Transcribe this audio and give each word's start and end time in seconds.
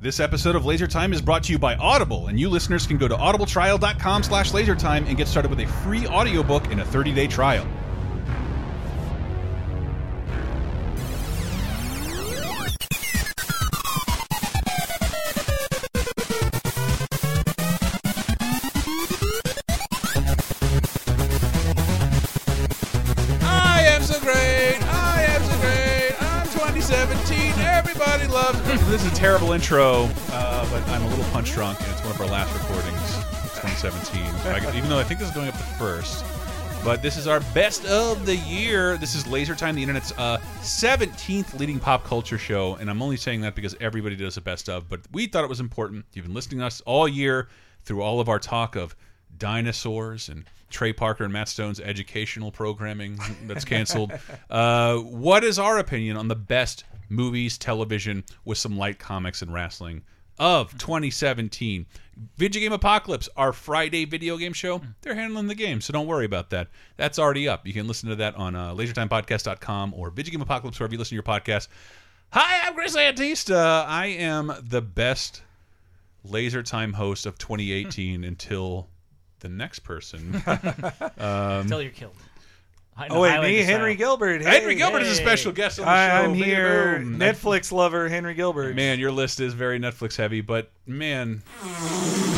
This 0.00 0.20
episode 0.20 0.54
of 0.54 0.64
Laser 0.64 0.86
Time 0.86 1.12
is 1.12 1.20
brought 1.20 1.42
to 1.42 1.52
you 1.52 1.58
by 1.58 1.74
Audible, 1.74 2.28
and 2.28 2.38
you 2.38 2.48
listeners 2.48 2.86
can 2.86 2.98
go 2.98 3.08
to 3.08 3.16
audibletrial.com 3.16 4.22
slash 4.22 4.52
lasertime 4.52 5.08
and 5.08 5.16
get 5.16 5.26
started 5.26 5.48
with 5.48 5.58
a 5.58 5.66
free 5.66 6.06
audiobook 6.06 6.70
and 6.70 6.80
a 6.80 6.84
30-day 6.84 7.26
trial. 7.26 7.66
Intro, 29.58 30.08
uh, 30.30 30.70
but 30.70 30.88
I'm 30.88 31.02
a 31.02 31.08
little 31.08 31.24
punch 31.32 31.50
drunk, 31.50 31.80
and 31.80 31.90
it's 31.90 32.00
one 32.02 32.12
of 32.12 32.20
our 32.20 32.28
last 32.28 32.54
recordings, 32.54 33.16
2017. 33.58 34.22
I- 34.46 34.76
even 34.76 34.88
though 34.88 35.00
I 35.00 35.02
think 35.02 35.18
this 35.18 35.28
is 35.28 35.34
going 35.34 35.48
up 35.48 35.54
the 35.58 35.64
first. 35.74 36.24
But 36.84 37.02
this 37.02 37.16
is 37.16 37.26
our 37.26 37.40
best 37.40 37.84
of 37.86 38.24
the 38.24 38.36
year. 38.36 38.96
This 38.98 39.16
is 39.16 39.26
Laser 39.26 39.56
Time, 39.56 39.74
the 39.74 39.82
internet's 39.82 40.12
uh, 40.16 40.38
17th 40.60 41.58
leading 41.58 41.80
pop 41.80 42.04
culture 42.04 42.38
show. 42.38 42.76
And 42.76 42.88
I'm 42.88 43.02
only 43.02 43.16
saying 43.16 43.40
that 43.40 43.56
because 43.56 43.74
everybody 43.80 44.14
does 44.14 44.36
a 44.36 44.40
best 44.40 44.68
of. 44.68 44.88
But 44.88 45.00
we 45.10 45.26
thought 45.26 45.42
it 45.42 45.50
was 45.50 45.58
important. 45.58 46.04
You've 46.12 46.26
been 46.26 46.34
listening 46.34 46.60
to 46.60 46.66
us 46.66 46.80
all 46.82 47.08
year 47.08 47.48
through 47.82 48.00
all 48.02 48.20
of 48.20 48.28
our 48.28 48.38
talk 48.38 48.76
of 48.76 48.94
dinosaurs 49.38 50.28
and 50.28 50.44
Trey 50.70 50.92
Parker 50.92 51.24
and 51.24 51.32
Matt 51.32 51.48
Stone's 51.48 51.80
educational 51.80 52.52
programming 52.52 53.18
that's 53.48 53.64
canceled. 53.64 54.12
uh, 54.50 54.98
what 54.98 55.42
is 55.42 55.58
our 55.58 55.78
opinion 55.78 56.16
on 56.16 56.28
the 56.28 56.36
best 56.36 56.84
movies, 57.08 57.58
television, 57.58 58.24
with 58.44 58.58
some 58.58 58.76
light 58.76 58.98
comics 58.98 59.42
and 59.42 59.52
wrestling 59.52 60.02
of 60.38 60.70
hmm. 60.72 60.78
2017? 60.78 61.86
Video 62.36 62.60
Game 62.60 62.72
Apocalypse, 62.72 63.28
our 63.36 63.52
Friday 63.52 64.04
video 64.04 64.36
game 64.36 64.52
show, 64.52 64.78
hmm. 64.78 64.86
they're 65.02 65.14
handling 65.14 65.46
the 65.46 65.54
game, 65.54 65.80
so 65.80 65.92
don't 65.92 66.06
worry 66.06 66.24
about 66.24 66.50
that. 66.50 66.68
That's 66.96 67.18
already 67.18 67.48
up. 67.48 67.66
You 67.66 67.72
can 67.72 67.86
listen 67.86 68.08
to 68.08 68.16
that 68.16 68.34
on 68.36 68.54
uh, 68.54 68.74
lasertimepodcast.com 68.74 69.94
or 69.94 70.10
Video 70.10 70.32
Game 70.32 70.42
Apocalypse, 70.42 70.78
wherever 70.78 70.92
you 70.92 70.98
listen 70.98 71.10
to 71.10 71.14
your 71.16 71.22
podcast. 71.22 71.68
Hi, 72.30 72.66
I'm 72.66 72.74
Chris 72.74 72.96
Antista. 72.96 73.54
Uh, 73.54 73.84
I 73.86 74.06
am 74.06 74.52
the 74.62 74.82
best 74.82 75.42
laser 76.24 76.62
time 76.62 76.92
host 76.92 77.24
of 77.24 77.38
2018 77.38 78.24
until 78.24 78.88
the 79.40 79.48
next 79.48 79.80
person. 79.80 80.42
Until 81.16 81.80
you're 81.80 81.92
killed. 81.92 82.16
I 83.00 83.06
know, 83.08 83.14
Oh 83.14 83.20
wait, 83.22 83.30
highlight 83.30 83.50
me, 83.52 83.56
Henry 83.62 83.94
style. 83.94 83.98
Gilbert. 84.08 84.42
Hey, 84.42 84.58
Henry 84.58 84.74
Gilbert 84.74 85.02
is 85.02 85.08
a 85.10 85.14
special 85.14 85.52
guest 85.52 85.78
on 85.78 85.84
the 85.84 85.90
I, 85.90 86.08
show. 86.08 86.14
I'm 86.30 86.34
here. 86.34 86.98
Boom. 86.98 87.18
Netflix 87.18 87.70
lover 87.70 88.08
Henry 88.08 88.34
Gilbert. 88.34 88.74
Man, 88.74 88.98
your 88.98 89.12
list 89.12 89.38
is 89.38 89.54
very 89.54 89.78
Netflix 89.78 90.16
heavy, 90.16 90.40
but 90.40 90.70
man, 90.84 91.42
all 91.62 91.68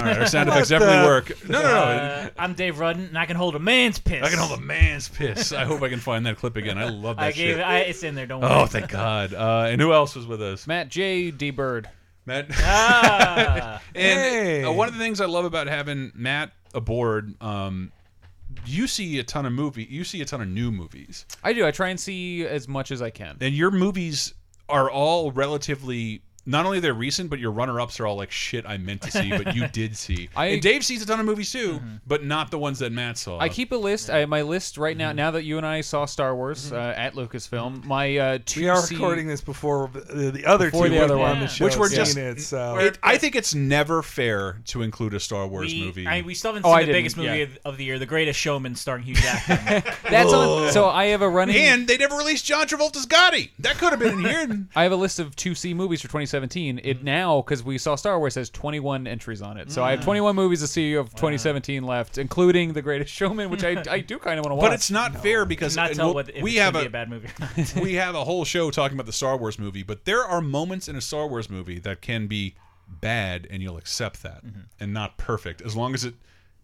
right, 0.02 0.18
our 0.18 0.26
sound 0.26 0.48
What 0.50 0.56
effects 0.58 0.68
definitely 0.68 0.98
the- 0.98 1.04
work. 1.06 1.48
No, 1.48 1.62
no, 1.62 1.68
no. 1.68 1.74
Uh, 1.78 2.28
I'm 2.38 2.52
Dave 2.52 2.78
Rudden, 2.78 3.06
and 3.06 3.16
I 3.18 3.24
can 3.24 3.36
hold 3.36 3.54
a 3.56 3.58
man's 3.58 3.98
piss. 3.98 4.22
I 4.22 4.28
can 4.28 4.38
hold 4.38 4.58
a 4.58 4.62
man's 4.62 5.08
piss. 5.08 5.52
I 5.52 5.64
hope 5.64 5.80
I 5.80 5.88
can 5.88 5.98
find 6.00 6.26
that 6.26 6.36
clip 6.36 6.56
again. 6.56 6.76
I 6.76 6.88
love 6.90 7.16
that 7.16 7.22
I 7.24 7.32
gave 7.32 7.56
shit. 7.56 7.60
I, 7.64 7.78
it's 7.78 8.02
in 8.02 8.14
there. 8.14 8.26
Don't 8.26 8.42
worry. 8.42 8.52
oh, 8.52 8.66
thank 8.66 8.90
God. 8.90 9.32
Uh, 9.32 9.66
and 9.68 9.80
who 9.80 9.92
else 9.94 10.14
was 10.14 10.26
with 10.26 10.42
us? 10.42 10.66
Matt 10.66 10.90
J. 10.90 11.30
D. 11.30 11.50
Bird. 11.50 11.88
Matt. 12.26 12.48
Ah, 12.52 13.80
And 13.94 14.20
Hey. 14.20 14.64
uh, 14.64 14.72
one 14.72 14.88
of 14.88 14.94
the 14.94 15.00
things 15.00 15.22
I 15.22 15.26
love 15.26 15.46
about 15.46 15.68
having 15.68 16.12
Matt 16.14 16.52
aboard, 16.74 17.34
um, 17.42 17.92
you 18.66 18.86
see 18.86 19.18
a 19.18 19.24
ton 19.24 19.46
of 19.46 19.52
movie, 19.52 19.84
you 19.84 20.04
see 20.04 20.20
a 20.20 20.24
ton 20.24 20.40
of 20.40 20.48
new 20.48 20.70
movies, 20.70 21.26
I 21.42 21.52
do. 21.52 21.66
I 21.66 21.70
try 21.70 21.88
and 21.88 21.98
see 21.98 22.46
as 22.46 22.68
much 22.68 22.90
as 22.90 23.02
I 23.02 23.10
can. 23.10 23.36
and 23.40 23.54
your 23.54 23.70
movies 23.70 24.34
are 24.68 24.90
all 24.90 25.32
relatively. 25.32 26.22
Not 26.46 26.64
only 26.66 26.80
they're 26.80 26.94
recent, 26.94 27.28
but 27.30 27.38
your 27.38 27.50
runner-ups 27.52 28.00
are 28.00 28.06
all 28.06 28.16
like 28.16 28.30
shit 28.30 28.64
I 28.66 28.78
meant 28.78 29.02
to 29.02 29.10
see, 29.10 29.30
but 29.30 29.54
you 29.54 29.68
did 29.72 29.96
see. 29.96 30.28
I- 30.34 30.46
and 30.46 30.62
Dave 30.62 30.84
sees 30.84 31.02
a 31.02 31.06
ton 31.06 31.20
of 31.20 31.26
movies 31.26 31.52
too, 31.52 31.80
but 32.06 32.24
not 32.24 32.50
the 32.50 32.58
ones 32.58 32.78
that 32.80 32.92
Matt 32.92 33.18
saw. 33.18 33.38
I 33.38 33.48
keep 33.48 33.72
a 33.72 33.76
list. 33.76 34.10
I, 34.10 34.24
my 34.26 34.42
list 34.42 34.78
right 34.78 34.96
now. 34.96 35.12
Now 35.12 35.30
that 35.32 35.44
you 35.44 35.58
and 35.58 35.66
I 35.66 35.80
saw 35.82 36.06
Star 36.06 36.34
Wars 36.34 36.72
uh, 36.72 36.94
at 36.96 37.14
Lucasfilm, 37.14 37.84
my 37.84 38.16
uh, 38.16 38.38
two 38.44 38.60
we 38.62 38.68
are 38.68 38.80
C- 38.80 38.94
recording 38.94 39.26
this 39.26 39.40
before 39.40 39.90
the, 39.92 40.30
the 40.30 40.46
other 40.46 40.70
Before 40.70 40.86
two 40.86 40.94
the 40.94 41.04
other 41.04 41.16
were 41.18 41.24
on 41.24 41.30
one. 41.32 41.40
the 41.40 41.46
show. 41.46 41.64
Which 41.66 41.76
we're 41.76 41.88
seen 41.88 41.96
just- 41.96 42.16
it, 42.16 42.40
so 42.40 42.78
It, 42.78 42.98
I 43.02 43.18
think 43.18 43.36
it's 43.36 43.54
never 43.54 44.02
fair 44.02 44.60
to 44.66 44.82
include 44.82 45.14
a 45.14 45.20
Star 45.20 45.46
Wars 45.46 45.72
we, 45.72 45.84
movie. 45.84 46.06
I, 46.06 46.22
we 46.22 46.34
still 46.34 46.52
haven't 46.54 46.64
Oh, 46.68 46.70
seen 46.72 46.78
I 46.78 46.84
the 46.86 46.92
biggest 46.92 47.16
movie 47.16 47.28
yeah. 47.28 47.34
of, 47.44 47.58
of 47.64 47.76
the 47.76 47.84
year, 47.84 47.98
The 47.98 48.06
Greatest 48.06 48.38
Showman, 48.40 48.74
starring 48.76 49.02
Hugh 49.04 49.14
Jackman. 49.14 49.82
That's 50.10 50.32
on. 50.32 50.72
So 50.72 50.88
I 50.88 51.06
have 51.06 51.22
a 51.22 51.28
running. 51.28 51.56
and 51.56 51.86
they 51.86 51.96
never 51.98 52.16
released 52.16 52.44
John 52.44 52.66
Travolta's 52.66 53.06
Gotti. 53.06 53.50
That 53.58 53.76
could 53.78 53.90
have 53.90 53.98
been 53.98 54.24
in 54.24 54.24
here. 54.24 54.66
I 54.74 54.82
have 54.84 54.92
a 54.92 54.96
list 54.96 55.18
of 55.18 55.36
two 55.36 55.54
C 55.54 55.74
movies 55.74 56.00
for 56.00 56.08
2017. 56.30 56.80
It 56.84 57.02
now 57.02 57.42
because 57.42 57.62
we 57.64 57.78
saw 57.78 57.94
Star 57.96 58.18
Wars 58.18 58.34
has 58.36 58.50
21 58.50 59.06
entries 59.06 59.42
on 59.42 59.56
it. 59.56 59.70
So 59.70 59.82
I 59.82 59.90
have 59.92 60.00
21 60.02 60.34
movies 60.36 60.60
to 60.60 60.66
see 60.66 60.94
of 60.94 61.10
2017 61.10 61.82
left, 61.84 62.18
including 62.18 62.72
The 62.72 62.82
Greatest 62.82 63.12
Showman, 63.12 63.50
which 63.50 63.64
I, 63.64 63.82
I 63.90 64.00
do 64.00 64.18
kind 64.18 64.38
of 64.38 64.44
want 64.44 64.52
to 64.52 64.56
watch. 64.56 64.64
But 64.70 64.72
it's 64.74 64.90
not 64.90 65.20
fair 65.22 65.44
because 65.44 65.76
not 65.76 65.88
and 65.88 65.96
tell 65.96 66.06
we'll- 66.06 66.14
what 66.14 66.30
if 66.30 66.42
we 66.42 66.52
it's 66.52 66.60
have 66.60 66.72
gonna 66.74 66.86
a, 66.86 66.88
be 66.88 66.88
a 66.88 66.90
bad 66.90 67.10
movie. 67.10 67.28
or 67.28 67.46
not. 67.76 67.82
we 67.82 67.94
have 67.94 68.14
a 68.14 68.24
whole 68.24 68.44
show 68.44 68.70
talking 68.70 68.96
about 68.96 69.06
the 69.06 69.12
Star 69.12 69.36
Wars 69.36 69.58
movie, 69.58 69.82
but 69.82 70.04
there 70.04 70.22
are 70.24 70.40
moments 70.40 70.88
in 70.88 70.96
a 70.96 71.00
Star 71.00 71.26
Wars 71.26 71.50
movie 71.50 71.78
that 71.80 72.00
can 72.00 72.26
be 72.26 72.54
bad, 72.88 73.46
and 73.50 73.62
you'll 73.62 73.76
accept 73.76 74.22
that, 74.22 74.44
Mm-hmm. 74.44 74.60
and 74.80 74.92
not 74.92 75.16
perfect, 75.16 75.62
as 75.62 75.76
long 75.76 75.94
as 75.94 76.04
it 76.04 76.14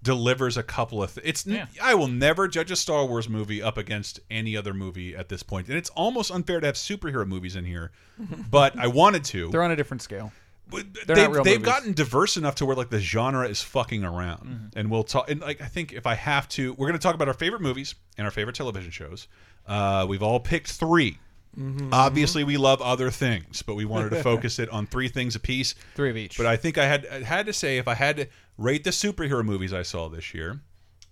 delivers 0.06 0.56
a 0.56 0.62
couple 0.62 1.02
of. 1.02 1.12
Th 1.14 1.26
it's. 1.26 1.46
Yeah. 1.46 1.66
I 1.82 1.94
will 1.94 2.08
never 2.08 2.48
judge 2.48 2.70
a 2.70 2.76
Star 2.76 3.04
Wars 3.04 3.28
movie 3.28 3.60
up 3.62 3.76
against 3.76 4.20
any 4.30 4.56
other 4.56 4.72
movie 4.72 5.14
at 5.14 5.28
this 5.28 5.42
point, 5.42 5.68
and 5.68 5.76
it's 5.76 5.90
almost 5.90 6.30
unfair 6.30 6.60
to 6.60 6.66
have 6.66 6.76
superhero 6.76 7.26
movies 7.26 7.56
in 7.56 7.64
here, 7.66 7.90
but 8.50 8.78
I 8.78 8.86
wanted 8.86 9.24
to. 9.26 9.50
they're 9.50 9.62
on 9.62 9.70
a 9.72 9.76
different 9.76 10.00
scale. 10.02 10.32
But 10.68 10.86
They're 11.06 11.14
they've, 11.14 11.24
not 11.26 11.32
real 11.34 11.44
they've 11.44 11.60
movies. 11.60 11.72
gotten 11.74 11.92
diverse 11.92 12.36
enough 12.36 12.56
to 12.56 12.66
where 12.66 12.74
like 12.74 12.90
the 12.90 12.98
genre 12.98 13.46
is 13.46 13.62
fucking 13.62 14.02
around 14.02 14.46
Mm-hmm. 14.46 14.78
and 14.78 14.90
we'll 14.90 15.04
talk 15.04 15.30
and 15.30 15.40
like 15.40 15.60
i 15.62 15.66
think 15.66 15.92
if 15.92 16.06
i 16.08 16.14
have 16.16 16.48
to 16.56 16.72
we're 16.74 16.88
going 16.88 16.98
to 16.98 17.02
talk 17.02 17.14
about 17.14 17.28
our 17.28 17.34
favorite 17.34 17.62
movies 17.62 17.94
and 18.18 18.24
our 18.24 18.32
favorite 18.32 18.56
television 18.56 18.90
shows 18.90 19.28
uh, 19.68 20.04
we've 20.08 20.24
all 20.24 20.40
picked 20.40 20.72
3 20.72 21.18
Mm-hmm. 21.56 21.88
obviously 21.92 22.42
we 22.44 22.56
love 22.58 22.82
other 22.82 23.10
things 23.12 23.62
but 23.62 23.76
we 23.76 23.84
wanted 23.86 24.10
to 24.10 24.22
focus 24.30 24.58
it 24.58 24.68
on 24.70 24.86
three 24.86 25.08
things 25.08 25.36
a 25.36 25.40
piece. 25.40 25.74
Three 25.94 26.10
of 26.10 26.16
each. 26.16 26.36
but 26.36 26.44
i 26.46 26.56
think 26.56 26.76
i 26.78 26.84
had 26.86 27.06
I 27.06 27.20
had 27.22 27.46
to 27.46 27.52
say 27.54 27.78
if 27.78 27.86
i 27.88 27.94
had 27.94 28.16
to 28.18 28.26
rate 28.58 28.84
the 28.84 28.90
superhero 28.90 29.44
movies 29.44 29.72
i 29.72 29.82
saw 29.82 30.08
this 30.08 30.32
year 30.34 30.60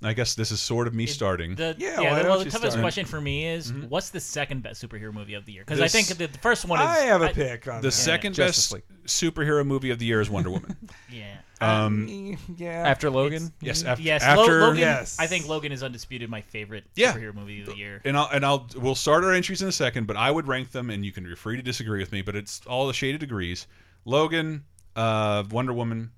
i 0.02 0.12
guess 0.12 0.34
this 0.34 0.50
is 0.50 0.60
sort 0.60 0.86
of 0.86 0.94
me 0.94 1.06
starting 1.06 1.54
The, 1.54 1.74
Yeah, 1.78 2.00
yeah, 2.00 2.10
why 2.10 2.16
the, 2.16 2.22
don't 2.22 2.30
well, 2.30 2.38
the 2.40 2.44
you 2.46 2.50
toughest 2.50 2.72
start? 2.72 2.82
question 2.82 3.06
for 3.06 3.20
me 3.20 3.46
is 3.46 3.72
what's 3.72 4.10
the 4.10 4.20
second 4.20 4.62
best 4.62 4.82
superhero 4.86 5.12
movie 5.12 5.34
of 5.34 5.44
the 5.46 5.52
year? 5.52 5.62
Because 5.64 5.80
I 5.80 5.88
think 5.88 6.08
the, 6.08 6.26
the 6.26 6.38
first 6.38 6.64
one 6.66 6.80
is. 6.80 6.86
I 6.86 7.00
have 7.04 7.22
a 7.22 7.28
pick 7.28 7.68
on 7.68 7.76
the 7.80 7.88
that. 7.88 7.92
second 7.92 8.34
Justice 8.34 8.72
best 8.72 8.84
superhero 9.06 9.64
movie 9.64 9.90
of 9.90 9.98
the 9.98 10.04
year 10.06 10.20
is 10.20 10.28
wonder 10.28 10.50
woman 10.50 10.76
Yeah. 11.12 11.36
um 11.60 12.36
yeah. 12.56 12.82
After 12.88 13.08
Logan, 13.08 13.52
yes 13.60 13.84
after, 13.84 14.02
yes, 14.02 14.22
Lo- 14.22 14.42
after 14.42 14.60
Logan. 14.62 14.80
Yes. 14.80 15.16
I 15.20 15.26
think 15.28 15.46
Logan 15.48 15.70
is 15.70 15.82
undisputed 15.82 16.28
my 16.28 16.40
favorite 16.40 16.84
Yeah. 16.96 17.12
superhero 17.14 17.34
movie 17.34 17.60
of 17.60 17.66
the 17.68 17.76
year. 17.76 18.02
and 18.04 18.16
I'll 18.16 18.28
and 18.32 18.44
I'll 18.44 18.66
we'll 18.76 18.94
start 18.96 19.22
our 19.24 19.32
entries 19.32 19.62
in 19.62 19.68
a 19.68 19.72
second, 19.72 20.06
but 20.08 20.16
I 20.16 20.30
would 20.30 20.48
rank 20.48 20.72
them, 20.72 20.90
and 20.90 21.04
you 21.04 21.12
can 21.12 21.24
be 21.24 21.34
free 21.36 21.56
to 21.56 21.62
disagree 21.62 22.00
with 22.00 22.10
me, 22.10 22.20
but 22.22 22.34
it's 22.34 22.60
all 22.66 22.86
the 22.88 22.92
shaded 22.94 23.20
degrees. 23.20 23.66
Logan, 24.04 24.64
uh, 24.96 25.44
Wonder 25.50 25.72
Woman, 25.72 26.10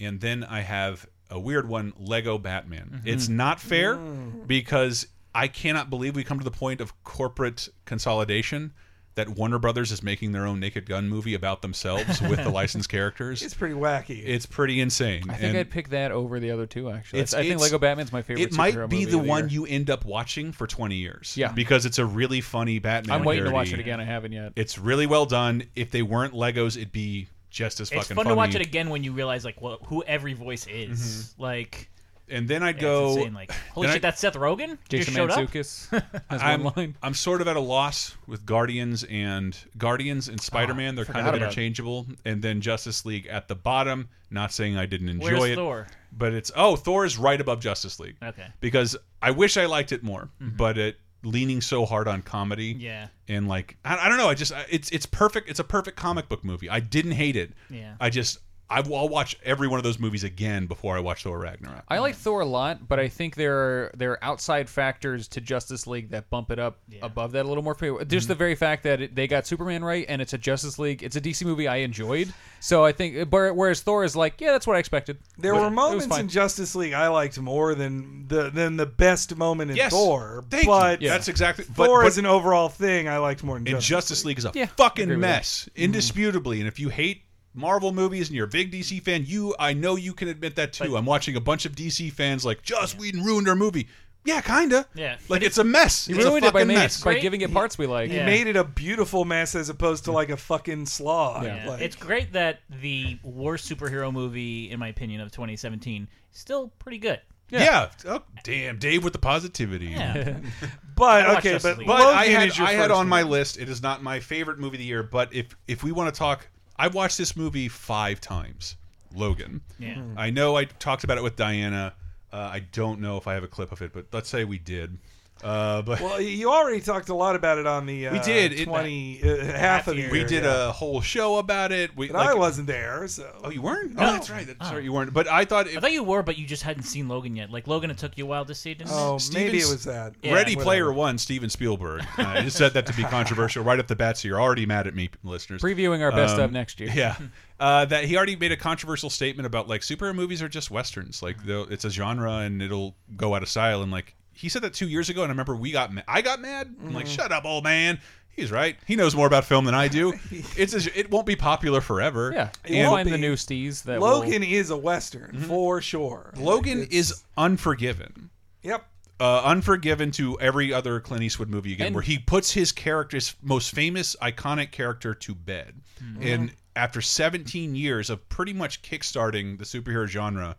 and 0.00 0.20
then 0.20 0.44
I 0.44 0.60
have 0.60 1.06
a 1.30 1.38
weird 1.38 1.68
one, 1.68 1.92
Lego 1.98 2.38
Batman. 2.38 2.90
Mm-hmm. 2.94 3.08
It's 3.08 3.28
not 3.28 3.60
fair 3.60 3.96
mm. 3.96 4.46
because 4.46 5.06
I 5.34 5.48
cannot 5.48 5.90
believe 5.90 6.16
we 6.16 6.24
come 6.24 6.38
to 6.38 6.44
the 6.44 6.50
point 6.50 6.80
of 6.80 7.02
corporate 7.04 7.68
consolidation 7.84 8.72
that 9.18 9.28
Warner 9.30 9.58
Brothers 9.58 9.90
is 9.90 10.00
making 10.00 10.30
their 10.30 10.46
own 10.46 10.60
Naked 10.60 10.88
Gun 10.88 11.08
movie 11.08 11.34
about 11.34 11.60
themselves 11.60 12.22
with 12.22 12.36
the 12.38 12.50
licensed 12.50 12.88
characters. 12.88 13.42
It's 13.42 13.52
pretty 13.52 13.74
wacky. 13.74 14.22
It's 14.24 14.46
pretty 14.46 14.80
insane. 14.80 15.24
I 15.28 15.32
think 15.34 15.42
And- 15.42 15.58
I'd 15.58 15.70
pick 15.70 15.88
that 15.88 16.12
over 16.12 16.38
the 16.38 16.52
other 16.52 16.66
two. 16.66 16.88
Actually, 16.88 17.20
It's- 17.20 17.34
I 17.34 17.38
think 17.38 17.54
it's- 17.56 17.62
Lego 17.62 17.78
Batman's 17.78 18.12
my 18.12 18.22
favorite. 18.22 18.44
it 18.44 18.52
might 18.52 18.74
be 18.88 19.00
movie 19.00 19.04
the 19.06 19.18
of 19.18 19.26
one 19.26 19.48
year. 19.48 19.60
you 19.62 19.66
end 19.66 19.90
up 19.90 20.04
watching 20.04 20.52
for 20.52 20.68
20 20.68 20.94
years. 20.94 21.36
Yeah. 21.36 21.50
Because 21.50 21.84
it's 21.84 21.98
a 21.98 22.06
really 22.06 22.40
funny 22.40 22.78
Batman. 22.78 23.16
I'm 23.16 23.24
waiting 23.24 23.44
to 23.44 23.50
watch 23.50 23.72
it 23.72 23.80
again. 23.80 24.00
I 24.00 24.04
haven't 24.04 24.30
yet. 24.32 24.52
It's 24.54 24.78
really 24.78 25.06
well 25.06 25.26
done. 25.26 25.64
If 25.74 25.90
they 25.90 26.02
weren't 26.02 26.32
Legos, 26.32 26.76
it'd 26.76 26.92
be 26.92 27.26
just 27.50 27.80
as 27.80 27.90
It's 27.92 28.08
fun 28.08 28.16
funny. 28.16 28.28
to 28.30 28.34
watch 28.34 28.54
it 28.54 28.60
again 28.60 28.90
when 28.90 29.04
you 29.04 29.12
realize 29.12 29.44
like 29.44 29.60
what 29.60 29.80
who 29.86 30.02
every 30.04 30.34
voice 30.34 30.66
is. 30.66 31.00
Mm-hmm. 31.00 31.42
Like, 31.42 31.90
And 32.30 32.46
then 32.46 32.62
I'd 32.62 32.76
yeah, 32.76 32.82
go. 32.82 33.08
insane. 33.16 33.34
Like, 33.34 33.50
holy 33.72 33.88
shit, 33.88 33.96
I- 33.96 33.98
that's 34.00 34.20
Seth 34.20 34.34
Rogen. 34.34 34.78
Jason 34.88 35.14
Just 35.14 35.16
showed 35.16 35.30
up. 35.30 35.38
Mantzoukas 35.40 36.22
I'm. 36.30 36.94
I'm 37.02 37.14
sort 37.14 37.40
of 37.40 37.48
at 37.48 37.56
a 37.56 37.60
loss 37.60 38.16
with 38.26 38.44
Guardians 38.44 39.04
and 39.04 39.56
Guardians 39.78 40.28
and 40.28 40.38
ah, 40.38 40.42
Spider-Man. 40.42 40.94
They're 40.94 41.04
kind 41.04 41.16
forgot 41.16 41.28
of 41.28 41.34
about 41.34 41.42
it. 41.42 41.44
interchangeable. 41.46 42.06
And 42.24 42.42
then 42.42 42.60
Justice 42.60 43.04
League 43.06 43.26
at 43.26 43.48
the 43.48 43.54
bottom. 43.54 44.08
Not 44.30 44.52
saying 44.52 44.76
I 44.76 44.84
didn't 44.84 45.08
enjoy 45.08 45.38
Where's 45.38 45.44
it, 45.44 45.56
Thor? 45.56 45.86
but 46.12 46.34
it's 46.34 46.52
oh 46.54 46.76
Thor 46.76 47.06
is 47.06 47.16
right 47.16 47.40
above 47.40 47.60
Justice 47.60 47.98
League. 47.98 48.16
Okay. 48.22 48.46
Because 48.60 48.94
I 49.22 49.30
wish 49.30 49.56
I 49.56 49.64
liked 49.64 49.90
it 49.92 50.02
more, 50.02 50.28
mm-hmm. 50.42 50.54
but 50.56 50.76
it 50.76 50.96
leaning 51.24 51.60
so 51.60 51.84
hard 51.84 52.06
on 52.08 52.22
comedy. 52.22 52.76
Yeah. 52.78 53.08
and 53.28 53.48
like 53.48 53.76
I, 53.84 54.06
I 54.06 54.08
don't 54.08 54.18
know. 54.18 54.28
I 54.28 54.34
just 54.34 54.52
I- 54.52 54.66
it's 54.70 54.90
it's 54.90 55.06
perfect. 55.06 55.48
It's 55.50 55.60
a 55.60 55.64
perfect 55.64 55.96
comic 55.96 56.28
book 56.28 56.44
movie. 56.44 56.68
I 56.70 56.80
didn't 56.80 57.12
hate 57.12 57.36
it. 57.36 57.52
Yeah. 57.70 57.94
I 58.00 58.10
just 58.10 58.38
I, 58.70 58.80
will 58.80 59.08
watch 59.08 59.36
every 59.44 59.68
one 59.68 59.78
of 59.78 59.84
those 59.84 59.98
movies 59.98 60.24
again 60.24 60.66
before 60.66 60.96
I 60.96 61.00
watch 61.00 61.22
Thor 61.22 61.38
Ragnarok. 61.38 61.84
I 61.88 61.98
like 61.98 62.14
Thor 62.14 62.40
a 62.40 62.46
lot, 62.46 62.86
but 62.88 62.98
I 62.98 63.08
think 63.08 63.34
there 63.34 63.56
are 63.56 63.90
there 63.96 64.12
are 64.12 64.24
outside 64.24 64.68
factors 64.68 65.28
to 65.28 65.40
Justice 65.40 65.86
League 65.86 66.10
that 66.10 66.30
bump 66.30 66.50
it 66.50 66.58
up 66.58 66.78
above 67.02 67.32
that 67.32 67.44
a 67.44 67.48
little 67.48 67.62
more. 67.62 67.74
For 67.74 67.98
me. 67.98 68.04
Just 68.04 68.28
the 68.28 68.34
mm-hmm. 68.34 68.38
very 68.38 68.54
fact 68.54 68.82
that 68.84 69.00
it, 69.00 69.14
they 69.14 69.26
got 69.26 69.46
Superman 69.46 69.84
right, 69.84 70.04
and 70.08 70.20
it's 70.20 70.32
a 70.32 70.38
Justice 70.38 70.78
League, 70.78 71.02
it's 71.02 71.16
a 71.16 71.20
DC 71.20 71.44
movie 71.44 71.68
I 71.68 71.76
enjoyed. 71.76 72.32
So 72.60 72.84
I 72.84 72.92
think, 72.92 73.30
but 73.30 73.54
whereas 73.54 73.80
Thor 73.80 74.04
is 74.04 74.16
like, 74.16 74.40
yeah, 74.40 74.52
that's 74.52 74.66
what 74.66 74.76
I 74.76 74.80
expected. 74.80 75.18
There 75.38 75.54
But 75.54 75.62
were 75.62 75.70
moments 75.70 76.16
in 76.16 76.28
Justice 76.28 76.74
League 76.74 76.92
I 76.92 77.08
liked 77.08 77.38
more 77.38 77.74
than 77.74 78.26
the 78.26 78.50
than 78.50 78.76
the 78.76 78.86
best 78.86 79.36
moment 79.36 79.70
in 79.70 79.76
Yes. 79.76 79.92
Thor. 79.92 80.44
Thank 80.50 80.64
you. 80.64 80.70
but 80.70 81.02
Yeah. 81.02 81.10
That's 81.10 81.28
exactly- 81.28 81.64
but- 81.68 81.86
Thor 81.86 82.02
but- 82.02 82.08
as 82.08 82.18
an 82.18 82.26
overall 82.26 82.68
thing 82.68 83.08
I 83.08 83.18
liked 83.18 83.42
more 83.44 83.56
than 83.56 83.66
And 83.68 83.76
Justice, 83.76 83.88
Justice 83.88 84.24
League 84.24 84.38
is 84.38 84.44
a 84.44 84.52
Yeah, 84.54 84.66
fucking 84.76 85.04
agree 85.04 85.16
with 85.16 85.22
that. 85.22 85.28
mess, 85.28 85.68
mm-hmm. 85.70 85.84
indisputably. 85.84 86.58
And 86.60 86.68
if 86.68 86.78
you 86.80 86.88
hate 86.88 87.22
Marvel 87.58 87.92
movies 87.92 88.28
and 88.28 88.36
you're 88.36 88.46
a 88.46 88.48
big 88.48 88.72
DC 88.72 89.02
fan, 89.02 89.24
you 89.26 89.54
I 89.58 89.72
know 89.72 89.96
you 89.96 90.14
can 90.14 90.28
admit 90.28 90.56
that 90.56 90.72
too. 90.72 90.96
I'm 90.96 91.04
watching 91.04 91.36
a 91.36 91.40
bunch 91.40 91.66
of 91.66 91.72
DC 91.74 92.12
fans 92.12 92.44
like 92.44 92.62
Joss 92.62 92.96
Whedon 92.96 93.22
ruined 93.24 93.48
our 93.48 93.56
movie. 93.56 93.88
Yeah, 94.24 94.40
kinda. 94.42 94.86
Yeah. 94.94 95.16
like 95.28 95.42
it's 95.42 95.58
a 95.58 95.64
mess. 95.64 96.06
He 96.06 96.12
it's 96.12 96.24
a 96.24 96.28
ruined 96.28 96.44
it 96.44 96.52
by, 96.52 96.64
mess. 96.64 97.02
by 97.02 97.18
giving 97.18 97.40
it 97.40 97.52
parts 97.52 97.78
we 97.78 97.86
like. 97.86 98.10
He 98.10 98.16
Yeah. 98.16 98.26
made 98.26 98.46
it 98.46 98.56
a 98.56 98.64
beautiful 98.64 99.24
mess 99.24 99.54
as 99.54 99.68
opposed 99.70 100.04
to 100.04 100.12
like 100.12 100.28
a 100.30 100.36
fucking 100.36 100.86
slog. 100.86 101.44
Yeah. 101.44 101.68
Like, 101.68 101.80
It's 101.80 101.96
great 101.96 102.32
that 102.32 102.60
the 102.68 103.18
worst 103.22 103.70
superhero 103.70 104.12
movie, 104.12 104.70
in 104.70 104.78
my 104.78 104.88
opinion, 104.88 105.20
of 105.20 105.30
2017 105.32 106.08
is 106.32 106.38
still 106.38 106.68
pretty 106.78 106.98
good. 106.98 107.20
Yeah. 107.50 107.60
yeah. 108.04 108.12
Oh, 108.12 108.22
damn, 108.44 108.78
Dave 108.78 109.02
with 109.02 109.14
the 109.14 109.18
positivity. 109.18 109.86
Yeah. 109.86 110.36
but 110.94 111.38
okay, 111.38 111.58
but, 111.62 111.78
But 111.78 111.86
Logan 111.86 112.18
I 112.18 112.26
had 112.26 112.56
your 112.56 112.66
I 112.66 112.72
had 112.72 112.90
on 112.90 113.08
my 113.08 113.22
list. 113.22 113.58
It 113.58 113.70
is 113.70 113.82
not 113.82 114.02
my 114.02 114.20
favorite 114.20 114.58
movie 114.58 114.76
of 114.76 114.80
the 114.80 114.84
year, 114.84 115.02
but 115.02 115.32
if 115.32 115.56
if 115.66 115.82
we 115.82 115.92
want 115.92 116.12
to 116.14 116.18
talk, 116.18 116.46
I 116.78 116.88
watched 116.88 117.18
this 117.18 117.36
movie 117.36 117.68
five 117.68 118.20
times. 118.20 118.76
Logan. 119.14 119.62
Yeah. 119.78 120.02
I 120.16 120.30
know 120.30 120.56
I 120.56 120.64
talked 120.64 121.04
about 121.04 121.18
it 121.18 121.24
with 121.24 121.36
Diana. 121.36 121.94
Uh, 122.32 122.36
I 122.36 122.60
don't 122.72 123.00
know 123.00 123.16
if 123.16 123.26
I 123.26 123.34
have 123.34 123.42
a 123.42 123.48
clip 123.48 123.72
of 123.72 123.80
it, 123.82 123.92
but 123.92 124.06
let's 124.12 124.28
say 124.28 124.44
we 124.44 124.58
did. 124.58 124.98
Uh, 125.42 125.82
but 125.82 126.00
Well, 126.00 126.20
you 126.20 126.50
already 126.50 126.80
talked 126.80 127.08
a 127.10 127.14
lot 127.14 127.36
about 127.36 127.58
it 127.58 127.66
on 127.66 127.86
the 127.86 128.08
uh, 128.08 128.12
We 128.12 128.18
did. 128.20 128.52
It- 128.52 128.64
twenty 128.64 129.20
uh, 129.22 129.44
half 129.44 129.86
of 129.86 129.94
the 129.94 130.02
year. 130.02 130.10
we 130.10 130.24
did 130.24 130.42
yeah. 130.44 130.68
a 130.68 130.72
whole 130.72 131.00
show 131.00 131.36
about 131.38 131.70
it. 131.70 131.96
We, 131.96 132.08
But 132.08 132.16
like- 132.16 132.28
I 132.30 132.34
wasn't 132.34 132.66
there, 132.66 133.06
so 133.08 133.30
Oh, 133.44 133.50
you 133.50 133.62
weren't? 133.62 133.94
No. 133.94 134.02
Oh, 134.08 134.12
that's 134.12 134.30
right. 134.30 134.46
That's 134.46 134.72
right. 134.72 134.82
You 134.82 134.92
weren't. 134.92 135.12
But 135.12 135.28
I 135.28 135.44
thought, 135.44 135.68
I 135.68 135.78
thought 135.78 135.92
you 135.92 136.02
were, 136.02 136.22
but 136.24 136.38
you 136.38 136.46
just 136.46 136.64
hadn't 136.64 136.82
seen 136.82 137.06
Logan 137.08 137.36
yet. 137.36 137.50
Like 137.50 137.66
Logan, 137.68 137.90
it 137.90 137.98
took 137.98 138.18
you 138.18 138.24
a 138.24 138.26
while 138.28 138.44
to 138.46 138.54
see, 138.54 138.74
didn't 138.74 138.90
Oh, 138.92 139.16
it? 139.16 139.30
maybe 139.32 139.58
it 139.58 139.68
was 139.68 139.84
that. 139.84 140.14
Yeah, 140.22 140.34
Ready 140.34 140.52
whatever. 140.56 140.64
Player 140.64 140.92
One, 140.92 141.18
Steven 141.18 141.50
Spielberg. 141.50 142.02
Uh, 142.18 142.22
I 142.26 142.40
just 142.42 142.56
said 142.56 142.74
that 142.74 142.86
to 142.86 142.92
be 142.94 143.04
controversial 143.04 143.62
right 143.62 143.78
off 143.78 143.86
the 143.86 143.96
bat, 143.96 144.18
so 144.18 144.26
you're 144.28 144.40
already 144.40 144.66
mad 144.66 144.86
at 144.88 144.94
me, 144.94 145.10
listeners. 145.22 145.62
Previewing 145.62 146.02
our 146.02 146.10
best 146.10 146.34
Um, 146.34 146.40
of 146.40 146.52
next 146.52 146.80
year. 146.80 146.90
Yeah. 146.92 147.16
Uh, 147.60 147.84
that 147.84 148.04
he 148.04 148.16
already 148.16 148.36
made 148.36 148.52
a 148.52 148.56
controversial 148.56 149.10
statement 149.10 149.46
about 149.46 149.68
like 149.68 149.80
superhero 149.82 150.14
movies 150.14 150.42
are 150.42 150.48
just 150.48 150.70
westerns. 150.70 151.22
Like 151.22 151.44
they'll- 151.44 151.66
it's 151.70 151.84
a 151.84 151.90
genre 151.90 152.38
and 152.38 152.60
it'll 152.62 152.94
go 153.16 153.34
out 153.34 153.42
of 153.42 153.48
style. 153.48 153.82
And 153.82 153.90
like 153.92 154.14
he 154.38 154.48
said 154.48 154.62
that 154.62 154.72
two 154.74 154.88
years 154.88 155.08
ago, 155.08 155.22
and 155.22 155.30
I 155.30 155.32
remember 155.32 155.56
we 155.56 155.70
got 155.72 155.92
ma- 155.92 156.02
I 156.08 156.22
got 156.22 156.40
mad. 156.40 156.68
I'm 156.80 156.86
Mm-hmm. 156.86 156.94
like, 156.94 157.06
shut 157.06 157.32
up, 157.32 157.44
old 157.44 157.64
man. 157.64 157.98
He's 158.30 158.52
right. 158.52 158.76
He 158.86 158.94
knows 158.94 159.16
more 159.16 159.26
about 159.26 159.44
film 159.44 159.64
than 159.64 159.74
I 159.74 159.88
do. 159.88 160.12
It's 160.56 160.72
a, 160.74 160.98
it 160.98 161.10
won't 161.10 161.26
be 161.26 161.34
popular 161.34 161.80
forever. 161.80 162.30
Yeah, 162.32 162.50
It 162.64 162.74
you'll 162.76 162.90
won't 162.90 162.98
find 163.00 163.08
the 163.08 163.14
be. 163.16 163.20
new 163.20 163.34
Stees 163.34 163.82
that 163.84 164.00
will- 164.00 164.20
Logan 164.20 164.44
is 164.44 164.70
a 164.70 164.76
western 164.76 165.36
for 165.40 165.80
sure. 165.82 166.32
Logan 166.36 166.80
Like, 166.80 166.92
is 166.92 167.24
Unforgiven. 167.36 168.30
Yep. 168.62 168.84
uh, 169.20 169.42
Unforgiven 169.44 170.12
to 170.12 170.38
every 170.40 170.72
other 170.72 171.00
Clint 171.00 171.24
Eastwood 171.24 171.48
movie 171.48 171.72
again, 171.72 171.88
And- 171.88 171.94
where 171.96 172.02
he 172.02 172.18
puts 172.18 172.52
his 172.52 172.70
character's 172.70 173.34
most 173.42 173.74
famous, 173.74 174.14
iconic 174.22 174.70
character 174.70 175.14
to 175.14 175.34
bed. 175.34 175.80
And 176.20 176.52
after 176.76 177.00
17 177.00 177.74
years 177.74 178.08
of 178.08 178.28
pretty 178.28 178.52
much 178.52 178.82
kickstarting 178.82 179.58
the 179.58 179.64
superhero 179.64 180.06
genre, 180.06 180.54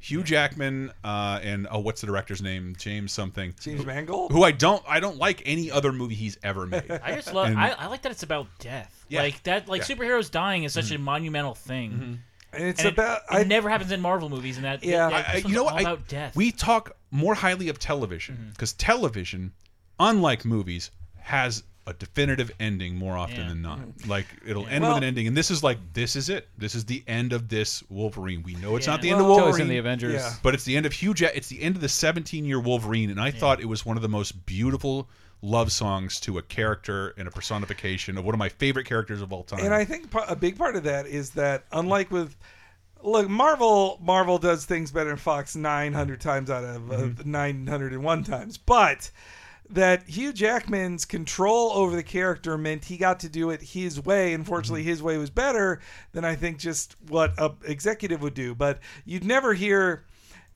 Hugh 0.00 0.22
Jackman 0.22 0.92
uh, 1.02 1.40
and 1.42 1.66
oh, 1.70 1.80
what's 1.80 2.00
the 2.00 2.06
director's 2.06 2.40
name? 2.40 2.74
James 2.78 3.12
something. 3.12 3.54
James 3.60 3.84
Mangold. 3.84 4.30
Who 4.32 4.44
I 4.44 4.52
don't, 4.52 4.82
I 4.86 5.00
don't 5.00 5.16
like 5.18 5.42
any 5.44 5.70
other 5.70 5.92
movie 5.92 6.14
he's 6.14 6.38
ever 6.42 6.66
made. 6.66 6.90
I 7.02 7.14
just 7.16 7.34
love. 7.34 7.48
And- 7.48 7.58
I, 7.58 7.70
I 7.70 7.86
like 7.86 8.02
that 8.02 8.12
it's 8.12 8.22
about 8.22 8.46
death. 8.60 9.04
Yeah. 9.08 9.22
Like 9.22 9.42
that. 9.42 9.68
Like 9.68 9.88
Yeah. 9.88 9.96
superheroes 9.96 10.30
dying 10.30 10.64
is 10.64 10.72
such 10.72 10.86
mm-hmm. 10.86 10.96
a 10.96 10.98
monumental 10.98 11.54
thing. 11.54 11.90
Mm-hmm. 11.90 12.14
and 12.52 12.64
it's 12.64 12.80
And 12.84 12.92
about 12.92 13.18
it, 13.18 13.34
I 13.34 13.42
never 13.42 13.68
happens 13.68 13.90
in 13.90 14.00
Marvel 14.00 14.28
movies, 14.28 14.56
and 14.56 14.64
that. 14.64 14.84
Yeah. 14.84 15.10
that- 15.10 15.28
I- 15.28 15.32
I- 15.32 15.36
you 15.38 15.54
know 15.54 15.64
what? 15.64 15.72
all 15.72 15.78
I- 15.78 15.82
about 15.82 16.08
death. 16.08 16.36
We 16.36 16.52
talk 16.52 16.96
more 17.10 17.34
highly 17.34 17.68
of 17.68 17.78
television 17.78 18.36
mm-hmm. 18.36 18.50
because 18.50 18.74
television, 18.74 19.52
unlike 19.98 20.44
movies, 20.44 20.90
has 21.16 21.64
a 21.88 21.94
definitive 21.94 22.50
ending 22.60 22.94
more 22.96 23.16
often 23.16 23.40
Yeah. 23.40 23.48
than 23.48 23.62
not. 23.62 23.78
Like 24.06 24.26
it'll 24.46 24.66
end 24.68 24.82
Well- 24.82 24.94
with 24.94 24.98
an 25.02 25.08
ending, 25.08 25.26
and 25.26 25.36
this 25.36 25.50
is 25.50 25.62
like 25.62 25.78
this 25.94 26.14
is 26.16 26.28
it. 26.28 26.48
This 26.58 26.74
is 26.74 26.84
the 26.84 27.02
end 27.08 27.32
of 27.32 27.48
this 27.48 27.82
Wolverine. 27.88 28.42
We 28.42 28.54
know 28.56 28.76
it's 28.76 28.86
not 28.86 29.00
the 29.00 29.08
Yeah. 29.08 29.14
end 29.14 29.22
of 29.22 29.26
Wolverine. 29.26 29.48
Until 29.48 29.54
it's 29.56 29.62
in 29.62 29.68
the 29.68 29.78
Avengers. 29.78 30.14
Yeah. 30.14 30.34
But 30.42 30.54
it's 30.54 30.64
the 30.64 30.76
end 30.76 30.86
of 30.86 30.92
Hugh 30.92 31.14
Jack. 31.14 31.32
It's 31.34 31.48
the 31.48 31.62
end 31.62 31.76
of 31.76 31.82
the 31.82 31.88
17 31.88 32.44
year 32.44 32.60
Wolverine, 32.60 33.10
and 33.10 33.20
I 33.20 33.30
thought 33.30 33.60
it 33.60 33.66
was 33.68 33.84
one 33.86 33.96
of 33.96 34.02
the 34.02 34.08
most 34.08 34.44
beautiful 34.46 35.08
love 35.40 35.70
songs 35.72 36.18
to 36.20 36.36
a 36.36 36.42
character 36.42 37.14
and 37.16 37.26
a 37.28 37.30
personification 37.30 38.18
of 38.18 38.24
one 38.24 38.34
of 38.34 38.38
my 38.38 38.48
favorite 38.48 38.84
characters 38.86 39.22
of 39.22 39.32
all 39.32 39.44
time. 39.44 39.60
And 39.60 39.72
I 39.72 39.84
think 39.84 40.12
a 40.26 40.36
big 40.36 40.58
part 40.58 40.76
of 40.76 40.82
that 40.82 41.06
is 41.06 41.30
that 41.30 41.64
unlike 41.72 42.10
with 42.10 42.36
look 43.04 43.28
Marvel 43.28 43.98
Marvel 44.02 44.38
does 44.38 44.64
things 44.64 44.90
better 44.90 45.10
than 45.10 45.16
Fox 45.16 45.54
900 45.54 46.20
times 46.20 46.50
out 46.50 46.64
of 46.64 46.90
uh, 46.90 47.22
901 47.24 48.24
times 48.24 48.58
but 48.58 49.10
that 49.70 50.08
Hugh 50.08 50.32
Jackman's 50.32 51.04
control 51.04 51.72
over 51.72 51.94
the 51.94 52.02
character 52.02 52.56
meant 52.56 52.86
he 52.86 52.96
got 52.96 53.20
to 53.20 53.28
do 53.28 53.50
it 53.50 53.60
his 53.60 54.02
way. 54.02 54.32
Unfortunately, 54.32 54.82
his 54.82 55.02
way 55.02 55.18
was 55.18 55.30
better 55.30 55.80
than 56.12 56.24
I 56.24 56.34
think 56.34 56.58
just 56.58 56.96
what 57.08 57.34
a 57.38 57.52
executive 57.64 58.22
would 58.22 58.34
do. 58.34 58.54
But 58.54 58.78
you'd 59.04 59.24
never 59.24 59.54
hear 59.54 60.04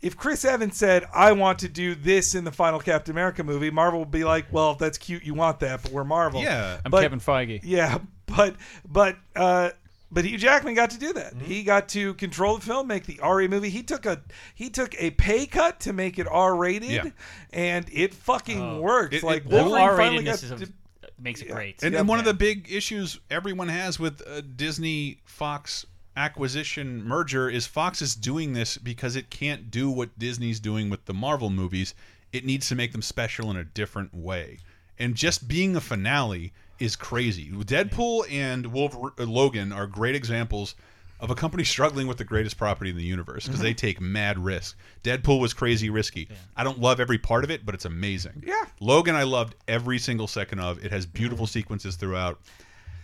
if 0.00 0.17
Chris 0.17 0.44
Evans 0.44 0.76
said, 0.76 1.05
"I 1.14 1.32
want 1.32 1.59
to 1.61 1.69
do 1.69 1.94
this 1.94 2.35
in 2.35 2.44
the 2.44 2.50
final 2.53 2.81
Captain 2.81 3.12
America 3.12 3.44
movie," 3.44 3.70
Marvel 3.70 4.00
would 4.00 4.11
be 4.11 4.25
like, 4.25 4.47
"Well, 4.50 4.75
that's 4.75 4.99
cute, 4.99 5.23
you 5.25 5.35
want 5.35 5.61
that, 5.61 5.82
but 5.82 5.93
we're 5.93 6.05
Marvel." 6.05 6.43
Yeah. 6.43 6.81
I'm 6.85 6.91
But- 6.91 7.03
Kevin 7.03 7.20
Feige. 7.20 7.61
Yeah, 7.62 7.99
but 8.26 8.56
but 8.88 9.17
uh 9.37 9.70
but 10.12 10.25
Hugh 10.25 10.38
Jackman 10.38 10.75
got 10.75 10.91
to 10.91 10.99
do 10.99 11.12
that. 11.14 11.35
Mm-hmm. 11.35 11.44
He 11.47 11.62
got 11.64 11.88
to 11.91 12.14
control 12.14 12.56
the 12.59 12.64
film, 12.64 12.87
make 12.87 13.06
the 13.06 13.19
R 13.20 13.41
movie. 13.49 13.70
He 13.70 13.82
took 13.82 14.06
a 14.06 14.20
he 14.55 14.70
took 14.70 14.94
a 15.00 15.11
pay 15.12 15.47
cut 15.47 15.81
to 15.81 15.93
make 15.93 16.19
it 16.19 16.26
R 16.31 16.55
rated, 16.55 16.91
Yeah. 16.91 17.11
and 17.53 17.87
it 17.93 18.14
fucking 18.14 18.81
worked. 18.81 19.14
It- 19.14 19.23
like 19.23 19.44
it- 19.47 19.50
Wolverine 19.50 19.82
R 19.82 19.97
finally 19.97 20.25
got 20.25 20.38
ratedness 20.38 20.59
to- 20.67 20.73
makes 21.19 21.41
it 21.41 21.50
great. 21.50 21.82
And, 21.82 21.93
Yep. 21.93 22.00
and 22.00 22.09
one 22.09 22.19
of 22.19 22.25
the 22.25 22.35
big 22.35 22.70
issues 22.70 23.19
everyone 23.31 23.69
has 23.69 23.99
with 23.99 24.23
uh, 24.26 24.41
Disney 24.41 25.20
Fox 25.25 25.87
acquisition 26.17 27.03
merger 27.05 27.49
is 27.49 27.67
Fox 27.67 28.03
is 28.03 28.15
doing 28.15 28.53
this 28.53 28.76
because 28.79 29.17
it 29.17 29.31
can't 29.31 29.70
do 29.70 29.91
what 29.91 30.19
Disney's 30.19 30.61
doing 30.61 30.91
with 30.91 31.05
the 31.06 31.15
Marvel 31.15 31.50
movies. 31.50 31.94
It 32.32 32.44
needs 32.44 32.69
to 32.69 32.75
make 32.75 32.93
them 32.93 33.03
special 33.03 33.50
in 33.50 33.56
a 33.56 33.65
different 33.65 34.15
way. 34.15 34.58
And 34.99 35.15
just 35.15 35.49
being 35.49 35.75
a 35.76 35.81
finale 35.81 36.53
is 36.82 36.96
crazy. 36.96 37.49
Deadpool 37.50 38.31
and 38.31 38.67
Wolver 38.67 39.12
uh, 39.19 39.25
Logan 39.25 39.73
are 39.73 39.87
great 39.87 40.14
examples 40.14 40.75
of 41.20 41.31
a 41.31 41.34
company 41.37 41.62
struggling 41.62 42.08
with 42.08 42.19
the 42.19 42.25
greatest 42.25 42.56
property 42.58 42.90
in 42.90 42.96
the 42.96 43.02
universe 43.05 43.46
because 43.46 43.60
they 43.60 43.72
take 43.72 44.01
mad 44.01 44.39
risk. 44.39 44.77
Deadpool 45.05 45.41
was 45.41 45.55
crazy 45.55 45.89
risky. 45.89 46.29
I 46.56 46.65
don't 46.65 46.81
love 46.81 46.98
every 46.98 47.19
part 47.19 47.44
of 47.44 47.51
it, 47.53 47.65
but 47.65 47.77
it's 47.77 47.84
amazing. 47.84 48.43
Yeah. 48.44 48.65
Logan, 48.81 49.15
I 49.15 49.22
loved 49.22 49.55
every 49.69 49.98
single 49.98 50.27
second 50.27 50.58
of. 50.58 50.84
It 50.84 50.91
has 50.91 51.06
beautiful 51.06 51.46
Mm-hmm. 51.46 51.53
sequences 51.53 51.94
throughout. 51.96 52.41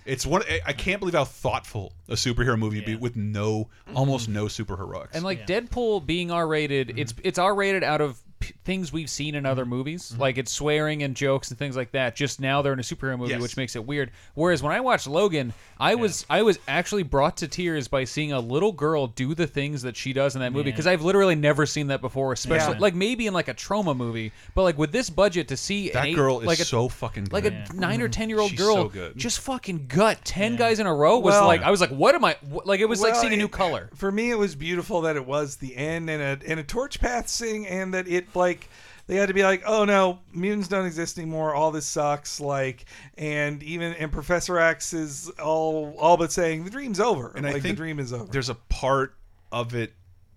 It's 0.05 0.27
one. 0.27 0.43
I- 0.51 0.61
I 0.67 0.73
can't 0.73 0.99
believe 1.01 1.15
how 1.15 1.25
thoughtful 1.27 1.93
a 2.09 2.15
superhero 2.15 2.59
movie 2.59 2.79
would 2.79 2.87
be 2.87 2.97
with 2.97 3.15
no, 3.15 3.69
almost 3.95 4.29
no 4.29 4.47
superheroics. 4.47 5.11
And 5.13 5.23
like 5.23 5.41
Yeah. 5.49 5.61
Deadpool 5.61 6.05
being 6.05 6.31
R 6.33 6.47
rated, 6.49 6.99
it's 6.99 7.15
it's 7.23 7.39
R 7.39 7.55
rated 7.55 7.85
out 7.85 8.01
of 8.01 8.19
p- 8.41 8.55
things 8.65 8.93
we've 8.93 9.11
seen 9.11 9.35
in 9.35 9.47
other 9.47 9.63
mm-hmm. 9.63 9.71
movies. 9.71 10.11
Mm-hmm. 10.13 10.21
Like 10.21 10.39
it's 10.39 10.53
swearing 10.53 11.03
and 11.03 11.15
jokes 11.15 11.51
and 11.51 11.59
things 11.59 11.77
like 11.77 11.93
that. 11.93 12.17
Just 12.17 12.41
now 12.41 12.63
they're 12.63 12.73
in 12.73 12.79
a 12.79 12.83
superhero 12.83 13.19
movie, 13.19 13.33
Yes. 13.33 13.43
which 13.43 13.57
makes 13.57 13.77
it 13.77 13.85
weird. 13.85 14.11
Whereas 14.35 14.63
when 14.63 14.73
I 14.73 14.81
watched 14.81 15.07
Logan, 15.07 15.53
I 15.79 15.95
was 15.95 16.27
I 16.29 16.43
was 16.43 16.59
actually 16.69 17.03
brought 17.03 17.37
to 17.39 17.49
tears 17.49 17.89
by 17.89 18.05
seeing 18.05 18.33
a 18.33 18.41
little 18.41 18.73
girl 18.73 19.07
do 19.07 19.35
the 19.35 19.47
things 19.47 19.83
that 19.83 19.97
she 19.97 20.13
does 20.13 20.35
in 20.35 20.41
that 20.41 20.53
movie 20.53 20.71
Yeah. 20.71 20.73
because 20.75 20.87
I've 20.87 21.03
literally 21.03 21.35
never 21.35 21.67
seen 21.67 21.89
that 21.89 22.01
before. 22.01 22.33
Especially 22.33 22.75
Yeah. 22.75 22.81
like 22.81 22.95
maybe 22.95 23.27
in 23.27 23.35
like 23.35 23.49
a 23.49 23.55
trauma 23.55 23.95
movie, 23.95 24.33
but 24.55 24.63
like 24.63 24.79
with 24.79 24.93
this 24.93 25.11
budget 25.11 25.49
to 25.49 25.57
see 25.57 25.91
that 25.91 26.07
eight- 26.07 26.15
girl 26.17 26.41
is 26.41 26.47
like 26.47 26.61
a, 26.61 26.65
so 26.65 26.89
fucking 26.89 27.25
good. 27.25 27.33
like 27.33 27.45
a 27.45 27.65
nine 27.75 28.01
or 28.01 28.05
mm-hmm. 28.05 28.13
ten 28.13 28.29
year 28.29 28.41
old 28.41 28.57
girl 28.57 28.75
so 28.75 28.89
good. 28.89 29.17
just 29.17 29.41
fucking 29.41 29.87
gut 29.89 30.19
ten 30.25 30.57
guys 30.57 30.79
in 30.81 30.87
a 30.87 30.95
row 30.95 31.19
was 31.19 31.33
Well- 31.33 31.47
like 31.47 31.63
I 31.63 31.71
was 31.71 31.81
like 31.81 31.91
what 31.91 32.15
am 32.15 32.25
I 32.25 32.37
like 32.65 32.81
it 32.81 32.89
was 32.89 33.01
like 33.01 33.15
seeing 33.15 33.33
a 33.33 33.37
new 33.37 33.49
color. 33.49 33.91
For 33.95 34.11
me, 34.13 34.31
it 34.31 34.39
was 34.39 34.55
beautiful 34.55 35.03
that 35.03 35.17
it 35.17 35.27
was 35.27 35.57
the 35.57 35.77
end 35.77 36.09
and 36.11 36.23
a 36.23 36.51
and 36.51 36.61
a 36.61 36.63
torch 36.63 37.01
path 37.01 37.29
sing, 37.29 37.67
and 37.67 37.93
that 37.95 38.07
it 38.09 38.28
like 38.35 38.69
they 39.09 39.17
had 39.17 39.29
to 39.29 39.35
be 39.35 39.43
like, 39.43 39.63
oh 39.67 39.85
no, 39.85 40.21
mutants 40.33 40.69
don't 40.69 40.87
exist 40.87 41.19
anymore. 41.19 41.55
All 41.55 41.71
this 41.71 41.87
sucks. 41.87 42.41
Like, 42.41 42.85
and 43.17 43.63
even 43.63 43.95
and 43.95 44.13
Professor 44.13 44.59
X 44.59 44.93
is 44.93 45.31
all 45.43 45.97
all 45.99 46.17
but 46.17 46.31
saying 46.31 46.65
the 46.65 46.71
dream's 46.71 47.01
over. 47.01 47.33
And 47.35 47.45
like 47.45 47.57
I 47.57 47.61
think 47.61 47.77
the 47.77 47.83
dream 47.83 47.99
is 47.99 48.13
over. 48.13 48.31
there's 48.31 48.51
a 48.51 48.55
part 48.55 49.15
of 49.51 49.75
it, 49.75 49.95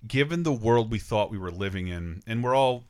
given 0.07 0.43
the 0.43 0.53
world 0.53 0.89
we 0.89 0.99
thought 0.99 1.29
we 1.29 1.37
were 1.37 1.51
living 1.51 1.87
in, 1.87 2.23
and 2.25 2.43
we're 2.43 2.55
all 2.55 2.85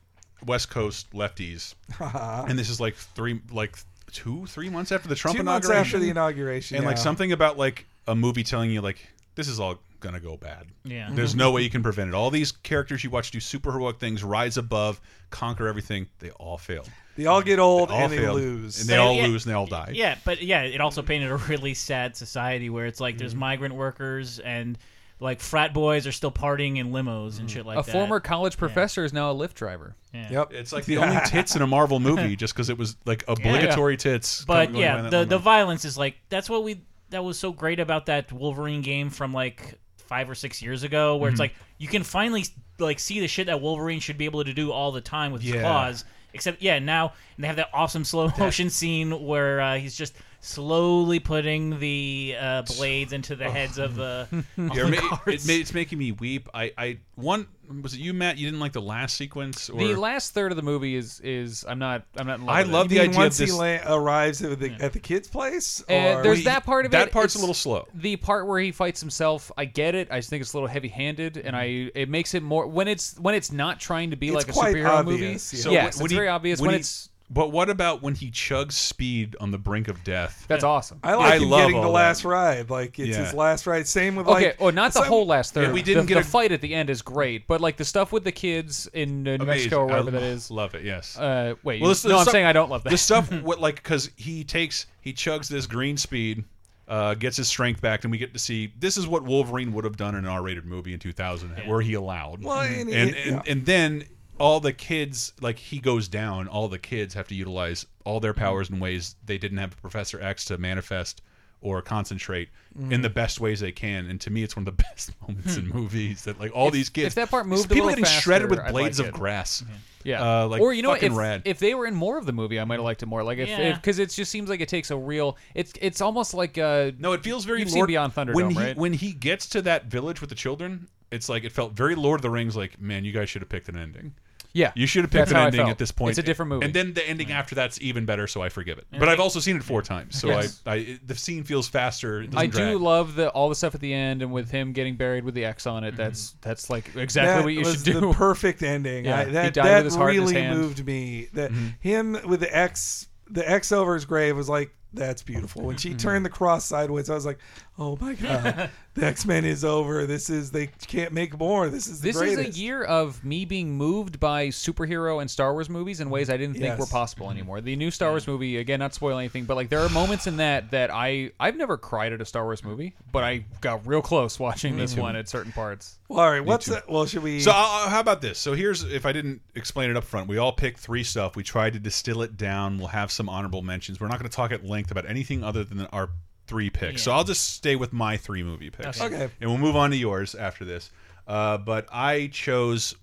West 0.45 0.69
Coast 0.69 1.11
lefties, 1.13 1.73
and 1.99 2.57
this 2.57 2.69
is 2.69 2.79
like 2.79 2.95
three, 2.95 3.41
like 3.51 3.75
two, 4.11 4.45
three 4.45 4.69
months 4.69 4.91
after 4.91 5.07
the 5.07 5.15
Trump 5.15 5.35
Two 5.35 5.43
months 5.43 5.65
inauguration, 5.65 5.95
after 5.95 5.99
the 5.99 6.09
inauguration, 6.11 6.77
and 6.77 6.85
like 6.85 6.99
something 6.99 7.31
about 7.31 7.57
like 7.57 7.87
a 8.07 8.15
movie 8.15 8.43
telling 8.43 8.69
you 8.69 8.81
like 8.81 9.07
this 9.33 9.47
is 9.47 9.59
all 9.59 9.79
gonna 10.01 10.19
go 10.19 10.35
bad. 10.35 10.67
Yeah. 10.83 11.09
There's 11.11 11.33
no 11.35 11.51
way 11.51 11.61
you 11.61 11.69
can 11.69 11.81
prevent 11.81 12.09
it. 12.09 12.13
All 12.13 12.29
these 12.29 12.51
characters 12.51 13.03
you 13.03 13.09
watch 13.09 13.31
do 13.31 13.39
super 13.39 13.71
heroic 13.71 13.97
things, 13.99 14.23
rise 14.23 14.57
above, 14.57 14.99
conquer 15.29 15.67
everything. 15.67 16.07
They 16.19 16.31
all 16.31 16.57
fail. 16.57 16.85
They 17.15 17.25
all 17.25 17.41
get 17.41 17.59
old 17.59 17.89
They 17.89 17.93
all 17.93 18.01
and 18.03 18.11
they 18.13 18.17
failed. 18.17 18.35
lose. 18.37 18.81
and 18.81 18.89
they 18.89 18.95
Yeah, 18.95 18.99
all 18.99 19.13
yeah. 19.15 19.27
lose, 19.27 19.45
and 19.45 19.51
they 19.51 19.55
all 19.55 19.67
die. 19.67 19.91
Yeah, 19.93 20.15
but 20.25 20.41
yeah, 20.41 20.63
it 20.63 20.81
also 20.81 21.01
painted 21.01 21.31
a 21.31 21.37
really 21.37 21.73
sad 21.73 22.15
society 22.17 22.69
where 22.69 22.85
it's 22.85 22.99
like 22.99 23.15
Mm-hmm. 23.15 23.19
there's 23.19 23.35
migrant 23.35 23.75
workers 23.75 24.39
and 24.39 24.77
like 25.19 25.39
frat 25.39 25.71
boys 25.71 26.07
are 26.07 26.11
still 26.11 26.31
partying 26.31 26.77
in 26.77 26.91
limos 26.91 27.39
and 27.39 27.49
shit 27.51 27.63
like 27.63 27.77
a 27.77 27.83
that. 27.83 27.89
A 27.89 27.91
former 27.91 28.19
college 28.19 28.57
professor 28.57 29.05
is 29.05 29.13
now 29.13 29.29
a 29.31 29.35
Lyft 29.35 29.53
driver. 29.53 29.95
Yeah. 30.15 30.31
Yep. 30.31 30.53
It's 30.53 30.73
like 30.73 30.85
the 30.91 30.97
only 30.97 31.19
tits 31.27 31.55
in 31.55 31.61
a 31.61 31.67
Marvel 31.67 31.99
movie, 32.09 32.35
just 32.35 32.55
because 32.55 32.69
it 32.69 32.77
was 32.77 32.95
like 33.05 33.23
obligatory 33.27 33.97
tits. 33.97 34.43
But 34.45 34.73
yeah, 34.73 34.95
around 34.95 35.03
that 35.03 35.11
the 35.11 35.25
the 35.25 35.37
violence 35.37 35.85
is 35.85 35.95
like 35.97 36.15
that's 36.29 36.49
what 36.49 36.63
we 36.63 36.81
that 37.11 37.23
was 37.23 37.37
so 37.37 37.51
great 37.51 37.79
about 37.79 38.07
that 38.07 38.31
Wolverine 38.31 38.81
game 38.81 39.09
from 39.11 39.31
like 39.33 39.77
five 40.11 40.29
or 40.29 40.35
six 40.35 40.61
years 40.61 40.83
ago, 40.83 41.15
where 41.15 41.29
it's 41.29 41.35
Mm-hmm. 41.39 41.43
like 41.43 41.53
you 41.77 41.87
can 41.87 42.03
finally 42.03 42.43
like 42.79 42.99
see 42.99 43.21
the 43.21 43.27
shit 43.29 43.47
that 43.47 43.61
Wolverine 43.61 44.01
should 44.01 44.17
be 44.17 44.25
able 44.25 44.43
to 44.43 44.53
do 44.53 44.69
all 44.73 44.91
the 44.91 44.99
time 44.99 45.31
with 45.31 45.41
his 45.41 45.53
Yeah. 45.53 45.61
claws. 45.61 46.03
Except 46.33 46.61
yeah, 46.61 46.79
now 46.79 47.13
and 47.37 47.43
they 47.43 47.47
have 47.47 47.55
that 47.55 47.69
awesome 47.73 48.03
slow 48.03 48.29
motion 48.37 48.69
scene 48.69 49.25
where 49.25 49.61
uh, 49.61 49.77
he's 49.77 49.95
just 49.95 50.13
slowly 50.41 51.19
putting 51.19 51.79
the 51.79 52.35
uh, 52.39 52.61
blades 52.63 53.13
into 53.13 53.35
the 53.35 53.49
heads 53.49 53.77
of 53.77 53.95
the, 53.95 54.27
of 54.57 54.75
Yeah, 54.75 54.87
it, 55.27 55.33
it 55.33 55.49
it's 55.49 55.73
making 55.73 55.97
me 55.99 56.11
weep. 56.11 56.49
I, 56.53 56.73
I 56.77 56.97
one 57.15 57.47
was 57.81 57.93
it 57.93 57.99
you, 57.99 58.13
Matt? 58.13 58.37
You 58.37 58.47
didn't 58.47 58.59
like 58.59 58.73
the 58.73 58.81
last 58.81 59.15
sequence, 59.17 59.69
or 59.69 59.79
The 59.79 59.95
last 59.95 60.33
third 60.33 60.51
of 60.51 60.55
the 60.55 60.61
movie 60.61 60.95
is 60.95 61.19
is 61.21 61.63
I'm 61.67 61.79
not 61.79 62.03
I'm 62.17 62.27
not 62.27 62.39
in 62.39 62.45
love 62.45 62.55
I 62.55 62.61
with 62.63 62.71
love 62.71 62.85
it. 62.87 62.89
the 62.89 62.95
You 62.95 63.01
mean 63.01 63.09
idea 63.11 63.19
once 63.19 63.39
of 63.39 63.47
this. 63.47 63.55
he 63.55 63.61
la- 63.85 63.95
arrives 63.95 64.41
at 64.43 64.59
the, 64.59 64.71
at 64.79 64.93
the 64.93 64.99
kid's 64.99 65.27
place, 65.27 65.83
And 65.87 66.19
or 66.19 66.23
there's 66.23 66.39
we- 66.39 66.43
that 66.45 66.65
part 66.65 66.85
of 66.85 66.91
that 66.91 67.01
it. 67.03 67.05
That 67.05 67.11
part's 67.13 67.35
a 67.35 67.39
little 67.39 67.53
slow. 67.53 67.87
The 67.93 68.15
part 68.17 68.47
where 68.47 68.59
he 68.59 68.71
fights 68.71 68.99
himself, 68.99 69.51
I 69.57 69.65
get 69.65 69.95
it. 69.95 70.07
I 70.11 70.17
just 70.19 70.29
think 70.29 70.41
it's 70.41 70.53
a 70.53 70.57
little 70.57 70.67
heavy-handed, 70.69 71.37
and 71.37 71.55
I 71.55 71.67
mm-hmm. 71.67 71.97
it 71.97 72.09
makes 72.09 72.33
it 72.33 72.43
more 72.43 72.67
when 72.67 72.87
it's 72.87 73.17
when 73.19 73.35
it's 73.35 73.51
not 73.51 73.79
trying 73.79 74.09
to 74.11 74.15
be 74.17 74.29
It's 74.29 74.35
like 74.35 74.49
a 74.49 74.51
superhero 74.51 74.89
obvious, 74.89 75.51
movie. 75.53 75.57
yeah. 75.57 75.63
So 75.63 75.71
yes, 75.71 75.97
when 75.97 76.05
it's 76.05 76.11
he- 76.11 76.15
very 76.15 76.27
obvious 76.27 76.59
when 76.59 76.67
when, 76.67 76.73
he- 76.75 76.79
it's 76.81 77.09
But 77.33 77.53
what 77.53 77.69
about 77.69 78.01
when 78.01 78.13
he 78.15 78.29
chugs 78.29 78.73
speed 78.73 79.37
on 79.39 79.51
the 79.51 79.57
brink 79.57 79.87
of 79.87 80.03
death? 80.03 80.43
that's 80.49 80.65
awesome. 80.65 80.99
I 81.01 81.13
like 81.15 81.33
I 81.33 81.37
him 81.37 81.49
love 81.49 81.59
getting 81.61 81.75
all 81.77 81.81
the 81.83 81.87
that. 81.87 81.93
last 81.93 82.25
ride. 82.25 82.69
Like 82.69 82.99
it's 82.99 83.09
Yeah. 83.17 83.23
his 83.23 83.33
last 83.33 83.65
ride. 83.65 83.87
Same 83.87 84.15
with 84.17 84.27
Okay, 84.27 84.47
like. 84.47 84.59
well, 84.59 84.71
not 84.73 84.91
the 84.93 84.99
some- 84.99 85.07
whole 85.07 85.25
last 85.25 85.53
third. 85.53 85.67
Yeah, 85.67 85.71
we 85.73 85.81
didn't 85.81 86.07
the, 86.07 86.07
get 86.09 86.13
the 86.15 86.19
a- 86.21 86.23
fight 86.31 86.51
at 86.51 86.59
the 86.59 86.73
end 86.75 86.89
is 86.89 87.01
great, 87.01 87.47
but 87.47 87.61
like 87.61 87.77
the 87.77 87.85
stuff 87.85 88.11
with 88.11 88.25
the 88.25 88.31
kids 88.33 88.87
in 88.93 89.25
uh, 89.27 89.37
New 89.37 89.45
Mexico 89.45 89.77
or 89.77 89.83
Amazing. 89.83 89.87
wherever 90.05 90.09
I 90.09 90.19
that 90.19 90.23
is. 90.23 90.51
Love 90.51 90.75
it. 90.75 90.83
Yes. 90.83 91.17
Uh, 91.17 91.55
wait, 91.63 91.79
Well, 91.81 91.89
you- 91.89 91.93
this- 91.95 92.03
no, 92.03 92.09
the 92.09 92.15
I'm 92.17 92.21
stuff- 92.23 92.31
saying 92.33 92.45
I 92.45 92.53
don't 92.53 92.69
love 92.69 92.83
that. 92.83 92.89
the 92.89 92.97
stuff 92.97 93.31
what 93.43 93.61
like 93.61 93.75
because 93.75 94.09
he 94.17 94.43
takes 94.43 94.87
he 94.99 95.13
chugs 95.13 95.47
this 95.47 95.67
green 95.67 95.95
speed 95.95 96.43
uh, 96.89 97.13
gets 97.13 97.37
his 97.37 97.47
strength 97.47 97.79
back 97.79 98.03
and 98.03 98.11
we 98.11 98.17
get 98.17 98.33
to 98.33 98.39
see 98.39 98.73
this 98.77 98.97
is 98.97 99.07
what 99.07 99.23
wolverine 99.23 99.71
would 99.71 99.85
have 99.85 99.95
done 99.95 100.15
in 100.15 100.25
an 100.25 100.29
r-rated 100.29 100.65
movie 100.65 100.91
in 100.91 100.99
2000 100.99 101.51
where 101.65 101.79
he 101.79 101.93
allowed 101.93 102.43
Well, 102.43 102.59
and, 102.59 102.89
and, 102.89 102.89
it- 102.89 103.15
and, 103.27 103.35
yeah. 103.37 103.41
and 103.51 103.65
then 103.65 104.03
all 104.41 104.59
the 104.59 104.73
kids 104.73 105.33
like 105.41 105.57
he 105.59 105.79
goes 105.79 106.07
down 106.07 106.47
all 106.47 106.67
the 106.67 106.79
kids 106.79 107.13
have 107.13 107.27
to 107.27 107.35
utilize 107.35 107.85
all 108.05 108.19
their 108.19 108.33
powers 108.33 108.69
in 108.69 108.79
ways 108.79 109.15
they 109.25 109.37
didn't 109.37 109.57
have 109.59 109.79
professor 109.81 110.19
x 110.21 110.45
to 110.45 110.57
manifest 110.57 111.21
or 111.61 111.81
concentrate 111.81 112.49
Mm-hmm. 112.79 112.93
in 112.93 113.01
the 113.01 113.09
best 113.09 113.41
ways 113.41 113.59
they 113.59 113.73
can 113.73 114.05
and 114.09 114.21
to 114.21 114.29
me 114.29 114.43
it's 114.43 114.55
one 114.55 114.65
of 114.65 114.77
the 114.77 114.83
best 114.89 115.11
moments 115.21 115.57
in 115.57 115.67
movies 115.67 116.23
that 116.23 116.39
like 116.39 116.51
all 116.55 116.67
If- 116.67 116.73
these 116.73 116.89
kids 116.89 117.07
if 117.07 117.15
that 117.15 117.29
part 117.29 117.45
moved 117.45 117.65
a 117.65 117.67
people 117.73 117.87
little 117.87 118.03
getting 118.03 118.21
shredded 118.21 118.49
with 118.49 118.65
blades 118.69 118.97
like 118.99 119.09
of 119.09 119.13
grass 119.13 119.63
Yeah, 120.05 120.23
Uh, 120.43 120.47
like 120.47 120.61
or 120.61 120.71
you 120.73 120.81
know, 120.81 120.89
what, 120.89 121.01
fucking 121.01 121.11
if 121.11 121.17
rad. 121.17 121.41
if 121.45 121.59
they 121.59 121.73
were 121.75 121.85
in 121.85 121.93
more 121.93 122.17
of 122.17 122.25
the 122.25 122.31
movie, 122.31 122.59
I 122.61 122.63
might 122.63 122.75
have 122.75 122.85
liked 122.85 123.03
it 123.03 123.07
more. 123.07 123.23
Like 123.23 123.37
if 123.39 123.47
Yeah. 123.49 123.75
because 123.75 123.99
it 123.99 124.09
just 124.09 124.31
seems 124.31 124.49
like 124.49 124.59
it 124.61 124.67
takes 124.69 124.89
a 124.89 124.97
real. 124.97 125.37
It's 125.53 125.73
it's 125.79 125.99
almost 126.01 126.33
like 126.33 126.57
uh 126.57 126.91
No, 126.97 127.11
it 127.11 127.21
feels 127.23 127.43
very 127.45 127.59
You've 127.59 127.67
Lord 127.73 127.81
seen 127.81 127.93
Beyond 127.93 128.15
Thunderdome, 128.15 128.33
when 128.35 128.49
he, 128.51 128.57
right? 128.57 128.77
When 128.77 128.93
he 128.93 129.11
gets 129.11 129.47
to 129.49 129.61
that 129.63 129.85
village 129.85 130.19
with 130.21 130.29
the 130.31 130.35
children, 130.35 130.87
it's 131.11 131.27
like 131.29 131.43
it 131.43 131.51
felt 131.51 131.73
very 131.73 131.93
Lord 131.95 132.17
of 132.19 132.21
the 132.23 132.31
Rings. 132.31 132.55
Like, 132.55 132.79
man, 132.81 133.03
you 133.05 133.11
guys 133.11 133.29
should 133.29 133.41
have 133.43 133.49
picked 133.49 133.69
an 133.69 133.77
ending. 133.77 134.13
Yeah. 134.53 134.71
You 134.75 134.85
should 134.87 135.03
have 135.03 135.11
picked 135.11 135.29
That's 135.29 135.31
an 135.31 135.35
how 135.37 135.43
I 135.43 135.45
ending 135.47 135.59
felt. 135.59 135.69
at 135.71 135.77
this 135.77 135.91
point. 135.91 136.09
It's 136.11 136.19
a 136.19 136.23
different 136.23 136.49
movie. 136.49 136.65
And 136.65 136.73
then 136.73 136.93
the 136.93 137.07
ending 137.07 137.31
after 137.31 137.55
that's 137.55 137.79
even 137.81 138.05
better, 138.05 138.27
so 138.27 138.41
I 138.41 138.49
forgive 138.49 138.77
it. 138.77 138.87
But 138.97 139.09
I've 139.09 139.19
also 139.19 139.39
seen 139.39 139.55
it 139.55 139.63
four 139.63 139.81
times, 139.81 140.19
so 140.19 140.27
Yes. 140.27 140.61
I, 140.65 140.73
I 140.73 140.99
the 141.05 141.15
scene 141.15 141.43
feels 141.43 141.67
faster. 141.67 142.21
It 142.21 142.35
I 142.35 142.47
doesn't 142.47 142.51
do 142.51 142.71
drag. 142.73 142.81
love 142.81 143.15
the 143.15 143.29
all 143.29 143.49
the 143.49 143.55
stuff 143.55 143.75
at 143.75 143.81
the 143.81 143.93
end 143.93 144.21
and 144.21 144.31
with 144.31 144.51
him 144.51 144.73
getting 144.73 144.95
buried 144.95 145.23
with 145.23 145.33
the 145.35 145.45
X 145.45 145.65
on 145.67 145.83
it. 145.83 145.95
That's 145.95 146.35
that's 146.41 146.69
like 146.69 146.95
exactly 146.95 147.33
that 147.35 147.43
what 147.43 147.53
you 147.53 147.59
was 147.59 147.83
should 147.83 147.93
do. 147.93 147.99
the 148.01 148.13
perfect 148.13 148.61
ending. 148.63 149.05
Yeah, 149.05 149.19
I, 149.19 149.25
he 149.25 149.31
that 149.31 149.53
died 149.53 149.65
that 149.65 149.75
with 149.77 149.85
his 149.85 149.95
heart 149.95 150.15
in 150.15 150.21
his 150.21 150.31
really 150.31 150.41
hand. 150.43 150.59
moved 150.59 150.85
me. 150.85 151.27
That 151.33 151.51
Mm-hmm. 151.51 151.67
him 151.79 152.17
with 152.27 152.39
the 152.41 152.55
X, 152.55 153.07
the 153.29 153.49
X 153.49 153.71
over 153.71 153.93
his 153.93 154.05
grave 154.05 154.35
was 154.37 154.49
like 154.49 154.73
that's 154.93 155.23
beautiful. 155.23 155.61
When 155.63 155.77
she 155.77 155.89
Mm-hmm. 155.89 155.97
turned 155.97 156.25
the 156.25 156.29
cross 156.29 156.65
sideways, 156.65 157.09
I 157.09 157.13
was 157.15 157.25
like, 157.25 157.39
oh 157.79 157.97
my 158.01 158.13
god, 158.13 158.69
the 158.93 159.05
X 159.05 159.25
Men 159.25 159.45
is 159.45 159.63
over. 159.63 160.05
This 160.05 160.29
is 160.29 160.51
they 160.51 160.67
can't 160.67 161.13
make 161.13 161.37
more. 161.39 161.69
This 161.69 161.87
is 161.87 162.01
the 162.01 162.11
This 162.11 162.21
is 162.21 162.37
a 162.37 162.49
year 162.49 162.83
of 162.83 163.23
me 163.23 163.45
being 163.45 163.75
moved 163.77 164.19
by 164.19 164.47
superhero 164.47 165.21
and 165.21 165.29
Star 165.31 165.53
Wars 165.53 165.69
movies 165.69 165.99
in 166.01 166.09
ways 166.09 166.29
I 166.29 166.37
didn't 166.37 166.53
think 166.55 166.65
Yes. 166.65 166.79
were 166.79 166.85
possible 166.85 167.29
anymore. 167.31 167.61
The 167.61 167.75
new 167.75 167.91
Star 167.91 168.09
Wars 168.11 168.27
movie, 168.27 168.57
again, 168.57 168.79
not 168.79 168.93
spoil 168.93 169.17
anything, 169.17 169.45
but 169.45 169.55
like 169.55 169.69
there 169.69 169.79
are 169.79 169.89
moments 169.89 170.27
in 170.27 170.37
that 170.37 170.71
that 170.71 170.91
I 170.91 171.31
I've 171.39 171.55
never 171.55 171.77
cried 171.77 172.13
at 172.13 172.21
a 172.21 172.25
Star 172.25 172.43
Wars 172.43 172.63
movie, 172.63 172.95
but 173.11 173.23
I 173.23 173.45
got 173.61 173.85
real 173.87 174.01
close 174.01 174.39
watching 174.39 174.77
this 174.77 174.95
one 174.95 175.15
at 175.15 175.29
certain 175.29 175.51
parts. 175.51 175.97
Well, 176.09 176.19
all 176.19 176.29
right, 176.31 176.43
what's 176.43 176.65
that? 176.65 176.89
Well, 176.89 177.05
should 177.05 177.23
we? 177.23 177.39
So 177.39 177.51
uh, 177.51 177.89
how 177.89 178.01
about 178.01 178.21
this? 178.21 178.37
So 178.37 178.53
here's 178.53 178.83
if 178.83 179.05
I 179.05 179.13
didn't 179.13 179.41
explain 179.55 179.89
it 179.89 179.95
up 179.95 180.03
front, 180.03 180.27
we 180.27 180.37
all 180.37 180.51
picked 180.51 180.79
three 180.79 181.03
stuff. 181.05 181.37
We 181.37 181.43
tried 181.43 181.71
to 181.73 181.79
distill 181.79 182.21
it 182.21 182.35
down. 182.35 182.77
We'll 182.77 182.87
have 182.87 183.11
some 183.11 183.29
honorable 183.29 183.61
mentions. 183.61 184.01
We're 184.01 184.07
not 184.09 184.19
going 184.19 184.29
to 184.29 184.35
talk 184.35 184.51
at 184.51 184.65
length 184.65 184.80
about 184.89 185.07
anything 185.07 185.43
other 185.43 185.63
than 185.63 185.85
our 185.87 186.09
three 186.47 186.69
picks. 186.71 187.03
So 187.03 187.11
I'll 187.11 187.23
just 187.23 187.53
stay 187.53 187.75
with 187.75 187.93
my 187.93 188.17
three 188.17 188.41
movie 188.41 188.71
picks. 188.71 188.99
Okay. 188.99 189.15
Okay. 189.15 189.29
And 189.39 189.49
we'll 189.51 189.59
move 189.59 189.75
on 189.75 189.91
to 189.91 189.95
yours 189.97 190.33
after 190.33 190.65
this. 190.65 190.89
Uh, 191.27 191.57
but 191.59 191.87
I 191.93 192.27
chose 192.33 192.95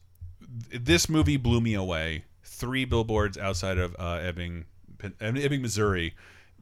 this 0.73 1.09
movie 1.09 1.37
blew 1.37 1.61
me 1.61 1.75
away. 1.75 2.25
Three 2.43 2.85
billboards 2.85 3.39
outside 3.39 3.79
of 3.79 3.95
uh, 3.99 4.15
Ebbing, 4.23 4.65
Ebbing, 5.21 5.63
Missouri, 5.63 6.15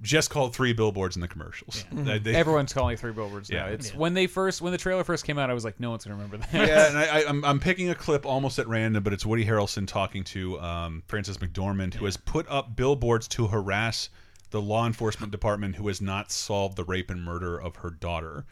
just 0.02 0.28
called 0.28 0.54
three 0.54 0.74
billboards 0.74 1.16
in 1.16 1.22
the 1.22 1.28
commercials. 1.28 1.84
They- 1.90 2.18
they- 2.18 2.34
Everyone's 2.34 2.74
calling 2.74 2.98
three 2.98 3.12
billboards 3.12 3.48
now. 3.48 3.66
Yeah. 3.66 3.72
It's 3.72 3.92
Yeah. 3.92 3.96
when 3.98 4.12
they 4.12 4.26
first 4.26 4.60
when 4.60 4.72
the 4.72 4.78
trailer 4.78 5.04
first 5.04 5.24
came 5.24 5.38
out, 5.38 5.48
I 5.48 5.54
was 5.54 5.64
like, 5.64 5.80
no 5.80 5.90
one's 5.90 6.04
gonna 6.04 6.16
remember 6.16 6.36
that. 6.36 6.52
yeah, 6.52 6.88
and 6.88 6.98
I, 6.98 7.04
I, 7.20 7.28
I'm, 7.28 7.42
I'm 7.46 7.58
picking 7.58 7.88
a 7.88 7.94
clip 7.94 8.26
almost 8.26 8.58
at 8.58 8.68
random, 8.68 9.02
but 9.02 9.14
it's 9.14 9.24
Woody 9.24 9.46
Harrelson 9.46 9.86
talking 9.88 10.22
to 10.24 10.60
um, 10.60 11.02
Frances 11.06 11.38
McDormand, 11.38 11.94
who 11.94 12.04
has 12.04 12.18
put 12.18 12.46
up 12.50 12.76
billboards 12.76 13.26
to 13.28 13.46
harass 13.46 14.10
the 14.56 14.62
law 14.62 14.86
enforcement 14.86 15.30
department 15.30 15.76
who 15.76 15.86
has 15.88 16.00
not 16.00 16.32
solved 16.32 16.76
the 16.76 16.84
rape 16.84 17.10
and 17.10 17.22
murder 17.22 17.60
of 17.60 17.76
her 17.76 17.90
daughter. 17.90 18.46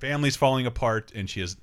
Family's 0.00 0.34
falling 0.34 0.66
apart, 0.66 1.12
and 1.14 1.30
she 1.30 1.40
is, 1.40 1.56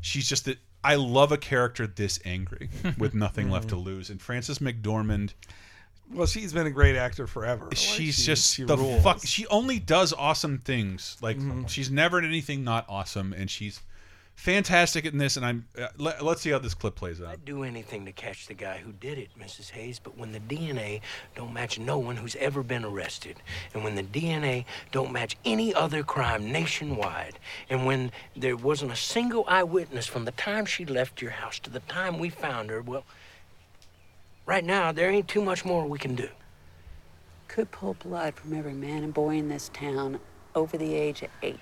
she's 0.00 0.28
just 0.28 0.46
that. 0.46 0.58
I 0.82 0.96
love 0.96 1.30
a 1.30 1.36
character 1.36 1.86
this 1.86 2.18
angry 2.24 2.70
with 2.98 3.14
nothing 3.14 3.48
left 3.48 3.68
to 3.68 3.76
mm. 3.76 3.84
lose, 3.84 4.10
and 4.10 4.20
Frances 4.20 4.58
McDormand. 4.58 5.34
well, 6.12 6.26
she's 6.26 6.52
been 6.52 6.66
a 6.66 6.72
great 6.72 6.96
actor 6.96 7.28
forever. 7.28 7.66
Like, 7.66 7.76
she's 7.76 8.16
she- 8.16 8.24
just 8.24 8.56
she 8.56 8.64
the 8.64 8.76
rules. 8.76 9.04
fuck. 9.04 9.24
She 9.24 9.46
only 9.46 9.78
does 9.78 10.12
awesome 10.12 10.58
things. 10.58 11.16
Like 11.20 11.38
mm-hmm. 11.38 11.66
she's 11.66 11.88
never 11.88 12.18
in 12.18 12.24
anything 12.24 12.64
not 12.64 12.84
awesome, 12.88 13.32
and 13.32 13.48
she's 13.48 13.80
fantastic 14.40 15.04
in 15.04 15.18
this. 15.18 15.36
And 15.36 15.44
I'm. 15.44 15.68
Uh, 15.78 15.88
let, 15.98 16.24
let's 16.24 16.40
see 16.40 16.50
how 16.50 16.58
this 16.58 16.74
clip 16.74 16.94
plays 16.94 17.20
out. 17.20 17.28
I'd 17.28 17.44
do 17.44 17.62
anything 17.62 18.04
to 18.06 18.12
catch 18.12 18.46
the 18.46 18.54
guy 18.54 18.78
who 18.78 18.92
did 18.92 19.18
it, 19.18 19.28
Mrs. 19.38 19.70
Hayes, 19.70 19.98
but 19.98 20.16
when 20.16 20.32
the 20.32 20.40
DNA 20.40 21.00
don't 21.34 21.52
match 21.52 21.78
no 21.78 21.98
one 21.98 22.16
who's 22.16 22.36
ever 22.36 22.62
been 22.62 22.84
arrested, 22.84 23.36
and 23.74 23.84
when 23.84 23.94
the 23.94 24.02
DNA 24.02 24.64
don't 24.92 25.12
match 25.12 25.36
any 25.44 25.74
other 25.74 26.02
crime 26.02 26.50
nationwide, 26.50 27.38
and 27.68 27.84
when 27.84 28.10
there 28.34 28.56
wasn't 28.56 28.90
a 28.90 28.96
single 28.96 29.44
eyewitness 29.46 30.06
from 30.06 30.24
the 30.24 30.32
time 30.32 30.64
she 30.64 30.84
left 30.84 31.20
your 31.20 31.32
house 31.32 31.58
to 31.60 31.70
the 31.70 31.80
time 31.80 32.18
we 32.18 32.30
found 32.30 32.70
her, 32.70 32.80
well, 32.80 33.04
right 34.46 34.64
now, 34.64 34.90
there 34.90 35.10
ain't 35.10 35.28
too 35.28 35.42
much 35.42 35.64
more 35.64 35.86
we 35.86 35.98
can 35.98 36.14
do. 36.14 36.28
Could 37.46 37.70
pull 37.70 37.94
blood 37.94 38.34
from 38.34 38.54
every 38.54 38.72
man 38.72 39.04
and 39.04 39.12
boy 39.12 39.36
in 39.36 39.48
this 39.48 39.70
town 39.74 40.18
over 40.54 40.78
the 40.78 40.94
age 40.94 41.22
of 41.22 41.30
eight. 41.42 41.58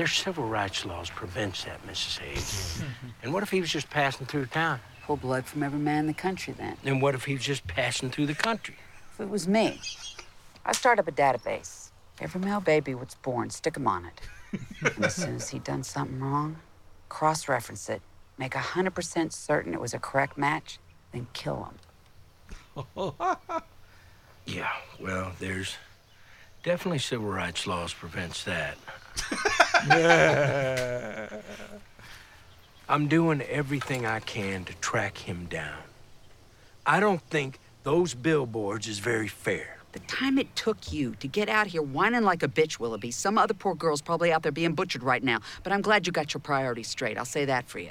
Their 0.00 0.06
civil 0.06 0.48
rights 0.48 0.86
laws 0.86 1.10
prevents 1.10 1.64
that, 1.64 1.86
Mrs. 1.86 2.20
Hayes. 2.20 2.78
Mm-hmm. 2.80 3.06
and 3.22 3.34
what 3.34 3.42
if 3.42 3.50
he 3.50 3.60
was 3.60 3.68
just 3.68 3.90
passing 3.90 4.24
through 4.24 4.46
town? 4.46 4.80
Pull 5.04 5.18
blood 5.18 5.44
from 5.44 5.62
every 5.62 5.78
man 5.78 5.98
in 5.98 6.06
the 6.06 6.14
country 6.14 6.54
then. 6.54 6.78
And 6.86 7.02
what 7.02 7.14
if 7.14 7.26
he 7.26 7.34
was 7.34 7.42
just 7.42 7.66
passing 7.66 8.08
through 8.08 8.24
the 8.24 8.34
country? 8.34 8.76
If 9.12 9.20
it 9.20 9.28
was 9.28 9.46
me, 9.46 9.78
I'd 10.64 10.74
start 10.74 10.98
up 10.98 11.06
a 11.06 11.12
database. 11.12 11.90
Every 12.18 12.40
male 12.40 12.62
baby 12.62 12.94
was 12.94 13.14
born, 13.16 13.50
stick 13.50 13.76
'em 13.76 13.86
on 13.86 14.06
it. 14.06 14.20
and 14.96 15.04
as 15.04 15.16
soon 15.16 15.36
as 15.36 15.50
he'd 15.50 15.64
done 15.64 15.84
something 15.84 16.18
wrong, 16.18 16.56
cross 17.10 17.46
reference 17.46 17.90
it, 17.90 18.00
make 18.38 18.54
100% 18.54 19.34
certain 19.34 19.74
it 19.74 19.82
was 19.82 19.92
a 19.92 19.98
correct 19.98 20.38
match, 20.38 20.78
then 21.12 21.26
kill 21.34 21.74
him. 22.76 22.86
Yeah, 24.46 24.72
well, 24.98 25.32
there's 25.38 25.76
definitely 26.62 27.00
civil 27.00 27.28
rights 27.28 27.66
laws 27.66 27.92
prevents 27.92 28.44
that. 28.44 28.78
I'm 32.88 33.06
doing 33.06 33.42
everything 33.42 34.04
I 34.04 34.20
can 34.20 34.64
to 34.64 34.74
track 34.74 35.16
him 35.16 35.46
down. 35.46 35.78
I 36.84 36.98
don't 36.98 37.20
think 37.22 37.58
those 37.82 38.14
billboards 38.14 38.88
is 38.88 38.98
very 38.98 39.28
fair. 39.28 39.76
The 39.92 40.00
time 40.00 40.38
it 40.38 40.54
took 40.54 40.92
you 40.92 41.14
to 41.16 41.26
get 41.26 41.48
out 41.48 41.66
here 41.66 41.82
whining 41.82 42.22
like 42.22 42.42
a 42.42 42.48
bitch, 42.48 42.78
Willoughby. 42.78 43.10
Some 43.10 43.38
other 43.38 43.54
poor 43.54 43.74
girl's 43.74 44.02
probably 44.02 44.32
out 44.32 44.42
there 44.42 44.52
being 44.52 44.74
butchered 44.74 45.02
right 45.02 45.22
now. 45.22 45.40
But 45.62 45.72
I'm 45.72 45.80
glad 45.80 46.06
you 46.06 46.12
got 46.12 46.32
your 46.32 46.40
priorities 46.40 46.88
straight. 46.88 47.18
I'll 47.18 47.24
say 47.24 47.44
that 47.44 47.68
for 47.68 47.78
you. 47.80 47.90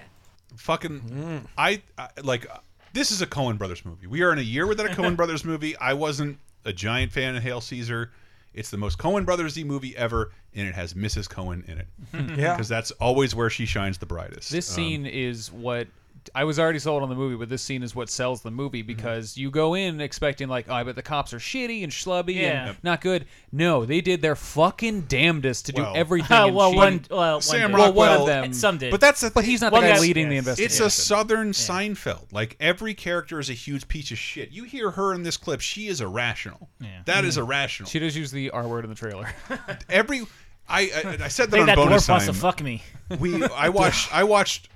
fucking 0.56 1.00
mm. 1.02 1.42
I, 1.58 1.82
I 1.98 2.10
like 2.24 2.50
uh, 2.50 2.60
this 2.94 3.12
is 3.12 3.22
a 3.22 3.28
Coen 3.28 3.58
Brothers 3.58 3.84
movie. 3.86 4.08
We 4.08 4.22
are 4.22 4.32
in 4.32 4.40
a 4.40 4.44
year 4.44 4.66
without 4.66 4.88
a 4.88 4.94
Coen 4.94 5.16
Brothers 5.18 5.44
movie. 5.44 5.76
I 5.78 5.94
wasn't 5.94 6.40
a 6.66 6.74
giant 6.74 7.12
fan 7.12 7.36
of 7.36 7.44
Hail 7.44 7.62
Caesar. 7.62 8.12
It's 8.54 8.70
the 8.72 8.78
most 8.78 8.98
Coen 8.98 9.26
Brothersy 9.26 9.64
movie 9.66 9.96
ever, 9.96 10.32
and 10.56 10.68
it 10.68 10.76
has 10.76 10.94
Mrs. 10.94 11.28
Coen 11.30 11.68
in 11.70 11.78
it. 11.80 11.88
Yeah. 12.40 12.54
because 12.56 12.68
that's 12.70 12.92
always 12.92 13.36
where 13.36 13.50
she 13.50 13.66
shines 13.66 13.98
the 14.00 14.06
brightest. 14.06 14.52
This 14.52 14.70
Um, 14.70 14.76
scene 14.76 15.06
is 15.06 15.52
what 15.52 15.88
I 16.36 16.44
was 16.44 16.60
already 16.60 16.80
sold 16.80 17.04
on 17.04 17.10
the 17.10 17.16
movie, 17.16 17.36
but 17.36 17.50
this 17.50 17.62
scene 17.62 17.84
is 17.84 17.96
what 17.96 18.10
sells 18.10 18.42
the 18.42 18.52
movie 18.52 18.80
Mm-hmm. 18.84 18.88
because 18.88 19.38
you 19.38 19.50
go 19.52 19.74
in 19.74 20.00
expecting 20.02 20.48
like, 20.48 20.66
oh, 20.70 20.74
I 20.74 20.84
bet 20.84 20.96
the 20.96 21.02
cops 21.02 21.34
are 21.34 21.38
shitty 21.40 21.84
and 21.84 21.92
schlubby 21.92 22.36
Yeah. 22.36 22.70
and 22.70 22.78
not 22.84 23.02
good. 23.02 23.26
No, 23.52 23.86
they 23.86 24.02
did 24.02 24.22
their 24.22 24.36
fucking 24.36 25.02
damnedest 25.02 25.66
to 25.68 25.72
do 25.74 25.86
everything. 25.96 26.30
Uh, 26.40 26.48
and 26.48 26.56
well, 26.56 26.70
cheat. 26.72 26.78
one, 26.78 27.06
well, 27.10 27.34
one 27.34 27.42
Sam 27.42 27.72
did. 27.72 27.78
well, 27.78 27.94
one 27.94 28.08
Rockwell- 28.10 28.22
of 28.22 28.28
them. 28.28 28.54
Some 28.54 28.78
did. 28.78 28.92
but 28.92 29.02
that's 29.02 29.22
the 29.22 29.32
but 29.32 29.42
thing. 29.42 29.50
he's 29.52 29.62
not 29.62 29.72
One 29.72 29.82
the 29.82 29.88
guy 29.88 29.94
guy's- 29.94 30.02
leading 30.02 30.30
the 30.30 30.36
yes. 30.36 30.42
investigation. 30.48 30.86
It's 30.86 30.96
a 30.96 31.02
Southern 31.04 31.52
Seinfeld. 31.52 32.32
Like 32.32 32.56
every 32.60 32.94
character 32.94 33.40
is 33.40 33.50
a 33.50 33.54
huge 33.54 33.88
piece 33.88 34.12
of 34.12 34.18
shit. 34.18 34.52
You 34.52 34.64
hear 34.66 34.92
her 34.92 35.14
in 35.14 35.24
this 35.24 35.38
clip; 35.38 35.62
she 35.62 35.88
is 35.88 36.02
irrational. 36.02 36.70
Yeah. 36.80 37.02
That 37.06 37.26
is 37.26 37.38
irrational. 37.38 37.90
She 37.90 38.00
does 38.00 38.16
use 38.16 38.32
the 38.32 38.50
R 38.52 38.68
word 38.68 38.84
in 38.84 38.90
the 38.90 38.96
trailer. 38.96 39.28
Every, 39.90 40.22
I, 40.68 40.82
I, 40.82 41.18
I 41.26 41.28
said 41.30 41.50
that 41.52 41.60
I 41.60 41.60
think 41.60 41.60
on 41.62 41.66
that 41.68 41.76
bonus 41.78 42.06
dwarf 42.06 42.10
wants 42.10 42.26
time. 42.26 42.34
to 42.34 42.40
fuck 42.40 42.62
me. 42.64 42.84
we 43.20 43.44
I 43.46 43.70
watched 43.70 44.14
I 44.16 44.24
watched 44.24 44.70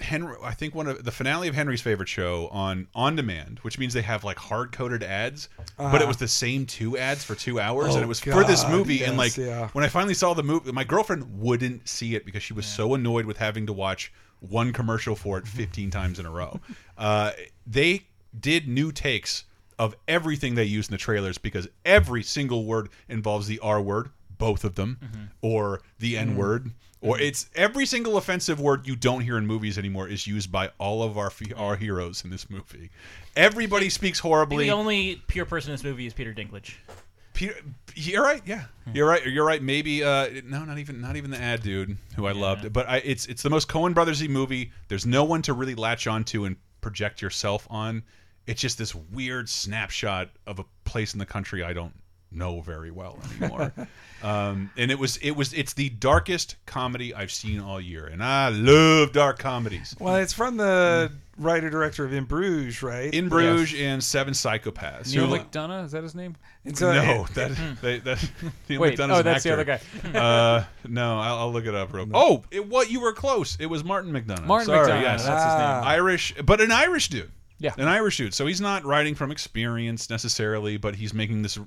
Henry 0.00 0.36
I 0.42 0.54
think 0.54 0.74
one 0.74 0.86
of 0.86 1.04
the 1.04 1.10
finale 1.10 1.48
of 1.48 1.54
Henry's 1.54 1.80
favorite 1.80 2.08
show 2.08 2.48
on 2.48 2.86
on 2.94 3.16
demand, 3.16 3.58
which 3.62 3.78
means 3.78 3.94
they 3.94 4.02
have 4.02 4.22
like 4.24 4.38
hard 4.38 4.70
coded 4.72 5.02
ads, 5.02 5.48
but 5.76 6.00
it 6.00 6.04
ah. 6.04 6.06
was 6.06 6.18
the 6.18 6.28
same 6.28 6.66
two 6.66 6.96
ads 6.96 7.24
for 7.24 7.34
two 7.34 7.58
hours, 7.58 7.90
Oh, 7.90 7.94
and 7.94 8.02
it 8.02 8.04
oh, 8.04 8.08
was 8.08 8.20
for 8.20 8.44
this 8.44 8.62
God, 8.62 8.72
movie. 8.72 9.02
and 9.02 9.16
like 9.16 9.36
yeah. 9.36 9.68
when 9.72 9.84
I 9.84 9.88
finally 9.88 10.14
saw 10.14 10.34
the 10.34 10.42
movie, 10.42 10.70
my 10.72 10.84
girlfriend 10.84 11.40
wouldn't 11.40 11.88
see 11.88 12.14
it 12.14 12.24
because 12.24 12.42
she 12.42 12.52
was 12.52 12.66
so 12.66 12.94
annoyed 12.94 13.26
with 13.26 13.38
having 13.38 13.66
to 13.66 13.72
watch 13.72 14.12
one 14.40 14.72
commercial 14.72 15.16
for 15.16 15.38
it 15.38 15.46
15 15.48 15.90
times 15.90 16.18
in 16.18 16.26
a 16.26 16.30
row. 16.30 16.60
Uh, 16.96 17.32
they 17.66 18.06
did 18.38 18.68
new 18.68 18.92
takes 18.92 19.44
of 19.78 19.94
everything 20.06 20.54
they 20.54 20.64
used 20.64 20.90
in 20.90 20.94
the 20.94 20.98
trailers 20.98 21.38
because 21.38 21.68
every 21.84 22.22
single 22.22 22.64
word 22.64 22.88
involves 23.08 23.46
the 23.46 23.58
R 23.60 23.80
word, 23.80 24.10
both 24.36 24.64
of 24.64 24.74
them, 24.74 24.98
mm-hmm. 25.02 25.24
or 25.40 25.82
the 25.98 26.16
N 26.16 26.30
mm-hmm. 26.30 26.38
word, 26.38 26.70
or 27.00 27.20
it's 27.20 27.48
every 27.54 27.86
single 27.86 28.16
offensive 28.16 28.60
word 28.60 28.86
you 28.86 28.96
don't 28.96 29.20
hear 29.20 29.38
in 29.38 29.46
movies 29.46 29.78
anymore 29.78 30.08
is 30.08 30.26
used 30.26 30.50
by 30.50 30.70
all 30.78 31.02
of 31.02 31.16
our 31.16 31.30
our 31.56 31.76
heroes 31.76 32.24
in 32.24 32.30
this 32.30 32.50
movie. 32.50 32.90
Everybody 33.36 33.88
speaks 33.88 34.18
horribly. 34.18 34.64
The 34.64 34.72
only 34.72 35.22
pure 35.26 35.44
person 35.44 35.70
in 35.70 35.74
this 35.74 35.84
movie 35.84 36.06
is 36.06 36.12
Peter 36.12 36.34
Dinklage. 36.34 36.74
Peter, 37.34 37.54
you're 37.94 38.24
right. 38.24 38.42
Yeah, 38.44 38.64
you're 38.92 39.06
right. 39.06 39.24
You're 39.24 39.44
right. 39.44 39.62
Maybe 39.62 40.02
uh, 40.02 40.28
no, 40.44 40.64
not 40.64 40.78
even 40.78 41.00
not 41.00 41.16
even 41.16 41.30
the 41.30 41.40
ad 41.40 41.62
dude 41.62 41.96
who 42.16 42.26
I 42.26 42.32
loved. 42.32 42.72
But 42.72 42.88
I, 42.88 42.96
it's 42.98 43.26
it's 43.26 43.42
the 43.42 43.50
most 43.50 43.68
Coen 43.68 43.94
Brothersy 43.94 44.28
movie. 44.28 44.72
There's 44.88 45.06
no 45.06 45.22
one 45.22 45.42
to 45.42 45.52
really 45.52 45.76
latch 45.76 46.08
onto 46.08 46.44
and 46.44 46.56
project 46.80 47.22
yourself 47.22 47.66
on. 47.70 48.02
It's 48.48 48.60
just 48.60 48.78
this 48.78 48.94
weird 48.94 49.48
snapshot 49.48 50.30
of 50.46 50.58
a 50.58 50.64
place 50.84 51.12
in 51.12 51.18
the 51.18 51.26
country 51.26 51.62
I 51.62 51.74
don't 51.74 51.92
know 52.30 52.60
very 52.60 52.90
well 52.90 53.18
anymore. 53.40 53.72
um, 54.22 54.70
and 54.76 54.90
it 54.90 54.98
was 54.98 55.16
it 55.18 55.32
was 55.32 55.52
it's 55.52 55.72
the 55.74 55.88
darkest 55.88 56.56
comedy 56.66 57.14
I've 57.14 57.30
seen 57.32 57.60
all 57.60 57.80
year, 57.80 58.06
and 58.06 58.22
I 58.22 58.48
love 58.50 59.12
dark 59.12 59.38
comedies. 59.38 59.94
Well, 59.98 60.16
it's 60.16 60.32
from 60.32 60.56
the 60.56 61.10
writer 61.38 61.70
director 61.70 62.04
of 62.04 62.12
In 62.12 62.24
Bruges, 62.24 62.82
right? 62.82 63.14
In 63.14 63.28
Bruges 63.28 63.80
and 63.80 64.02
Seven 64.02 64.34
Psychopaths. 64.34 65.14
Neil 65.14 65.26
who- 65.26 65.38
McDonough 65.38 65.84
is 65.84 65.92
that 65.92 66.02
his 66.02 66.14
name? 66.14 66.36
And 66.64 66.76
so 66.76 66.92
no, 66.92 67.26
that 67.34 67.76
they, 67.80 68.00
that 68.00 68.30
Neil 68.68 68.80
Wait, 68.80 68.98
McDonough's 68.98 69.10
oh, 69.12 69.18
an 69.20 69.24
that's 69.24 69.44
the 69.44 69.52
other 69.52 69.64
guy. 69.64 69.80
uh, 70.14 70.64
no, 70.86 71.18
I'll, 71.18 71.38
I'll 71.38 71.52
look 71.52 71.64
it 71.66 71.74
up. 71.74 71.92
Real 71.92 72.04
quick. 72.04 72.16
Oh, 72.16 72.44
it, 72.50 72.66
what 72.68 72.90
you 72.90 73.00
were 73.00 73.12
close. 73.12 73.56
It 73.60 73.66
was 73.66 73.84
Martin 73.84 74.12
McDonagh. 74.12 74.44
Martin 74.44 74.66
Sorry, 74.66 74.88
McDonagh. 74.90 75.02
yes. 75.02 75.24
That's 75.24 75.44
his 75.44 75.52
Ah. 75.54 75.80
name. 75.80 75.88
Irish, 75.88 76.34
but 76.44 76.60
an 76.60 76.72
Irish 76.72 77.08
dude. 77.08 77.30
Yeah. 77.60 77.74
an 77.78 77.88
Irish 77.88 78.18
dude. 78.18 78.34
So 78.34 78.46
he's 78.46 78.60
not 78.60 78.84
writing 78.84 79.14
from 79.16 79.30
experience 79.32 80.10
necessarily, 80.10 80.76
but 80.76 80.94
he's 80.94 81.12
making 81.14 81.42
this 81.42 81.58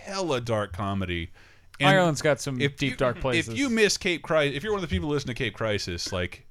hella 0.00 0.40
dark 0.40 0.72
comedy. 0.72 1.30
And 1.78 1.88
Ireland's 1.88 2.20
got 2.22 2.40
some 2.40 2.58
deep 2.58 2.80
you- 2.82 2.96
dark 2.96 3.20
places. 3.20 3.54
If 3.54 3.58
you 3.58 3.70
miss 3.70 3.96
Cape 3.96 4.22
Crisis, 4.22 4.56
if 4.56 4.62
you're 4.62 4.72
one 4.72 4.82
of 4.82 4.88
the 4.88 4.94
people 4.94 5.08
who 5.08 5.14
listen 5.14 5.28
to 5.28 5.34
Cape 5.34 5.54
Crisis, 5.54 6.12
like, 6.12 6.46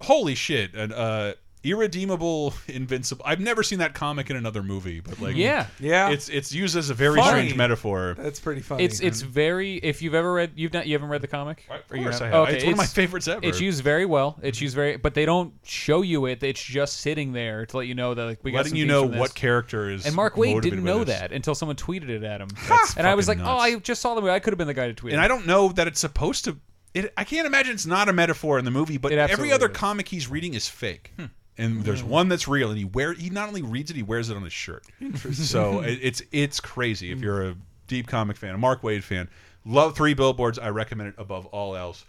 holy 0.00 0.34
shit, 0.34 0.74
and 0.74 0.92
uh, 0.92 1.34
irredeemable, 1.64 2.54
invincible. 2.68 3.24
I've 3.26 3.40
never 3.40 3.62
seen 3.62 3.78
that 3.80 3.94
comic 3.94 4.30
in 4.30 4.36
another 4.36 4.62
movie, 4.62 5.00
but 5.00 5.20
like, 5.20 5.36
yeah, 5.36 5.66
Yeah. 5.80 6.10
it's 6.10 6.28
it's 6.28 6.52
used 6.52 6.76
as 6.76 6.90
a 6.90 6.94
very 6.94 7.16
Funny. 7.16 7.28
strange 7.28 7.56
metaphor. 7.56 8.14
That's 8.18 8.40
pretty 8.40 8.60
funny. 8.60 8.84
it's 8.84 9.00
it's 9.00 9.20
very. 9.22 9.76
If 9.76 10.02
you've 10.02 10.14
ever 10.14 10.32
read, 10.32 10.52
you've 10.56 10.72
not, 10.72 10.86
you 10.86 10.94
haven't 10.94 11.08
read 11.08 11.22
the 11.22 11.28
comic. 11.28 11.66
Of 11.70 11.80
Or 11.90 11.96
you 11.96 12.04
course 12.04 12.20
I 12.20 12.26
have? 12.26 12.32
have. 12.34 12.42
Okay, 12.48 12.56
it's 12.56 12.64
one 12.64 12.72
of 12.74 12.78
my 12.78 12.86
favorites 12.86 13.28
ever. 13.28 13.40
It's 13.44 13.60
used 13.60 13.82
very 13.82 14.06
well. 14.06 14.38
It's 14.42 14.60
used 14.60 14.74
very, 14.74 14.96
but 14.96 15.14
they 15.14 15.24
don't 15.26 15.54
show 15.64 16.02
you 16.02 16.26
it. 16.26 16.42
It's 16.42 16.62
just 16.62 17.00
sitting 17.00 17.32
there 17.32 17.66
to 17.66 17.76
let 17.78 17.86
you 17.86 17.94
know 17.94 18.14
that 18.14 18.24
like 18.24 18.44
we 18.44 18.50
got 18.52 18.58
letting 18.58 18.76
you 18.76 18.86
know 18.86 19.04
what 19.04 19.34
character 19.34 19.90
is. 19.90 20.06
And 20.06 20.14
Mark 20.14 20.34
Waid 20.34 20.60
didn't 20.62 20.84
know 20.84 21.04
that 21.04 21.32
until 21.32 21.54
someone 21.54 21.76
tweeted 21.76 22.08
it 22.08 22.22
at 22.22 22.40
him. 22.40 22.48
And 22.96 23.06
I 23.06 23.14
was 23.14 23.26
like, 23.28 23.38
fucking 23.38 23.50
oh. 23.50 23.56
I 23.56 23.76
just 23.76 24.00
saw 24.02 24.14
the 24.14 24.20
movie. 24.20 24.32
I 24.32 24.38
could 24.38 24.52
have 24.52 24.58
been 24.58 24.66
the 24.68 24.74
guy 24.74 24.86
to 24.88 24.94
tweet 24.94 25.14
And 25.14 25.20
it. 25.20 25.24
I 25.24 25.28
don't 25.28 25.46
know 25.46 25.68
that 25.70 25.86
it's 25.88 25.98
supposed 26.00 26.44
to. 26.44 26.56
It, 26.92 27.12
I 27.16 27.24
can't 27.24 27.46
imagine 27.46 27.72
it's 27.74 27.86
not 27.86 28.08
a 28.08 28.12
metaphor 28.12 28.58
in 28.58 28.64
the 28.64 28.70
movie, 28.70 28.98
but 28.98 29.10
every 29.12 29.50
other 29.52 29.68
is. 29.68 29.76
comic 29.76 30.06
he's 30.08 30.28
reading 30.28 30.54
is 30.54 30.68
fake. 30.68 31.12
Hmm. 31.18 31.24
And 31.56 31.84
there's 31.84 32.02
one 32.02 32.28
that's 32.28 32.48
real, 32.48 32.70
and 32.70 32.78
he 32.78 32.84
wear 32.84 33.12
he 33.12 33.30
not 33.30 33.46
only 33.48 33.62
reads 33.62 33.90
it, 33.90 33.96
he 33.96 34.02
wears 34.02 34.28
it 34.28 34.36
on 34.36 34.42
his 34.42 34.52
shirt. 34.52 34.84
So 35.32 35.80
it, 35.82 35.98
it's 36.02 36.22
it's 36.32 36.58
crazy. 36.60 37.12
If 37.12 37.20
you're 37.20 37.50
a 37.50 37.56
deep 37.86 38.08
comic 38.08 38.36
fan, 38.36 38.54
a 38.54 38.58
Mark 38.58 38.82
Waid 38.82 39.02
fan, 39.04 39.28
love 39.64 39.96
Three 39.96 40.14
Billboards. 40.14 40.58
I 40.58 40.70
recommend 40.70 41.10
it 41.10 41.14
above 41.16 41.46
all 41.46 41.76
else. 41.76 42.04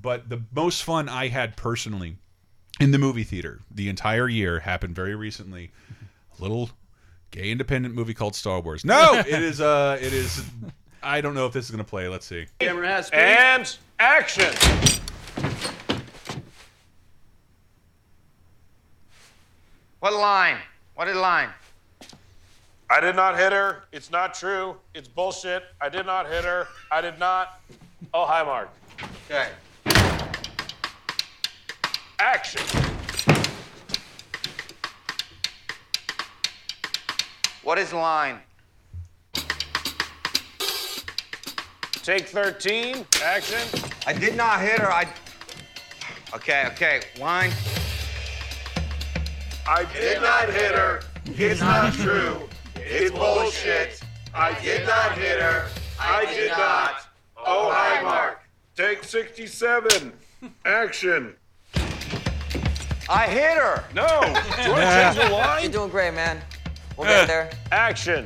But 0.00 0.28
the 0.28 0.42
most 0.54 0.82
fun 0.82 1.08
I 1.08 1.28
had 1.28 1.56
personally 1.56 2.16
in 2.80 2.90
the 2.90 2.98
movie 2.98 3.24
theater 3.24 3.60
the 3.70 3.88
entire 3.88 4.28
year 4.28 4.60
happened 4.60 4.94
very 4.94 5.14
recently. 5.14 5.72
A 6.38 6.42
little 6.42 6.70
gay 7.30 7.50
independent 7.50 7.94
movie 7.94 8.14
called 8.14 8.34
Star 8.34 8.60
Wars. 8.60 8.84
No, 8.84 9.14
it 9.26 9.42
is. 9.42 9.60
Uh, 9.60 9.98
it 10.00 10.12
is. 10.14 10.42
I 11.02 11.20
don't 11.20 11.34
know 11.34 11.46
if 11.46 11.52
this 11.52 11.66
is 11.66 11.70
gonna 11.70 11.84
play. 11.84 12.08
Let's 12.08 12.26
see. 12.26 12.46
camera 12.60 12.88
has 12.88 13.10
And 13.10 13.76
action! 13.98 14.52
What 20.06 20.14
line? 20.14 20.58
What 20.94 21.12
line? 21.16 21.48
I 22.88 23.00
did 23.00 23.16
not 23.16 23.36
hit 23.36 23.50
her. 23.50 23.86
It's 23.90 24.08
not 24.08 24.34
true. 24.34 24.76
It's 24.94 25.08
bullshit. 25.08 25.64
I 25.80 25.88
did 25.88 26.06
not 26.06 26.28
hit 26.28 26.44
her. 26.44 26.68
I 26.92 27.00
did 27.00 27.18
not. 27.18 27.60
Oh, 28.14 28.24
hi, 28.24 28.44
Mark. 28.44 28.70
Okay. 29.28 29.48
Action. 32.20 32.62
What 37.64 37.76
is 37.76 37.92
line? 37.92 38.38
Take 42.04 42.28
13. 42.28 43.04
Action. 43.24 43.80
I 44.06 44.12
did 44.12 44.36
not 44.36 44.60
hit 44.60 44.78
her. 44.78 44.88
I. 44.92 45.08
Okay, 46.32 46.68
okay. 46.68 47.00
Line. 47.18 47.50
I 49.68 49.84
did 49.92 50.22
not 50.22 50.48
hit 50.48 50.76
her. 50.76 51.02
It's 51.24 51.60
not 51.60 51.92
true. 51.92 52.48
It's 52.76 53.10
bullshit. 53.10 54.00
I 54.32 54.56
did 54.60 54.86
not 54.86 55.18
hit 55.18 55.40
her. 55.40 55.68
I 55.98 56.24
did 56.26 56.50
not. 56.50 57.08
Oh, 57.36 57.70
hi, 57.72 58.00
Mark. 58.00 58.42
Take 58.76 59.02
67. 59.02 60.12
Action. 60.64 61.34
I 63.08 63.26
hit 63.26 63.56
her. 63.56 63.84
No. 63.92 64.06
Do 64.20 64.62
you 64.62 64.70
want 64.70 64.82
to 64.82 65.14
change 65.14 65.16
the 65.16 65.22
You're 65.22 65.30
line? 65.32 65.70
doing 65.72 65.90
great, 65.90 66.14
man. 66.14 66.40
We'll 66.96 67.08
eh. 67.08 67.20
get 67.20 67.26
there. 67.26 67.50
Action. 67.72 68.24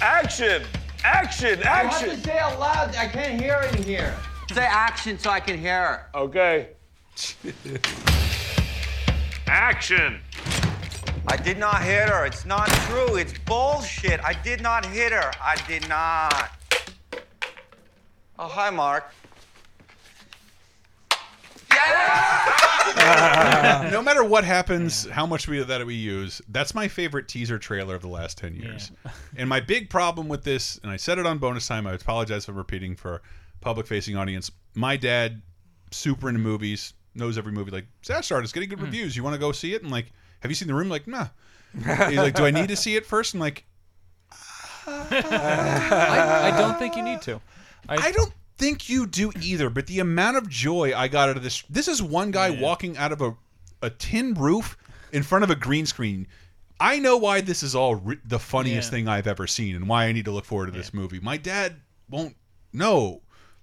Action. 0.00 0.62
Action. 1.02 1.60
Action. 1.64 2.16
say 2.18 2.38
it 2.38 2.60
loud. 2.60 2.94
I 2.94 3.08
can't 3.08 3.40
hear 3.40 3.60
it 3.64 3.74
in 3.74 3.82
here. 3.82 4.14
Say 4.52 4.64
action 4.64 5.18
so 5.18 5.30
I 5.30 5.40
can 5.40 5.58
hear 5.58 5.86
her. 5.86 6.06
Okay. 6.14 6.68
Action. 9.54 10.20
I 11.28 11.36
did 11.36 11.58
not 11.58 11.80
hit 11.80 12.08
her. 12.08 12.26
It's 12.26 12.44
not 12.44 12.66
true. 12.88 13.14
It's 13.14 13.32
bullshit. 13.46 14.18
I 14.24 14.32
did 14.42 14.60
not 14.60 14.84
hit 14.84 15.12
her. 15.12 15.30
I 15.40 15.54
did 15.68 15.88
not. 15.88 16.50
Oh, 18.36 18.48
hi, 18.48 18.70
Mark. 18.70 19.14
no 23.92 24.02
matter 24.02 24.24
what 24.24 24.42
happens, 24.42 25.08
how 25.10 25.24
much 25.24 25.46
we 25.46 25.62
that 25.62 25.86
we 25.86 25.94
use, 25.94 26.42
that's 26.48 26.74
my 26.74 26.88
favorite 26.88 27.28
teaser 27.28 27.56
trailer 27.56 27.94
of 27.94 28.02
the 28.02 28.08
last 28.08 28.36
ten 28.36 28.56
years. 28.56 28.90
and 29.36 29.48
my 29.48 29.60
big 29.60 29.88
problem 29.88 30.26
with 30.26 30.42
this, 30.42 30.80
and 30.82 30.90
I 30.90 30.96
said 30.96 31.20
it 31.20 31.26
on 31.26 31.38
bonus 31.38 31.68
time, 31.68 31.86
I 31.86 31.92
apologize 31.92 32.46
for 32.46 32.52
repeating 32.52 32.96
for 32.96 33.22
public 33.60 33.86
facing 33.86 34.16
audience. 34.16 34.50
My 34.74 34.96
dad, 34.96 35.42
super 35.92 36.28
into 36.28 36.40
movies, 36.40 36.94
knows 37.14 37.38
every 37.38 37.52
movie. 37.52 37.70
Like 37.70 37.86
Zastard 38.02 38.44
is 38.44 38.52
getting 38.52 38.68
good 38.68 38.78
hmm. 38.78 38.86
reviews. 38.86 39.16
You 39.16 39.22
want 39.22 39.34
to 39.34 39.40
go 39.40 39.52
see 39.52 39.74
it? 39.74 39.82
And 39.82 39.90
like, 39.90 40.12
have 40.40 40.50
you 40.50 40.54
seen 40.54 40.68
the 40.68 40.74
room? 40.74 40.88
Like, 40.88 41.06
nah. 41.06 41.28
He's 41.74 42.18
like, 42.18 42.34
do 42.34 42.44
I 42.44 42.50
need 42.50 42.68
to 42.68 42.76
see 42.76 42.94
it 42.96 43.04
first? 43.04 43.34
I'm 43.34 43.40
like, 43.40 43.64
I, 44.86 46.52
I 46.52 46.58
don't 46.58 46.78
think 46.78 46.96
you 46.96 47.02
need 47.02 47.22
to. 47.22 47.40
I 47.88 48.12
don't 48.12 48.32
think 48.58 48.88
you 48.88 49.06
do 49.06 49.32
either, 49.40 49.70
but 49.70 49.86
the 49.86 50.00
amount 50.00 50.36
of 50.36 50.48
joy 50.48 50.94
I 50.96 51.08
got 51.08 51.28
out 51.28 51.36
of 51.36 51.42
this. 51.42 51.62
This 51.68 51.88
is 51.88 52.02
one 52.02 52.30
guy 52.30 52.50
walking 52.50 52.96
out 52.96 53.12
of 53.12 53.20
a, 53.20 53.36
a 53.82 53.90
tin 53.90 54.34
roof 54.34 54.76
in 55.12 55.22
front 55.22 55.44
of 55.44 55.50
a 55.50 55.54
green 55.54 55.86
screen. 55.86 56.26
I 56.80 56.98
know 56.98 57.16
why 57.16 57.40
this 57.40 57.62
is 57.62 57.74
all 57.74 58.00
the 58.24 58.38
funniest 58.38 58.88
Yeah. 58.88 58.96
thing 58.96 59.08
I've 59.08 59.26
ever 59.26 59.46
seen 59.46 59.76
and 59.76 59.88
why 59.88 60.06
I 60.06 60.12
need 60.12 60.24
to 60.26 60.32
look 60.32 60.44
forward 60.44 60.66
to 60.66 60.72
this 60.72 60.92
movie. 60.92 61.20
My 61.20 61.36
dad 61.36 61.76
won't 62.08 62.36
know 62.72 63.22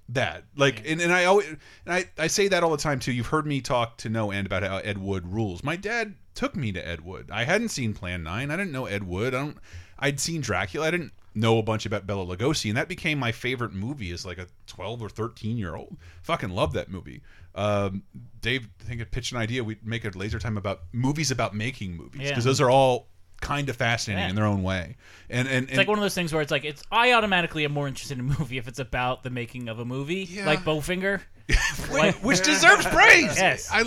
that. 0.09 0.43
Like, 0.55 0.83
and, 0.89 0.99
and 1.01 1.13
I 1.13 1.25
always, 1.25 1.47
and 1.47 1.59
I, 1.93 2.05
I 2.17 2.27
say 2.27 2.47
that 2.49 2.63
all 2.63 2.71
the 2.71 2.77
time 2.77 2.99
too. 2.99 3.11
You've 3.11 3.27
heard 3.27 3.45
me 3.45 3.61
talk 3.61 3.97
to 3.97 4.09
no 4.09 4.31
end 4.31 4.45
about 4.47 4.63
how 4.63 4.77
Ed 4.77 4.97
Wood 4.97 5.31
rules. 5.31 5.63
My 5.63 5.75
dad 5.75 6.15
took 6.35 6.55
me 6.55 6.71
to 6.73 6.85
Ed 6.87 7.01
Wood. 7.01 7.29
I 7.31 7.43
hadn't 7.45 7.69
seen 7.69 7.93
Plan 7.93 8.23
9. 8.23 8.51
I 8.51 8.55
didn't 8.57 8.71
know 8.71 8.85
Ed 8.85 9.03
Wood. 9.03 9.33
I 9.33 9.39
don't, 9.39 9.57
I'd 9.99 10.19
seen 10.19 10.41
Dracula. 10.41 10.87
I 10.87 10.91
didn't 10.91 11.13
know 11.33 11.57
a 11.59 11.63
bunch 11.63 11.85
about 11.85 12.05
Bela 12.05 12.25
Lugosi, 12.25 12.69
and 12.69 12.77
that 12.77 12.89
became 12.89 13.17
my 13.17 13.31
favorite 13.31 13.73
movie 13.73 14.11
as 14.11 14.25
like 14.25 14.37
a 14.37 14.47
12 14.67 15.01
or 15.01 15.09
13 15.09 15.57
year 15.57 15.75
old. 15.75 15.95
Fucking 16.23 16.49
love 16.49 16.73
that 16.73 16.89
movie. 16.89 17.21
Um, 17.55 18.03
Dave, 18.41 18.67
I 18.81 18.83
think 18.85 19.01
it 19.01 19.11
pitched 19.11 19.31
an 19.33 19.37
idea. 19.37 19.63
We'd 19.63 19.85
make 19.85 20.03
a 20.05 20.09
laser 20.17 20.39
time 20.39 20.57
about 20.57 20.81
movies 20.93 21.31
about 21.31 21.53
making 21.53 21.95
movies 21.95 22.21
because 22.29 22.45
Yeah. 22.45 22.49
those 22.49 22.61
are 22.61 22.69
all 22.69 23.07
kind 23.41 23.67
of 23.69 23.75
fascinating 23.75 24.23
Yeah. 24.23 24.29
in 24.29 24.35
their 24.35 24.45
own 24.45 24.63
way. 24.63 24.95
And 25.29 25.47
and, 25.47 25.67
It's 25.67 25.77
like 25.77 25.87
one 25.87 25.97
of 25.97 26.03
those 26.03 26.15
things 26.15 26.31
where 26.31 26.41
it's 26.41 26.51
like 26.51 26.63
it's 26.63 26.83
I 26.91 27.11
automatically 27.11 27.65
am 27.65 27.73
more 27.73 27.87
interested 27.87 28.17
in 28.17 28.31
a 28.31 28.39
movie 28.39 28.57
if 28.57 28.67
it's 28.67 28.79
about 28.79 29.23
the 29.23 29.29
making 29.29 29.67
of 29.67 29.79
a 29.79 29.85
movie, 29.85 30.41
like 30.45 30.59
Bowfinger. 30.59 31.21
like, 31.91 32.15
which 32.23 32.41
deserves 32.43 32.85
praise. 32.85 33.35
Yes. 33.35 33.69
I, 33.71 33.83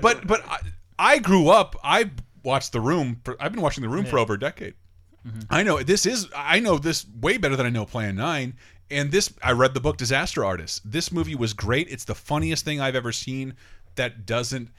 but 0.00 0.26
but 0.26 0.42
I, 0.48 0.58
I 0.98 1.18
grew 1.18 1.48
up. 1.48 1.76
I 1.84 2.10
watched 2.42 2.72
The 2.72 2.80
Room. 2.80 3.20
For, 3.24 3.36
I've 3.38 3.52
been 3.52 3.60
watching 3.60 3.82
The 3.82 3.88
Room 3.88 4.06
for 4.06 4.18
over 4.18 4.34
a 4.34 4.38
decade. 4.38 4.74
Mm-hmm. 5.26 5.40
I 5.50 5.62
know 5.62 5.82
this 5.82 6.06
is. 6.06 6.28
I 6.34 6.60
know 6.60 6.78
this 6.78 7.06
way 7.20 7.36
better 7.36 7.56
than 7.56 7.66
I 7.66 7.70
know 7.70 7.84
Plan 7.84 8.16
Nine. 8.16 8.54
And 8.90 9.10
this, 9.10 9.32
I 9.42 9.52
read 9.52 9.72
the 9.72 9.80
book 9.80 9.96
Disaster 9.96 10.44
Artist. 10.44 10.82
This 10.84 11.10
movie 11.10 11.34
was 11.34 11.54
great. 11.54 11.88
It's 11.88 12.04
the 12.04 12.14
funniest 12.14 12.64
thing 12.64 12.80
I've 12.80 12.94
ever 12.94 13.10
seen. 13.10 13.54
That 13.94 14.26
doesn't 14.26 14.70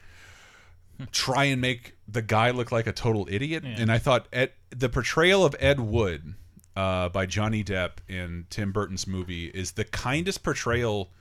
hmm. 0.97 1.05
try 1.11 1.45
and 1.45 1.61
make 1.61 1.92
the 2.07 2.21
guy 2.21 2.51
looked 2.51 2.71
like 2.71 2.87
a 2.87 2.91
total 2.91 3.27
idiot. 3.29 3.63
And 3.65 3.91
I 3.91 3.97
thought 3.97 4.27
Ed, 4.33 4.51
the 4.69 4.89
portrayal 4.89 5.45
of 5.45 5.55
Ed 5.59 5.79
Wood 5.79 6.33
uh, 6.75 7.09
by 7.09 7.25
Johnny 7.25 7.63
Depp 7.63 7.91
in 8.07 8.45
Tim 8.49 8.71
Burton's 8.71 9.07
movie 9.07 9.45
is 9.47 9.71
the 9.73 9.83
kindest 9.85 10.43
portrayal. 10.43 11.11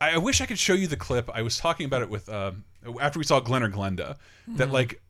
I, 0.00 0.14
I 0.14 0.18
wish 0.18 0.40
I 0.40 0.46
could 0.46 0.58
show 0.58 0.74
you 0.74 0.86
the 0.86 0.96
clip. 0.96 1.30
I 1.32 1.42
was 1.42 1.56
talking 1.58 1.86
about 1.86 2.02
it 2.02 2.10
with 2.10 2.28
um, 2.28 2.64
after 3.00 3.18
we 3.18 3.24
saw 3.24 3.40
Glenn 3.40 3.62
or 3.62 3.70
Glenda. 3.70 4.16
That 4.48 4.68
Mhm. 4.68 4.72
like, 4.72 5.00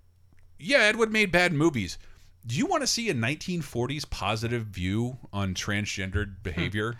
yeah, 0.58 0.78
Ed 0.78 0.96
Wood 0.96 1.10
made 1.12 1.30
bad 1.32 1.52
movies. 1.52 1.98
Do 2.46 2.56
you 2.56 2.66
want 2.66 2.82
to 2.82 2.86
see 2.86 3.08
a 3.10 3.14
1940s 3.14 4.08
positive 4.08 4.64
view 4.64 5.18
on 5.32 5.54
transgendered 5.54 6.42
behavior? 6.42 6.94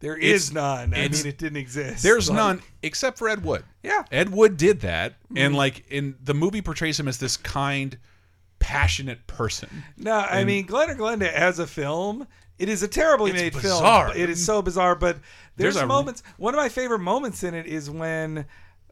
There 0.00 0.16
It's- 0.16 0.52
none. 0.52 0.94
I 0.94 1.08
mean, 1.08 1.26
it 1.26 1.38
didn't 1.38 1.56
exist. 1.56 2.02
There's 2.02 2.28
Like- 2.28 2.36
none 2.36 2.62
except 2.82 3.18
for 3.18 3.28
Ed 3.28 3.42
Wood. 3.44 3.64
Yeah. 3.82 4.04
Ed 4.12 4.30
Wood 4.30 4.56
did 4.56 4.80
that, 4.82 5.14
and 5.34 5.54
Mhm. 5.54 5.56
like 5.56 5.84
in 5.90 6.14
the 6.22 6.34
movie 6.34 6.62
portrays 6.62 6.98
him 7.00 7.08
as 7.08 7.18
this 7.18 7.36
kind, 7.36 7.98
passionate 8.60 9.26
person. 9.26 9.84
No, 9.96 10.12
I 10.12 10.38
And- 10.38 10.46
mean, 10.46 10.66
Glenn 10.66 10.90
or 10.90 10.94
Glenda 10.94 11.32
as 11.32 11.58
a 11.58 11.66
film, 11.66 12.26
it 12.58 12.68
is 12.68 12.82
a 12.82 12.88
terribly 12.88 13.30
It's 13.32 13.40
made 13.40 13.52
bizarre. 13.54 14.08
film. 14.10 14.20
It 14.20 14.30
is 14.30 14.44
so 14.44 14.62
bizarre, 14.62 14.94
but 14.94 15.18
there's, 15.56 15.74
There's 15.74 15.86
moments. 15.86 16.22
One 16.36 16.54
of 16.54 16.58
my 16.58 16.68
favorite 16.68 16.98
moments 17.00 17.42
in 17.42 17.54
it 17.54 17.66
is 17.66 17.88
when 17.90 18.46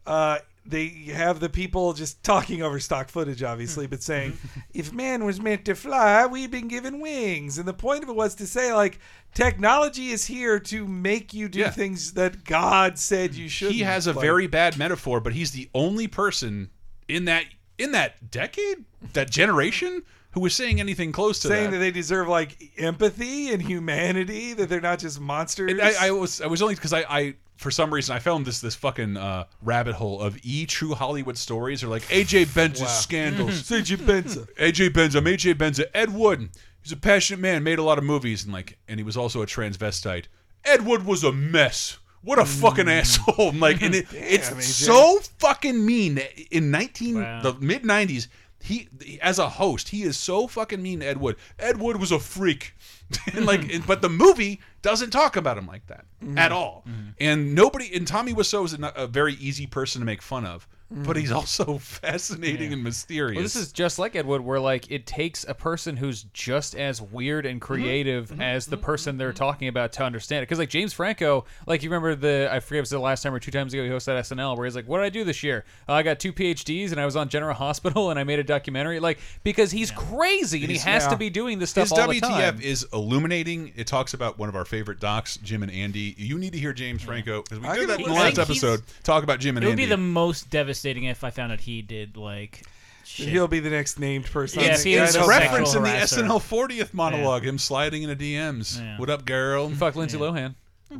uh, 0.07 0.39
they 0.69 0.89
have 1.13 1.41
the 1.41 1.49
people 1.49 1.93
just 1.93 2.23
talking 2.23 2.63
over 2.63 2.79
stock 2.81 3.09
footage, 3.09 3.43
obviously, 3.43 3.87
but 3.87 4.03
saying, 4.03 4.37
"If 4.75 4.93
man 4.93 5.25
was 5.25 5.41
meant 5.41 5.65
to 5.67 5.75
fly, 5.75 6.27
we've 6.27 6.51
been 6.51 6.69
given 6.69 7.01
wings." 7.01 7.59
And 7.59 7.67
the 7.69 7.75
point 7.75 8.03
of 8.03 8.09
it 8.09 8.17
was 8.17 8.35
to 8.37 8.47
say, 8.47 8.73
like, 8.73 8.99
technology 9.35 10.11
is 10.11 10.25
here 10.27 10.59
to 10.61 10.87
make 10.87 11.33
you 11.35 11.49
do 11.49 11.61
Yeah. 11.61 11.71
things 11.71 12.13
that 12.15 12.45
God 12.45 12.99
said 12.99 13.35
you 13.35 13.49
should. 13.49 13.73
he 13.73 13.81
has 13.81 14.07
a 14.07 14.13
very 14.13 14.47
bad 14.47 14.77
metaphor, 14.79 15.21
but 15.21 15.33
he's 15.35 15.53
the 15.53 15.69
only 15.75 16.09
person 16.09 16.71
in 17.09 17.27
that 17.27 17.45
in 17.79 17.93
that 17.93 18.31
decade, 18.31 18.85
that 19.13 19.31
generation, 19.31 20.03
who 20.37 20.43
was 20.43 20.55
saying 20.55 20.81
anything 20.81 21.13
close 21.13 21.39
to 21.41 21.49
that? 21.49 21.55
saying 21.55 21.71
that. 21.71 21.79
that. 21.79 21.81
they 21.81 21.91
deserve 21.91 22.29
like 22.29 22.57
empathy 22.79 23.49
and 23.53 23.63
humanity, 23.63 24.53
that 24.53 24.69
they're 24.69 24.83
not 24.83 24.99
just 24.99 25.19
monsters. 25.19 25.73
And 25.73 25.81
I, 25.81 26.09
I 26.09 26.11
was 26.11 26.41
I 26.43 26.47
was 26.47 26.61
only 26.61 26.75
because 26.75 26.93
I, 26.93 27.01
I 27.09 27.35
for 27.57 27.71
some 27.71 27.93
reason 27.93 28.15
I 28.15 28.19
found 28.19 28.45
this 28.45 28.61
this 28.61 28.75
fucking 28.75 29.17
uh, 29.17 29.45
rabbit 29.63 29.95
hole 29.95 30.21
of 30.21 30.39
e 30.43 30.67
true 30.67 30.95
Hollywood 30.95 31.39
stories 31.39 31.83
or 31.83 31.89
like 31.89 32.03
AJ 32.03 32.49
Benza's 32.49 32.83
Wow. 32.83 32.87
scandals. 32.89 33.63
AJ 33.71 33.97
Benza. 33.97 34.47
AJ 34.57 34.91
Benza, 34.91 35.17
I'm 35.17 35.25
AJ 35.25 35.55
Benza. 35.55 35.85
Ed 35.95 36.13
Wood, 36.15 36.51
he's 36.83 36.93
a 36.93 36.97
passionate 36.99 37.41
man, 37.41 37.63
made 37.65 37.79
a 37.79 37.83
lot 37.83 37.97
of 37.97 38.05
movies, 38.05 38.45
and 38.45 38.53
like, 38.53 38.77
and 38.87 39.01
he 39.01 39.05
was 39.05 39.17
also 39.17 39.41
a 39.41 39.47
transvestite. 39.47 40.25
Ed 40.67 40.85
Wood 40.85 41.07
was 41.07 41.25
a 41.25 41.33
mess. 41.33 41.99
What 42.23 42.39
a 42.41 42.45
fucking 42.45 42.89
asshole! 42.89 43.51
And 43.51 43.61
like, 43.67 43.81
and 43.83 43.95
it, 43.95 44.07
it's 44.13 44.51
AJ. 44.51 44.63
so 44.63 45.21
fucking 45.39 45.87
mean. 45.87 46.19
In 46.51 46.71
nineteen 46.71 47.15
Wow. 47.23 47.41
the 47.41 47.55
mid 47.55 47.85
nineties, 47.87 48.27
he 48.67 48.89
as 49.23 49.39
a 49.39 49.49
host, 49.49 49.89
he 49.91 50.03
is 50.03 50.17
so 50.17 50.47
fucking 50.47 50.83
mean. 50.83 51.01
to 51.01 51.07
Ed 51.07 51.19
Wood. 51.19 51.37
Ed 51.59 51.79
Wood 51.81 51.99
was 51.99 52.11
a 52.13 52.19
freak, 52.19 52.75
and 53.33 53.47
like, 53.47 53.73
and- 53.73 53.87
but 53.87 54.03
the 54.03 54.09
movie 54.09 54.61
doesn't 54.83 55.11
talk 55.11 55.37
about 55.37 55.57
him 55.59 55.67
like 55.67 55.87
that 55.87 56.05
Mhm. 56.25 56.39
at 56.39 56.53
all. 56.53 56.85
And 57.19 57.55
nobody, 57.55 57.95
and 57.95 58.07
Tommy 58.07 58.33
Wiseau 58.35 58.65
is 58.65 58.75
a, 58.75 58.93
a 58.95 59.07
very 59.07 59.35
easy 59.35 59.67
person 59.67 60.01
to 60.01 60.07
make 60.07 60.21
fun 60.23 60.45
of, 60.45 60.69
but 60.91 61.17
Mhm. 61.17 61.21
he's 61.21 61.33
also 61.33 61.79
fascinating 61.83 62.73
and 62.73 62.83
mysterious. 62.85 63.35
Well, 63.37 63.43
this 63.43 63.57
is 63.57 63.73
just 63.73 63.99
like 63.99 64.15
Ed 64.15 64.27
Wood, 64.27 64.41
where 64.41 64.61
like 64.61 64.91
it 64.91 65.07
takes 65.07 65.45
a 65.49 65.55
person 65.55 65.97
who's 65.97 66.25
just 66.33 66.75
as 66.77 67.03
weird 67.03 67.45
and 67.47 67.61
creative 67.61 68.41
as 68.41 68.67
the 68.67 68.77
person 68.77 69.19
they're 69.19 69.33
talking 69.33 69.69
about 69.69 69.93
to 69.95 70.03
understand 70.05 70.43
it. 70.43 70.47
Because 70.47 70.59
like 70.59 70.69
James 70.71 70.93
Franco, 70.93 71.45
like 71.67 71.83
you 71.83 71.91
remember 71.91 72.15
the 72.15 72.49
I 72.51 72.61
forget 72.61 72.77
if 72.77 72.79
it 72.79 72.81
was 72.83 72.91
the 72.91 72.99
last 73.01 73.23
time 73.23 73.35
or 73.35 73.41
two 73.41 73.51
times 73.51 73.75
ago 73.75 73.83
he 73.83 73.91
hosted 73.91 74.19
SNL, 74.21 74.57
where 74.57 74.65
he's 74.67 74.77
like, 74.77 74.87
"What 74.89 74.99
did 74.99 75.05
I 75.07 75.11
do 75.11 75.25
this 75.25 75.43
year? 75.43 75.65
Uh, 75.89 75.95
I 75.95 76.03
got 76.03 76.21
two 76.21 76.33
PhDs 76.33 76.93
and 76.93 77.01
I 77.01 77.05
was 77.05 77.17
on 77.17 77.29
General 77.29 77.55
Hospital 77.67 78.11
and 78.11 78.19
I 78.19 78.25
made 78.25 78.39
a 78.39 78.45
documentary." 78.45 79.01
Like 79.01 79.19
because 79.43 79.71
he's 79.73 79.91
crazy 79.91 80.59
and 80.59 80.67
he 80.69 80.75
He's- 80.75 80.85
has 80.85 81.05
yeah. 81.05 81.11
to 81.11 81.17
be 81.17 81.31
doing 81.31 81.59
this 81.59 81.71
stuff 81.71 81.85
His 81.89 81.93
all 81.93 81.99
WTF 82.09 82.21
the 82.21 82.21
time. 82.21 82.61
is 82.61 82.87
illuminating. 82.93 83.73
It 83.77 83.87
talks 83.87 84.15
about 84.15 84.39
one 84.39 84.49
of 84.49 84.55
our 84.57 84.65
favorite 84.65 85.01
docs, 85.01 85.37
Jim 85.39 85.63
and 85.63 85.73
Andy. 85.73 86.15
You 86.19 86.39
need 86.39 86.53
to 86.53 86.59
hear 86.59 86.73
James 86.73 87.03
Franco 87.03 87.43
because 87.43 87.59
we 87.61 87.67
I 87.67 87.77
did 87.77 87.89
that 87.89 88.01
in 88.01 88.07
the 88.07 88.11
I 88.13 88.15
last 88.15 88.37
think 88.37 88.49
he's- 88.49 88.63
episode. 88.63 88.83
Talk 89.03 89.25
about 89.25 89.41
Jim 89.41 89.57
and 89.57 89.65
Andy. 89.65 89.67
it 89.67 89.75
would 89.75 89.81
Andy. 89.81 89.85
be 89.87 89.91
the 89.91 89.97
most 89.97 90.51
devastating 90.77 91.05
if 91.05 91.25
I 91.25 91.31
found 91.31 91.53
out 91.53 91.61
he 91.61 91.83
did 91.83 92.17
like. 92.17 92.63
Shit. 93.05 93.29
He'll 93.29 93.47
be 93.47 93.61
the 93.61 93.71
next 93.71 94.01
named 94.01 94.25
person. 94.27 94.63
Yeah, 94.63 94.73
it's 94.73 94.83
he 94.83 94.95
is 94.95 95.15
a 95.15 95.27
reference 95.29 95.75
in 95.77 95.83
the 95.85 95.89
harasser. 95.89 96.25
SNL 96.25 96.41
40th 96.41 96.93
monologue, 96.93 97.45
him 97.45 97.57
sliding 97.57 98.03
into 98.03 98.17
DMs. 98.17 98.81
Yeah. 98.81 98.99
What 98.99 99.11
up, 99.11 99.25
girl? 99.25 99.71
Fuck 99.71 99.95
Lindsay 99.95 100.19
Lohan. 100.19 100.57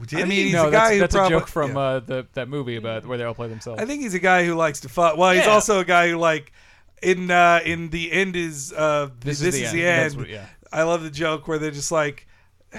Did 0.07 0.21
I 0.21 0.25
mean, 0.25 0.45
he's 0.47 0.53
no, 0.53 0.69
a 0.69 0.71
guy 0.71 0.79
that's, 0.79 0.93
who 0.95 1.01
that's 1.01 1.15
probably- 1.15 1.37
a 1.37 1.41
joke 1.41 1.49
from 1.49 1.73
yeah. 1.73 1.79
uh, 1.81 2.01
the 2.01 2.27
that 2.35 2.49
movie 2.49 2.77
about 2.77 3.07
where 3.07 3.19
they 3.19 3.25
all 3.25 3.35
play 3.35 3.49
themselves. 3.49 3.81
I 3.83 3.87
think 3.87 4.03
he's 4.03 4.15
a 4.15 4.19
guy 4.21 4.45
who 4.45 4.55
likes 4.55 4.81
to 4.81 4.89
fuck. 4.89 5.17
Well, 5.17 5.33
he's 5.33 5.45
Yeah. 5.47 5.51
also 5.53 5.81
a 5.81 5.85
guy 5.85 6.09
who 6.11 6.17
like 6.17 6.53
in 7.03 7.31
uh 7.31 7.61
in 7.65 7.91
the 7.91 8.11
end 8.13 8.37
is 8.37 8.73
uh 8.73 9.11
This 9.21 9.41
this, 9.41 9.55
is 9.57 9.61
the 9.61 9.63
is 9.63 9.69
end. 9.71 9.79
the 9.79 9.87
end. 9.87 10.17
what- 10.17 10.29
yeah. 10.29 10.47
I 10.73 10.83
love 10.85 11.03
the 11.03 11.11
joke 11.11 11.47
where 11.49 11.59
they're 11.59 11.71
just 11.73 11.91
like 11.93 12.27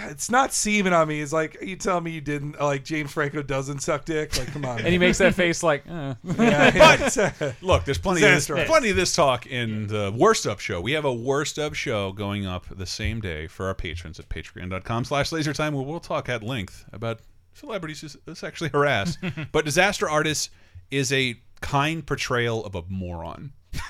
it's 0.06 0.30
not 0.30 0.54
semen 0.54 0.94
on 0.94 1.08
me. 1.08 1.22
It's 1.22 1.34
like, 1.34 1.58
you 1.62 1.76
tell 1.76 2.00
me 2.02 2.12
you 2.12 2.22
didn't 2.22 2.60
like 2.60 2.84
James 2.84 3.12
Franco 3.12 3.42
doesn't 3.42 3.80
suck 3.80 4.06
dick? 4.06 4.38
Like, 4.38 4.52
come 4.52 4.66
on. 4.66 4.80
and 4.80 4.88
he 4.88 4.98
makes 4.98 5.18
that 5.18 5.36
face 5.36 5.64
like, 5.64 5.84
uh. 5.90 6.16
yeah, 6.24 7.10
yeah. 7.16 7.52
Look, 7.62 7.86
there's 7.86 7.98
plenty 7.98 8.24
of 8.24 8.30
this, 8.30 8.48
plenty 8.48 8.90
of 8.90 8.96
this 8.96 9.16
talk 9.16 9.48
in 9.48 9.88
the 9.88 10.14
Worst 10.16 10.48
Up 10.48 10.60
show. 10.60 10.80
We 10.82 10.94
have 10.94 11.06
a 11.06 11.14
Worst 11.14 11.60
Up 11.60 11.74
show 11.74 12.12
going 12.12 12.46
up 12.46 12.66
the 12.70 12.86
same 12.86 13.20
day 13.22 13.48
for 13.48 13.68
our 13.68 13.76
patrons 13.76 14.20
at 14.20 14.30
patreon.com 14.30 15.06
slash 15.06 15.30
lasertime 15.32 15.74
where 15.74 15.84
we'll 15.84 16.00
talk 16.00 16.30
at 16.30 16.44
length 16.44 16.86
about 16.94 17.20
celebrities 17.54 18.18
who 18.26 18.36
sexually 18.36 18.70
harass. 18.70 19.18
but 19.52 19.66
Disaster 19.66 20.10
Artist 20.10 20.50
is 20.92 21.12
a 21.12 21.36
kind 21.62 22.06
portrayal 22.06 22.66
of 22.66 22.76
a 22.76 22.84
moron. 22.88 23.52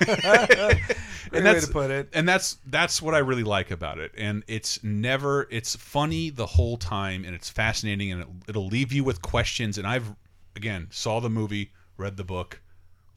Way 1.32 1.40
that's 1.40 1.66
to 1.66 1.72
put 1.72 1.90
it. 1.90 2.08
and 2.14 2.26
that's 2.28 2.58
that's 2.66 3.02
what 3.02 3.14
I 3.14 3.18
really 3.18 3.44
like 3.44 3.70
about 3.70 3.98
it. 3.98 4.12
And 4.16 4.44
it's 4.46 4.82
never 4.82 5.46
it's 5.50 5.76
funny 5.76 6.30
the 6.30 6.46
whole 6.46 6.76
time, 6.76 7.24
and 7.24 7.34
it's 7.34 7.50
fascinating, 7.50 8.12
and 8.12 8.22
it, 8.22 8.28
it'll 8.48 8.66
leave 8.68 8.92
you 8.92 9.04
with 9.04 9.20
questions. 9.20 9.76
And 9.78 9.86
I've 9.86 10.14
again 10.56 10.88
saw 10.90 11.20
the 11.20 11.30
movie, 11.30 11.72
read 11.96 12.16
the 12.16 12.24
book, 12.24 12.60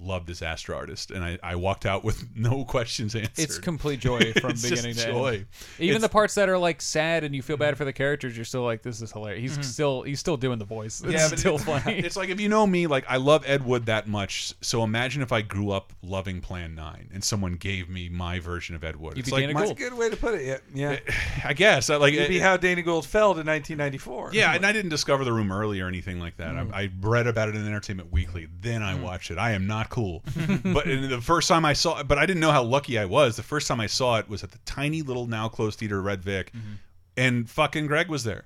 loved 0.02 0.26
Disaster 0.28 0.74
Artist, 0.76 1.12
and 1.12 1.24
I, 1.24 1.38
I 1.44 1.56
walked 1.56 1.86
out 1.86 2.04
with 2.04 2.26
no 2.36 2.66
questions 2.66 3.16
answered. 3.16 3.32
It's 3.38 3.58
complete 3.60 4.00
joy 4.00 4.34
from 4.42 4.52
It's 4.52 4.62
beginning 4.64 4.94
just 4.94 5.06
to 5.06 5.12
joy. 5.12 5.28
end. 5.34 5.46
Even 5.80 5.90
It's- 5.98 6.02
the 6.02 6.10
parts 6.10 6.36
that 6.36 6.50
are 6.50 6.58
like 6.58 6.82
sad 6.82 7.24
and 7.24 7.36
you 7.36 7.42
feel 7.42 7.58
bad 7.58 7.78
for 7.78 7.86
the 7.86 7.94
characters, 7.94 8.36
you're 8.36 8.46
still 8.46 8.64
like, 8.64 8.82
this 8.82 9.02
is 9.02 9.12
hilarious. 9.12 9.56
He's 9.56 9.68
still 9.68 10.02
he's 10.02 10.20
still 10.20 10.38
doing 10.38 10.60
the 10.60 10.66
voice. 10.66 11.02
It's 11.02 11.14
Yeah, 11.14 11.30
but 11.30 11.40
still 11.40 11.56
it- 11.56 11.62
funny. 11.62 12.00
It's 12.06 12.16
like 12.18 12.30
if 12.30 12.40
you 12.40 12.50
know 12.50 12.66
me, 12.66 12.88
like 12.88 13.06
I 13.08 13.18
love 13.18 13.44
Ed 13.48 13.66
Wood 13.66 13.86
that 13.86 14.08
much. 14.08 14.54
So 14.62 14.84
imagine 14.84 15.22
if 15.22 15.32
I 15.32 15.42
grew 15.42 15.72
up 15.72 15.94
loving 16.02 16.42
Plan 16.42 16.76
Nine, 16.76 17.10
and 17.14 17.24
someone 17.24 17.54
gave 17.56 17.90
me 17.90 18.10
my 18.10 18.40
version 18.40 18.76
of 18.76 18.84
Ed 18.84 18.96
Wood. 18.96 19.18
You'd 19.18 19.20
It's 19.22 19.30
be 19.30 19.34
like 19.36 19.42
Dana 19.44 19.54
my- 19.54 19.60
That's 19.62 19.72
a 19.72 19.76
good 19.76 19.94
way 19.94 20.10
to 20.10 20.18
put 20.18 20.34
it. 20.36 20.64
Yeah, 20.74 20.98
yeah. 21.04 21.14
I 21.46 21.54
guess 21.54 21.90
I 21.90 21.98
like 21.98 22.14
It'd 22.14 22.28
be 22.30 22.38
it- 22.38 22.42
how 22.42 22.58
Dana 22.58 22.82
Gould 22.82 23.06
fell 23.06 23.32
in 23.32 23.46
1994. 23.48 24.32
Yeah, 24.34 24.54
and 24.56 24.66
I 24.66 24.72
didn't 24.72 24.90
discover 24.90 25.24
the 25.24 25.34
room 25.34 25.52
early 25.52 25.80
or 25.82 25.88
anything 25.88 26.20
like 26.20 26.38
that. 26.38 26.56
Mm. 26.56 26.74
I, 26.74 26.84
I 26.84 26.90
read 27.02 27.28
about 27.28 27.50
it 27.50 27.56
in 27.56 27.66
Entertainment 27.66 28.12
Weekly, 28.12 28.48
then 28.62 28.82
I 28.84 28.96
Mm. 28.96 29.02
watched 29.04 29.32
it. 29.32 29.38
I 29.38 29.52
am 29.52 29.68
not 29.68 29.90
cool. 29.92 30.24
but 30.64 30.88
and 30.88 31.10
the 31.12 31.22
first 31.22 31.48
time 31.48 31.64
I 31.66 31.74
saw 31.74 32.00
it, 32.00 32.08
but 32.08 32.18
I 32.18 32.26
didn't 32.26 32.40
know 32.40 32.52
how 32.52 32.64
lucky 32.64 32.98
I 32.98 33.06
was. 33.06 33.36
The 33.36 33.44
first 33.44 33.68
time 33.68 33.80
I 33.80 33.86
saw 33.88 34.18
it 34.18 34.28
was 34.28 34.44
at 34.44 34.50
the 34.52 34.58
tiny 34.66 35.04
little 35.04 35.28
now 35.28 35.48
closed 35.48 35.78
theater, 35.78 36.02
Red 36.02 36.24
Vic. 36.24 36.52
Mm-hmm. 36.52 36.74
and 37.18 37.48
fucking 37.50 37.86
Greg 37.86 38.08
was 38.10 38.24
there. 38.24 38.46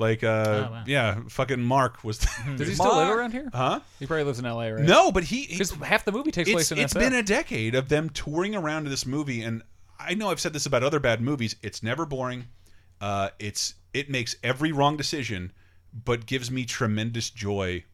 Like, 0.00 0.24
uh, 0.24 0.26
Oh, 0.68 0.72
wow. 0.72 0.82
yeah, 0.84 1.20
fucking 1.28 1.62
Mark 1.62 2.02
was. 2.02 2.18
Does 2.56 2.66
he 2.66 2.74
still 2.74 2.96
live 2.96 3.16
around 3.16 3.30
here? 3.30 3.48
huh? 3.54 3.78
He 4.00 4.06
probably 4.06 4.24
lives 4.24 4.40
in 4.40 4.44
L.A. 4.44 4.72
Right? 4.72 4.82
No, 4.82 5.12
but 5.12 5.22
he. 5.22 5.42
he 5.42 5.52
because 5.52 5.70
half 5.70 6.04
the 6.04 6.10
movie 6.10 6.32
takes 6.32 6.48
it's, 6.48 6.54
place 6.56 6.72
in 6.72 6.78
it's 6.78 6.92
SF. 6.92 6.98
been 6.98 7.14
a 7.14 7.22
decade 7.22 7.76
of 7.76 7.88
them 7.88 8.10
touring 8.10 8.56
around 8.56 8.82
to 8.82 8.90
this 8.90 9.06
movie 9.06 9.42
and 9.42 9.62
i 10.00 10.12
know 10.14 10.30
i've 10.30 10.40
said 10.40 10.52
this 10.52 10.66
about 10.66 10.82
other 10.82 10.98
bad 10.98 11.20
movies 11.20 11.54
it's 11.62 11.82
never 11.84 12.04
boring 12.06 12.46
uh, 13.00 13.28
it's 13.38 13.74
it 13.94 14.10
makes 14.10 14.34
every 14.42 14.72
wrong 14.72 14.96
decision 14.96 15.52
but 16.04 16.26
gives 16.26 16.50
me 16.50 16.64
tremendous 16.64 17.30
joy 17.30 17.84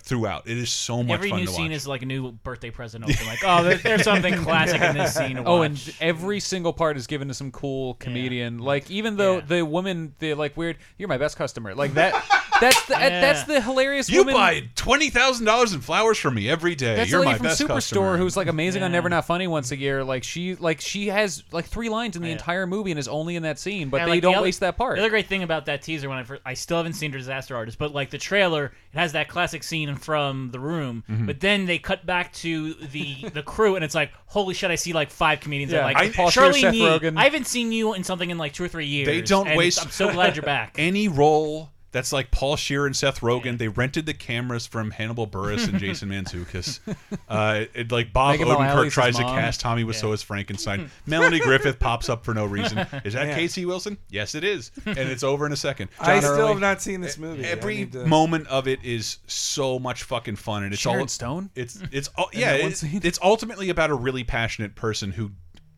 throughout 0.00 0.48
it 0.48 0.56
is 0.58 0.70
so 0.70 1.02
much 1.02 1.14
Every 1.14 1.30
fun 1.30 1.40
new 1.40 1.46
to 1.46 1.52
scene 1.52 1.64
watch 1.66 1.76
is 1.76 1.86
like 1.86 2.02
a 2.02 2.06
new 2.06 2.32
birthday 2.32 2.70
present. 2.70 3.04
Open. 3.08 3.26
Like, 3.26 3.38
oh, 3.44 3.62
there, 3.62 3.76
there's 3.78 4.02
something 4.02 4.34
classic 4.42 4.80
in 4.80 4.96
this 4.96 5.14
scene. 5.14 5.36
To 5.36 5.44
Oh, 5.44 5.62
and 5.62 5.94
every 6.00 6.40
single 6.40 6.72
part 6.72 6.96
is 6.96 7.06
given 7.06 7.28
to 7.28 7.34
some 7.34 7.50
cool 7.52 7.94
comedian. 7.94 8.58
Like 8.58 8.90
even 8.90 9.16
though 9.16 9.36
Yeah. 9.36 9.44
the 9.46 9.64
woman, 9.64 10.14
the 10.18 10.34
like 10.34 10.56
weird, 10.56 10.78
you're 10.98 11.08
my 11.08 11.18
best 11.18 11.36
customer. 11.36 11.74
Like 11.74 11.94
that. 11.94 12.14
that's 12.60 12.84
the 12.86 12.94
Yeah. 12.94 13.20
that's 13.20 13.44
the 13.44 13.60
hilarious 13.60 14.08
you 14.08 14.20
woman. 14.20 14.34
buy 14.34 14.62
$20000 14.76 15.74
in 15.74 15.80
flowers 15.80 16.18
from 16.18 16.34
me 16.34 16.48
every 16.48 16.74
day 16.74 16.96
That's 16.96 17.10
you're 17.10 17.20
the 17.20 17.24
my 17.26 17.30
lady 17.32 17.38
from 17.38 17.46
best 17.48 17.60
Superstore 17.60 17.68
customer 17.68 18.16
who's 18.16 18.36
like 18.36 18.46
amazing 18.48 18.82
on 18.82 18.92
Never 18.92 19.08
Not 19.08 19.26
Funny 19.26 19.46
once 19.46 19.70
a 19.72 19.76
year. 19.76 20.02
Like 20.04 20.24
she 20.24 20.54
like 20.56 20.80
she 20.80 21.08
has 21.08 21.42
like 21.52 21.66
three 21.66 21.88
lines 21.88 22.16
in 22.16 22.22
the 22.22 22.28
Yeah. 22.28 22.34
entire 22.34 22.66
movie 22.66 22.90
and 22.90 22.98
is 23.00 23.08
only 23.08 23.36
in 23.36 23.42
that 23.42 23.58
scene, 23.58 23.88
but 23.88 23.98
Yeah, 23.98 24.04
they 24.06 24.10
like, 24.12 24.22
don't 24.22 24.34
other- 24.36 24.44
waste 24.44 24.60
that 24.60 24.76
part. 24.76 24.96
The 24.96 25.02
other 25.02 25.10
great 25.10 25.26
thing 25.26 25.42
about 25.42 25.66
that 25.66 25.82
teaser, 25.82 26.08
when 26.08 26.18
I 26.18 26.22
first, 26.22 26.42
I 26.46 26.54
still 26.54 26.76
haven't 26.78 26.94
seen 26.94 27.10
Disaster 27.10 27.56
Artist, 27.56 27.78
but 27.78 27.92
like 27.94 28.10
the 28.10 28.18
trailer, 28.18 28.66
it 28.92 28.98
has 28.98 29.12
that 29.12 29.28
classic 29.28 29.62
scene 29.62 29.94
from 29.96 30.50
the 30.52 30.60
room. 30.60 31.04
Mm-hmm. 31.10 31.26
But 31.26 31.40
then 31.40 31.66
they 31.66 31.78
cut 31.78 32.06
back 32.06 32.32
to 32.34 32.74
the 32.74 33.28
the 33.34 33.42
crew, 33.42 33.76
and 33.76 33.84
it's 33.84 33.94
like, 33.94 34.12
holy 34.26 34.54
shit! 34.54 34.70
I 34.70 34.74
see 34.76 34.92
like 34.92 35.10
five 35.10 35.40
comedians. 35.40 35.72
Yeah. 35.72 35.78
that, 35.80 35.84
like 35.84 35.96
I- 35.96 36.10
Paul 36.10 36.30
Charlie 36.30 36.60
Scheer, 36.60 36.72
Seth 36.72 37.02
Rogen. 37.02 37.16
I 37.18 37.24
haven't 37.24 37.46
seen 37.46 37.72
you 37.72 37.94
in 37.94 38.04
something 38.04 38.30
in 38.30 38.38
like 38.38 38.52
two 38.52 38.64
or 38.64 38.68
three 38.68 38.86
years. 38.86 39.06
They 39.06 39.20
don't 39.20 39.48
and 39.48 39.56
waste- 39.56 39.82
I'm 39.82 39.90
so 39.90 40.12
glad 40.12 40.36
you're 40.36 40.42
back. 40.44 40.74
any 40.78 41.08
role 41.08 41.70
that's 41.96 42.12
like 42.12 42.30
Paul 42.30 42.56
Scheer 42.56 42.84
and 42.84 42.94
Seth 42.94 43.20
Rogen. 43.20 43.56
They 43.56 43.68
rented 43.68 44.04
the 44.04 44.12
cameras 44.12 44.66
from 44.66 44.90
Hannibal 44.90 45.26
Buress 45.26 45.66
and 45.66 45.78
Jason 45.78 46.08
Mantzoukas. 46.10 46.80
Uh, 47.26 47.64
it, 47.72 47.90
like 47.90 48.12
Bob 48.12 48.32
Megan 48.32 48.48
Odenkirk 48.48 48.90
tries 48.90 49.16
to 49.16 49.22
cast 49.22 49.60
Tommy 49.60 49.82
Wiseau 49.82 50.12
as 50.12 50.22
Frankenstein. 50.22 50.90
Melanie 51.06 51.40
Griffith 51.40 51.78
pops 51.78 52.10
up 52.10 52.22
for 52.22 52.34
no 52.34 52.44
reason. 52.44 52.78
Is 53.04 53.14
that 53.14 53.26
Yeah. 53.28 53.34
Casey 53.34 53.64
Wilson? 53.64 53.96
Yes, 54.10 54.34
it 54.34 54.44
is, 54.44 54.70
and 54.84 54.98
it's 54.98 55.22
over 55.22 55.46
in 55.46 55.52
a 55.52 55.56
second. 55.56 55.88
I 55.98 56.20
John 56.20 56.22
still 56.22 56.32
Early. 56.40 56.48
have 56.48 56.60
not 56.60 56.82
seen 56.82 57.00
this 57.00 57.16
movie. 57.16 57.44
I 57.46 57.48
Every 57.48 57.86
to- 57.86 58.04
moment 58.06 58.46
of 58.48 58.68
it 58.68 58.84
is 58.84 59.18
so 59.26 59.78
much 59.78 60.02
fucking 60.02 60.36
fun, 60.36 60.64
and 60.64 60.72
it's 60.74 60.82
Sharon 60.82 61.00
all 61.00 61.08
Stone? 61.08 61.50
It's 61.54 61.82
it's 61.90 62.08
all 62.16 62.28
yeah. 62.34 62.60
one 62.62 62.74
It's, 62.82 63.18
ultimately 63.22 63.70
about 63.70 63.88
a 63.90 63.94
really 63.94 64.22
passionate 64.24 64.74
person 64.74 65.12
who, 65.12 65.30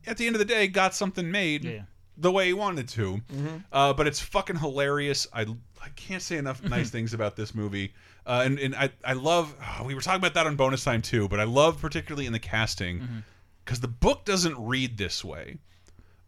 at 0.05 0.17
the 0.17 0.27
end 0.27 0.35
of 0.35 0.39
the 0.39 0.45
day, 0.45 0.67
got 0.67 0.93
something 0.93 1.31
made 1.31 1.63
Yeah. 1.63 1.81
the 2.17 2.31
way 2.31 2.47
he 2.47 2.53
wanted 2.53 2.89
to. 2.89 3.21
Mm-hmm. 3.31 3.57
Uh, 3.71 3.93
but 3.93 4.05
it's 4.07 4.19
fucking 4.19 4.57
hilarious. 4.57 5.25
I 5.33 5.45
I 5.89 5.91
can't 5.95 6.21
say 6.21 6.37
enough 6.37 6.63
nice 6.77 6.89
things 6.89 7.13
about 7.13 7.35
this 7.35 7.55
movie. 7.55 7.93
Uh, 8.25 8.43
and 8.45 8.59
and 8.59 8.75
I 8.75 8.91
I 9.03 9.13
love. 9.13 9.55
oh, 9.61 9.85
we 9.85 9.95
were 9.95 10.01
talking 10.01 10.19
about 10.19 10.35
that 10.35 10.47
on 10.47 10.55
bonus 10.55 10.83
time 10.83 11.01
too, 11.01 11.27
but 11.27 11.39
I 11.39 11.45
love 11.45 11.79
particularly 11.81 12.25
in 12.25 12.33
the 12.33 12.39
casting 12.39 12.99
mm-hmm. 12.99 13.19
because 13.65 13.79
the 13.79 13.87
book 13.87 14.25
doesn't 14.25 14.57
read 14.57 14.97
this 14.97 15.23
way. 15.23 15.57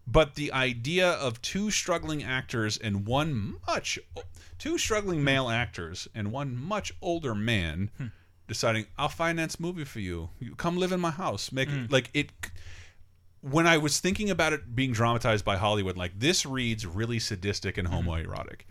But 0.08 0.36
the 0.36 0.52
idea 0.52 1.12
of 1.12 1.42
two 1.42 1.70
struggling 1.70 2.24
actors 2.24 2.78
and 2.78 3.06
one 3.06 3.56
much 3.68 4.00
two 4.58 4.78
struggling 4.78 5.24
male 5.24 5.46
hmm. 5.46 5.52
actors 5.52 6.08
and 6.14 6.32
one 6.32 6.56
much 6.56 6.92
older 7.02 7.36
man 7.36 7.92
hmm. 7.98 8.08
deciding 8.48 8.88
I'll 8.98 9.10
finance 9.10 9.60
movie 9.60 9.86
for 9.86 10.00
you. 10.00 10.30
You 10.40 10.56
come 10.56 10.78
live 10.78 10.92
in 10.92 11.00
my 11.00 11.12
house. 11.12 11.52
Make 11.52 11.70
it 11.70 11.86
hmm. 11.86 11.86
like 11.90 12.10
it 12.14 12.32
when 13.42 13.66
I 13.66 13.78
was 13.78 14.00
thinking 14.00 14.30
about 14.30 14.54
it 14.54 14.76
being 14.76 14.92
dramatized 14.92 15.44
by 15.44 15.58
Hollywood, 15.58 15.98
like 15.98 16.18
this 16.18 16.46
reads 16.46 16.86
really 16.86 17.20
sadistic 17.20 17.78
and 17.78 17.88
mm-hmm. 17.88 18.08
homoerotic, 18.08 18.62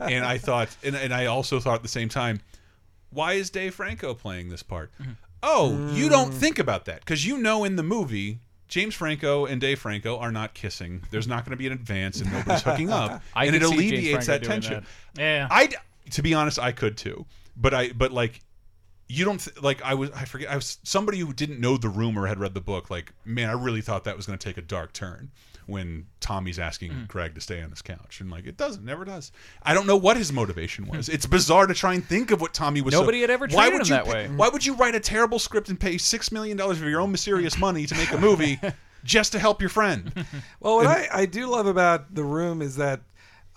and 0.00 0.24
I 0.24 0.38
thought, 0.38 0.74
and, 0.84 0.94
and 0.94 1.12
I 1.12 1.26
also 1.26 1.58
thought 1.60 1.76
at 1.76 1.82
the 1.82 1.88
same 1.88 2.08
time, 2.08 2.40
why 3.10 3.34
is 3.34 3.50
Dave 3.50 3.74
Franco 3.74 4.14
playing 4.14 4.48
this 4.48 4.62
part? 4.62 4.92
Mm-hmm. 5.00 5.12
Oh, 5.42 5.92
you 5.92 6.08
don't 6.08 6.30
mm. 6.30 6.34
think 6.34 6.60
about 6.60 6.84
that 6.84 7.00
because 7.00 7.26
you 7.26 7.38
know 7.38 7.64
in 7.64 7.76
the 7.76 7.82
movie. 7.82 8.38
James 8.68 8.94
Franco 8.94 9.44
and 9.44 9.60
Dave 9.60 9.78
Franco 9.78 10.16
are 10.16 10.32
not 10.32 10.54
kissing. 10.54 11.02
There's 11.10 11.28
not 11.28 11.44
going 11.44 11.50
to 11.50 11.58
be 11.58 11.66
an 11.66 11.74
advance, 11.74 12.22
and 12.22 12.32
nobody's 12.32 12.62
hooking 12.62 12.88
up, 12.88 13.20
I 13.34 13.44
and 13.44 13.54
it 13.54 13.60
could 13.60 13.68
see 13.68 13.76
James 13.76 13.92
alleviates 13.92 14.26
that 14.28 14.42
tension. 14.42 14.86
that. 15.12 15.20
yeah. 15.20 15.48
I, 15.50 15.68
to 16.12 16.22
be 16.22 16.32
honest, 16.32 16.58
I 16.58 16.72
could 16.72 16.96
too, 16.96 17.26
but 17.54 17.74
I, 17.74 17.90
but 17.90 18.12
like, 18.12 18.40
you 19.12 19.24
don't 19.24 19.38
th 19.38 19.60
like 19.62 19.82
I 19.82 19.94
was. 19.94 20.10
I 20.12 20.24
forget. 20.24 20.50
I 20.50 20.56
was 20.56 20.78
somebody 20.82 21.18
who 21.18 21.32
didn't 21.32 21.60
know 21.60 21.76
the 21.76 21.88
room 21.88 22.18
or 22.18 22.26
had 22.26 22.38
read 22.38 22.54
the 22.54 22.60
book. 22.60 22.90
Like, 22.90 23.12
man, 23.24 23.48
I 23.50 23.52
really 23.52 23.80
thought 23.82 24.04
that 24.04 24.16
was 24.16 24.26
going 24.26 24.38
to 24.38 24.44
take 24.44 24.56
a 24.56 24.62
dark 24.62 24.92
turn 24.92 25.30
when 25.66 26.06
Tommy's 26.20 26.58
asking 26.58 26.90
Mm. 26.92 27.06
Greg 27.08 27.34
to 27.36 27.40
stay 27.40 27.62
on 27.62 27.70
his 27.70 27.82
couch, 27.82 28.20
and 28.20 28.30
like, 28.30 28.46
it 28.46 28.56
doesn't, 28.56 28.84
never 28.84 29.04
does. 29.04 29.30
I 29.62 29.74
don't 29.74 29.86
know 29.86 29.96
what 29.96 30.16
his 30.16 30.32
motivation 30.32 30.86
was. 30.86 31.08
it's 31.08 31.24
bizarre 31.26 31.66
to 31.68 31.74
try 31.74 31.94
and 31.94 32.04
think 32.04 32.32
of 32.32 32.40
what 32.40 32.52
Tommy 32.52 32.80
was. 32.80 32.92
so- 32.94 33.00
Nobody 33.00 33.20
had 33.20 33.30
ever 33.30 33.46
Why 33.46 33.68
treated 33.68 33.72
would 33.78 33.86
him 33.88 33.98
you 33.98 34.04
that 34.04 34.06
way. 34.12 34.28
Why 34.34 34.48
would 34.48 34.66
you 34.66 34.74
write 34.74 34.96
a 34.96 35.00
terrible 35.00 35.38
script 35.38 35.68
and 35.68 35.78
pay 35.78 35.98
six 35.98 36.32
million 36.32 36.56
dollars 36.56 36.80
of 36.82 36.88
your 36.88 37.00
own 37.00 37.12
mysterious 37.12 37.56
money 37.58 37.86
to 37.86 37.94
make 37.94 38.10
a 38.12 38.18
movie? 38.18 38.58
Just 39.04 39.32
to 39.32 39.38
help 39.40 39.60
your 39.60 39.68
friend. 39.70 40.12
Well, 40.60 40.76
what 40.76 40.86
I, 40.86 41.08
I 41.12 41.26
do 41.26 41.46
love 41.48 41.66
about 41.66 42.14
the 42.14 42.22
room 42.24 42.62
is 42.62 42.76
that 42.76 43.00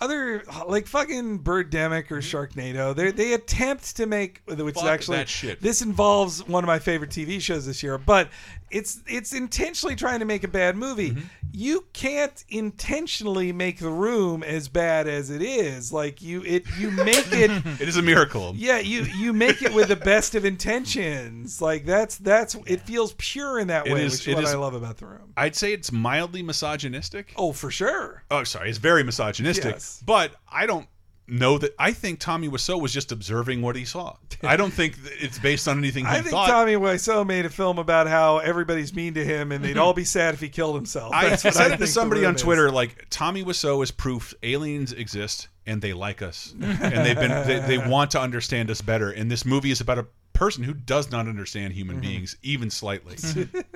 other 0.00 0.42
like 0.66 0.86
fucking 0.86 1.40
Birdemic 1.40 2.10
or 2.10 2.18
Sharknado, 2.18 2.94
they 2.94 3.10
they 3.10 3.32
attempt 3.32 3.96
to 3.96 4.06
make 4.06 4.42
which 4.46 4.58
is 4.58 4.64
Mm-hmm. 4.76 4.86
Actually 4.88 5.16
that 5.18 5.28
shit. 5.28 5.60
this 5.60 5.82
involves 5.82 6.46
one 6.46 6.62
of 6.62 6.68
my 6.68 6.78
favorite 6.78 7.10
TV 7.10 7.40
shows 7.40 7.66
this 7.66 7.82
year, 7.82 7.98
but 7.98 8.28
it's 8.70 9.00
it's 9.06 9.32
intentionally 9.32 9.94
trying 9.96 10.18
to 10.20 10.24
make 10.24 10.44
a 10.44 10.48
bad 10.48 10.76
movie. 10.76 11.10
Mm-hmm. 11.10 11.20
You 11.52 11.86
can't 11.94 12.44
intentionally 12.48 13.50
make 13.52 13.78
the 13.78 13.88
room 13.90 14.42
as 14.42 14.68
bad 14.68 15.06
as 15.08 15.30
it 15.30 15.40
is. 15.40 15.92
Like 15.92 16.20
you 16.20 16.42
it 16.44 16.64
you 16.78 16.90
make 16.90 17.26
it 17.32 17.50
It 17.80 17.88
is 17.88 17.96
a 17.96 18.02
miracle. 18.02 18.52
yeah, 18.56 18.78
you 18.78 19.02
you 19.02 19.32
make 19.32 19.62
it 19.62 19.72
with 19.72 19.88
the 19.88 19.96
best 19.96 20.34
of 20.34 20.44
intentions. 20.44 21.60
Like 21.62 21.84
that's 21.86 22.16
that's 22.16 22.54
it 22.66 22.82
feels 22.82 23.14
pure 23.18 23.58
in 23.58 23.68
that 23.68 23.86
It 23.86 23.92
way, 23.94 24.04
is- 24.04 24.12
which 24.14 24.28
is 24.28 24.34
what 24.34 24.44
is- 24.44 24.50
I 24.52 24.56
love 24.56 24.74
about 24.74 24.98
the 24.98 25.06
room. 25.06 25.32
I'd 25.36 25.54
say 25.56 25.72
it's 25.72 25.92
mildly 25.92 26.42
misogynistic. 26.42 27.32
Oh, 27.36 27.52
for 27.52 27.70
sure. 27.70 28.22
Oh, 28.30 28.44
sorry, 28.44 28.68
it's 28.70 28.78
very 28.78 29.02
misogynistic. 29.04 29.72
Yes. 29.72 30.02
But 30.04 30.32
I 30.50 30.66
don't 30.66 30.86
know 31.28 31.58
that. 31.58 31.74
I 31.78 31.92
think 31.92 32.20
Tommy 32.20 32.48
Wiseau 32.48 32.80
was 32.80 32.92
just 32.92 33.10
observing 33.12 33.62
what 33.62 33.76
he 33.76 33.84
saw. 33.84 34.16
I 34.42 34.56
don't 34.56 34.72
think 34.72 34.98
it's 35.20 35.38
based 35.38 35.66
on 35.68 35.78
anything 35.78 36.04
he 36.06 36.10
I 36.10 36.14
think 36.16 36.30
thought. 36.30 36.48
Tommy 36.48 36.74
Wiseau 36.74 37.26
made 37.26 37.44
a 37.46 37.50
film 37.50 37.78
about 37.78 38.06
how 38.06 38.38
everybody's 38.38 38.94
mean 38.94 39.14
to 39.14 39.24
him 39.24 39.50
and 39.52 39.64
they'd 39.64 39.78
all 39.78 39.92
be 39.94 40.04
sad 40.04 40.34
if 40.34 40.40
he 40.40 40.48
killed 40.48 40.76
himself. 40.76 41.12
I 41.14 41.28
That's 41.28 41.44
what 41.44 41.54
said 41.54 41.70
I 41.72 41.74
it 41.74 41.78
to 41.78 41.86
somebody 41.86 42.24
on 42.24 42.34
is. 42.36 42.42
Twitter, 42.42 42.70
like 42.70 43.06
Tommy 43.10 43.42
Wiseau 43.44 43.82
is 43.82 43.90
proof 43.90 44.34
aliens 44.42 44.92
exist 44.92 45.48
and 45.66 45.82
they 45.82 45.92
like 45.92 46.22
us, 46.22 46.54
and 46.60 47.04
they've 47.04 47.16
been 47.16 47.46
they, 47.46 47.58
they 47.58 47.78
want 47.78 48.12
to 48.12 48.20
understand 48.20 48.70
us 48.70 48.80
better. 48.80 49.10
And 49.10 49.28
this 49.28 49.44
movie 49.44 49.72
is 49.72 49.80
about 49.80 49.98
a 49.98 50.06
person 50.32 50.62
who 50.62 50.74
does 50.74 51.10
not 51.10 51.26
understand 51.26 51.72
human 51.72 51.96
Mm-hmm. 51.96 52.02
beings 52.06 52.36
even 52.42 52.70
slightly. 52.70 53.16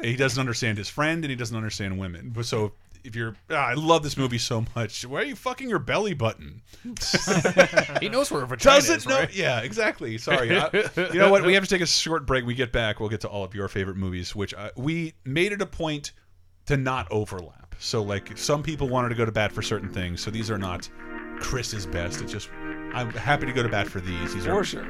he 0.03 0.15
doesn't 0.15 0.39
understand 0.39 0.79
his 0.79 0.89
friend, 0.89 1.25
and 1.25 1.31
he 1.31 1.37
doesn't 1.37 1.57
understand 1.57 1.99
women. 1.99 2.31
But 2.31 2.47
so. 2.47 2.73
If 3.05 3.17
you're, 3.17 3.35
ah, 3.51 3.55
I 3.55 3.75
love 3.75 4.03
this 4.03 4.17
movie 4.17 4.39
so 4.39 4.65
much. 4.77 5.05
Why 5.07 5.21
are 5.21 5.25
you 5.25 5.37
fucking 5.37 5.69
your 5.69 5.79
belly 5.79 6.15
button? 6.15 6.63
He 8.01 8.09
knows 8.09 8.31
where 8.31 8.43
a 8.43 8.47
vagina 8.47 8.77
doesn't 8.77 8.97
is, 8.99 9.07
know. 9.07 9.19
right? 9.19 9.35
Yeah, 9.35 9.61
exactly. 9.61 10.17
Sorry. 10.19 10.57
I- 10.57 10.71
you 11.13 11.19
know 11.19 11.31
what? 11.31 11.45
We 11.45 11.55
have 11.55 11.65
to 11.65 11.69
take 11.71 11.83
a 11.83 11.87
short 11.87 12.27
break. 12.27 12.45
We 12.47 12.55
get 12.55 12.73
back. 12.73 13.01
We'll 13.01 13.09
get 13.09 13.21
to 13.23 13.29
all 13.29 13.45
of 13.45 13.55
your 13.55 13.69
favorite 13.69 13.97
movies, 13.97 14.35
which 14.35 14.55
I, 14.55 14.71
we 14.77 15.15
made 15.25 15.53
it 15.53 15.61
a 15.63 15.67
point 15.67 16.13
to 16.67 16.77
not 16.77 17.09
overlap. 17.11 17.75
So, 17.79 18.03
like, 18.03 18.37
some 18.37 18.63
people 18.63 18.89
wanted 18.89 19.09
to 19.11 19.15
go 19.15 19.25
to 19.25 19.33
bat 19.33 19.53
for 19.53 19.63
certain 19.63 19.89
things. 19.89 20.21
So 20.23 20.31
these 20.31 20.51
are 20.51 20.59
not 20.59 20.89
Chris's 21.41 21.87
best. 21.87 22.21
It's 22.21 22.31
just 22.33 22.51
I'm 22.93 23.11
happy 23.13 23.47
to 23.47 23.53
go 23.53 23.63
to 23.63 23.69
bat 23.69 23.87
for 23.89 24.01
these. 24.01 24.35
These 24.35 24.45
For 24.45 24.53
are, 24.53 24.65
sure. 24.65 24.85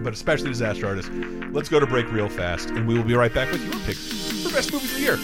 but 0.00 0.12
especially 0.12 0.48
Disaster 0.50 0.86
Artist. 0.86 1.10
Let's 1.52 1.68
go 1.68 1.80
to 1.80 1.86
break 1.86 2.10
real 2.12 2.28
fast, 2.28 2.70
and 2.70 2.86
we 2.86 2.94
will 2.94 3.04
be 3.04 3.14
right 3.14 3.32
back 3.34 3.50
with 3.50 3.64
your 3.64 3.72
picks 3.84 4.42
for 4.42 4.50
best 4.52 4.72
movies 4.72 4.90
of 4.90 4.96
the 4.96 5.02
year. 5.02 5.18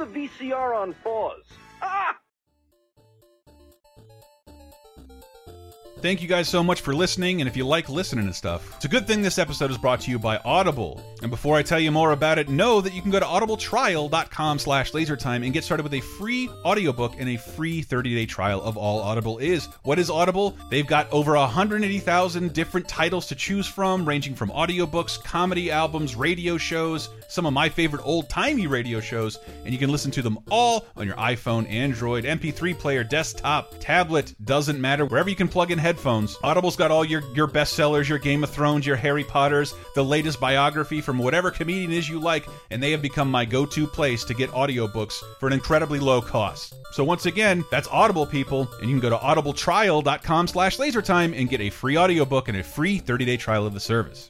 The 0.00 0.06
VCR 0.06 0.74
on 0.74 0.94
pause. 1.04 1.59
Thank 6.02 6.22
you 6.22 6.28
guys 6.28 6.48
so 6.48 6.64
much 6.64 6.80
for 6.80 6.94
listening, 6.94 7.42
and 7.42 7.48
if 7.48 7.58
you 7.58 7.66
like 7.66 7.90
listening 7.90 8.26
to 8.26 8.32
stuff, 8.32 8.74
it's 8.74 8.86
a 8.86 8.88
good 8.88 9.06
thing 9.06 9.20
this 9.20 9.38
episode 9.38 9.70
is 9.70 9.76
brought 9.76 10.00
to 10.00 10.10
you 10.10 10.18
by 10.18 10.38
Audible. 10.46 11.04
And 11.20 11.30
before 11.30 11.58
I 11.58 11.62
tell 11.62 11.78
you 11.78 11.90
more 11.90 12.12
about 12.12 12.38
it, 12.38 12.48
know 12.48 12.80
that 12.80 12.94
you 12.94 13.02
can 13.02 13.10
go 13.10 13.20
to 13.20 13.26
audibletrial.com 13.26 14.58
slash 14.58 14.92
lasertime 14.92 15.44
and 15.44 15.52
get 15.52 15.62
started 15.62 15.82
with 15.82 15.92
a 15.92 16.00
free 16.00 16.48
audiobook 16.64 17.16
and 17.18 17.28
a 17.28 17.36
free 17.36 17.84
30-day 17.84 18.24
trial 18.24 18.62
of 18.62 18.78
all 18.78 19.00
Audible 19.00 19.36
is. 19.36 19.66
What 19.82 19.98
is 19.98 20.08
Audible? 20.08 20.56
They've 20.70 20.86
got 20.86 21.12
over 21.12 21.34
180,000 21.34 22.54
different 22.54 22.88
titles 22.88 23.26
to 23.26 23.34
choose 23.34 23.66
from, 23.66 24.06
ranging 24.06 24.34
from 24.34 24.48
audiobooks, 24.50 25.22
comedy 25.22 25.70
albums, 25.70 26.16
radio 26.16 26.56
shows, 26.56 27.10
some 27.28 27.44
of 27.44 27.52
my 27.52 27.68
favorite 27.68 28.02
old-timey 28.06 28.66
radio 28.66 29.00
shows, 29.00 29.38
and 29.66 29.74
you 29.74 29.78
can 29.78 29.90
listen 29.92 30.10
to 30.12 30.22
them 30.22 30.38
all 30.50 30.86
on 30.96 31.06
your 31.06 31.16
iPhone, 31.16 31.68
Android, 31.68 32.24
MP3 32.24 32.78
player, 32.78 33.04
desktop, 33.04 33.74
tablet, 33.80 34.34
doesn't 34.44 34.80
matter, 34.80 35.04
wherever 35.04 35.28
you 35.28 35.36
can 35.36 35.46
plug 35.46 35.70
in 35.70 35.78
headphones. 35.90 36.38
Audible's 36.44 36.76
got 36.76 36.92
all 36.92 37.04
your, 37.04 37.20
your 37.34 37.48
bestsellers, 37.48 38.08
your 38.08 38.18
Game 38.18 38.44
of 38.44 38.50
Thrones, 38.50 38.86
your 38.86 38.94
Harry 38.94 39.24
Potters, 39.24 39.74
the 39.96 40.04
latest 40.04 40.38
biography 40.38 41.00
from 41.00 41.18
whatever 41.18 41.50
comedian 41.50 41.90
is 41.90 42.08
you 42.08 42.20
like, 42.20 42.46
and 42.70 42.80
they 42.80 42.92
have 42.92 43.02
become 43.02 43.28
my 43.28 43.44
go-to 43.44 43.88
place 43.88 44.22
to 44.22 44.32
get 44.32 44.50
audiobooks 44.50 45.20
for 45.40 45.48
an 45.48 45.52
incredibly 45.52 45.98
low 45.98 46.22
cost. 46.22 46.76
So 46.92 47.02
once 47.02 47.26
again, 47.26 47.64
that's 47.72 47.88
Audible 47.88 48.24
people, 48.24 48.68
and 48.80 48.88
you 48.88 49.00
can 49.00 49.00
go 49.00 49.10
to 49.10 49.16
audibletrial.com 49.16 50.46
slash 50.46 50.76
lasertime 50.76 51.36
and 51.36 51.48
get 51.48 51.60
a 51.60 51.70
free 51.70 51.98
audiobook 51.98 52.46
and 52.46 52.56
a 52.56 52.62
free 52.62 53.00
30-day 53.00 53.38
trial 53.38 53.66
of 53.66 53.74
the 53.74 53.80
service. 53.80 54.29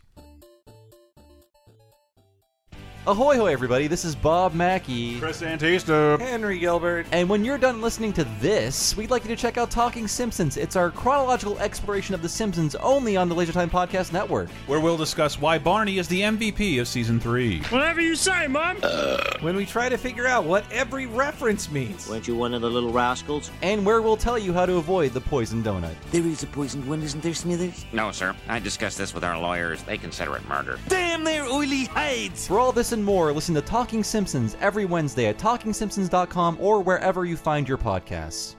Ahoy, 3.11 3.35
hoy, 3.38 3.53
everybody! 3.53 3.88
This 3.88 4.05
is 4.05 4.14
Bob 4.14 4.55
Mackey. 4.55 5.18
Chris 5.18 5.42
Antista. 5.42 6.16
Henry 6.20 6.61
Gilbert. 6.61 7.07
And 7.11 7.29
when 7.29 7.44
you're 7.44 7.59
done 7.59 7.81
listening 7.81 8.12
to 8.12 8.23
this, 8.38 8.96
we'd 8.96 9.11
like 9.11 9.25
you 9.25 9.29
to 9.31 9.35
check 9.35 9.59
out 9.59 9.68
Talking 9.68 10.07
Simpsons. 10.07 10.57
It's 10.57 10.77
our 10.77 10.92
chronological 10.92 11.59
exploration 11.59 12.14
of 12.14 12.23
The 12.23 12.29
Simpsons 12.29 12.77
only 12.77 13.16
on 13.16 13.29
the 13.29 13.35
Laser 13.35 13.53
Time 13.53 13.68
Podcast 13.68 14.12
Network. 14.12 14.49
Where 14.68 14.79
we'll 14.79 14.96
discuss 14.96 15.40
why 15.40 15.59
Barney 15.59 15.99
is 15.99 16.07
the 16.07 16.20
MVP 16.20 16.81
of 16.81 16.87
season 16.87 17.18
three. 17.18 17.62
Whatever 17.62 18.01
you 18.01 18.14
say, 18.14 18.46
Mom. 18.46 18.77
Uh. 18.81 19.18
When 19.40 19.57
we 19.57 19.66
try 19.66 19.88
to 19.88 19.96
figure 19.99 20.29
out 20.29 20.44
what 20.44 20.64
every 20.70 21.07
reference 21.07 21.68
means. 21.68 22.09
Weren't 22.09 22.29
you 22.29 22.37
one 22.37 22.55
of 22.55 22.62
the 22.62 22.70
little 22.70 22.92
rascals? 22.92 23.51
And 23.62 23.85
where 23.85 24.03
we'll 24.03 24.16
tell 24.16 24.38
you 24.38 24.53
how 24.53 24.66
to 24.66 24.77
avoid 24.77 25.14
the 25.14 25.20
poison 25.20 25.64
donut. 25.64 25.96
There 26.12 26.25
is 26.25 26.44
a 26.44 26.46
poisoned 26.46 26.88
one, 26.88 27.03
isn't 27.03 27.25
there, 27.25 27.35
Smithers? 27.35 27.87
No, 27.92 28.12
sir. 28.12 28.37
I 28.46 28.61
discussed 28.61 28.99
this 28.99 29.12
with 29.12 29.25
our 29.25 29.37
lawyers. 29.37 29.83
They 29.83 29.99
consider 29.99 30.37
it 30.37 30.46
murder. 30.46 30.79
Damn 30.87 31.25
their 31.25 31.44
oily 31.46 31.87
hides! 31.87 32.46
For 32.46 32.61
all 32.61 32.70
this 32.70 32.92
and 32.92 33.00
more, 33.03 33.33
listen 33.33 33.55
to 33.55 33.61
Talking 33.61 34.05
Simpsons 34.05 34.57
every 34.61 34.85
Wednesday 34.85 35.27
at 35.27 35.39
TalkingSimpsons.com 35.39 36.59
or 36.61 36.83
wherever 36.83 37.25
you 37.25 37.37
find 37.37 37.69
your 37.69 37.79
podcasts. 37.79 38.57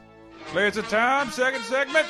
Laser 0.54 0.82
time, 0.82 1.30
second 1.30 1.62
segment. 1.64 2.08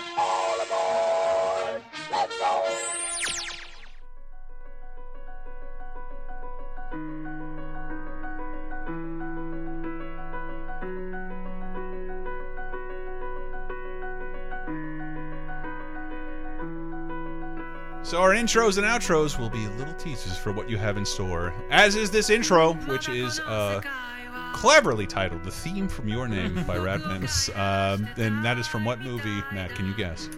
So 18.03 18.19
our 18.19 18.31
intros 18.31 18.77
and 18.77 18.85
outros 18.85 19.39
will 19.39 19.49
be 19.49 19.67
little 19.77 19.93
teasers 19.93 20.37
for 20.37 20.51
what 20.51 20.69
you 20.69 20.77
have 20.77 20.97
in 20.97 21.05
store. 21.05 21.53
As 21.69 21.95
is 21.95 22.09
this 22.11 22.29
intro, 22.29 22.73
which 22.73 23.07
is 23.07 23.39
uh, 23.41 23.79
cleverly 24.53 25.05
titled 25.07 25.43
"The 25.43 25.51
Theme 25.51 25.87
from 25.87 26.07
Your 26.09 26.27
Name" 26.27 26.63
by 26.65 26.77
RADWIMPS. 26.77 27.49
Um, 27.55 28.07
and 28.17 28.43
that 28.43 28.57
is 28.57 28.67
from 28.67 28.83
what 28.85 28.99
movie, 29.01 29.41
Matt? 29.53 29.75
Can 29.75 29.85
you 29.87 29.93
guess? 29.93 30.29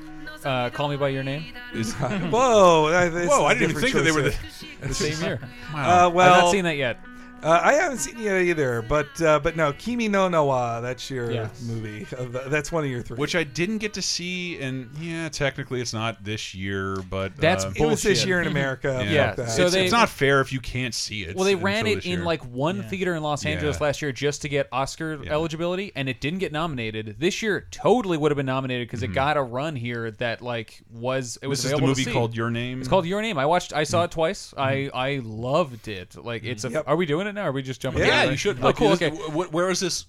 Uh, 0.43 0.69
Call 0.71 0.89
Me 0.89 0.97
by 0.97 1.07
Your 1.09 1.23
Name. 1.23 1.45
Is 1.73 1.93
Whoa! 1.95 2.89
that- 2.91 3.13
this 3.13 3.29
Whoa! 3.29 3.45
is 3.47 3.49
I 3.49 3.51
a 3.51 3.59
didn't 3.59 3.69
even 3.71 3.81
think 3.81 3.95
that 3.95 4.01
they 4.03 4.11
were 4.11 4.23
the, 4.23 4.35
The 4.87 4.93
same 4.93 5.23
year. 5.23 5.39
Uh, 5.73 6.11
well, 6.13 6.33
I've 6.33 6.41
not 6.43 6.51
seen 6.51 6.65
that 6.65 6.75
yet. 6.77 6.99
Uh, 7.43 7.59
I 7.61 7.73
haven't 7.73 7.97
seen 7.97 8.17
it 8.19 8.41
either, 8.43 8.81
but 8.81 9.21
uh, 9.21 9.39
but 9.39 9.55
no, 9.57 9.73
Kimi 9.73 10.07
no 10.07 10.29
Nawa. 10.29 10.81
That's 10.81 11.09
your 11.09 11.29
Yeah. 11.31 11.49
movie. 11.65 12.07
Uh, 12.17 12.47
that's 12.47 12.71
one 12.71 12.85
of 12.85 12.89
your 12.89 13.01
three. 13.01 13.17
which 13.17 13.35
I 13.35 13.43
didn't 13.43 13.79
get 13.79 13.93
to 13.95 14.01
see, 14.01 14.59
and 14.59 14.89
yeah, 14.99 15.27
technically 15.29 15.81
it's 15.81 15.93
not 15.93 16.23
this 16.23 16.55
year, 16.55 16.95
but 17.09 17.35
That's 17.35 17.65
um, 17.65 17.73
it 17.75 17.85
was 17.85 18.01
this 18.01 18.25
year 18.25 18.39
in 18.41 18.47
America. 18.47 19.05
Yeah, 19.09 19.27
Fuck 19.27 19.35
that. 19.35 19.49
so 19.49 19.65
it's, 19.65 19.73
they- 19.73 19.83
it's 19.83 19.91
not 19.91 20.07
fair 20.09 20.39
if 20.39 20.53
you 20.53 20.61
can't 20.61 20.93
see 20.93 21.23
it. 21.23 21.35
Well, 21.35 21.43
they 21.45 21.55
ran 21.55 21.85
it 21.85 22.05
in 22.05 22.23
like 22.23 22.41
one 22.45 22.83
theater 22.83 23.13
in 23.15 23.23
Los 23.23 23.45
Angeles 23.45 23.77
Yeah. 23.79 23.87
last 23.87 24.01
year 24.01 24.11
just 24.13 24.41
to 24.43 24.49
get 24.49 24.69
Oscar 24.71 25.19
Yeah. 25.23 25.33
eligibility, 25.33 25.91
and 25.95 26.07
it 26.07 26.21
didn't 26.21 26.39
get 26.39 26.51
nominated. 26.53 27.17
This 27.19 27.41
year, 27.41 27.57
it 27.57 27.65
totally 27.71 28.17
would 28.17 28.31
have 28.31 28.37
been 28.37 28.45
nominated 28.45 28.87
because 28.87 29.03
it 29.03 29.09
got 29.09 29.35
a 29.35 29.43
run 29.43 29.75
here 29.75 30.11
that 30.11 30.41
like 30.41 30.81
was 30.93 31.37
it 31.41 31.47
was 31.47 31.59
Mm-hmm. 31.59 31.63
This 31.63 31.65
is 31.65 31.79
the 31.79 31.85
movie 31.87 32.05
called 32.05 32.35
Your 32.37 32.49
Name. 32.49 32.79
It's 32.79 32.87
called 32.87 33.05
Your 33.05 33.21
Name. 33.21 33.37
I 33.37 33.45
watched. 33.45 33.73
I 33.73 33.81
Mm-hmm. 33.83 33.91
saw 33.91 34.03
it 34.05 34.11
twice. 34.11 34.53
I 34.57 34.89
I 34.93 35.19
loved 35.23 35.87
it. 35.89 36.15
Like 36.15 36.43
it's 36.45 36.63
a. 36.63 36.69
Yep. 36.69 36.83
Are 36.87 36.95
we 36.95 37.05
doing 37.05 37.27
it 37.27 37.32
now? 37.33 37.45
Or 37.45 37.49
are 37.49 37.51
we 37.51 37.61
just 37.61 37.81
jumping? 37.81 38.03
Yeah, 38.03 38.23
in? 38.23 38.31
you 38.31 38.37
should. 38.37 38.59
Oh, 38.59 38.65
Like, 38.67 38.75
cool. 38.77 38.89
this- 38.95 39.01
Okay. 39.01 39.15
wh- 39.15 39.47
wh- 39.47 39.53
where 39.53 39.69
is 39.69 39.79
this? 39.79 40.05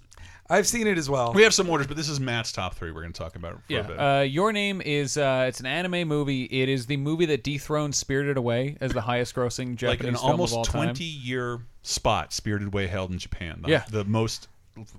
I've 0.51 0.67
seen 0.67 0.87
it 0.87 0.99
as 0.99 1.09
well. 1.09 1.33
We 1.33 1.43
have 1.43 1.55
some 1.55 1.71
orders, 1.71 1.87
but 1.87 1.97
this 1.97 2.09
is 2.11 2.21
Matt's 2.21 2.53
top 2.53 2.75
three. 2.75 2.91
We're 2.93 3.01
going 3.01 3.15
to 3.15 3.19
talk 3.19 3.35
about 3.35 3.53
it 3.53 3.59
for 3.67 3.81
a 3.81 3.83
bit. 3.85 3.97
Yeah. 3.97 4.19
Uh, 4.19 4.21
Your 4.21 4.53
Name 4.53 4.83
is 4.83 5.17
uh, 5.17 5.47
it's 5.49 5.59
an 5.61 5.65
anime 5.65 6.07
movie. 6.07 6.45
It 6.45 6.69
is 6.69 6.85
the 6.85 6.99
movie 6.99 7.25
that 7.27 7.43
dethroned 7.43 7.95
Spirited 7.95 8.37
Away 8.37 8.77
as 8.83 8.93
the 8.93 9.01
highest 9.01 9.35
grossing 9.35 9.81
like 9.83 10.01
an 10.05 10.15
film 10.17 10.33
almost 10.33 10.53
of 10.53 10.59
all 10.59 10.65
time. 10.67 10.89
20 10.89 11.03
year 11.03 11.61
spot 11.83 12.35
Spirited 12.35 12.69
Away 12.69 12.89
held 12.89 13.11
in 13.11 13.19
Japan. 13.19 13.61
The, 13.63 13.71
Yeah. 13.71 13.85
the 13.91 14.05
most 14.05 14.49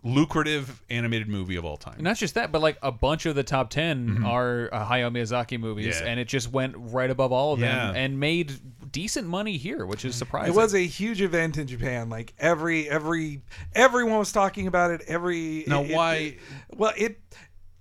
lucrative 0.03 0.81
animated 0.89 1.27
movie 1.27 1.55
of 1.57 1.65
all 1.65 1.77
time. 1.77 1.97
Not 1.99 2.17
just 2.17 2.35
that, 2.35 2.51
but 2.51 2.61
like 2.61 2.77
a 2.81 2.91
bunch 2.91 3.25
of 3.25 3.35
the 3.35 3.43
top 3.43 3.69
10 3.69 4.23
are 4.25 4.69
uh, 4.71 4.85
Hayao 4.87 5.11
Miyazaki 5.11 5.59
movies. 5.59 5.99
Yeah. 5.99 6.07
and 6.07 6.19
it 6.19 6.27
just 6.27 6.51
went 6.51 6.73
right 6.77 7.09
above 7.09 7.31
all 7.31 7.53
of 7.53 7.59
Yeah. 7.59 7.87
them 7.87 7.95
and 7.95 8.19
made 8.19 8.53
decent 8.95 9.27
money 9.27 9.57
here, 9.57 9.85
which 9.85 10.05
is 10.05 10.15
surprising. 10.15 10.53
It 10.53 10.55
was 10.57 10.73
a 10.73 10.79
huge 10.85 11.21
event 11.21 11.57
in 11.57 11.67
Japan. 11.67 12.09
Like 12.09 12.33
every 12.39 12.89
every 12.89 13.41
everyone 13.73 14.17
was 14.19 14.31
talking 14.31 14.67
about 14.67 14.91
it. 14.91 15.01
Every 15.07 15.65
Now, 15.67 15.83
it- 15.83 15.93
why- 15.93 16.15
it- 16.15 16.39
well, 16.75 16.93
it. 16.97 17.19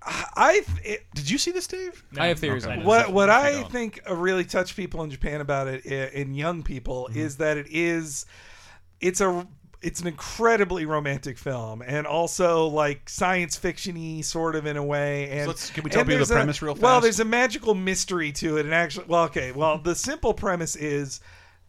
I 0.07 0.62
it, 0.85 1.07
Did 1.14 1.31
you 1.31 1.38
see 1.38 1.50
this, 1.50 1.66
Dave? 1.66 2.05
I 2.18 2.27
have 2.27 2.38
theories 2.38 2.64
Okay. 2.64 2.74
on 2.74 2.81
it. 2.81 2.85
what 2.85 3.11
what 3.12 3.31
I 3.31 3.53
don't. 3.53 3.72
think 3.72 4.00
uh, 4.09 4.14
really 4.14 4.44
touched 4.44 4.77
people 4.77 5.03
in 5.03 5.11
Japan 5.11 5.40
about 5.40 5.66
it 5.66 5.87
in 5.87 6.35
young 6.35 6.62
people 6.62 7.09
Mm-hmm. 7.11 7.20
is 7.20 7.37
that 7.38 7.57
it 7.57 7.68
is 7.70 8.27
it's 9.00 9.22
a 9.22 9.46
it's 9.85 10.01
an 10.01 10.07
incredibly 10.07 10.87
romantic 10.87 11.37
film 11.38 11.83
and 11.87 12.07
also 12.07 12.66
like 12.66 13.09
science 13.09 13.57
fictiony 13.59 14.25
sort 14.25 14.57
of 14.57 14.66
in 14.66 14.77
a 14.77 14.83
way 14.85 15.29
and 15.31 15.47
let's- 15.47 15.70
can 15.70 15.85
we 15.85 15.90
tell 15.90 16.05
people 16.05 16.25
the 16.25 16.33
a- 16.35 16.37
premise 16.37 16.62
real 16.62 16.75
well 16.77 17.01
there's 17.01 17.20
a 17.20 17.25
magical 17.25 17.75
mystery 17.75 18.33
to 18.33 18.57
it 18.57 18.64
and 18.64 18.75
actually 18.75 19.05
well 19.07 19.25
okay 19.25 19.53
well 19.53 19.79
the 19.79 19.94
simple 19.94 20.33
premise 20.35 20.75
is 20.77 21.20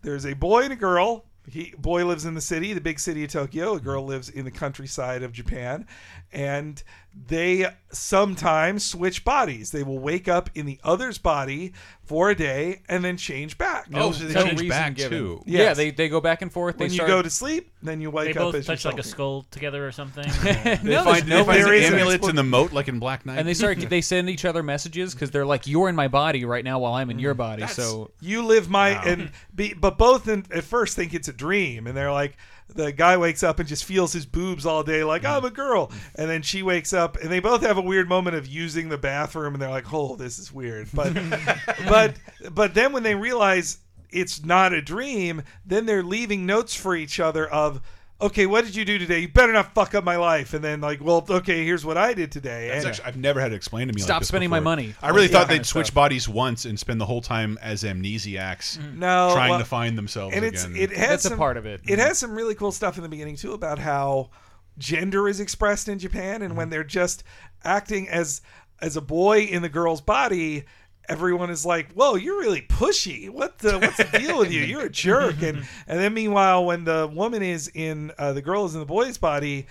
there's 0.02 0.26
a 0.26 0.34
boy 0.34 0.64
and 0.64 0.74
a 0.74 0.76
girl. 0.76 1.26
He 1.48 1.74
boy 1.78 2.06
lives 2.06 2.26
in 2.26 2.34
the 2.36 2.42
city 2.42 2.74
the 2.74 2.82
big 2.82 3.00
city 3.00 3.24
of 3.24 3.32
tokyo. 3.32 3.74
A 3.76 3.80
girl 3.80 4.04
lives 4.06 4.30
in 4.30 4.46
the 4.46 4.52
countryside 4.52 5.22
of 5.24 5.32
japan 5.32 5.86
and 6.32 6.82
they 7.28 7.66
sometimes 7.92 8.86
switch 8.86 9.24
bodies 9.24 9.72
they 9.72 9.84
will 9.84 10.00
wake 10.00 10.28
up 10.28 10.50
in 10.54 10.66
the 10.66 10.78
other's 10.84 11.18
body 11.18 11.72
for 12.04 12.30
a 12.30 12.36
day 12.36 12.82
and 12.90 13.04
then 13.04 13.16
change 13.16 13.58
back 13.58 13.88
Oh, 13.94 14.12
so 14.12 14.26
they 14.26 14.34
No 14.34 14.44
changed 14.44 14.62
reason 14.62 14.78
back 14.78 14.96
given. 14.96 15.18
too. 15.18 15.44
Yeah, 15.46 15.74
they, 15.74 15.92
they 15.92 16.10
go 16.10 16.20
back 16.20 16.42
and 16.42 16.52
forth. 16.52 16.78
when 16.78 16.90
they 16.90 16.94
you 16.94 16.98
start, 16.98 17.10
go 17.10 17.22
to 17.22 17.30
sleep 17.30 17.72
then 17.82 18.02
you 18.02 18.12
wake 18.12 18.34
They 18.34 18.40
up 18.40 18.48
both 18.48 18.56
as 18.56 18.66
touch 18.66 18.84
like 18.84 19.00
a 19.00 19.04
skull 19.04 19.46
together 19.50 19.88
or 19.88 19.92
something. 19.92 20.26
They 20.46 20.80
No, 20.84 21.04
find, 21.04 21.24
there's 21.24 21.24
they 21.24 21.30
no- 21.30 21.46
find 21.46 21.64
the 21.64 21.88
an 21.88 21.94
amulets 21.94 22.28
in 22.28 22.36
the 22.36 22.44
moat 22.44 22.74
like 22.74 22.90
in 22.90 23.00
Black 23.00 23.26
Knight. 23.26 23.40
and 23.40 23.48
they 23.48 23.54
start 23.54 23.78
they 23.90 24.02
send 24.02 24.30
each 24.30 24.44
other 24.46 24.62
messages 24.62 25.14
because 25.14 25.32
they're 25.32 25.46
like, 25.46 25.68
"You're 25.68 25.90
in 25.90 25.96
my 25.96 26.08
body 26.08 26.44
right 26.46 26.64
now 26.64 26.80
while 26.80 26.94
I'm 26.94 27.10
in 27.10 27.20
your 27.20 27.34
mm. 27.34 27.38
body." 27.38 27.62
That's- 27.62 27.76
so 27.76 28.12
you 28.20 28.44
live 28.44 28.70
my 28.70 28.90
and 28.90 29.32
be 29.54 29.74
but 29.74 29.98
both 29.98 30.28
in, 30.28 30.46
at 30.52 30.64
first 30.64 30.96
think 30.96 31.14
it's 31.14 31.28
a 31.28 31.34
dream 31.34 31.88
and 31.88 31.96
they're 31.96 32.12
like 32.12 32.38
the 32.68 32.92
guy 32.92 33.18
wakes 33.18 33.44
up 33.44 33.60
and 33.60 33.68
just 33.68 33.86
feels 33.86 34.14
his 34.14 34.26
boobs 34.26 34.66
all 34.66 34.84
day 34.84 35.04
like 35.04 35.24
i'm 35.24 35.46
a 35.46 35.50
girl. 35.50 35.92
And 36.16 36.30
then 36.30 36.42
she 36.42 36.64
wakes 36.64 36.94
up 36.94 37.18
and 37.18 37.32
they 37.32 37.40
both 37.40 37.62
have 37.62 37.78
a 37.78 37.82
weird 37.82 38.10
moment 38.10 38.36
of 38.36 38.48
using 38.48 38.90
the 38.90 38.98
bathroom 38.98 39.54
and 39.54 39.62
they're 39.62 39.70
like 39.70 39.92
oh 39.94 40.16
this 40.16 40.40
is 40.40 40.52
weird. 40.52 40.90
But 40.94 41.14
but 41.88 42.16
but 42.52 42.74
then 42.74 42.92
when 42.92 43.04
they 43.04 43.16
realize 43.16 43.80
it's 44.10 44.44
not 44.44 44.74
a 44.74 44.82
dream 44.82 45.44
then 45.66 45.86
they're 45.86 46.04
leaving 46.04 46.46
notes 46.46 46.76
for 46.76 46.96
each 46.96 47.20
other 47.20 47.48
of 47.48 47.82
okay 48.22 48.46
what 48.46 48.64
did 48.64 48.76
you 48.76 48.86
do 48.86 48.98
today 48.98 49.20
you 49.20 49.28
better 49.28 49.52
not 49.52 49.74
fuck 49.74 49.94
up 49.94 50.04
my 50.04 50.16
life 50.16 50.54
and 50.54 50.64
then 50.64 50.80
like 50.80 51.04
well 51.04 51.26
okay 51.30 51.66
here's 51.66 51.86
what 51.86 51.98
i 51.98 52.14
did 52.14 52.32
today 52.32 52.70
That's 52.70 52.86
and 52.86 52.90
actually, 52.94 53.06
I've 53.06 53.18
never 53.18 53.42
had 53.42 53.52
it 53.52 53.56
explained 53.56 53.90
to 53.90 53.96
me. 53.96 54.02
like 54.02 54.08
Stop 54.08 54.22
this 54.22 54.30
spending 54.30 54.50
my 54.50 54.60
before. 54.60 54.64
money. 54.72 54.96
I 55.02 55.10
really 55.10 55.24
Yeah, 55.24 55.32
thought 55.34 55.38
kind 55.48 55.50
they'd 55.52 55.60
of 55.62 55.68
switch 55.68 55.88
stuff. 55.88 55.96
bodies 55.96 56.30
once 56.30 56.64
and 56.66 56.80
spend 56.80 57.02
the 57.02 57.06
whole 57.06 57.20
time 57.22 57.58
as 57.62 57.84
amnesiacs, 57.84 58.94
no 58.96 59.32
trying 59.34 59.50
well- 59.52 59.60
to 59.60 59.66
find 59.66 59.98
themselves 59.98 60.34
and 60.36 60.46
it's 60.46 60.64
again. 60.64 60.82
it 60.82 60.90
has 60.92 61.10
That's 61.10 61.26
a 61.26 61.30
some, 61.30 61.38
part 61.38 61.58
of 61.58 61.66
it. 61.66 61.82
It 61.88 62.00
has 62.00 62.18
some 62.18 62.32
really 62.34 62.56
cool 62.56 62.72
stuff 62.72 62.96
in 62.98 63.04
the 63.04 63.10
beginning 63.10 63.36
too 63.36 63.52
about 63.54 63.80
how 63.80 64.30
gender 64.78 65.28
is 65.28 65.40
expressed 65.42 65.88
in 65.90 66.00
Japan, 66.00 66.42
and 66.42 66.52
Mm-hmm. 66.52 66.58
when 66.58 66.70
they're 66.70 66.84
just 66.86 67.24
acting 67.66 68.08
as 68.10 68.42
as 68.82 68.96
a 68.98 69.02
boy 69.02 69.40
in 69.42 69.62
the 69.62 69.70
girl's 69.70 70.02
body. 70.02 70.64
Everyone 71.08 71.50
is 71.50 71.66
like, 71.66 71.92
"Whoa, 71.94 72.16
you're 72.16 72.40
really 72.40 72.62
pushy. 72.62 73.30
What 73.30 73.60
the? 73.60 73.80
What's 73.80 73.98
the 73.98 74.18
deal 74.18 74.40
with 74.40 74.52
you? 74.52 74.62
You're 74.62 74.86
a 74.86 74.90
jerk." 74.90 75.42
And 75.42 75.66
and 75.88 76.00
then 76.00 76.14
meanwhile, 76.14 76.66
when 76.66 76.84
the 76.84 77.10
woman 77.12 77.44
is 77.44 77.70
in 77.74 78.12
uh, 78.18 78.34
the 78.34 78.42
girl 78.42 78.66
is 78.66 78.74
in 78.74 78.80
the 78.80 78.86
boy's 78.86 79.18
body, 79.18 79.68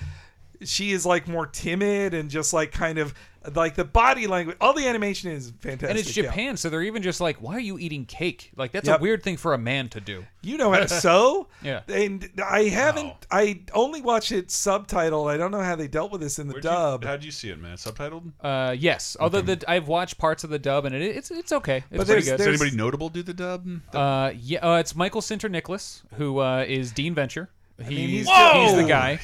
she 0.64 0.92
is 0.92 1.04
like 1.06 1.28
more 1.28 1.46
timid 1.46 2.14
and 2.14 2.30
just 2.30 2.52
like 2.52 2.72
kind 2.72 2.98
of 2.98 3.14
like 3.54 3.74
the 3.74 3.84
body 3.84 4.26
language. 4.26 4.56
All 4.58 4.72
the 4.72 4.86
animation 4.88 5.30
is 5.30 5.52
fantastic. 5.60 5.90
And 5.90 5.98
it's 5.98 6.16
yeah. 6.16 6.22
Japan, 6.24 6.56
so 6.56 6.70
they're 6.70 6.82
even 6.82 7.02
just 7.02 7.20
like, 7.20 7.42
"Why 7.42 7.54
are 7.56 7.60
you 7.60 7.78
eating 7.78 8.06
cake?" 8.06 8.50
Like 8.56 8.72
that's 8.72 8.88
Yep. 8.88 9.00
a 9.00 9.02
weird 9.02 9.22
thing 9.22 9.36
for 9.36 9.52
a 9.52 9.58
man 9.58 9.90
to 9.90 10.00
do. 10.00 10.24
You 10.40 10.56
know 10.56 10.72
how 10.72 10.78
to 10.80 10.88
sew? 11.00 11.48
Yeah. 11.62 11.80
And 11.88 12.26
I 12.42 12.64
haven't. 12.64 13.12
I 13.30 13.60
only 13.74 14.00
watched 14.00 14.32
it 14.32 14.48
subtitled. 14.48 15.30
I 15.30 15.36
don't 15.36 15.50
know 15.50 15.60
how 15.60 15.76
they 15.76 15.88
dealt 15.88 16.10
with 16.10 16.22
this 16.22 16.38
in 16.38 16.46
the 16.48 16.54
Where'd 16.54 16.64
you- 16.64 16.70
dub. 16.70 17.04
how'd 17.04 17.22
you 17.22 17.30
see 17.30 17.50
it, 17.50 17.58
man? 17.60 17.76
Subtitled? 17.76 18.32
Uh, 18.40 18.74
yes. 18.78 19.14
Although 19.20 19.42
the, 19.42 19.62
I've 19.68 19.88
watched 19.88 20.16
parts 20.16 20.42
of 20.44 20.48
the 20.48 20.58
dub 20.58 20.86
and 20.86 20.94
it, 20.94 21.02
it's 21.02 21.30
it's 21.30 21.52
okay. 21.52 21.78
It's 21.78 21.86
But 21.90 22.06
pretty 22.06 22.22
there's- 22.22 22.28
good. 22.30 22.36
Does 22.38 22.46
anybody 22.46 22.74
notable 22.74 23.10
do 23.10 23.22
the 23.22 23.34
dub? 23.34 23.68
Uh, 23.92 24.32
yeah, 24.38 24.60
uh, 24.66 24.78
it's 24.78 24.96
Michael 24.96 25.20
Sinterniklaas, 25.20 26.02
who 26.14 26.38
uh, 26.38 26.64
is 26.66 26.92
Dean 26.92 27.14
Venture. 27.14 27.50
He's, 27.76 27.88
mean, 27.88 28.08
he's 28.08 28.28
he's 28.28 28.74
the 28.76 28.84
guy. 28.86 29.18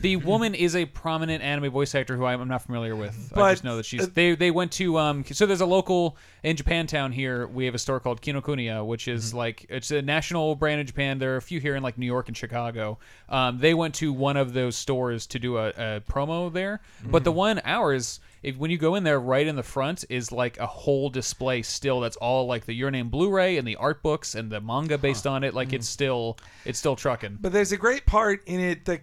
The 0.00 0.14
woman 0.16 0.54
is 0.54 0.76
a 0.76 0.84
prominent 0.84 1.42
anime 1.42 1.72
voice 1.72 1.92
actor 1.94 2.16
who 2.16 2.24
I'm 2.24 2.46
not 2.46 2.62
familiar 2.62 2.94
with. 2.94 3.32
I 3.36 3.50
just 3.52 3.64
know 3.64 3.76
that 3.78 3.84
she's. 3.84 4.02
uh, 4.02 4.06
they 4.14 4.36
they 4.36 4.52
went 4.52 4.70
to 4.72 4.96
um. 4.96 5.24
So 5.24 5.44
there's 5.44 5.60
a 5.60 5.66
local 5.66 6.16
in 6.44 6.56
Japantown 6.56 7.12
here. 7.12 7.48
We 7.48 7.64
have 7.64 7.74
a 7.74 7.78
store 7.78 7.98
called 7.98 8.22
Kinokuniya, 8.22 8.86
which 8.86 9.06
Mm-hmm. 9.06 9.16
is 9.16 9.34
like 9.34 9.66
it's 9.68 9.90
a 9.90 10.02
national 10.02 10.54
brand 10.54 10.80
in 10.80 10.86
Japan. 10.86 11.18
There 11.18 11.34
are 11.34 11.38
a 11.38 11.42
few 11.42 11.58
here 11.58 11.74
in 11.74 11.82
like 11.82 11.98
New 11.98 12.06
York 12.06 12.28
and 12.28 12.36
Chicago. 12.36 12.98
Um, 13.28 13.58
they 13.58 13.74
went 13.74 13.96
to 13.96 14.12
one 14.12 14.36
of 14.36 14.52
those 14.52 14.76
stores 14.76 15.26
to 15.26 15.40
do 15.40 15.56
a, 15.56 15.68
a 15.70 16.00
promo 16.08 16.52
there. 16.52 16.80
But 17.04 17.22
Mm. 17.22 17.24
the 17.24 17.32
one 17.32 17.60
ours, 17.64 18.20
if 18.42 18.56
when 18.56 18.70
you 18.70 18.78
go 18.78 18.94
in 18.94 19.04
there, 19.04 19.20
right 19.20 19.46
in 19.46 19.56
the 19.56 19.62
front 19.62 20.04
is 20.08 20.32
like 20.32 20.58
a 20.58 20.66
whole 20.66 21.10
display 21.10 21.62
still. 21.62 22.00
That's 22.00 22.16
all 22.16 22.46
like 22.46 22.66
the 22.66 22.72
Your 22.72 22.90
Name 22.90 23.08
Blu-ray 23.08 23.58
and 23.58 23.66
the 23.66 23.76
art 23.76 24.02
books 24.02 24.34
and 24.34 24.50
the 24.50 24.60
manga 24.60 24.98
based 24.98 25.26
on 25.26 25.44
it. 25.44 25.54
Like 25.54 25.72
it's 25.72 25.86
hmm. 25.86 25.92
still 25.92 26.38
it's 26.64 26.78
still 26.78 26.96
trucking. 26.96 27.38
But 27.40 27.52
there's 27.52 27.72
a 27.72 27.76
great 27.76 28.06
part 28.06 28.42
in 28.46 28.60
it 28.60 28.84
that 28.86 29.02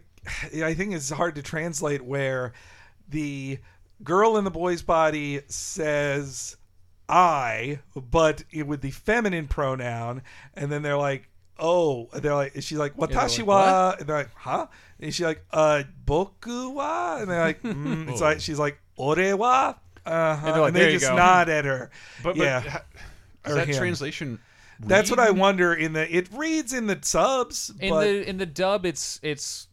I 0.63 0.73
think 0.73 0.93
is 0.93 1.09
hard 1.09 1.35
to 1.35 1.41
translate 1.41 2.03
where 2.03 2.53
the 3.09 3.59
girl 4.03 4.37
in 4.37 4.43
the 4.43 4.51
boy's 4.51 4.81
body 4.81 5.41
says 5.47 6.57
I, 7.09 7.79
but 7.95 8.43
it- 8.51 8.67
with 8.67 8.81
the 8.81 8.91
feminine 8.91 9.47
pronoun, 9.47 10.21
and 10.53 10.71
then 10.71 10.81
they're 10.81 10.97
like, 10.97 11.29
oh, 11.59 12.09
and 12.13 12.21
they're 12.21 12.35
like, 12.35 12.53
she's 12.55 12.77
like, 12.77 12.95
watashi 12.95 13.43
wa, 13.43 13.95
and 13.99 14.07
they're 14.07 14.17
like, 14.17 14.33
huh? 14.35 14.67
And 14.99 15.13
she's 15.13 15.25
like, 15.25 15.45
uh, 15.51 15.83
boku 16.05 16.73
wa, 16.73 17.17
and 17.19 17.29
they're 17.29 17.41
like, 17.41 17.61
mm. 17.63 18.09
it's 18.09 18.21
like, 18.21 18.41
she's 18.41 18.59
like, 18.59 18.79
ore 18.95 19.35
wa, 19.35 19.75
uh-huh. 20.07 20.47
And 20.47 20.61
like, 20.61 20.73
they 20.73 20.79
"There 20.79 20.91
just 20.91 21.07
go." 21.07 21.15
nod 21.15 21.49
at 21.49 21.65
her. 21.65 21.91
But, 22.23 22.37
but 22.37 22.43
yeah. 22.43 22.81
is 23.45 23.55
that 23.55 23.67
him. 23.67 23.75
translation? 23.75 24.39
That's 24.79 25.09
what? 25.09 25.19
I 25.19 25.31
wonder. 25.31 25.73
In 25.73 25.93
the 25.93 26.15
it 26.15 26.29
reads 26.31 26.73
in 26.73 26.87
the 26.87 26.97
subs, 27.01 27.71
In 27.79 27.89
but 27.89 28.01
the 28.01 28.29
in 28.29 28.37
the 28.37 28.45
dub, 28.45 28.85
it's 28.85 29.19
it's 29.23 29.67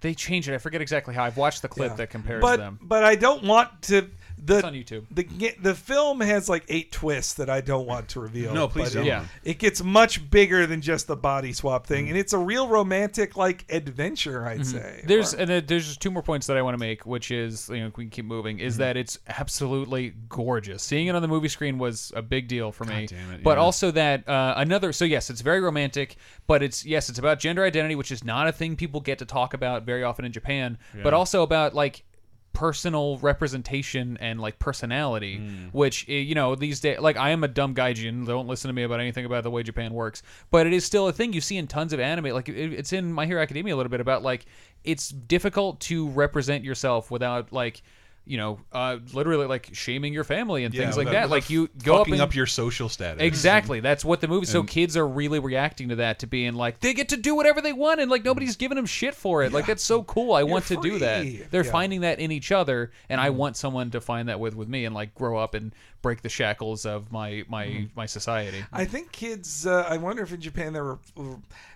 they 0.00 0.14
change 0.14 0.48
it. 0.48 0.54
I 0.54 0.58
forget 0.58 0.80
exactly 0.80 1.14
how. 1.14 1.24
I've 1.24 1.36
watched 1.36 1.62
the 1.62 1.68
clip 1.68 1.90
Yeah. 1.90 1.96
that 1.96 2.10
compares 2.10 2.40
but, 2.40 2.58
them. 2.58 2.78
But 2.80 3.04
I 3.04 3.16
don't 3.16 3.44
want 3.44 3.82
to. 3.82 4.08
The, 4.44 4.56
It's 4.58 4.64
on 4.64 4.74
YouTube. 4.74 5.04
The 5.10 5.54
the 5.60 5.74
film 5.74 6.20
has 6.20 6.48
like 6.48 6.64
eight 6.68 6.92
twists 6.92 7.34
that 7.34 7.50
I 7.50 7.60
don't 7.60 7.86
want 7.86 8.08
to 8.10 8.20
reveal. 8.20 8.54
No, 8.54 8.68
please 8.68 8.92
don't. 8.94 9.04
It, 9.04 9.08
Yeah. 9.08 9.24
it 9.44 9.58
gets 9.58 9.82
much 9.82 10.30
bigger 10.30 10.66
than 10.66 10.80
just 10.80 11.06
the 11.06 11.16
body 11.16 11.52
swap 11.52 11.86
thing, 11.86 12.08
and 12.08 12.16
it's 12.16 12.32
a 12.32 12.38
real 12.38 12.68
romantic 12.68 13.36
like 13.36 13.64
adventure. 13.70 14.46
I'd 14.46 14.66
say. 14.66 14.78
Mm-hmm. 14.98 15.06
There's 15.08 15.34
Or- 15.34 15.38
and 15.38 15.50
then 15.50 15.64
there's 15.66 15.86
just 15.86 16.00
two 16.00 16.10
more 16.10 16.22
points 16.22 16.46
that 16.46 16.56
I 16.56 16.62
want 16.62 16.74
to 16.74 16.78
make, 16.78 17.04
which 17.06 17.30
is 17.30 17.68
you 17.68 17.80
know 17.80 17.92
we 17.96 18.04
can 18.04 18.10
keep 18.10 18.24
moving. 18.24 18.56
Mm-hmm. 18.58 18.66
Is 18.66 18.76
that 18.78 18.96
it's 18.96 19.18
absolutely 19.28 20.14
gorgeous. 20.28 20.82
Seeing 20.82 21.06
it 21.08 21.14
on 21.14 21.22
the 21.22 21.28
movie 21.28 21.48
screen 21.48 21.78
was 21.78 22.12
a 22.14 22.22
big 22.22 22.48
deal 22.48 22.72
for 22.72 22.84
me. 22.84 23.06
damn 23.06 23.32
it, 23.32 23.42
But 23.42 23.56
yeah. 23.58 23.62
also 23.64 23.90
that 23.90 24.28
uh, 24.28 24.54
another 24.56 24.92
so 24.92 25.04
yes, 25.04 25.30
it's 25.30 25.40
very 25.40 25.60
romantic, 25.60 26.16
but 26.46 26.62
it's 26.62 26.84
yes, 26.84 27.08
it's 27.08 27.18
about 27.18 27.38
gender 27.40 27.64
identity, 27.64 27.94
which 27.94 28.12
is 28.12 28.24
not 28.24 28.48
a 28.48 28.52
thing 28.52 28.76
people 28.76 29.00
get 29.00 29.18
to 29.18 29.24
talk 29.24 29.54
about 29.54 29.84
very 29.84 30.02
often 30.04 30.24
in 30.24 30.32
Japan. 30.32 30.78
But 31.02 31.14
also 31.14 31.42
about 31.42 31.74
like 31.74 32.04
personal 32.52 33.16
representation 33.18 34.16
and 34.20 34.40
like 34.40 34.58
personality 34.58 35.38
Mm. 35.38 35.72
which 35.72 36.04
eh, 36.08 36.14
you 36.14 36.34
know 36.34 36.54
these 36.54 36.80
days 36.80 36.98
like 36.98 37.16
i 37.16 37.30
am 37.30 37.44
a 37.44 37.48
dumb 37.48 37.74
gaijin. 37.74 38.26
Don't 38.26 38.48
listen 38.48 38.68
to 38.68 38.72
me 38.72 38.82
about 38.82 39.00
anything 39.00 39.24
about 39.24 39.44
the 39.44 39.50
way 39.50 39.62
japan 39.62 39.94
works. 39.94 40.22
But 40.50 40.66
it 40.66 40.72
is 40.72 40.84
still 40.84 41.08
a 41.08 41.12
thing 41.12 41.32
you 41.32 41.40
see 41.40 41.56
in 41.56 41.66
tons 41.66 41.92
of 41.92 42.00
anime. 42.00 42.34
Like 42.34 42.48
it's 42.48 42.92
in 42.92 43.12
my 43.12 43.24
hero 43.26 43.40
academia 43.40 43.74
a 43.74 43.76
little 43.76 43.90
bit 43.90 44.00
about 44.00 44.22
like 44.22 44.46
it's 44.84 45.08
difficult 45.10 45.80
to 45.80 46.08
represent 46.10 46.64
yourself 46.64 47.10
without 47.10 47.52
like 47.52 47.82
you 48.30 48.36
know 48.36 48.60
uh 48.72 48.98
literally 49.12 49.46
like 49.46 49.68
shaming 49.72 50.12
your 50.12 50.22
family 50.24 50.64
and 50.64 50.72
Yeah, 50.72 50.82
things 50.84 50.96
like 50.96 51.06
without- 51.06 51.22
that 51.22 51.30
like 51.30 51.50
you 51.50 51.68
go 51.82 52.00
up 52.00 52.06
and 52.06 52.20
up 52.20 52.34
your 52.34 52.46
social 52.46 52.88
status. 52.88 53.20
Exactly. 53.22 53.80
That's 53.80 54.04
what 54.04 54.20
the 54.20 54.28
movie. 54.28 54.46
So 54.46 54.62
kids 54.62 54.96
are 54.96 55.06
really 55.06 55.38
reacting 55.40 55.88
to 55.88 55.96
that, 55.96 56.20
to 56.20 56.26
being 56.26 56.54
like 56.54 56.80
they 56.80 56.94
get 56.94 57.08
to 57.10 57.16
do 57.16 57.34
whatever 57.34 57.60
they 57.60 57.72
want, 57.72 58.00
and 58.00 58.10
like 58.10 58.24
nobody's 58.24 58.56
giving 58.56 58.76
them 58.76 58.86
shit 58.86 59.14
for 59.14 59.42
it. 59.42 59.52
Like 59.52 59.66
that's 59.66 59.82
so 59.82 60.02
cool. 60.04 60.32
I 60.34 60.44
want 60.44 60.66
to 60.66 60.80
do 60.80 60.98
that. 61.00 61.22
They're 61.22 61.60
Yeah. 61.60 61.60
Mm-hmm. 61.62 61.70
finding 61.72 62.00
that 62.02 62.20
in 62.20 62.30
each 62.30 62.52
other, 62.52 62.92
and 63.08 63.20
I 63.20 63.30
want 63.30 63.56
someone 63.56 63.90
to 63.90 64.00
find 64.00 64.28
that 64.28 64.38
with 64.38 64.54
with 64.54 64.68
me, 64.68 64.84
and 64.84 64.94
like 64.94 65.14
grow 65.14 65.36
up 65.38 65.54
and 65.54 65.72
break 66.02 66.22
the 66.22 66.28
shackles 66.28 66.86
of 66.86 67.12
my 67.12 67.44
my 67.48 67.66
Mm-hmm. 67.66 67.84
my 67.94 68.06
society. 68.06 68.64
I 68.72 68.84
think 68.84 69.12
kids. 69.12 69.66
Uh, 69.66 69.84
I 69.88 69.96
wonder 69.98 70.22
if 70.22 70.32
in 70.32 70.40
Japan 70.40 70.72
there 70.72 70.84
were. 70.84 70.98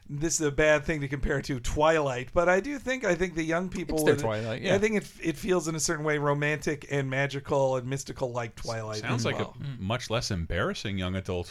This 0.09 0.35
is 0.39 0.47
a 0.47 0.51
bad 0.53 0.85
thing 0.85 1.01
to 1.01 1.09
compare 1.09 1.41
to 1.41 1.61
Twilight, 1.61 2.29
but 2.35 2.47
I 2.49 2.61
do 2.61 2.79
think 2.79 3.05
I 3.07 3.15
think 3.15 3.35
the 3.35 3.43
young 3.43 3.69
people. 3.71 3.97
It's 3.97 4.05
their 4.05 4.15
would- 4.15 4.21
Twilight, 4.23 4.61
yeah. 4.63 4.75
I 4.75 4.79
think 4.79 4.97
it 4.97 5.07
it 5.23 5.37
feels 5.37 5.67
in 5.69 5.75
a 5.75 5.81
certain 5.81 6.05
way 6.05 6.19
romantic 6.19 6.87
and 6.91 7.09
magical 7.09 7.77
and 7.77 7.87
mystical 7.89 8.31
like 8.31 8.55
Twilight. 8.55 8.99
Sounds 8.99 9.23
as 9.23 9.27
like 9.27 9.39
well. 9.39 9.57
a 9.61 9.83
much 9.83 10.11
less 10.11 10.31
embarrassing 10.31 10.99
young 10.99 11.17
adult 11.17 11.51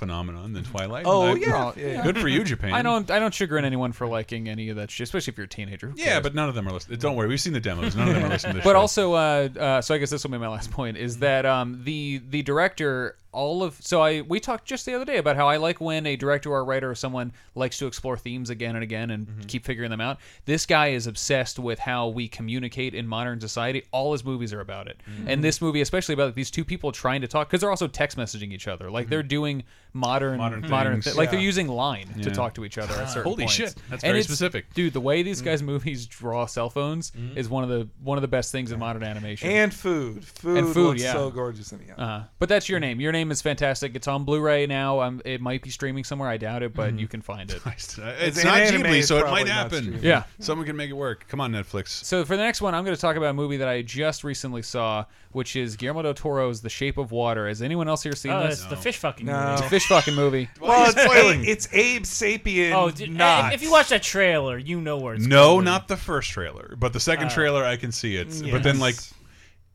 phenomenon 0.00 0.52
than 0.52 0.64
Twilight. 0.64 1.04
Oh, 1.06 1.28
I- 1.28 1.34
yeah, 1.34 1.72
yeah. 1.76 2.02
Good 2.02 2.18
for 2.18 2.26
you, 2.26 2.42
Japan. 2.42 2.72
I 2.74 2.82
don't 2.82 3.08
I 3.10 3.20
don't 3.20 3.32
chagrin 3.32 3.64
anyone 3.64 3.92
for 3.92 4.08
liking 4.08 4.48
any 4.48 4.68
of 4.70 4.76
that 4.76 4.90
shit, 4.90 5.04
especially 5.04 5.30
if 5.32 5.38
you're 5.38 5.44
a 5.44 5.48
teenager. 5.48 5.90
Who 5.90 5.94
Yeah, 5.96 6.04
cares? 6.06 6.22
but 6.24 6.34
none 6.34 6.48
of 6.48 6.56
them 6.56 6.66
are 6.66 6.72
listening. 6.72 6.98
Don't 6.98 7.14
worry, 7.14 7.28
we've 7.28 7.40
seen 7.40 7.52
the 7.52 7.60
demos. 7.60 7.94
None 7.94 8.08
of 8.08 8.14
them 8.14 8.24
are 8.24 8.28
listening 8.30 8.54
to 8.54 8.58
this 8.58 8.64
but 8.64 8.72
show. 8.72 8.78
also 8.80 9.12
uh, 9.12 9.48
uh, 9.58 9.80
so 9.80 9.94
i 9.94 9.98
guess 9.98 10.10
this 10.10 10.24
will 10.24 10.30
be 10.32 10.38
my 10.38 10.48
last 10.48 10.70
point 10.72 10.96
is 10.96 11.18
that 11.18 11.46
um, 11.46 11.82
the 11.84 12.20
the 12.30 12.42
director 12.42 13.16
all 13.32 13.62
of 13.62 13.74
so 13.80 14.00
i 14.02 14.20
we 14.22 14.40
talked 14.40 14.64
just 14.64 14.84
the 14.86 14.94
other 14.94 15.04
day 15.04 15.18
about 15.18 15.36
how 15.36 15.48
i 15.48 15.56
like 15.56 15.80
when 15.80 16.06
a 16.06 16.16
director 16.16 16.50
or 16.50 16.60
a 16.60 16.62
writer 16.64 16.90
or 16.90 16.94
someone 16.94 17.32
likes 17.54 17.78
to 17.78 17.86
explore 17.86 18.16
themes 18.16 18.50
again 18.50 18.74
and 18.74 18.82
again 18.82 19.10
and 19.10 19.26
mm-hmm. 19.26 19.42
keep 19.42 19.64
figuring 19.64 19.90
them 19.90 20.00
out. 20.00 20.18
This 20.44 20.66
guy 20.66 20.88
is 20.88 21.06
obsessed 21.06 21.58
with 21.58 21.78
how 21.78 22.08
we 22.08 22.28
communicate 22.28 22.94
in 22.94 23.06
modern 23.06 23.40
society. 23.40 23.84
All 23.92 24.12
his 24.12 24.24
movies 24.24 24.52
are 24.52 24.60
about 24.60 24.88
it. 24.88 25.00
Mm-hmm. 25.08 25.28
And 25.28 25.44
this 25.44 25.60
movie 25.60 25.80
especially 25.80 26.14
about 26.14 26.34
these 26.34 26.50
two 26.50 26.64
people 26.64 26.92
trying 26.92 27.20
to 27.20 27.28
talk 27.28 27.48
because 27.48 27.60
they're 27.60 27.70
also 27.70 27.86
text 27.86 28.16
messaging 28.16 28.52
each 28.52 28.68
other. 28.68 28.90
Like 28.90 29.04
mm-hmm. 29.04 29.10
they're 29.10 29.22
doing 29.22 29.64
modern 29.92 30.38
Modern 30.38 30.68
modern, 30.68 31.02
things. 31.02 31.14
thi- 31.14 31.18
like 31.18 31.30
they're 31.30 31.40
using 31.40 31.66
line 31.66 32.06
to 32.22 32.30
talk 32.30 32.54
to 32.54 32.64
each 32.64 32.78
other 32.78 32.94
at 32.94 33.06
certain 33.08 33.24
Holy 33.24 33.44
points. 33.44 33.54
shit, 33.54 33.74
that's 33.88 34.04
And 34.04 34.12
very 34.12 34.22
specific. 34.22 34.72
dude 34.72 34.92
the 34.92 35.00
way 35.00 35.22
these 35.22 35.42
guys 35.42 35.62
movies 35.62 36.06
draw 36.06 36.46
cell 36.46 36.70
phones 36.70 37.12
is 37.34 37.48
one 37.48 37.64
of 37.64 37.70
the 37.70 37.88
one 38.02 38.16
of 38.16 38.22
the 38.22 38.28
best 38.28 38.52
things 38.52 38.72
in 38.72 38.78
modern 38.78 39.02
animation. 39.02 39.50
And 39.50 39.74
food. 39.74 40.24
Food, 40.24 40.58
And 40.58 40.68
food, 40.72 40.86
looks 40.90 41.02
yeah. 41.02 41.12
so 41.12 41.30
gorgeous 41.30 41.72
in 41.72 41.80
the 41.86 42.00
uh, 42.00 42.24
but 42.38 42.48
that's 42.48 42.68
your 42.68 42.80
name. 42.80 43.00
Your 43.00 43.12
name 43.12 43.19
is 43.30 43.42
fantastic. 43.42 43.94
It's 43.96 44.08
on 44.08 44.24
Blu-ray 44.24 44.66
now. 44.66 45.00
Um, 45.00 45.20
it 45.24 45.40
might 45.40 45.62
be 45.62 45.70
streaming 45.70 46.04
somewhere. 46.04 46.28
I 46.28 46.36
doubt 46.36 46.62
it, 46.62 46.72
but 46.74 46.98
you 46.98 47.08
can 47.08 47.20
find 47.22 47.50
it. 47.50 47.60
It's, 47.66 47.98
It's 48.20 48.44
not 48.44 48.58
an 48.60 48.66
anime, 48.74 48.82
Ghibli, 48.82 48.98
it's 49.00 49.08
so 49.08 49.18
it 49.18 49.30
might 49.30 49.48
happen. 49.48 49.98
Yeah. 50.02 50.22
Someone 50.38 50.66
can 50.66 50.76
make 50.76 50.88
it 50.90 50.94
work. 50.94 51.26
Come 51.28 51.40
on, 51.40 51.52
Netflix. 51.52 51.88
So 52.04 52.24
for 52.24 52.36
the 52.36 52.42
next 52.42 52.60
one, 52.62 52.74
I'm 52.74 52.84
going 52.84 52.94
to 52.94 53.00
talk 53.00 53.16
about 53.16 53.30
a 53.30 53.34
movie 53.34 53.56
that 53.58 53.68
I 53.68 53.82
just 53.82 54.24
recently 54.24 54.62
saw, 54.62 55.04
which 55.32 55.56
is 55.56 55.76
Guillermo 55.76 56.02
del 56.02 56.14
Toro's 56.14 56.60
The 56.62 56.70
Shape 56.70 56.96
of 56.98 57.10
Water. 57.12 57.48
Has 57.48 57.60
anyone 57.62 57.88
else 57.88 58.02
here 58.02 58.14
seen 58.14 58.32
Oh, 58.32 58.46
this? 58.46 58.60
it's 58.60 58.66
the 58.70 58.76
fish 58.76 58.96
fucking 58.98 59.26
No. 59.26 59.32
movie. 59.38 59.52
It's 59.52 59.60
a 59.62 59.68
fish 59.68 59.86
fucking 59.86 60.14
movie. 60.14 60.48
Well, 60.60 60.92
it's, 60.96 61.66
it's 61.66 61.74
Abe 61.74 62.02
Sapien. 62.04 62.72
Oh, 62.72 62.90
dude, 62.90 63.10
not. 63.10 63.52
if 63.52 63.62
you 63.62 63.70
watch 63.72 63.88
that 63.88 64.02
trailer, 64.02 64.56
you 64.58 64.80
know 64.80 64.98
where 64.98 65.14
it's 65.14 65.26
No, 65.26 65.54
going. 65.54 65.64
not 65.64 65.88
the 65.88 65.96
first 65.96 66.30
trailer, 66.30 66.74
but 66.78 66.92
the 66.92 67.00
second 67.00 67.26
Uh, 67.26 67.30
trailer 67.34 67.64
I 67.64 67.76
can 67.76 67.90
see 67.90 68.16
it. 68.16 68.28
yes. 68.28 68.42
But 68.52 68.62
then 68.62 68.78
like, 68.78 68.94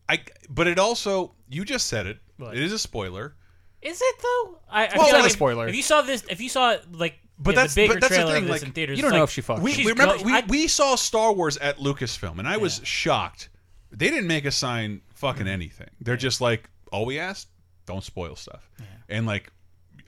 I. 0.07 0.19
But 0.49 0.67
it 0.67 0.79
also 0.79 1.33
you 1.49 1.65
just 1.65 1.87
said 1.87 2.05
it. 2.07 2.19
What? 2.37 2.55
It 2.57 2.63
is 2.63 2.71
a 2.71 2.79
spoiler. 2.79 3.35
Is 3.81 4.01
it 4.01 4.15
though? 4.21 4.59
I, 4.69 4.87
I 4.87 4.87
Well, 4.87 4.89
feel 4.89 5.01
it's 5.01 5.03
like 5.03 5.11
not 5.13 5.21
a 5.21 5.25
if- 5.27 5.31
spoiler. 5.33 5.67
If 5.67 5.75
you 5.75 5.83
saw 5.83 6.01
this, 6.01 6.23
if 6.29 6.41
you 6.41 6.49
saw 6.49 6.77
like, 6.91 7.19
But 7.37 7.51
yeah, 7.51 7.55
that's- 7.55 7.75
the 7.75 7.81
bigger 7.83 7.93
but 7.95 8.01
that's 8.01 8.09
the 8.13 8.15
trailer 8.21 8.33
thing, 8.33 8.43
of 8.43 8.47
this 8.49 8.61
like, 8.61 8.67
in 8.67 8.73
theaters. 8.73 8.97
you 8.97 9.01
don't 9.03 9.09
it's 9.11 9.15
know 9.15 9.19
like, 9.21 9.29
if 9.29 9.33
she 9.33 9.41
fucked. 9.41 9.61
We, 9.61 9.71
she's 9.73 9.85
we 9.85 9.91
remember 9.91 10.17
go- 10.17 10.23
we, 10.23 10.33
I- 10.33 10.43
we 10.47 10.67
saw 10.67 10.95
Star 10.95 11.33
Wars 11.33 11.57
at 11.57 11.77
Lucasfilm, 11.77 12.39
and 12.39 12.47
I 12.47 12.57
was 12.57 12.81
shocked. 12.83 13.49
They 13.91 14.09
didn't 14.09 14.27
make 14.27 14.45
us 14.45 14.55
sign 14.55 15.01
fucking 15.13 15.41
mm-hmm. 15.43 15.49
anything. 15.49 15.89
They're 16.01 16.17
just 16.17 16.41
like, 16.41 16.69
all 16.91 17.05
we 17.05 17.19
asked, 17.19 17.47
don't 17.85 18.03
spoil 18.03 18.35
stuff. 18.35 18.69
And 19.07 19.25
like, 19.27 19.51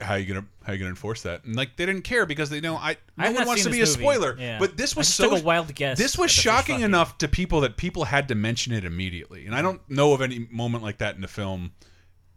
how 0.01 0.13
you 0.15 0.25
gonna 0.31 0.45
how 0.63 0.73
you 0.73 0.79
gonna 0.79 0.89
enforce 0.89 1.21
that? 1.23 1.43
And 1.45 1.55
like, 1.55 1.75
they 1.75 1.85
didn't 1.85 2.03
care 2.03 2.25
because 2.25 2.49
they 2.49 2.59
know 2.61 2.75
I 2.75 2.97
no 3.17 3.25
I've 3.25 3.25
one 3.29 3.33
not 3.35 3.47
wants 3.47 3.63
to 3.63 3.69
seen 3.69 3.71
be 3.73 3.79
a 3.79 3.85
this 3.85 3.95
movie. 3.97 4.03
spoiler. 4.05 4.35
Yeah. 4.39 4.59
But 4.59 4.75
this 4.77 4.95
I 4.95 4.99
was 4.99 5.07
just 5.07 5.17
so 5.17 5.29
took 5.29 5.39
a 5.41 5.43
wild 5.43 5.73
guess 5.73 5.97
This 5.97 6.17
was 6.17 6.25
at 6.25 6.29
the 6.29 6.35
fish 6.35 6.43
shocking 6.43 6.73
fucking. 6.75 6.85
enough 6.85 7.17
to 7.19 7.27
people 7.27 7.61
that 7.61 7.77
people 7.77 8.05
had 8.05 8.27
to 8.27 8.35
mention 8.35 8.73
it 8.73 8.83
immediately. 8.85 9.45
And 9.47 9.55
I 9.55 9.61
don't 9.61 9.81
know 9.89 10.13
of 10.13 10.21
any 10.21 10.47
moment 10.51 10.83
like 10.83 10.97
that 10.99 11.15
in 11.15 11.21
the 11.21 11.27
film 11.27 11.71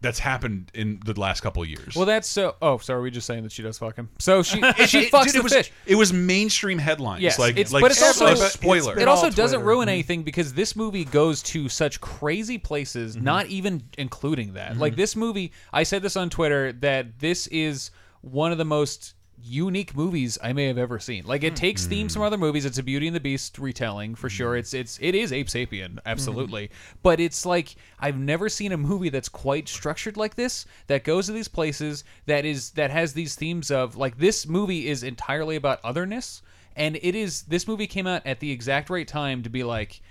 that's 0.01 0.19
happened 0.19 0.71
in 0.73 0.99
the 1.05 1.19
last 1.19 1.41
couple 1.41 1.61
of 1.61 1.69
years. 1.69 1.95
Well, 1.95 2.05
that's 2.05 2.27
so. 2.27 2.55
Oh, 2.61 2.77
so 2.79 2.95
are 2.95 3.01
we 3.01 3.11
just 3.11 3.27
saying 3.27 3.43
that 3.43 3.51
she 3.51 3.61
does 3.61 3.77
fuck 3.77 3.95
him? 3.95 4.09
So 4.19 4.41
she 4.43 4.59
It- 4.63 4.89
she 4.89 5.09
fucks 5.09 5.25
dude, 5.25 5.33
the 5.35 5.37
it 5.39 5.43
was, 5.43 5.53
fish. 5.53 5.71
It 5.85 5.95
was 5.95 6.11
mainstream 6.11 6.77
headlines. 6.79 7.21
Yes, 7.21 7.37
like, 7.37 7.51
it's- 7.51 7.71
like 7.71 7.81
but 7.81 7.91
it's 7.91 8.01
also- 8.01 8.25
a 8.27 8.35
spoiler. 8.35 8.97
It 8.99 9.07
also 9.07 9.29
doesn't 9.29 9.59
Twitter. 9.59 9.67
ruin 9.69 9.89
anything 9.89 10.23
because 10.23 10.53
this 10.53 10.75
movie 10.75 11.05
goes 11.05 11.41
to 11.43 11.69
such 11.69 12.01
crazy 12.01 12.57
places, 12.57 13.15
Mm-hmm. 13.15 13.25
not 13.25 13.45
even 13.47 13.83
including 13.97 14.53
that. 14.53 14.77
Like 14.77 14.95
this 14.95 15.15
movie, 15.15 15.51
I 15.71 15.83
said 15.83 16.01
this 16.01 16.15
on 16.17 16.29
Twitter 16.29 16.71
that 16.73 17.19
this 17.19 17.47
is 17.47 17.91
one 18.21 18.51
of 18.51 18.57
the 18.57 18.65
most 18.65 19.13
unique 19.43 19.95
movies 19.95 20.37
I 20.41 20.53
may 20.53 20.67
have 20.67 20.77
ever 20.77 20.99
seen. 20.99 21.25
Like 21.25 21.43
it 21.43 21.51
hmm. 21.51 21.55
takes 21.55 21.85
themes 21.85 22.13
from 22.13 22.21
hmm. 22.21 22.27
other 22.27 22.37
movies. 22.37 22.65
It's 22.65 22.77
a 22.77 22.83
Beauty 22.83 23.07
and 23.07 23.15
the 23.15 23.19
Beast 23.19 23.57
retelling 23.59 24.15
for 24.15 24.29
sure. 24.29 24.53
Hmm. 24.53 24.59
It's 24.59 24.73
it's 24.73 24.99
it 25.01 25.15
is 25.15 25.31
Abe 25.31 25.47
Sapien, 25.47 25.99
absolutely. 26.05 26.71
But 27.03 27.19
it's 27.19 27.45
like 27.45 27.75
I've 27.99 28.17
never 28.17 28.49
seen 28.49 28.71
a 28.71 28.77
movie 28.77 29.09
that's 29.09 29.29
quite 29.29 29.67
structured 29.67 30.17
like 30.17 30.35
this 30.35 30.65
that 30.87 31.03
goes 31.03 31.27
to 31.27 31.31
these 31.31 31.47
places 31.47 32.03
that 32.25 32.45
is 32.45 32.71
that 32.71 32.91
has 32.91 33.13
these 33.13 33.35
themes 33.35 33.71
of 33.71 33.95
like 33.95 34.17
this 34.17 34.47
movie 34.47 34.87
is 34.87 35.03
entirely 35.03 35.55
about 35.55 35.79
otherness 35.83 36.41
and 36.75 36.97
it 37.01 37.15
is 37.15 37.43
this 37.43 37.67
movie 37.67 37.87
came 37.87 38.07
out 38.07 38.25
at 38.25 38.39
the 38.39 38.51
exact 38.51 38.89
right 38.89 39.07
time 39.07 39.43
to 39.43 39.49
be 39.49 39.63
like 39.63 40.01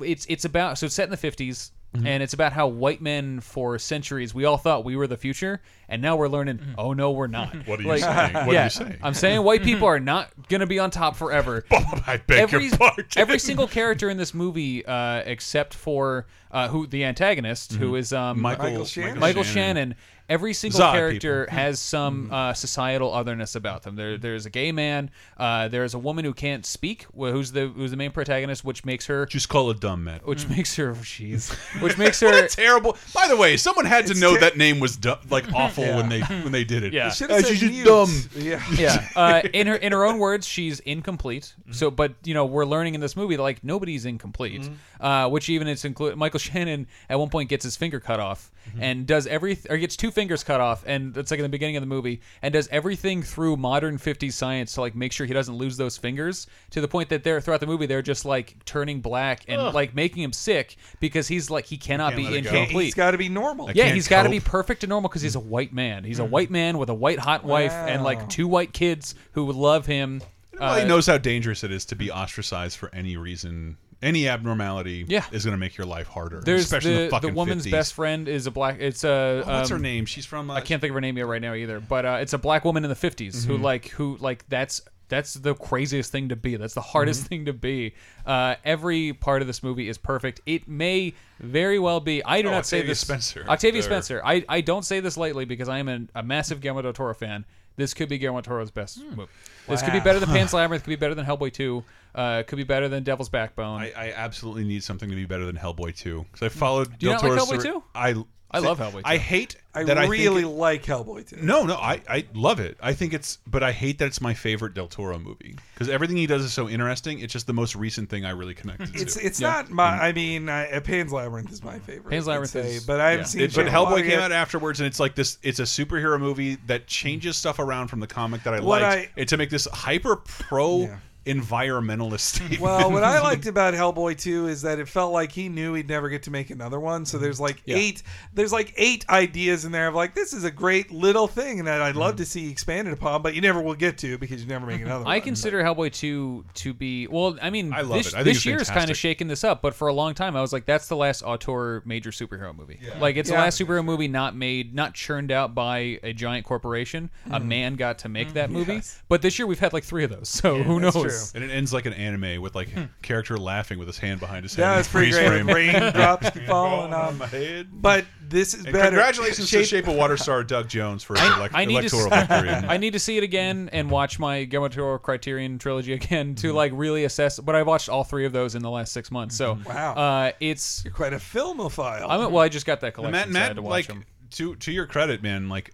it's 0.00 0.26
it's 0.28 0.44
about 0.44 0.78
so 0.78 0.86
it's 0.86 0.94
set 0.94 1.04
in 1.04 1.10
the 1.10 1.16
50s 1.16 1.70
Mm-hmm. 1.96 2.06
and 2.06 2.22
it's 2.22 2.32
about 2.34 2.52
how 2.52 2.66
white 2.68 3.00
men 3.00 3.40
for 3.40 3.78
centuries 3.78 4.34
we 4.34 4.44
all 4.44 4.56
thought 4.56 4.84
we 4.84 4.96
were 4.96 5.06
the 5.06 5.16
future 5.16 5.60
and 5.88 6.00
now 6.02 6.16
we're 6.16 6.28
learning 6.28 6.60
oh 6.78 6.92
no 6.92 7.10
we're 7.12 7.26
not 7.26 7.54
What 7.66 7.80
are 7.80 7.82
you 7.82 7.98
saying? 7.98 8.32
What 8.34 8.56
are 8.56 8.64
you 8.64 8.70
saying? 8.70 8.96
i'm 9.02 9.14
saying 9.14 9.42
white 9.42 9.62
people 9.70 9.86
are 9.88 10.00
not 10.00 10.30
gonna 10.48 10.66
be 10.66 10.78
on 10.78 10.90
top 10.90 11.16
forever 11.16 11.64
I 11.70 12.20
beg 12.26 12.40
every, 12.40 12.66
your 12.66 12.76
pardon. 12.76 13.04
every 13.16 13.38
single 13.38 13.66
character 13.66 14.10
in 14.10 14.16
this 14.16 14.34
movie 14.34 14.84
uh, 14.86 15.22
except 15.26 15.74
for 15.74 16.26
uh, 16.50 16.68
who 16.68 16.86
the 16.86 17.04
antagonist 17.04 17.72
who 17.74 17.96
is 17.96 18.12
um, 18.12 18.40
Michael- 18.40 18.64
Michael 18.70 18.84
Shannon. 18.84 19.18
Michael 19.18 19.42
Shannon. 19.42 19.54
Shannon. 19.90 19.94
Every 20.28 20.54
single 20.54 20.80
Zod 20.80 20.92
character 20.92 21.44
people. 21.44 21.58
has 21.58 21.78
some 21.78 22.32
uh, 22.32 22.52
societal 22.52 23.12
otherness 23.12 23.54
about 23.54 23.84
them. 23.84 23.94
There, 23.94 24.18
there's 24.18 24.44
a 24.44 24.50
gay 24.50 24.72
man. 24.72 25.10
Uh, 25.36 25.68
there's 25.68 25.94
a 25.94 25.98
woman 25.98 26.24
who 26.24 26.34
can't 26.34 26.66
speak, 26.66 27.06
who's 27.14 27.52
the 27.52 27.68
who's 27.68 27.92
the 27.92 27.96
main 27.96 28.10
protagonist, 28.10 28.64
which 28.64 28.84
makes 28.84 29.06
her, 29.06 29.26
Just 29.26 29.48
call 29.48 29.70
it 29.70 29.78
dumb, 29.80 30.04
Matt. 30.04 30.26
which 30.26 30.48
makes 30.48 30.74
her, 30.76 30.94
jeez, 30.94 31.52
which 31.80 31.96
makes 31.96 32.20
What 32.22 32.34
her. 32.34 32.44
a 32.44 32.48
terrible. 32.48 32.96
By 33.14 33.28
the 33.28 33.36
way, 33.36 33.56
someone 33.56 33.84
had 33.84 34.06
to 34.08 34.14
know 34.14 34.34
ter- 34.34 34.40
that 34.40 34.56
name 34.56 34.80
was 34.80 34.96
du- 34.96 35.18
like 35.30 35.52
awful 35.54 35.84
when 35.84 36.08
they 36.08 36.20
when 36.22 36.50
they 36.52 36.64
did 36.64 36.82
it. 36.82 36.92
Yeah. 36.92 37.10
Should 37.10 37.30
Uh, 37.30 37.36
have 37.36 37.46
she's 37.46 37.60
said 37.60 37.70
just 37.70 37.72
mute. 37.72 37.84
dumb. 37.84 38.10
Yeah. 38.44 38.62
yeah. 38.76 39.08
Uh, 39.16 39.42
in 39.54 39.66
her 39.68 39.76
in 39.76 39.92
her 39.92 40.04
own 40.04 40.18
words, 40.18 40.46
she's 40.46 40.80
incomplete. 40.80 41.54
So, 41.70 41.90
but 41.90 42.14
you 42.24 42.34
know, 42.34 42.44
we're 42.44 42.64
learning 42.66 42.94
in 42.94 43.00
this 43.00 43.16
movie 43.16 43.36
that 43.36 43.42
like 43.42 43.62
nobody's 43.64 44.04
incomplete. 44.04 44.68
Uh, 45.00 45.28
which 45.28 45.48
even 45.48 45.68
it's 45.68 45.84
include 45.84 46.16
Michael 46.16 46.38
Shannon 46.40 46.86
at 47.08 47.18
one 47.18 47.28
point 47.28 47.48
gets 47.48 47.64
his 47.64 47.76
finger 47.76 48.00
cut 48.00 48.18
off 48.18 48.50
Mm-hmm. 48.66 48.82
and 48.82 49.06
does 49.06 49.26
every 49.26 49.58
or 49.70 49.76
gets 49.76 49.96
two 49.96 50.10
fingers 50.10 50.42
cut 50.44 50.60
off, 50.60 50.84
and 50.86 51.16
it's 51.16 51.30
like 51.30 51.38
in 51.38 51.44
the 51.44 51.48
beginning 51.48 51.76
of 51.76 51.82
the 51.82 51.86
movie, 51.86 52.20
and 52.42 52.52
does 52.52 52.68
everything 52.68 53.22
through 53.22 53.56
modern 53.56 53.98
'50s 53.98 54.32
science 54.32 54.74
to 54.74 54.80
like 54.80 54.94
make 54.94 55.12
sure 55.12 55.26
he 55.26 55.32
doesn't 55.32 55.56
lose 55.56 55.76
those 55.76 55.96
fingers. 55.96 56.46
To 56.70 56.80
the 56.80 56.88
point 56.88 57.08
that 57.10 57.24
they're 57.24 57.40
throughout 57.40 57.60
the 57.60 57.66
movie 57.66 57.86
they're 57.86 58.02
just 58.02 58.24
like 58.24 58.56
turning 58.64 59.00
black 59.00 59.44
and 59.48 59.62
like 59.74 59.94
making 59.94 60.22
him 60.22 60.32
sick 60.32 60.76
because 61.00 61.28
he's 61.28 61.50
like 61.50 61.66
he 61.66 61.76
cannot 61.76 62.16
be 62.16 62.24
let 62.24 62.32
it 62.32 62.42
go. 62.42 62.50
incomplete. 62.50 62.84
He's 62.86 62.94
got 62.94 63.12
to 63.12 63.18
be 63.18 63.28
normal. 63.28 63.70
Yeah, 63.72 63.88
he's 63.88 64.08
got 64.08 64.24
to 64.24 64.30
be 64.30 64.40
perfect 64.40 64.82
and 64.84 64.90
normal 64.90 65.08
because 65.08 65.22
he's 65.22 65.36
a 65.36 65.40
mm. 65.40 65.46
white 65.46 65.72
man. 65.72 66.04
He's 66.04 66.18
a 66.18 66.24
mm. 66.24 66.30
white 66.30 66.50
man 66.50 66.78
with 66.78 66.88
a 66.88 66.94
white 66.94 67.18
hot 67.18 67.44
wife 67.44 67.72
and 67.72 68.02
like 68.02 68.28
two 68.28 68.48
white 68.48 68.72
kids 68.72 69.14
who 69.32 69.44
would 69.46 69.56
love 69.56 69.86
him. 69.86 70.22
Well, 70.58 70.72
Uh, 70.72 70.80
he 70.80 70.84
knows 70.86 71.06
how 71.06 71.18
dangerous 71.18 71.64
it 71.64 71.70
is 71.70 71.84
to 71.86 71.96
be 71.96 72.10
ostracized 72.10 72.78
for 72.78 72.94
any 72.94 73.16
reason. 73.16 73.76
Any 74.02 74.28
abnormality 74.28 75.04
Yeah. 75.08 75.24
is 75.32 75.44
going 75.44 75.52
to 75.52 75.58
make 75.58 75.76
your 75.78 75.86
life 75.86 76.06
harder. 76.06 76.40
There's 76.40 76.62
especially 76.64 76.94
the, 76.94 77.00
the 77.04 77.10
fucking 77.10 77.34
woman's 77.34 77.64
50s. 77.66 77.70
best 77.70 77.94
friend 77.94 78.28
is 78.28 78.46
a 78.46 78.50
black. 78.50 78.76
It's 78.78 79.04
a 79.04 79.42
Oh, 79.46 79.58
what's 79.58 79.70
her 79.70 79.76
um, 79.76 79.82
name? 79.82 80.04
She's 80.06 80.26
from. 80.26 80.50
Uh, 80.50 80.54
I 80.54 80.60
can't 80.60 80.80
think 80.80 80.90
of 80.90 80.94
her 80.94 81.00
name 81.00 81.16
yet 81.16 81.26
right 81.26 81.40
now 81.40 81.54
either. 81.54 81.80
But 81.80 82.04
uh, 82.04 82.18
it's 82.20 82.32
a 82.34 82.38
black 82.38 82.64
woman 82.64 82.84
in 82.84 82.90
the 82.90 82.96
50s 82.96 83.16
Mm-hmm. 83.36 83.50
who 83.50 83.58
like 83.58 83.88
who 83.88 84.16
like 84.20 84.46
that's 84.48 84.82
that's 85.08 85.34
the 85.34 85.54
craziest 85.54 86.10
thing 86.12 86.28
to 86.30 86.36
be. 86.36 86.56
That's 86.56 86.74
the 86.74 86.80
hardest 86.80 87.20
Mm-hmm. 87.22 87.28
thing 87.28 87.44
to 87.46 87.52
be. 87.52 87.94
Uh, 88.26 88.56
every 88.64 89.12
part 89.14 89.40
of 89.40 89.46
this 89.46 89.62
movie 89.62 89.88
is 89.88 89.96
perfect. 89.98 90.40
It 90.46 90.68
may 90.68 91.14
very 91.40 91.78
well 91.78 92.00
be. 92.00 92.22
I 92.24 92.42
do 92.42 92.48
Oh, 92.48 92.50
not 92.50 92.66
say 92.66 92.82
this. 92.82 93.00
Spencer. 93.00 93.46
Octavia 93.48 93.80
There. 93.80 93.88
Spencer. 93.88 94.20
I, 94.24 94.44
I 94.48 94.60
don't 94.62 94.84
say 94.84 95.00
this 95.00 95.16
lightly 95.16 95.44
because 95.44 95.68
I 95.68 95.78
am 95.78 95.88
an, 95.88 96.10
a 96.14 96.22
massive 96.22 96.60
Guillermo 96.60 96.82
del 96.82 96.92
Toro 96.92 97.14
fan. 97.14 97.44
This 97.76 97.94
could 97.94 98.08
be 98.08 98.18
Guillermo 98.18 98.40
del 98.40 98.50
Toro's 98.50 98.70
best 98.70 98.98
Hmm. 99.00 99.14
movie. 99.14 99.30
This 99.68 99.82
could 99.82 99.92
be 99.92 100.00
better 100.00 100.18
than 100.20 100.28
Pan's 100.28 100.52
Labyrinth. 100.54 100.82
Could 100.84 100.90
be 100.90 100.96
better 100.96 101.14
than 101.14 101.24
Hellboy 101.26 101.52
2. 101.52 101.84
Uh, 102.16 102.42
could 102.44 102.56
be 102.56 102.64
better 102.64 102.88
than 102.88 103.02
Devil's 103.04 103.28
Backbone. 103.28 103.80
I, 103.82 103.92
I 103.94 104.12
absolutely 104.16 104.64
need 104.64 104.82
something 104.82 105.08
to 105.10 105.14
be 105.14 105.26
better 105.26 105.44
than 105.44 105.54
Hellboy 105.56 105.94
2 105.96 106.24
because 106.32 106.42
I 106.42 106.48
followed. 106.48 106.98
Do 106.98 107.06
you 107.06 107.12
Del 107.12 107.22
not 107.22 107.22
like 107.22 107.38
Toro's 107.38 107.42
Hellboy 107.48 107.60
story- 107.60 107.74
2? 107.74 107.84
I 107.94 108.24
I 108.48 108.60
love 108.60 108.78
Hellboy 108.78 108.92
2. 108.98 109.02
I 109.04 109.16
hate 109.18 109.56
I 109.74 109.82
that 109.84 109.98
I 109.98 110.06
really 110.06 110.42
think 110.44 110.54
it- 110.54 110.56
like 110.58 110.84
Hellboy 110.84 111.28
too. 111.28 111.36
No, 111.42 111.64
no, 111.64 111.74
I, 111.74 112.00
I 112.08 112.24
love 112.32 112.58
it. 112.60 112.78
I 112.80 112.94
think 112.94 113.12
it's, 113.12 113.36
but 113.46 113.62
I 113.62 113.72
hate 113.72 113.98
that 113.98 114.06
it's 114.06 114.20
my 114.22 114.32
favorite 114.32 114.72
Del 114.72 114.86
Toro 114.86 115.18
movie 115.18 115.56
because 115.74 115.90
everything 115.90 116.16
he 116.16 116.26
does 116.26 116.42
is 116.42 116.54
so 116.54 116.68
interesting. 116.68 117.18
It's 117.18 117.32
just 117.34 117.46
the 117.48 117.52
most 117.52 117.76
recent 117.76 118.08
thing 118.08 118.24
I 118.24 118.30
really 118.30 118.54
connected 118.54 118.94
It's 118.94 119.16
to. 119.16 119.26
it's 119.26 119.40
Yeah. 119.40 119.48
not 119.50 119.70
my. 119.70 119.84
I 119.98 120.12
mean, 120.12 120.48
I, 120.48 120.78
Pan's 120.78 121.12
Labyrinth 121.12 121.52
is 121.52 121.62
my 121.62 121.78
favorite. 121.80 122.12
Pan's 122.12 122.26
I'd 122.28 122.30
Labyrinth 122.30 122.50
say, 122.52 122.76
is- 122.76 122.86
but 122.86 122.98
I 123.00 123.10
haven't 123.10 123.24
yeah. 123.24 123.28
seen. 123.28 123.40
It- 123.42 123.54
but 123.54 123.64
Shape 123.64 123.72
Hellboy 123.74 123.90
Water 123.90 124.02
came 124.02 124.10
yet. 124.12 124.22
out 124.22 124.32
afterwards, 124.32 124.80
and 124.80 124.86
it's 124.86 125.00
like 125.00 125.16
this. 125.16 125.36
It's 125.42 125.58
a 125.58 125.64
superhero 125.64 126.18
movie 126.18 126.54
that 126.66 126.86
changes 126.86 127.36
stuff 127.36 127.58
around 127.58 127.88
from 127.88 128.00
the 128.00 128.06
comic 128.06 128.44
that 128.44 128.54
I 128.54 128.60
What 128.60 128.80
liked, 128.80 129.10
I- 129.16 129.20
and 129.20 129.28
to 129.28 129.36
make 129.36 129.50
this 129.50 129.66
hyper 129.70 130.16
pro 130.16 130.82
Yeah. 130.82 130.96
Environmentalist 131.26 132.20
statement. 132.20 132.60
Well, 132.66 132.90
what 132.90 133.04
I 133.04 133.20
liked 133.20 133.46
about 133.56 133.74
Hellboy 133.74 134.18
2 134.18 134.48
is 134.48 134.62
that 134.62 134.78
it 134.78 134.88
felt 134.88 135.12
like 135.12 135.30
he 135.30 135.48
knew 135.48 135.74
he'd 135.74 135.88
never 135.88 136.08
get 136.08 136.22
to 136.24 136.30
make 136.30 136.50
another 136.50 136.80
one. 136.80 137.04
So 137.04 137.18
there's 137.18 137.38
like 137.38 137.62
Yeah. 137.64 137.76
eight 137.76 138.02
there's 138.32 138.52
like 138.52 138.72
eight 138.76 139.08
ideas 139.08 139.64
in 139.64 139.72
there 139.72 139.88
of 139.88 139.94
like 139.94 140.14
this 140.14 140.32
is 140.32 140.44
a 140.44 140.50
great 140.50 140.90
little 140.90 141.26
thing 141.26 141.64
that 141.64 141.82
I'd 141.82 141.96
love 141.96 142.12
mm-hmm. 142.12 142.18
to 142.18 142.24
see 142.24 142.50
expanded 142.50 142.92
upon, 142.94 143.22
but 143.22 143.34
you 143.34 143.40
never 143.40 143.60
will 143.60 143.74
get 143.74 143.98
to 143.98 144.18
because 144.18 144.42
you 144.42 144.48
never 144.48 144.66
make 144.66 144.80
another 144.80 145.04
one. 145.04 145.12
I 145.12 145.20
consider 145.20 145.62
Hellboy 145.62 145.92
2 145.92 146.44
to 146.54 146.74
be 146.74 147.06
well. 147.06 147.36
I 147.42 147.50
mean, 147.50 147.72
I 147.72 147.82
love 147.82 147.98
this, 147.98 148.08
it. 148.08 148.14
I 148.14 148.18
think 148.18 148.24
this 148.26 148.36
it's 148.38 148.46
year's 148.46 148.70
kind 148.70 148.90
of 148.90 148.96
shaking 148.96 149.28
this 149.28 149.44
up, 149.44 149.62
but 149.62 149.74
for 149.74 149.88
a 149.88 149.92
long 149.92 150.14
time, 150.14 150.36
I 150.36 150.40
was 150.40 150.52
like, 150.52 150.66
that's 150.66 150.88
the 150.88 150.96
last 150.96 151.22
auteur 151.22 151.82
major 151.84 152.10
superhero 152.10 152.56
movie. 152.56 152.80
Like, 153.00 153.16
it's 153.16 153.28
Yeah. 153.28 153.36
the 153.36 153.42
last 153.42 153.60
superhero 153.60 153.84
movie 153.84 154.08
not 154.08 154.34
made, 154.34 154.74
not 154.74 154.94
churned 154.94 155.30
out 155.30 155.54
by 155.54 155.98
a 156.02 156.12
giant 156.12 156.46
corporation. 156.46 157.10
A 157.26 157.38
mm-hmm. 157.38 157.48
man 157.48 157.74
got 157.74 157.98
to 157.98 158.08
make 158.08 158.28
mm-hmm. 158.28 158.34
that 158.34 158.50
movie. 158.50 158.74
Yes. 158.74 159.02
But 159.08 159.22
this 159.22 159.38
year 159.38 159.46
we've 159.46 159.58
had 159.58 159.72
like 159.72 159.84
three 159.84 160.04
of 160.04 160.10
those, 160.10 160.28
so 160.28 160.62
who 160.62 160.80
that's 160.80 160.94
knows? 161.18 161.32
true. 161.32 161.40
and 161.42 161.50
it 161.50 161.54
ends 161.54 161.72
like 161.72 161.86
an 161.86 161.92
anime 161.92 162.40
with 162.42 162.54
like 162.54 162.68
character 163.02 163.36
laughing 163.38 163.78
with 163.78 163.88
his 163.88 163.98
hand 163.98 164.20
behind 164.20 164.44
his 164.44 164.54
head. 164.54 164.62
Yeah, 164.62 164.72
in 164.74 164.78
it's 164.80 164.88
pretty 164.88 165.12
freeze 165.12 165.26
great. 165.28 165.42
frame. 165.42 165.46
Raindrops 165.48 166.30
keep 166.34 166.44
falling 166.46 166.92
on 166.92 167.18
my 167.18 167.26
head. 167.26 167.68
But 167.72 168.04
this 168.28 168.54
is 168.54 168.64
And 168.64 168.72
better. 168.72 168.88
congratulations 168.88 169.48
to 169.50 169.64
Shape 169.64 169.86
of 169.86 169.94
Water 169.94 170.16
star 170.16 170.42
Doug 170.44 170.68
Jones 170.68 171.02
for 171.04 171.14
his 171.18 171.22
elec- 171.28 171.50
I 171.54 171.64
need 171.64 171.78
electoral 171.78 172.12
s- 172.12 172.26
victory. 172.28 172.50
I 172.68 172.76
need 172.76 172.92
to 172.94 172.98
see 172.98 173.16
it 173.16 173.22
again 173.22 173.70
and 173.72 173.90
watch 173.90 174.18
my 174.18 174.44
Guillermo 174.44 174.68
del 174.68 174.76
Toro 174.76 174.98
Criterion 174.98 175.58
trilogy 175.58 175.92
again 175.92 176.34
to 176.36 176.48
Mm-hmm. 176.48 176.56
like 176.56 176.72
really 176.74 177.04
assess. 177.04 177.38
But 177.38 177.54
I've 177.54 177.66
watched 177.66 177.88
all 177.88 178.04
three 178.04 178.26
of 178.26 178.32
those 178.32 178.54
in 178.54 178.62
the 178.62 178.70
last 178.70 178.92
six 178.92 179.10
months, 179.10 179.36
so 179.36 179.58
Wow. 179.66 179.94
uh, 179.94 180.32
it's. 180.40 180.84
You're 180.84 180.92
quite 180.94 181.12
a 181.12 181.16
filmophile. 181.18 182.06
I'm, 182.08 182.32
well, 182.32 182.42
I 182.42 182.48
just 182.48 182.66
got 182.66 182.80
that 182.80 182.94
collection, 182.94 183.12
Matt, 183.12 183.32
so 183.32 183.38
I 183.38 183.42
had 183.42 183.56
to 183.56 183.62
watch 183.62 183.70
like 183.70 183.86
them. 183.86 184.04
to 184.32 184.56
to 184.56 184.72
your 184.72 184.86
credit, 184.86 185.22
man, 185.22 185.48
like 185.48 185.72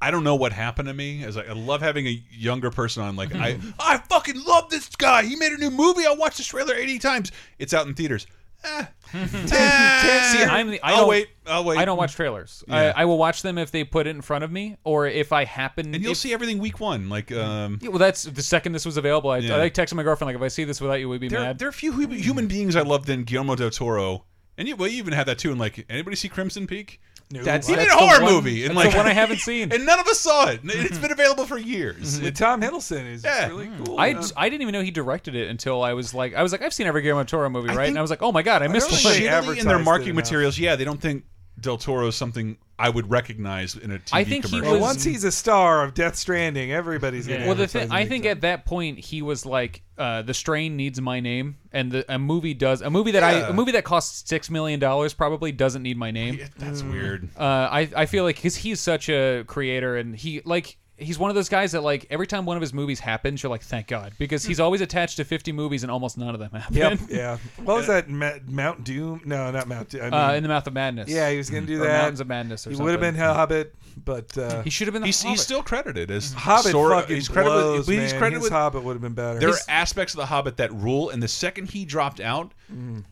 I 0.00 0.10
don't 0.10 0.24
know 0.24 0.34
what 0.34 0.52
happened 0.52 0.88
to 0.88 0.94
me. 0.94 1.24
As 1.24 1.36
I, 1.36 1.42
I 1.42 1.52
love 1.52 1.82
having 1.82 2.06
a 2.06 2.22
younger 2.30 2.70
person 2.70 3.02
on. 3.02 3.16
Like 3.16 3.34
I, 3.34 3.58
I 3.78 3.98
fucking 3.98 4.42
love 4.44 4.70
this 4.70 4.88
guy. 4.96 5.24
He 5.24 5.36
made 5.36 5.52
a 5.52 5.58
new 5.58 5.70
movie. 5.70 6.06
I 6.06 6.14
watched 6.14 6.38
this 6.38 6.46
trailer 6.46 6.74
eighty 6.74 6.98
times. 6.98 7.32
It's 7.58 7.74
out 7.74 7.86
in 7.86 7.94
theaters. 7.94 8.26
Eh. 8.64 8.84
Eh. 9.14 10.32
See, 10.32 10.42
I'm 10.44 10.70
the. 10.70 10.80
I 10.82 10.90
I'll 10.92 10.96
don't, 10.98 11.08
wait. 11.08 11.28
I'll 11.46 11.64
wait. 11.64 11.78
I 11.78 11.84
don't 11.84 11.96
watch 11.98 12.14
trailers. 12.14 12.62
Yeah. 12.68 12.92
I, 12.94 13.02
I 13.02 13.04
will 13.06 13.18
watch 13.18 13.42
them 13.42 13.58
if 13.58 13.70
they 13.70 13.84
put 13.84 14.06
it 14.06 14.10
in 14.10 14.22
front 14.22 14.44
of 14.44 14.52
me, 14.52 14.76
or 14.84 15.06
if 15.06 15.32
I 15.32 15.44
happen. 15.44 15.94
And 15.94 16.02
you'll 16.02 16.12
if- 16.12 16.18
see 16.18 16.32
everything 16.32 16.58
week 16.58 16.78
one. 16.80 17.08
Like 17.08 17.32
um, 17.32 17.78
Yeah, 17.82 17.88
well, 17.88 17.98
that's 17.98 18.22
the 18.24 18.42
second 18.42 18.72
this 18.72 18.84
was 18.86 18.96
available. 18.96 19.30
I, 19.30 19.38
Yeah. 19.38 19.56
I 19.56 19.58
like 19.58 19.74
texting 19.74 19.94
my 19.94 20.02
girlfriend 20.02 20.28
like, 20.28 20.36
if 20.36 20.42
I 20.42 20.48
see 20.48 20.64
this 20.64 20.80
without 20.80 20.94
you, 21.00 21.08
we'd 21.08 21.20
be 21.20 21.28
there, 21.28 21.40
mad. 21.40 21.58
there 21.58 21.68
are 21.68 21.72
few 21.72 21.92
human 22.08 22.46
beings 22.46 22.76
I 22.76 22.82
love 22.82 23.06
than 23.06 23.24
Guillermo 23.24 23.56
del 23.56 23.70
Toro. 23.70 24.24
And 24.56 24.68
you, 24.68 24.76
well, 24.76 24.88
you 24.88 24.98
even 24.98 25.14
had 25.14 25.26
that 25.26 25.38
too. 25.38 25.50
And 25.50 25.58
like, 25.58 25.86
anybody 25.88 26.16
see 26.16 26.28
Crimson 26.28 26.66
Peak? 26.66 27.00
No. 27.32 27.42
That's, 27.44 27.68
He 27.68 27.76
made 27.76 27.82
that's 27.88 27.94
a 27.94 27.96
horror 27.96 28.24
one- 28.24 28.32
movie, 28.32 28.64
and 28.66 28.74
like 28.74 28.90
the 28.90 28.96
one 28.96 29.06
I 29.06 29.12
haven't 29.12 29.38
seen. 29.38 29.72
and 29.72 29.86
none 29.86 30.00
of 30.00 30.06
us 30.08 30.18
saw 30.18 30.48
it. 30.48 30.64
Mm-hmm. 30.64 30.86
It's 30.86 30.98
been 30.98 31.12
available 31.12 31.46
for 31.46 31.58
years. 31.58 32.16
Mm-hmm. 32.16 32.26
And 32.26 32.36
Tom 32.36 32.60
Hiddleston 32.60 33.06
is 33.08 33.22
Yeah. 33.22 33.46
really 33.46 33.66
mm. 33.66 33.86
cool. 33.86 34.00
I, 34.00 34.08
Yeah. 34.08 34.22
I 34.36 34.48
didn't 34.48 34.62
even 34.62 34.72
know 34.72 34.82
he 34.82 34.90
directed 34.90 35.36
it 35.36 35.48
until 35.48 35.82
I 35.84 35.92
was 35.92 36.12
like 36.12 36.34
I 36.34 36.42
was 36.42 36.50
like 36.50 36.62
I've 36.62 36.74
seen 36.74 36.88
every 36.88 37.02
Guillermo 37.02 37.20
del 37.22 37.26
Toro 37.26 37.48
movie 37.48 37.68
I 37.70 37.74
right 37.74 37.84
think- 37.84 37.88
and 37.90 37.98
I 37.98 38.02
was 38.02 38.10
like 38.10 38.22
oh 38.22 38.32
my 38.32 38.42
god 38.42 38.62
I 38.62 38.66
missed 38.66 38.90
don't 38.90 38.94
one. 39.04 39.12
think 39.14 39.24
they 39.24 39.30
Shittily 39.30 39.60
in 39.60 39.68
their 39.68 39.78
marketing 39.78 40.16
materials, 40.16 40.58
yeah, 40.58 40.74
they 40.74 40.84
don't 40.84 41.00
think 41.00 41.24
Del 41.60 41.76
Toro 41.78 42.06
is 42.08 42.14
something 42.16 42.56
I 42.78 42.88
would 42.88 43.10
recognize 43.10 43.76
in 43.76 43.90
a 43.90 43.98
TV 43.98 44.08
I 44.12 44.24
think 44.24 44.46
he 44.46 44.50
commercial. 44.52 44.72
well, 44.72 44.80
once 44.80 45.04
he's 45.04 45.24
a 45.24 45.32
star 45.32 45.84
of 45.84 45.92
Death 45.92 46.16
Stranding, 46.16 46.72
everybody's 46.72 47.26
gonna. 47.26 47.44
Well, 47.46 47.54
the 47.54 47.66
thing 47.66 47.90
I 47.92 48.06
think 48.06 48.22
big 48.24 48.30
at 48.30 48.40
that 48.40 48.64
point 48.64 48.98
he 48.98 49.20
was 49.20 49.44
like, 49.44 49.82
uh, 49.98 50.22
"The 50.22 50.32
Strain 50.32 50.76
needs 50.76 50.98
my 51.00 51.20
name," 51.20 51.58
and 51.72 51.92
the, 51.92 52.04
a 52.14 52.18
movie 52.18 52.54
does 52.54 52.80
a 52.80 52.88
movie 52.88 53.10
that 53.10 53.22
I 53.22 53.32
Yeah. 53.40 53.48
a 53.50 53.52
movie 53.52 53.72
that 53.72 53.84
costs 53.84 54.26
six 54.28 54.48
million 54.48 54.80
dollars 54.80 55.12
probably 55.12 55.52
doesn't 55.52 55.82
need 55.82 55.98
my 55.98 56.10
name. 56.10 56.36
Yeah, 56.36 56.46
that's 56.56 56.80
Mm. 56.82 56.90
weird. 56.92 57.28
Uh, 57.38 57.42
I 57.70 57.88
I 57.94 58.06
feel 58.06 58.24
like 58.24 58.36
because 58.36 58.56
he's 58.56 58.80
such 58.80 59.10
a 59.10 59.44
creator 59.46 59.96
and 59.98 60.16
he 60.16 60.40
like 60.46 60.78
he's 61.00 61.18
one 61.18 61.30
of 61.30 61.34
those 61.34 61.48
guys 61.48 61.72
that 61.72 61.82
like 61.82 62.06
every 62.10 62.26
time 62.26 62.44
one 62.46 62.56
of 62.56 62.60
his 62.60 62.72
movies 62.74 63.00
happens, 63.00 63.42
you're 63.42 63.50
like, 63.50 63.62
thank 63.62 63.86
God, 63.88 64.12
because 64.18 64.44
he's 64.44 64.60
always 64.60 64.80
attached 64.80 65.16
to 65.16 65.24
50 65.24 65.52
movies 65.52 65.82
and 65.82 65.90
almost 65.90 66.18
none 66.18 66.34
of 66.34 66.40
them 66.40 66.50
happen. 66.52 66.76
Yep. 66.76 66.98
Yeah. 67.08 67.38
What 67.64 67.76
was 67.78 67.86
that? 67.88 68.08
Ma- 68.08 68.38
Mount 68.48 68.84
Doom? 68.84 69.22
No, 69.24 69.50
not 69.50 69.66
Mount 69.68 69.88
Doom. 69.90 70.02
I 70.02 70.04
mean, 70.04 70.14
Uh, 70.14 70.32
in 70.34 70.42
the 70.42 70.48
Mouth 70.48 70.66
of 70.66 70.72
Madness. 70.74 71.08
yeah, 71.08 71.30
he 71.30 71.36
was 71.36 71.50
gonna 71.50 71.66
do 71.66 71.80
Or 71.82 71.86
that. 71.86 72.02
Mountains 72.02 72.20
of 72.20 72.26
Madness. 72.28 72.66
Or 72.66 72.70
he 72.70 72.76
something. 72.76 72.84
would 72.84 72.92
have 72.92 73.14
been 73.14 73.14
Hobbit, 73.20 73.74
but 74.04 74.36
uh, 74.38 74.62
He 74.62 74.70
should 74.70 74.86
have 74.86 74.92
been. 74.92 75.02
The 75.02 75.06
He's, 75.08 75.20
Hobbit. 75.22 75.30
he's 75.32 75.40
still 75.42 75.62
credited 75.62 76.10
as 76.10 76.32
Hobbit 76.32 76.72
Sora- 76.72 77.00
fucking 77.00 77.16
he's 77.16 77.28
credited 77.28 77.54
with- 77.56 77.64
blows, 77.64 77.86
but 77.86 77.92
man. 77.92 78.02
he's 78.02 78.12
credited 78.12 78.34
His 78.34 78.42
with 78.44 78.52
Hobbit 78.52 78.82
would 78.84 78.92
have 78.94 79.02
been 79.02 79.14
better. 79.14 79.38
there 79.38 79.48
His- 79.48 79.58
are 79.58 79.70
aspects 79.70 80.14
of 80.14 80.18
the 80.18 80.26
Hobbit 80.26 80.56
that 80.58 80.72
rule, 80.72 81.10
and 81.10 81.22
the 81.22 81.28
second 81.28 81.70
he 81.70 81.84
dropped 81.84 82.20
out, 82.20 82.52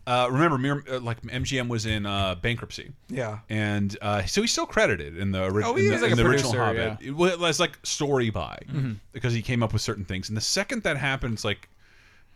uh, 0.06 0.28
remember, 0.30 0.84
uh, 0.90 1.00
like 1.00 1.20
MGM 1.22 1.68
was 1.68 1.86
in 1.86 2.06
uh, 2.06 2.34
bankruptcy, 2.36 2.92
yeah. 3.08 3.38
and 3.48 3.96
uh, 4.00 4.22
so 4.24 4.40
he's 4.40 4.52
still 4.52 4.66
credited 4.66 5.16
in 5.16 5.32
the, 5.32 5.42
ori- 5.44 5.64
Oh, 5.64 5.74
in 5.76 5.88
the, 5.88 5.94
is 5.94 6.02
in 6.02 6.16
the 6.16 6.24
a 6.24 6.28
original 6.28 6.52
producer, 6.52 6.82
Hobbit. 6.90 7.06
It 7.06 7.12
was 7.12 7.58
like 7.60 7.78
story 7.82 8.30
by 8.30 8.58
Mhm. 8.70 8.96
because 9.12 9.32
he 9.34 9.42
came 9.42 9.62
up 9.62 9.72
with 9.72 9.82
certain 9.82 10.04
things. 10.04 10.28
And 10.28 10.36
the 10.36 10.40
second 10.42 10.82
that 10.84 10.96
happens, 10.96 11.44
like 11.44 11.68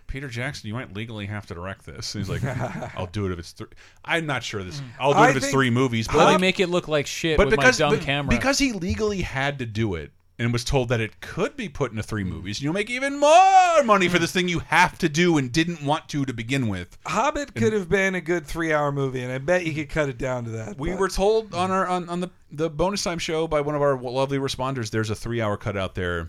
Peter 0.08 0.28
Jackson, 0.28 0.68
you 0.68 0.74
might 0.74 0.92
legally 0.94 1.26
have 1.26 1.46
to 1.46 1.54
direct 1.54 1.86
this. 1.86 2.14
And 2.14 2.22
he's 2.24 2.28
like, 2.30 2.44
I'll 2.98 3.06
do 3.06 3.24
it 3.26 3.32
if 3.32 3.38
it's 3.38 3.52
three. 3.52 3.68
I'm 4.04 4.26
not 4.26 4.42
sure 4.42 4.62
this. 4.62 4.82
I'll 5.00 5.12
do 5.14 5.18
it 5.18 5.22
I 5.22 5.30
if 5.30 5.36
it's 5.36 5.50
three 5.50 5.70
movies. 5.70 6.06
Well, 6.08 6.26
they 6.26 6.32
like- 6.32 6.40
make 6.40 6.60
it 6.60 6.68
look 6.68 6.86
like 6.88 7.06
shit 7.06 7.36
but 7.38 7.46
with 7.46 7.56
because 7.58 7.80
my 7.80 7.88
dumb 7.88 7.96
but 7.98 8.04
camera. 8.04 8.28
because 8.36 8.58
he 8.58 8.72
legally 8.72 9.22
had 9.22 9.58
to 9.60 9.66
do 9.66 9.94
it 9.94 10.10
and 10.38 10.52
was 10.52 10.64
told 10.64 10.88
that 10.88 11.00
it 11.00 11.20
could 11.20 11.56
be 11.56 11.68
put 11.68 11.90
into 11.90 12.02
three 12.02 12.24
movies, 12.24 12.60
you'll 12.60 12.72
make 12.72 12.90
even 12.90 13.18
more 13.18 13.82
money 13.84 14.08
for 14.08 14.16
hmm. 14.16 14.22
this 14.22 14.32
thing 14.32 14.48
you 14.48 14.60
have 14.60 14.98
to 14.98 15.08
do 15.08 15.38
and 15.38 15.52
didn't 15.52 15.84
want 15.84 16.08
to 16.08 16.24
to 16.24 16.32
begin 16.32 16.68
with. 16.68 16.98
Hobbit 17.06 17.54
could 17.54 17.72
have 17.72 17.88
been 17.88 18.14
a 18.14 18.20
good 18.20 18.46
three-hour 18.46 18.92
movie, 18.92 19.22
and 19.22 19.32
I 19.32 19.38
bet 19.38 19.64
you 19.64 19.72
hmm. 19.72 19.80
could 19.80 19.90
cut 19.90 20.08
it 20.08 20.18
down 20.18 20.44
to 20.44 20.50
that. 20.50 20.78
We 20.78 20.90
but- 20.90 20.98
were 20.98 21.08
told 21.08 21.54
on 21.54 21.68
hmm. 21.68 21.74
our 21.74 21.86
on, 21.86 22.08
on 22.08 22.20
the 22.20 22.30
the 22.50 22.68
bonus 22.68 23.02
time 23.02 23.18
show 23.18 23.46
by 23.46 23.60
one 23.60 23.74
of 23.74 23.82
our 23.82 23.96
lovely 23.96 24.38
responders. 24.38 24.90
There's 24.90 25.10
a 25.10 25.14
three 25.14 25.40
hour 25.40 25.56
cut 25.56 25.76
out 25.76 25.94
there 25.94 26.28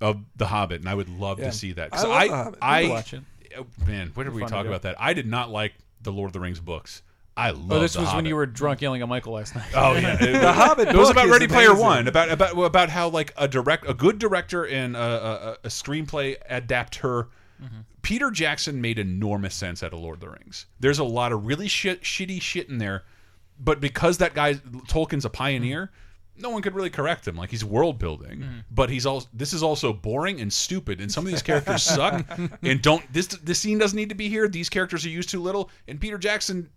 of 0.00 0.20
The 0.36 0.46
Hobbit, 0.46 0.80
and 0.80 0.88
I 0.88 0.94
would 0.94 1.08
love 1.08 1.38
Yeah. 1.38 1.46
to 1.46 1.52
see 1.52 1.72
that. 1.72 1.90
I 1.92 1.96
'Cause 1.96 2.04
love 2.04 2.12
I 2.12 2.28
The 2.28 2.36
Hobbit. 2.36 2.58
I, 2.62 2.88
watch 2.88 3.14
it. 3.14 3.22
oh, 3.58 3.66
man, 3.86 4.10
where 4.14 4.24
did 4.24 4.34
we 4.34 4.44
talk 4.46 4.66
about 4.66 4.82
that? 4.82 4.96
I 4.98 5.12
did 5.12 5.26
not 5.26 5.50
like 5.50 5.74
the 6.02 6.12
Lord 6.12 6.28
of 6.28 6.32
the 6.32 6.40
Rings 6.40 6.60
books. 6.60 7.02
I 7.36 7.50
oh, 7.50 7.54
love. 7.54 7.72
Oh, 7.72 7.80
this 7.80 7.94
The 7.94 8.00
was 8.00 8.14
when 8.14 8.26
you 8.26 8.36
were 8.36 8.46
drunk 8.46 8.82
yelling 8.82 9.02
at 9.02 9.08
Michael 9.08 9.34
last 9.34 9.54
night. 9.54 9.68
Oh 9.74 9.94
yeah, 9.94 10.16
The 10.40 10.52
Hobbit 10.52 10.88
It 10.88 10.96
was 10.96 11.08
book 11.08 11.12
about 11.12 11.26
is 11.26 11.32
Ready 11.32 11.48
Player 11.48 11.70
amazing. 11.70 11.86
One, 11.86 12.08
about 12.08 12.30
about 12.30 12.58
about 12.58 12.90
how 12.90 13.08
like 13.08 13.32
a 13.36 13.48
direct, 13.48 13.88
a 13.88 13.94
good 13.94 14.18
director 14.18 14.66
and 14.66 14.96
a, 14.96 15.00
a, 15.00 15.52
a 15.64 15.68
screenplay 15.68 16.36
adapter. 16.48 17.28
Mm-hmm. 17.62 17.80
Peter 18.02 18.30
Jackson 18.30 18.80
made 18.80 18.98
enormous 18.98 19.54
sense 19.54 19.82
out 19.82 19.92
of 19.92 20.00
Lord 20.00 20.16
of 20.16 20.20
the 20.20 20.30
Rings. 20.30 20.66
There's 20.80 20.98
a 20.98 21.04
lot 21.04 21.32
of 21.32 21.44
really 21.46 21.68
shit, 21.68 22.02
shitty 22.02 22.40
shit 22.40 22.68
in 22.68 22.78
there, 22.78 23.04
but 23.58 23.80
because 23.80 24.18
that 24.18 24.34
guy 24.34 24.54
Tolkien's 24.54 25.26
a 25.26 25.30
pioneer, 25.30 25.86
mm-hmm. 25.86 26.42
no 26.42 26.50
one 26.50 26.62
could 26.62 26.74
really 26.74 26.90
correct 26.90 27.28
him. 27.28 27.36
Like 27.36 27.50
he's 27.50 27.64
world 27.64 27.98
building, 27.98 28.38
mm-hmm. 28.40 28.58
but 28.70 28.90
he's 28.90 29.06
also 29.06 29.28
this 29.32 29.52
is 29.52 29.62
also 29.62 29.92
boring 29.92 30.40
and 30.40 30.52
stupid, 30.52 31.00
and 31.00 31.10
some 31.10 31.24
of 31.24 31.30
these 31.30 31.42
characters 31.42 31.82
suck 31.84 32.26
and 32.62 32.82
don't. 32.82 33.10
This 33.12 33.28
this 33.28 33.60
scene 33.60 33.78
doesn't 33.78 33.96
need 33.96 34.08
to 34.08 34.14
be 34.14 34.28
here. 34.28 34.48
These 34.48 34.68
characters 34.68 35.06
are 35.06 35.10
used 35.10 35.28
too 35.30 35.40
little, 35.40 35.70
and 35.86 36.00
Peter 36.00 36.18
Jackson 36.18 36.68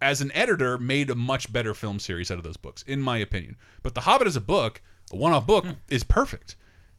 as 0.00 0.20
an 0.20 0.30
editor, 0.32 0.78
made 0.78 1.10
a 1.10 1.14
much 1.14 1.52
better 1.52 1.74
film 1.74 1.98
series 1.98 2.30
out 2.30 2.38
of 2.38 2.44
those 2.44 2.56
books, 2.56 2.82
in 2.82 3.00
my 3.00 3.18
opinion. 3.18 3.56
But 3.82 3.94
The 3.94 4.00
Hobbit 4.02 4.26
as 4.26 4.36
a 4.36 4.40
book, 4.40 4.82
a 5.12 5.16
one-off 5.16 5.46
book, 5.46 5.64
hmm. 5.64 5.72
is 5.88 6.04
perfect 6.04 6.56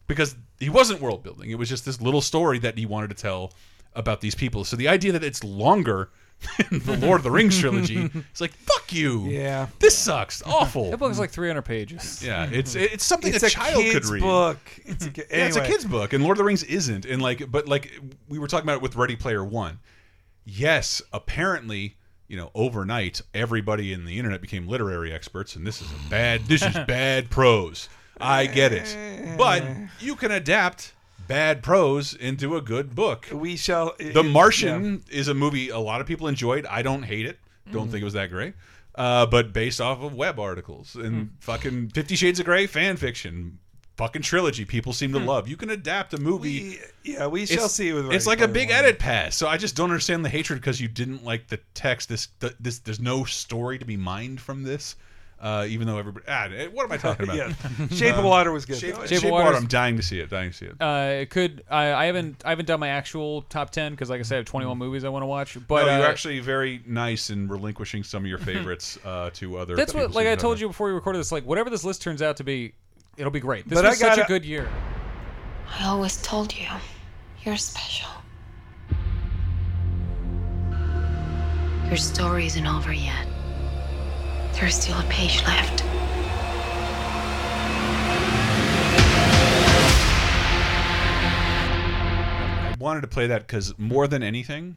because 0.08 0.36
he 0.60 0.70
wasn't 0.70 1.02
world 1.02 1.24
building. 1.24 1.52
It 1.52 1.58
was 1.58 1.70
just 1.70 1.86
this 1.86 2.02
little 2.02 2.22
story 2.22 2.60
that 2.60 2.78
he 2.78 2.86
wanted 2.86 3.10
to 3.10 3.16
tell 3.16 3.54
about 3.94 4.22
these 4.22 4.36
people. 4.36 4.64
So 4.64 4.76
the 4.76 4.88
idea 4.88 5.12
that 5.14 5.24
it's 5.24 5.44
longer 5.44 6.10
than 6.58 6.80
the 6.80 6.98
Lord 6.98 7.20
of 7.20 7.24
the 7.24 7.32
Rings 7.32 7.58
trilogy, 7.58 8.10
it's 8.32 8.42
like 8.42 8.52
fuck 8.52 8.92
you. 8.94 9.28
Yeah. 9.28 9.68
this 9.80 9.98
sucks. 9.98 10.42
Awful. 10.44 10.92
That 10.92 10.98
book's 10.98 11.20
like 11.20 11.32
300 11.32 11.62
pages. 11.62 12.24
Yeah, 12.24 12.50
it's 12.52 12.74
hmm. 12.74 12.80
it's 12.80 13.06
something 13.06 13.34
It's 13.34 13.44
a 13.44 13.48
a 13.48 13.50
child 13.50 13.84
could 13.92 14.06
read. 14.06 14.22
book. 14.22 14.58
It's 14.86 15.06
a 15.06 15.10
ki- 15.12 15.24
yeah, 15.30 15.48
it's 15.48 15.58
a 15.58 15.66
kid's 15.66 15.86
book, 15.86 16.14
and 16.14 16.24
Lord 16.24 16.36
of 16.36 16.40
the 16.40 16.46
Rings 16.46 16.64
isn't. 16.64 17.06
And 17.06 17.22
like, 17.22 17.50
but 17.50 17.68
like 17.68 17.92
we 18.28 18.40
were 18.40 18.48
talking 18.48 18.66
about 18.66 18.78
it 18.78 18.82
with 18.82 18.96
Ready 18.96 19.16
Player 19.16 19.44
One. 19.44 19.80
Yes, 20.44 21.02
apparently, 21.14 21.96
you 22.32 22.38
know, 22.38 22.50
overnight, 22.56 23.22
everybody 23.34 23.92
in 23.92 24.06
the 24.06 24.18
internet 24.18 24.40
became 24.40 24.66
literary 24.66 25.12
experts, 25.12 25.58
and 25.58 25.68
this 25.68 25.82
is 25.82 25.92
a 25.92 26.10
bad. 26.10 26.42
This 26.46 26.62
is 26.64 26.74
bad 26.88 27.30
prose. 27.30 27.90
I 28.22 28.46
get 28.46 28.72
it, 28.72 28.96
but 29.38 29.64
you 30.00 30.16
can 30.16 30.32
adapt 30.32 30.94
bad 31.28 31.62
prose 31.62 32.14
into 32.14 32.56
a 32.56 32.62
good 32.62 32.96
book. 32.96 33.28
We 33.34 33.58
shall. 33.58 33.96
The 34.00 34.24
Martian 34.24 35.04
is 35.12 35.28
a 35.28 35.34
movie 35.34 35.68
a 35.70 35.80
lot 35.80 36.00
of 36.00 36.08
people 36.08 36.30
enjoyed. 36.30 36.66
I 36.68 36.82
don't 36.84 37.04
hate 37.04 37.26
it. 37.26 37.38
Don't 37.72 37.88
Mm. 37.90 37.92
think 37.92 38.02
it 38.02 38.06
was 38.06 38.14
that 38.14 38.30
great. 38.30 38.54
Uh, 38.96 39.26
but 39.26 39.52
based 39.54 39.82
off 39.82 40.02
of 40.02 40.14
web 40.14 40.40
articles 40.40 40.96
and 40.96 41.14
Hmm. 41.16 41.24
fucking 41.40 41.90
Fifty 41.90 42.16
Shades 42.16 42.40
of 42.40 42.46
Grey 42.46 42.66
fan 42.68 42.96
fiction, 42.98 43.60
fucking 44.02 44.24
trilogy 44.24 44.66
people 44.66 44.94
seem 44.94 45.14
to 45.14 45.20
Hmm. 45.20 45.28
love. 45.28 45.48
You 45.48 45.56
can 45.56 45.70
adapt 45.70 46.12
a 46.16 46.18
movie. 46.20 46.80
yeah, 47.04 47.28
we 47.28 47.46
shall 47.46 47.56
It's- 47.58 47.74
see 47.74 47.94
with 47.94 48.12
It's 48.12 48.26
like 48.26 48.42
a 48.42 48.48
big 48.48 48.70
One. 48.70 48.80
edit 48.80 48.98
pass. 48.98 49.36
So 49.36 49.48
I 49.48 49.58
just 49.58 49.76
don't 49.76 49.92
understand 49.92 50.26
the 50.26 50.30
hatred 50.30 50.60
because 50.60 50.82
you 50.82 50.88
didn't 50.88 51.24
like 51.24 51.50
the 51.50 51.60
text. 51.76 52.10
This, 52.10 52.30
th- 52.40 52.54
this, 52.60 52.80
there's 52.80 53.00
no 53.00 53.26
story 53.26 53.78
to 53.78 53.86
be 53.86 53.98
mined 53.98 54.42
from 54.42 54.64
this. 54.64 54.96
Uh, 55.40 55.66
even 55.70 55.86
though 55.88 55.98
everybody, 56.00 56.24
ah, 56.28 56.46
eh, 56.56 56.68
what 56.68 56.84
am 56.86 56.92
I 56.92 56.98
talking 56.98 57.24
about? 57.30 57.36
Yeah. 57.38 57.54
Shape 57.92 58.16
of 58.16 58.24
Water 58.24 58.52
was 58.52 58.66
good, 58.66 58.78
Shape. 58.80 58.96
Shape, 58.96 59.08
Shape 59.08 59.18
of 59.20 59.24
of 59.26 59.32
Water. 59.32 59.56
I'm 59.58 59.66
dying 59.68 59.98
to 59.98 60.04
see 60.04 60.20
it. 60.20 60.30
Dying 60.32 60.50
to 60.52 60.58
see 60.58 60.66
it. 60.68 60.76
Uh, 60.82 61.22
it 61.22 61.30
could 61.32 61.64
I, 61.70 61.94
I 61.94 62.06
haven't 62.06 62.42
I 62.46 62.50
haven't 62.50 62.66
done 62.68 62.80
my 62.80 62.90
actual 62.90 63.44
top 63.44 63.70
ten 63.72 63.92
because 63.92 64.10
like 64.12 64.20
I 64.20 64.24
said 64.24 64.36
I 64.36 64.38
have 64.38 64.46
21 64.46 64.78
movies 64.80 65.04
I 65.04 65.10
want 65.10 65.22
to 65.24 65.28
watch. 65.28 65.58
But 65.68 65.86
no, 65.88 65.98
you're 65.98 66.06
uh, 66.08 66.10
actually 66.10 66.40
very 66.42 66.82
nice 66.88 67.30
in 67.32 67.48
relinquishing 67.48 68.04
some 68.04 68.24
of 68.24 68.28
your 68.30 68.38
favorites 68.40 68.98
uh, 69.06 69.30
to 69.36 69.58
other. 69.58 69.76
that's 69.76 69.94
what 69.96 70.12
like 70.12 70.26
I 70.28 70.36
told 70.36 70.60
you 70.60 70.68
before 70.68 70.88
we 70.88 70.94
recorded 70.94 71.20
this. 71.20 71.32
Like 71.32 71.44
whatever 71.46 71.70
this 71.72 71.84
list 71.84 72.02
turns 72.04 72.22
out 72.24 72.38
to 72.38 72.44
be, 72.44 72.74
it'll 73.18 73.32
be 73.32 73.40
great. 73.40 73.68
This 73.68 73.78
But 73.82 73.86
was 73.90 74.02
I 74.02 74.16
such 74.16 74.26
a 74.26 74.28
good 74.28 74.46
year. 74.46 74.70
I 75.80 75.86
always 75.86 76.22
told 76.22 76.56
you, 76.56 76.68
you're 77.44 77.58
special. 77.58 78.10
Your 81.88 81.98
story 81.98 82.46
isn't 82.46 82.66
over 82.68 82.94
yet. 82.94 83.28
There's 84.54 84.76
still 84.76 84.98
a 85.00 85.04
page 85.04 85.42
left. 85.44 85.84
I 92.64 92.76
wanted 92.80 93.02
to 93.02 93.08
play 93.08 93.28
that 93.28 93.42
because 93.48 93.78
more 93.78 94.08
than 94.08 94.24
anything, 94.24 94.76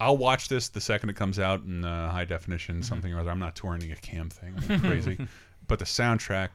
I'll 0.00 0.16
watch 0.16 0.48
this 0.48 0.68
the 0.68 0.80
second 0.80 1.10
it 1.10 1.16
comes 1.16 1.38
out 1.38 1.62
in 1.64 1.84
uh, 1.84 2.10
high 2.10 2.24
definition, 2.24 2.82
something 2.82 3.12
or 3.12 3.20
other. 3.20 3.30
I'm 3.30 3.38
not 3.38 3.56
touring 3.56 3.90
a 3.90 3.96
cam 3.96 4.30
thing, 4.30 4.54
I'm 4.68 4.80
crazy. 4.88 5.18
but 5.66 5.78
the 5.78 5.84
soundtrack 5.84 6.50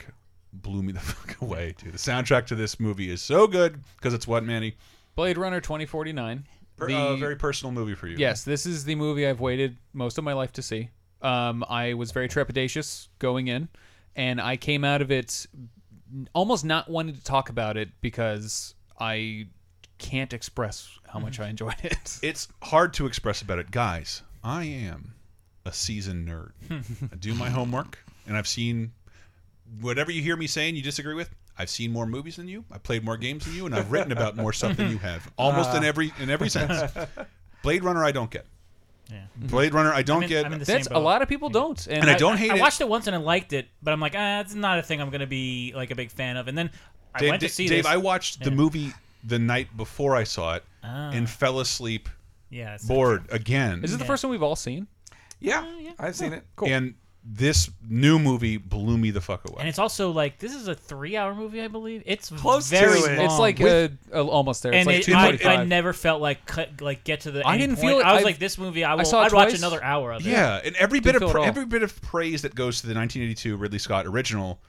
blew 0.54 0.82
me 0.84 0.92
the 0.94 1.00
fuck 1.00 1.42
away, 1.42 1.76
dude. 1.78 1.94
The 1.94 1.98
soundtrack 1.98 2.46
to 2.48 2.56
this 2.56 2.80
movie 2.80 3.10
is 3.10 3.22
so 3.22 3.48
good 3.48 3.80
because 3.98 4.14
it's 4.14 4.28
what, 4.28 4.44
Manny? 4.44 4.76
Blade 5.16 5.38
Runner 5.38 5.60
2049. 5.62 6.46
Per- 6.78 6.88
The- 6.88 6.96
uh, 6.96 7.16
very 7.18 7.36
personal 7.36 7.72
movie 7.72 7.96
for 7.96 8.08
you. 8.08 8.18
Yes, 8.18 8.44
this 8.44 8.66
is 8.66 8.86
the 8.86 8.96
movie 8.96 9.28
I've 9.28 9.40
waited 9.42 9.78
most 9.94 10.18
of 10.18 10.24
my 10.24 10.34
life 10.34 10.54
to 10.54 10.62
see. 10.62 10.90
Um, 11.22 11.66
I 11.70 11.94
was 11.96 12.12
very 12.12 12.30
trepidatious 12.30 13.10
going 13.20 13.48
in, 13.50 13.68
and 14.16 14.40
I 14.40 14.56
came 14.56 14.86
out 14.86 15.02
of 15.02 15.12
it 15.12 15.46
almost 16.34 16.64
not 16.66 16.90
wanting 16.90 17.16
to 17.16 17.24
talk 17.24 17.50
about 17.50 17.76
it 17.78 17.90
because 18.02 18.74
I 19.00 19.48
can't 19.98 20.32
express 20.34 20.90
how 21.08 21.20
much 21.20 21.40
I 21.42 21.50
enjoyed 21.50 21.76
it. 21.84 22.20
It's 22.24 22.48
hard 22.64 22.94
to 22.96 23.06
express 23.06 23.42
about 23.42 23.60
it, 23.60 23.70
guys. 23.72 24.24
I 24.44 24.64
am 24.64 25.14
a 25.66 25.74
seasoned 25.74 26.30
nerd. 26.30 26.52
I 27.12 27.16
do 27.18 27.36
my 27.36 27.50
homework, 27.50 28.00
and 28.26 28.38
I've 28.38 28.48
seen 28.48 28.94
whatever 29.82 30.12
you 30.12 30.22
hear 30.22 30.36
me 30.36 30.48
saying 30.48 30.76
you 30.76 30.82
disagree 30.82 31.14
with. 31.16 31.30
I've 31.58 31.70
seen 31.70 31.92
more 31.92 32.06
movies 32.06 32.38
than 32.38 32.48
you. 32.48 32.64
I've 32.72 32.84
played 32.84 33.04
more 33.04 33.18
games 33.18 33.46
than 33.46 33.54
you, 33.56 33.66
and 33.66 33.76
I've 33.76 33.92
written 33.92 34.12
about 34.14 34.38
more 34.38 34.54
stuff 34.54 34.78
than 34.78 34.90
you 34.90 34.98
have. 35.00 35.30
Almost 35.38 35.76
in 35.76 35.84
Ah. 35.84 35.88
every 35.88 36.14
in 36.20 36.30
every 36.30 36.50
sense. 36.50 36.92
Blade 37.64 37.84
Runner, 37.84 38.04
I 38.06 38.12
don't 38.14 38.32
get. 38.32 38.46
Yeah. 39.12 39.24
Blade 39.36 39.74
Runner, 39.74 39.92
I 39.92 40.02
don't 40.02 40.18
I'm 40.18 40.24
in- 40.24 40.30
get. 40.30 40.46
I'm 40.46 40.54
in 40.54 40.60
the 40.60 40.66
That's 40.66 40.88
same 40.88 40.96
a 40.96 41.00
lot 41.00 41.22
of 41.22 41.28
people 41.28 41.50
don't, 41.50 41.86
and, 41.88 42.02
And 42.04 42.10
I 42.10 42.18
don't 42.18 42.38
hate 42.38 42.52
it. 42.52 42.58
I 42.58 42.60
watched 42.60 42.80
it 42.80 42.88
once 42.88 43.08
and 43.08 43.16
I 43.16 43.20
liked 43.20 43.52
it, 43.54 43.68
but 43.84 43.92
I'm 43.92 44.00
like, 44.00 44.14
ah, 44.16 44.40
it's 44.40 44.54
not 44.56 44.80
a 44.80 44.84
thing 44.84 45.02
I'm 45.02 45.10
gonna 45.10 45.28
be 45.28 45.74
like 45.76 45.92
a 45.92 45.96
big 45.96 46.12
fan 46.12 46.38
of. 46.38 46.48
And 46.48 46.58
then 46.58 46.70
I 47.14 47.20
Dave, 47.20 47.30
went 47.32 47.40
to 47.42 47.48
Dave- 47.48 47.54
see 47.54 47.68
Dave, 47.68 47.84
this. 47.84 47.92
I 47.92 47.98
watched 47.98 48.44
the 48.44 48.52
movie 48.52 48.94
the 49.24 49.40
night 49.40 49.76
before 49.76 50.16
I 50.16 50.24
saw 50.24 50.56
it 50.56 50.64
Ah. 50.84 51.10
and 51.12 51.30
fell 51.30 51.60
asleep. 51.60 52.08
Yeah, 52.52 52.78
bored 52.88 53.26
again. 53.32 53.84
Is 53.84 53.94
it 53.94 53.98
the 53.98 54.06
first 54.06 54.24
one 54.24 54.32
we've 54.32 54.42
all 54.44 54.56
seen? 54.56 54.88
Yeah, 55.42 55.66
I've 56.00 56.16
seen 56.16 56.32
it. 56.34 56.44
Cool. 56.56 56.70
And 56.70 56.94
this 57.24 57.70
new 57.88 58.18
movie 58.18 58.58
blew 58.58 58.98
me 58.98 59.12
the 59.12 59.22
fuck 59.22 59.48
away. 59.48 59.58
And 59.60 59.68
it's 59.70 59.78
also 59.78 60.10
like 60.12 60.40
this 60.40 60.54
is 60.56 60.68
a 60.68 60.74
three-hour 60.76 61.36
movie, 61.36 61.62
I 61.62 61.68
believe. 61.68 62.02
It's 62.06 62.30
Close 62.30 62.70
to 62.70 62.76
it. 62.78 63.18
long. 63.18 63.26
It's 63.26 63.38
like 63.40 63.62
uh, 63.62 63.90
uh, 64.14 64.26
almost 64.26 64.64
there. 64.64 64.72
It's 64.74 64.88
and 65.08 65.16
like 65.16 65.42
it, 65.42 65.46
I, 65.46 65.56
I 65.58 65.64
never 65.66 65.94
felt 65.94 66.22
like 66.22 66.46
cut, 66.46 66.82
like 66.82 67.04
get 67.04 67.22
to 67.22 67.32
the. 67.32 67.46
I 67.46 67.58
didn't 67.58 67.76
point. 67.76 67.88
feel 67.90 68.00
it. 68.00 68.04
I 68.06 68.14
was 68.14 68.18
I've- 68.20 68.26
like, 68.26 68.40
this 68.40 68.58
movie, 68.58 68.84
I 68.84 68.96
will. 68.96 69.06
saw 69.06 69.22
I'd 69.22 69.34
watch 69.34 69.54
another 69.54 69.84
hour 69.84 70.14
of 70.14 70.26
it. 70.26 70.30
Yeah, 70.30 70.62
and 70.64 70.76
every 70.78 71.00
bit 71.02 71.12
Didn't 71.14 71.24
of 71.24 71.30
feel 71.30 71.30
it 71.30 71.32
pra- 71.34 71.42
all. 71.42 71.48
every 71.48 71.66
bit 71.66 71.84
of 71.84 72.02
praise 72.02 72.42
that 72.44 72.56
goes 72.56 72.82
to 72.82 72.88
the 72.88 72.94
1982 72.96 73.58
Ridley 73.58 73.80
Scott 73.80 74.06
original, 74.08 74.60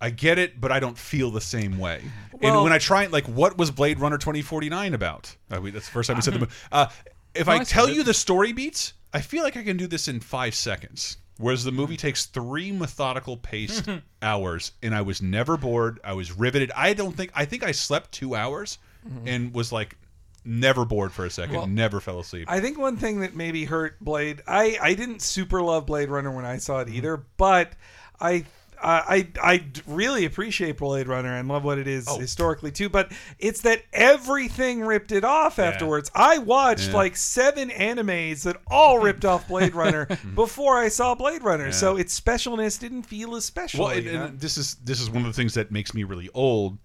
I 0.00 0.10
get 0.10 0.38
it, 0.38 0.60
but 0.60 0.72
I 0.72 0.80
don't 0.80 0.96
feel 0.98 1.30
the 1.30 1.40
same 1.40 1.78
way. 1.78 2.02
Well- 2.40 2.54
and 2.54 2.64
when 2.64 2.72
I 2.72 2.78
try, 2.78 3.06
like, 3.06 3.26
what 3.26 3.56
was 3.58 3.70
Blade 3.70 4.00
Runner 4.00 4.18
2049 4.18 4.94
about? 4.94 5.36
Uh, 5.50 5.60
we, 5.60 5.70
that's 5.70 5.86
the 5.86 5.92
first 5.92 6.06
time 6.08 6.16
we 6.16 6.22
said 6.22 6.34
the 6.34 6.38
movie. 6.40 6.52
Uh, 6.72 6.86
if 7.34 7.46
No, 7.46 7.52
I 7.52 7.56
I 7.56 7.64
tell 7.64 7.86
it. 7.86 7.94
you 7.94 8.02
the 8.02 8.14
story 8.14 8.52
beats, 8.52 8.94
I 9.12 9.20
feel 9.20 9.42
like 9.42 9.56
I 9.58 9.62
can 9.62 9.76
do 9.76 9.86
this 9.86 10.08
in 10.08 10.20
five 10.20 10.54
seconds. 10.54 11.18
Whereas 11.38 11.64
the 11.64 11.72
movie 11.72 11.96
takes 11.98 12.26
three 12.26 12.72
methodical 12.72 13.36
paced 13.36 13.88
hours, 14.22 14.72
and 14.82 14.94
I 14.94 15.02
was 15.02 15.20
never 15.20 15.56
bored. 15.56 16.00
I 16.02 16.14
was 16.14 16.32
riveted. 16.32 16.72
I 16.74 16.94
don't 16.94 17.16
think 17.16 17.30
I 17.34 17.44
think 17.44 17.62
I 17.62 17.72
slept 17.72 18.12
two 18.12 18.34
hours, 18.34 18.78
and 19.26 19.52
was 19.54 19.70
like 19.72 19.96
never 20.44 20.84
bored 20.84 21.12
for 21.12 21.24
a 21.26 21.30
second. 21.30 21.56
Well, 21.56 21.66
never 21.66 22.00
fell 22.00 22.20
asleep. 22.20 22.46
I 22.50 22.60
think 22.60 22.78
one 22.78 22.96
thing 22.96 23.20
that 23.20 23.34
maybe 23.36 23.64
hurt 23.66 23.98
Blade. 24.00 24.42
I 24.46 24.78
I 24.80 24.94
didn't 24.94 25.20
super 25.22 25.60
love 25.60 25.86
Blade 25.86 26.08
Runner 26.08 26.30
when 26.30 26.44
I 26.46 26.56
saw 26.58 26.78
Mm-hmm. 26.82 26.92
it 26.92 26.96
either, 26.96 27.22
but 27.36 27.72
I 28.20 28.44
I 28.82 29.28
I 29.42 29.56
d- 29.58 29.82
really 29.86 30.24
appreciate 30.24 30.78
Blade 30.78 31.08
Runner 31.08 31.34
and 31.36 31.48
love 31.48 31.64
what 31.64 31.78
it 31.78 31.86
is 31.86 32.06
Oh. 32.08 32.18
historically 32.18 32.70
too. 32.70 32.88
But 32.88 33.12
it's 33.38 33.62
that 33.62 33.82
everything 33.92 34.80
ripped 34.82 35.12
it 35.12 35.24
off 35.24 35.58
afterwards. 35.58 36.10
I 36.14 36.38
watched 36.38 36.88
Yeah. 36.88 36.96
like 36.96 37.16
seven 37.16 37.70
animes 37.70 38.42
that 38.44 38.56
all 38.68 38.98
ripped 38.98 39.24
off 39.24 39.48
Blade 39.48 39.74
Runner 39.76 40.06
mm-hmm. 40.06 40.34
before 40.34 40.76
I 40.76 40.88
saw 40.88 41.14
Blade 41.14 41.42
Runner. 41.42 41.66
Yeah. 41.66 41.70
So 41.72 41.96
its 41.96 42.18
specialness 42.18 42.78
didn't 42.78 43.02
feel 43.04 43.34
as 43.36 43.44
special. 43.44 43.84
Well, 43.84 43.96
and, 43.96 44.06
and 44.06 44.40
this 44.40 44.56
is 44.58 44.74
this 44.84 45.00
is 45.00 45.08
one 45.10 45.22
of 45.22 45.28
the 45.28 45.32
things 45.36 45.54
that 45.54 45.70
makes 45.70 45.94
me 45.94 46.04
really 46.04 46.30
old. 46.34 46.78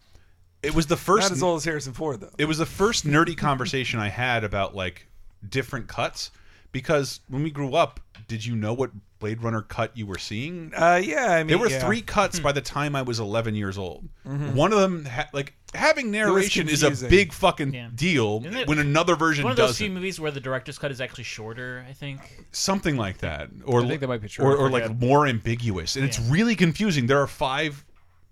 It 0.63 0.75
was 0.75 0.85
the 0.85 0.97
first 0.97 1.29
Not 1.29 1.31
as 1.31 1.43
old 1.43 1.57
as 1.57 1.65
Harrison 1.65 1.93
Ford 1.93 2.19
though. 2.21 2.29
It 2.37 2.45
was 2.45 2.57
the 2.59 2.65
first 2.65 3.05
nerdy 3.07 3.35
conversation 3.35 3.99
I 3.99 4.09
had 4.09 4.43
about 4.43 4.75
like 4.75 5.07
different 5.49 5.87
cuts 5.87 6.31
because 6.71 7.19
when 7.27 7.43
we 7.43 7.49
grew 7.51 7.73
up, 7.73 7.99
did 8.31 8.45
you 8.45 8.55
know 8.55 8.71
what 8.73 8.91
Blade 9.19 9.43
Runner 9.43 9.61
cut 9.61 9.91
you 9.93 10.05
were 10.07 10.17
seeing? 10.17 10.71
Uh, 10.73 11.01
yeah, 11.03 11.33
I 11.33 11.39
mean, 11.39 11.47
there 11.47 11.57
were 11.57 11.67
yeah. 11.69 11.85
three 11.85 12.01
cuts 12.01 12.39
by 12.39 12.53
the 12.53 12.61
time 12.61 12.95
I 12.95 13.01
was 13.01 13.19
11 13.19 13.55
years 13.55 13.77
old. 13.77 14.07
Mhm. 14.25 14.53
One 14.53 14.71
of 14.71 14.79
them, 14.79 15.03
ha 15.03 15.25
like 15.33 15.53
having 15.73 16.11
narration, 16.11 16.69
is 16.69 16.81
a 16.81 16.91
big 17.09 17.33
fucking 17.33 17.73
Yeah. 17.73 17.89
deal 17.93 18.41
it 18.45 18.69
when 18.69 18.79
another 18.79 19.17
version 19.17 19.43
One 19.43 19.51
of 19.51 19.57
those 19.57 19.71
does 19.71 19.77
few 19.79 19.89
movies 19.89 20.17
where 20.17 20.31
the 20.31 20.39
director's 20.39 20.77
cut 20.77 20.91
is 20.91 21.01
actually 21.01 21.25
shorter. 21.25 21.85
I 21.89 21.91
think. 21.91 22.21
Something 22.53 22.95
like 22.95 23.17
that, 23.17 23.49
or 23.65 23.81
I 23.83 23.87
think 23.89 23.99
that 23.99 24.07
might 24.07 24.21
be 24.21 24.29
true. 24.29 24.45
or, 24.45 24.55
or 24.55 24.69
like 24.69 24.83
forget. 24.83 24.99
more 25.01 25.27
ambiguous, 25.27 25.97
and 25.97 26.05
it's 26.05 26.17
really 26.17 26.55
confusing. 26.55 27.07
There 27.07 27.19
are 27.21 27.27
five, 27.27 27.83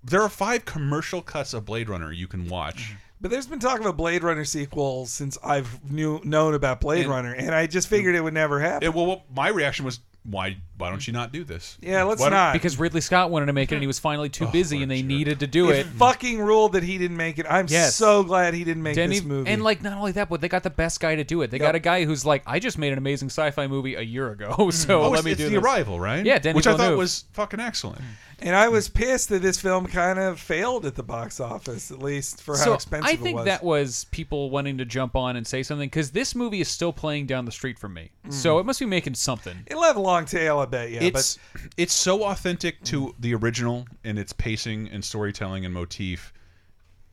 there 0.01 0.21
are 0.21 0.29
five 0.29 0.63
commercial 0.63 1.21
cuts 1.21 1.53
of 1.53 1.65
Blade 1.65 1.89
Runner 1.89 2.13
you 2.13 2.27
can 2.27 2.47
watch. 2.47 2.95
But 3.21 3.31
there's 3.31 3.47
been 3.47 3.59
talk 3.59 3.79
of 3.79 3.85
a 3.85 3.91
Blade 3.93 4.23
Runner 4.23 4.45
sequel 4.45 5.05
since 5.05 5.37
I've 5.43 5.91
knew 5.91 6.21
known 6.23 6.53
about 6.53 6.79
Blade 6.79 7.01
And- 7.01 7.09
Runner, 7.09 7.33
and 7.33 7.53
I 7.53 7.67
just 7.67 7.87
figured 7.89 8.15
it 8.15 8.21
would 8.23 8.33
never 8.33 8.59
happen. 8.59 8.93
Well, 8.93 9.05
well, 9.07 9.23
my 9.33 9.49
reaction 9.49 9.83
was, 9.85 9.99
why, 10.23 10.57
why 10.79 10.89
don't 10.89 11.05
you 11.05 11.13
not 11.13 11.31
do 11.31 11.43
this? 11.43 11.77
Yeah, 11.81 12.03
let's 12.03 12.19
Why 12.21 12.29
don't- 12.29 12.37
not. 12.37 12.53
Because 12.53 12.79
Ridley 12.79 13.01
Scott 13.01 13.29
wanted 13.29 13.45
to 13.47 13.53
make 13.53 13.71
it 13.71 13.75
and 13.75 13.83
he 13.83 13.87
was 13.87 13.99
finally 13.99 14.29
too 14.29 14.45
oh, 14.47 14.51
busy 14.51 14.81
and 14.81 14.89
they 14.89 15.01
needed 15.01 15.41
to 15.41 15.47
do 15.47 15.69
It 15.69 15.79
it. 15.79 15.85
fucking 15.87 16.39
ruled 16.39 16.73
that 16.73 16.83
he 16.83 16.97
didn't 16.97 17.17
make 17.17 17.37
it. 17.37 17.45
I'm 17.49 17.65
Yes. 17.69 17.95
so 17.95 18.23
glad 18.23 18.53
he 18.53 18.63
didn't 18.63 18.81
make 18.83 18.95
Didn't 18.95 19.11
this 19.11 19.23
movie. 19.23 19.49
And 19.49 19.61
like 19.61 19.83
not 19.83 19.97
only 19.97 20.13
that, 20.13 20.29
but 20.29 20.41
they 20.41 20.47
got 20.49 20.63
the 20.63 20.69
best 20.69 20.99
guy 20.99 21.15
to 21.15 21.23
do 21.23 21.41
it. 21.41 21.51
They 21.51 21.57
Yep. 21.57 21.67
got 21.67 21.75
a 21.75 21.79
guy 21.79 22.05
who's 22.05 22.25
like, 22.25 22.41
I 22.47 22.59
just 22.59 22.77
made 22.77 22.91
an 22.93 22.97
amazing 22.97 23.27
sci-fi 23.29 23.67
movie 23.67 23.95
a 23.95 24.01
year 24.01 24.31
ago, 24.31 24.49
mm-hmm. 24.57 24.69
so 24.71 25.03
oh, 25.03 25.09
let 25.09 25.19
it's, 25.19 25.25
me 25.25 25.31
it's 25.33 25.37
do 25.39 25.45
the 25.49 25.55
this. 25.55 25.63
arrival, 25.63 25.99
right? 25.99 26.25
Yeah, 26.25 26.39
Denis 26.39 26.55
which 26.55 26.67
I 26.67 26.71
thought 26.71 26.77
Villeneuve. 26.77 26.97
was 26.97 27.25
fucking 27.33 27.59
excellent. 27.59 27.99
Mm-hmm. 27.99 28.11
And 28.41 28.55
I 28.55 28.69
was 28.69 28.87
pissed 28.87 29.27
that 29.29 29.41
this 29.41 29.59
film 29.59 29.85
kind 29.85 30.17
of 30.17 30.39
failed 30.39 30.85
at 30.85 30.95
the 30.95 31.03
box 31.03 31.41
office, 31.41 31.91
at 31.91 31.99
least 31.99 32.41
for 32.41 32.55
how 32.57 32.63
so 32.63 32.73
expensive 32.73 33.09
I 33.09 33.17
think 33.17 33.31
it 33.31 33.35
was. 33.35 33.45
that 33.45 33.61
was 33.61 34.05
people 34.11 34.49
wanting 34.49 34.77
to 34.77 34.85
jump 34.85 35.17
on 35.17 35.35
and 35.35 35.45
say 35.45 35.61
something 35.61 35.87
because 35.89 36.11
this 36.11 36.33
movie 36.33 36.61
is 36.61 36.69
still 36.69 36.93
playing 36.93 37.25
down 37.25 37.43
the 37.43 37.51
street 37.51 37.77
from 37.77 37.93
me. 37.93 38.11
Mm. 38.25 38.31
So 38.31 38.59
it 38.59 38.65
must 38.65 38.79
be 38.79 38.85
making 38.85 39.15
something. 39.15 39.57
It'll 39.67 39.83
have 39.83 39.97
a 39.97 40.01
long 40.01 40.23
tail, 40.23 40.61
I 40.69 40.71
bet. 40.71 40.91
Yeah, 40.91 40.99
it's 41.03 41.37
it's 41.77 41.93
so 41.93 42.23
authentic 42.25 42.83
to 42.85 43.15
the 43.19 43.33
original 43.35 43.85
in 44.03 44.17
its 44.17 44.33
pacing 44.33 44.89
and 44.89 45.03
storytelling 45.03 45.65
and 45.65 45.73
motif. 45.73 46.33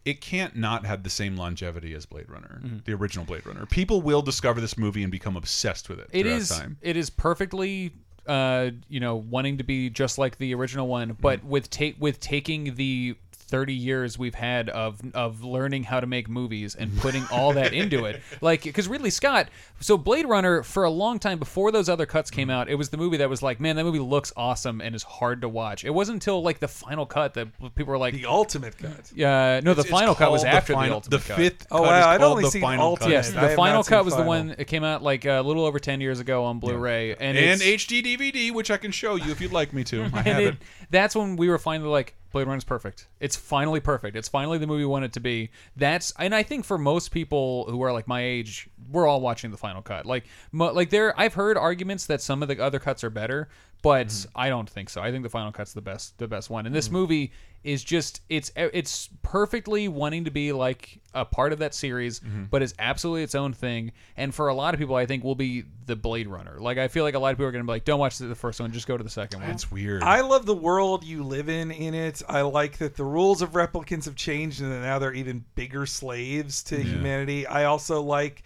It 0.05 0.21
can't 0.21 0.55
not 0.55 0.87
have 0.87 1.03
the 1.03 1.11
same 1.11 1.37
longevity 1.37 1.93
as 1.95 2.07
Blade 2.07 2.31
Runner, 2.31 2.61
Mm-hmm. 2.65 2.77
the 2.85 2.93
original 2.93 3.25
Blade 3.25 3.45
Runner. 3.45 3.67
People 3.67 4.01
will 4.03 4.23
discover 4.23 4.61
this 4.61 4.79
movie 4.79 5.03
and 5.03 5.11
become 5.11 5.37
obsessed 5.37 5.89
with 5.89 5.99
it. 5.99 6.09
It 6.13 6.27
is 6.27 6.49
time. 6.51 6.77
it 6.81 6.97
is 6.97 7.11
perfectly. 7.11 7.93
Uh, 8.27 8.71
you 8.89 8.99
know, 8.99 9.15
wanting 9.15 9.57
to 9.59 9.63
be 9.63 9.89
just 9.89 10.19
like 10.19 10.37
the 10.39 10.53
original 10.53 10.89
one, 10.89 11.17
but 11.21 11.45
with 11.45 11.71
take 11.71 11.95
with 12.01 12.19
taking 12.19 12.75
the 12.75 13.15
30 13.49 13.75
years 13.75 14.19
we've 14.19 14.35
had 14.35 14.69
of 14.69 15.01
of 15.15 15.45
learning 15.45 15.85
how 15.85 16.01
to 16.01 16.07
make 16.07 16.29
movies 16.29 16.75
and 16.75 16.97
putting 16.99 17.25
all 17.31 17.53
that 17.53 17.73
into 17.73 18.05
it. 18.05 18.23
Like 18.41 18.73
cuz 18.75 18.87
Ridley 18.87 19.11
Scott, 19.11 19.49
so 19.81 19.97
Blade 19.97 20.27
Runner 20.27 20.63
for 20.63 20.85
a 20.85 20.91
long 20.91 21.19
time 21.19 21.39
before 21.39 21.73
those 21.73 21.89
other 21.89 22.07
cuts 22.07 22.31
came 22.31 22.49
mm-hmm. 22.49 22.57
out, 22.57 22.69
it 22.69 22.75
was 22.75 22.91
the 22.91 22.97
movie 22.97 23.17
that 23.19 23.31
was 23.31 23.43
like, 23.43 23.61
man, 23.61 23.77
that 23.77 23.85
movie 23.85 23.99
looks 23.99 24.33
awesome 24.37 24.81
and 24.81 24.95
is 24.95 25.03
hard 25.03 25.41
to 25.41 25.49
watch. 25.49 25.85
It 25.85 25.91
wasn't 25.91 26.17
until 26.17 26.43
like 26.43 26.61
the 26.61 26.69
final 26.69 27.07
cut 27.07 27.35
that 27.35 27.49
people 27.75 27.93
were 27.93 27.99
like 27.99 28.15
the 28.15 28.27
ultimate 28.27 28.77
cut. 28.77 29.11
Yeah, 29.15 29.61
no, 29.63 29.73
the 29.75 29.81
It's- 29.81 29.85
it's 29.87 29.91
final 29.91 30.15
cut 30.15 30.31
was 30.31 30.43
called 30.43 30.53
the 30.53 30.57
after 30.57 30.73
the, 30.75 30.93
ultimate 30.93 31.19
the 31.23 31.29
cut. 31.29 31.37
fifth 31.37 31.67
Oh, 31.71 31.79
cut 31.79 31.87
wow, 31.87 32.09
I'd 32.11 32.21
called 32.21 32.31
only 32.33 32.45
the 32.45 32.51
seen 32.51 32.63
final 32.63 32.87
Ultimate. 32.87 33.11
Yes, 33.11 33.31
the 33.31 33.49
final 33.51 33.83
cut 33.83 33.99
seen 33.99 34.05
was 34.05 34.17
the 34.17 34.23
one 34.23 34.55
it 34.59 34.67
came 34.67 34.85
out 34.85 35.03
like 35.03 35.25
a 35.25 35.41
little 35.41 35.65
over 35.65 35.79
10 35.79 36.01
years 36.01 36.21
ago 36.21 36.45
on 36.45 36.59
Blu-ray 36.59 37.15
and, 37.15 37.37
And, 37.37 37.61
HD 37.61 38.03
DVD, 38.03 38.53
which 38.53 38.71
I 38.71 38.77
can 38.77 38.91
show 38.91 39.17
you 39.17 39.31
if 39.31 39.41
you'd 39.41 39.53
like 39.53 39.73
me 39.73 39.85
to. 39.85 40.05
I 40.13 40.23
have 40.23 40.41
it, 40.41 40.47
it. 40.47 40.57
that's 40.91 41.17
when 41.17 41.37
we 41.37 41.49
were 41.49 41.59
finally 41.59 41.91
like 41.91 42.15
Blade 42.33 42.47
Runner's 42.47 42.65
perfect. 42.65 43.09
It's 43.21 43.37
finally 43.37 43.81
perfect. 43.81 44.17
It's 44.17 44.29
finally 44.29 44.59
the 44.59 44.67
movie 44.67 44.83
we 44.83 44.87
want 44.87 45.05
it 45.05 45.13
to 45.15 45.21
be. 45.21 45.51
That's 45.77 46.13
and 46.19 46.35
I 46.35 46.43
think 46.43 46.65
for 46.65 46.79
most 46.79 47.11
people 47.11 47.65
who 47.71 47.83
are 47.83 47.93
like 47.93 48.07
my 48.09 48.23
age, 48.23 48.69
we're 48.91 49.07
all 49.07 49.21
watching 49.21 49.51
the 49.51 49.57
final 49.57 49.83
cut. 49.83 50.07
Like 50.07 50.27
mo, 50.53 50.73
like 50.73 50.91
there 50.91 51.19
I've 51.19 51.35
heard 51.35 51.57
arguments 51.57 52.07
that 52.07 52.21
some 52.21 52.43
of 52.43 52.49
the 52.49 52.63
other 52.63 52.79
cuts 52.79 53.05
are 53.05 53.11
better, 53.11 53.49
but 53.83 54.09
Mm-hmm. 54.09 54.31
I 54.39 54.49
don't 54.49 54.69
think 54.69 54.89
so. 54.91 55.01
I 55.03 55.11
think 55.11 55.23
the 55.23 55.29
final 55.31 55.53
cut's 55.53 55.73
the 55.73 55.81
best 55.83 56.19
the 56.19 56.29
best 56.29 56.51
one. 56.51 56.67
And 56.67 56.75
this 56.75 56.89
Mhm. 56.89 56.93
movie 56.93 57.33
is 57.65 57.83
just 57.83 58.21
it's 58.29 58.53
it's 58.57 59.09
perfectly 59.23 59.89
wanting 59.89 60.25
to 60.25 60.31
be 60.31 60.53
like 60.53 61.01
a 61.15 61.25
part 61.25 61.53
of 61.53 61.59
that 61.59 61.75
series, 61.75 62.21
Mm-hmm. 62.21 62.45
but 62.51 62.63
is 62.63 62.75
absolutely 62.79 63.23
its 63.25 63.35
own 63.35 63.53
thing. 63.53 63.91
And 64.17 64.35
for 64.35 64.49
a 64.49 64.55
lot 64.55 64.73
of 64.75 64.79
people, 64.81 64.95
I 64.95 65.05
think 65.07 65.25
will 65.25 65.35
be 65.35 65.65
the 65.87 65.97
Blade 65.97 66.29
Runner. 66.29 66.59
Like 66.61 66.79
I 66.79 66.89
feel 66.89 67.03
like 67.05 67.15
a 67.15 67.19
lot 67.19 67.31
of 67.33 67.37
people 67.39 67.47
are 67.47 67.53
going 67.53 67.65
to 67.65 67.67
be 67.67 67.73
like, 67.73 67.85
don't 67.85 67.99
watch 67.99 68.19
the 68.19 68.35
first 68.35 68.61
one, 68.61 68.71
just 68.73 68.87
go 68.87 68.97
to 68.97 69.03
the 69.05 69.11
second 69.11 69.41
one. 69.41 69.51
It's 69.51 69.71
weird. 69.71 70.03
I 70.03 70.21
love 70.21 70.47
the 70.47 70.55
world 70.55 71.03
you 71.05 71.23
live 71.25 71.49
in 71.49 71.71
in 71.71 71.95
it. 71.95 72.23
I 72.29 72.43
like 72.43 72.79
that 72.79 72.97
the 72.97 73.05
rules 73.05 73.43
of 73.43 73.53
replicants 73.53 74.05
have 74.05 74.15
changed 74.17 74.61
and 74.61 74.71
that 74.71 74.81
now 74.83 74.99
they're 74.99 75.13
even 75.15 75.45
bigger 75.55 75.87
slaves 75.87 76.63
to 76.65 76.77
Yeah. 76.77 76.83
humanity. 76.85 77.47
I 77.47 77.65
also 77.65 78.01
like 78.03 78.43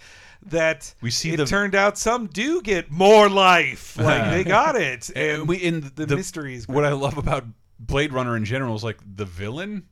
that 0.46 0.94
We 1.00 1.10
see 1.10 1.32
it 1.32 1.36
the- 1.36 1.46
turned 1.46 1.74
out 1.74 1.98
some 1.98 2.26
do 2.26 2.62
get 2.62 2.90
more 2.90 3.28
life. 3.28 3.96
Like 4.00 4.30
they 4.30 4.44
got 4.44 4.76
it. 4.76 5.10
And 5.14 5.46
we 5.48 5.56
in 5.58 5.92
the, 5.94 6.06
mystery 6.06 6.54
is 6.54 6.66
what 6.68 6.84
I 6.84 6.92
love 6.92 7.18
about 7.18 7.44
Blade 7.78 8.12
Runner 8.12 8.36
in 8.36 8.44
general 8.44 8.74
is 8.74 8.84
like 8.84 8.98
the 9.16 9.24
villain. 9.24 9.86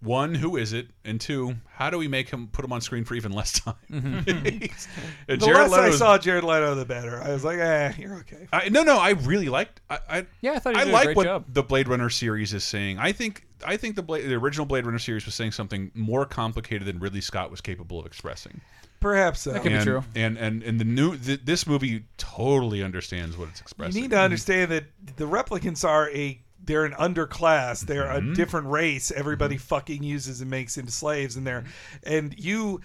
One, 0.00 0.32
who 0.32 0.56
is 0.56 0.72
it? 0.74 0.86
And 1.04 1.20
two, 1.20 1.56
how 1.74 1.90
do 1.90 1.98
we 1.98 2.06
make 2.06 2.28
him 2.28 2.46
put 2.52 2.64
him 2.64 2.72
on 2.72 2.80
screen 2.80 3.02
for 3.04 3.14
even 3.16 3.32
less 3.32 3.58
time? 3.58 3.74
And 3.90 5.40
the 5.40 5.46
Jared 5.46 5.70
less 5.70 5.72
I 5.72 5.82
Leto's- 5.86 5.98
saw 5.98 6.18
Jared 6.18 6.44
Leto, 6.44 6.74
the 6.76 6.84
better. 6.84 7.20
I 7.20 7.32
was 7.32 7.42
like, 7.44 7.58
eh, 7.58 7.92
you're 7.98 8.14
okay. 8.18 8.46
I, 8.52 8.68
no, 8.68 8.82
no, 8.84 8.96
I 8.98 9.10
really 9.10 9.48
liked. 9.48 9.80
I, 9.90 9.98
I 10.08 10.26
yeah, 10.40 10.52
I 10.52 10.58
thought 10.60 10.76
he 10.76 10.80
I 10.80 10.84
did 10.84 10.90
a 10.90 10.94
like 10.94 11.04
great 11.06 11.16
what 11.16 11.24
job. 11.24 11.44
the 11.52 11.62
Blade 11.64 11.88
Runner 11.88 12.10
series 12.10 12.54
is 12.54 12.62
saying. 12.62 12.98
I 12.98 13.10
think 13.10 13.44
I 13.66 13.76
think 13.76 13.96
the 13.96 14.02
Blade, 14.02 14.28
the 14.28 14.34
original 14.34 14.66
Blade 14.66 14.86
Runner 14.86 15.00
series 15.00 15.24
was 15.26 15.34
saying 15.34 15.50
something 15.52 15.90
more 15.94 16.24
complicated 16.24 16.86
than 16.86 17.00
Ridley 17.00 17.20
Scott 17.20 17.50
was 17.50 17.60
capable 17.60 17.98
of 17.98 18.06
expressing. 18.06 18.60
Perhaps 19.00 19.40
so. 19.42 19.52
That 19.52 19.62
could 19.62 19.72
be 19.72 19.82
true. 19.84 20.02
And 20.16 20.36
and 20.36 20.62
and 20.62 20.80
the 20.80 20.84
new 20.84 21.16
th 21.16 21.40
this 21.44 21.66
movie 21.66 22.04
totally 22.16 22.82
understands 22.82 23.36
what 23.36 23.48
it's 23.48 23.60
expressing. 23.60 23.94
You 23.96 24.02
need 24.02 24.10
to 24.10 24.20
understand 24.20 24.72
that 24.72 24.84
the 25.16 25.24
replicants 25.26 25.88
are 25.88 26.10
a 26.10 26.40
they're 26.64 26.84
an 26.84 26.92
underclass. 26.94 27.86
They're 27.86 28.06
Mhm. 28.06 28.32
a 28.32 28.34
different 28.34 28.66
race. 28.66 29.10
Everybody 29.12 29.56
fucking 29.56 30.02
uses 30.02 30.40
and 30.40 30.50
makes 30.50 30.76
into 30.76 30.90
slaves, 30.92 31.36
and 31.36 31.46
they're 31.46 31.64
and 32.02 32.34
you. 32.38 32.80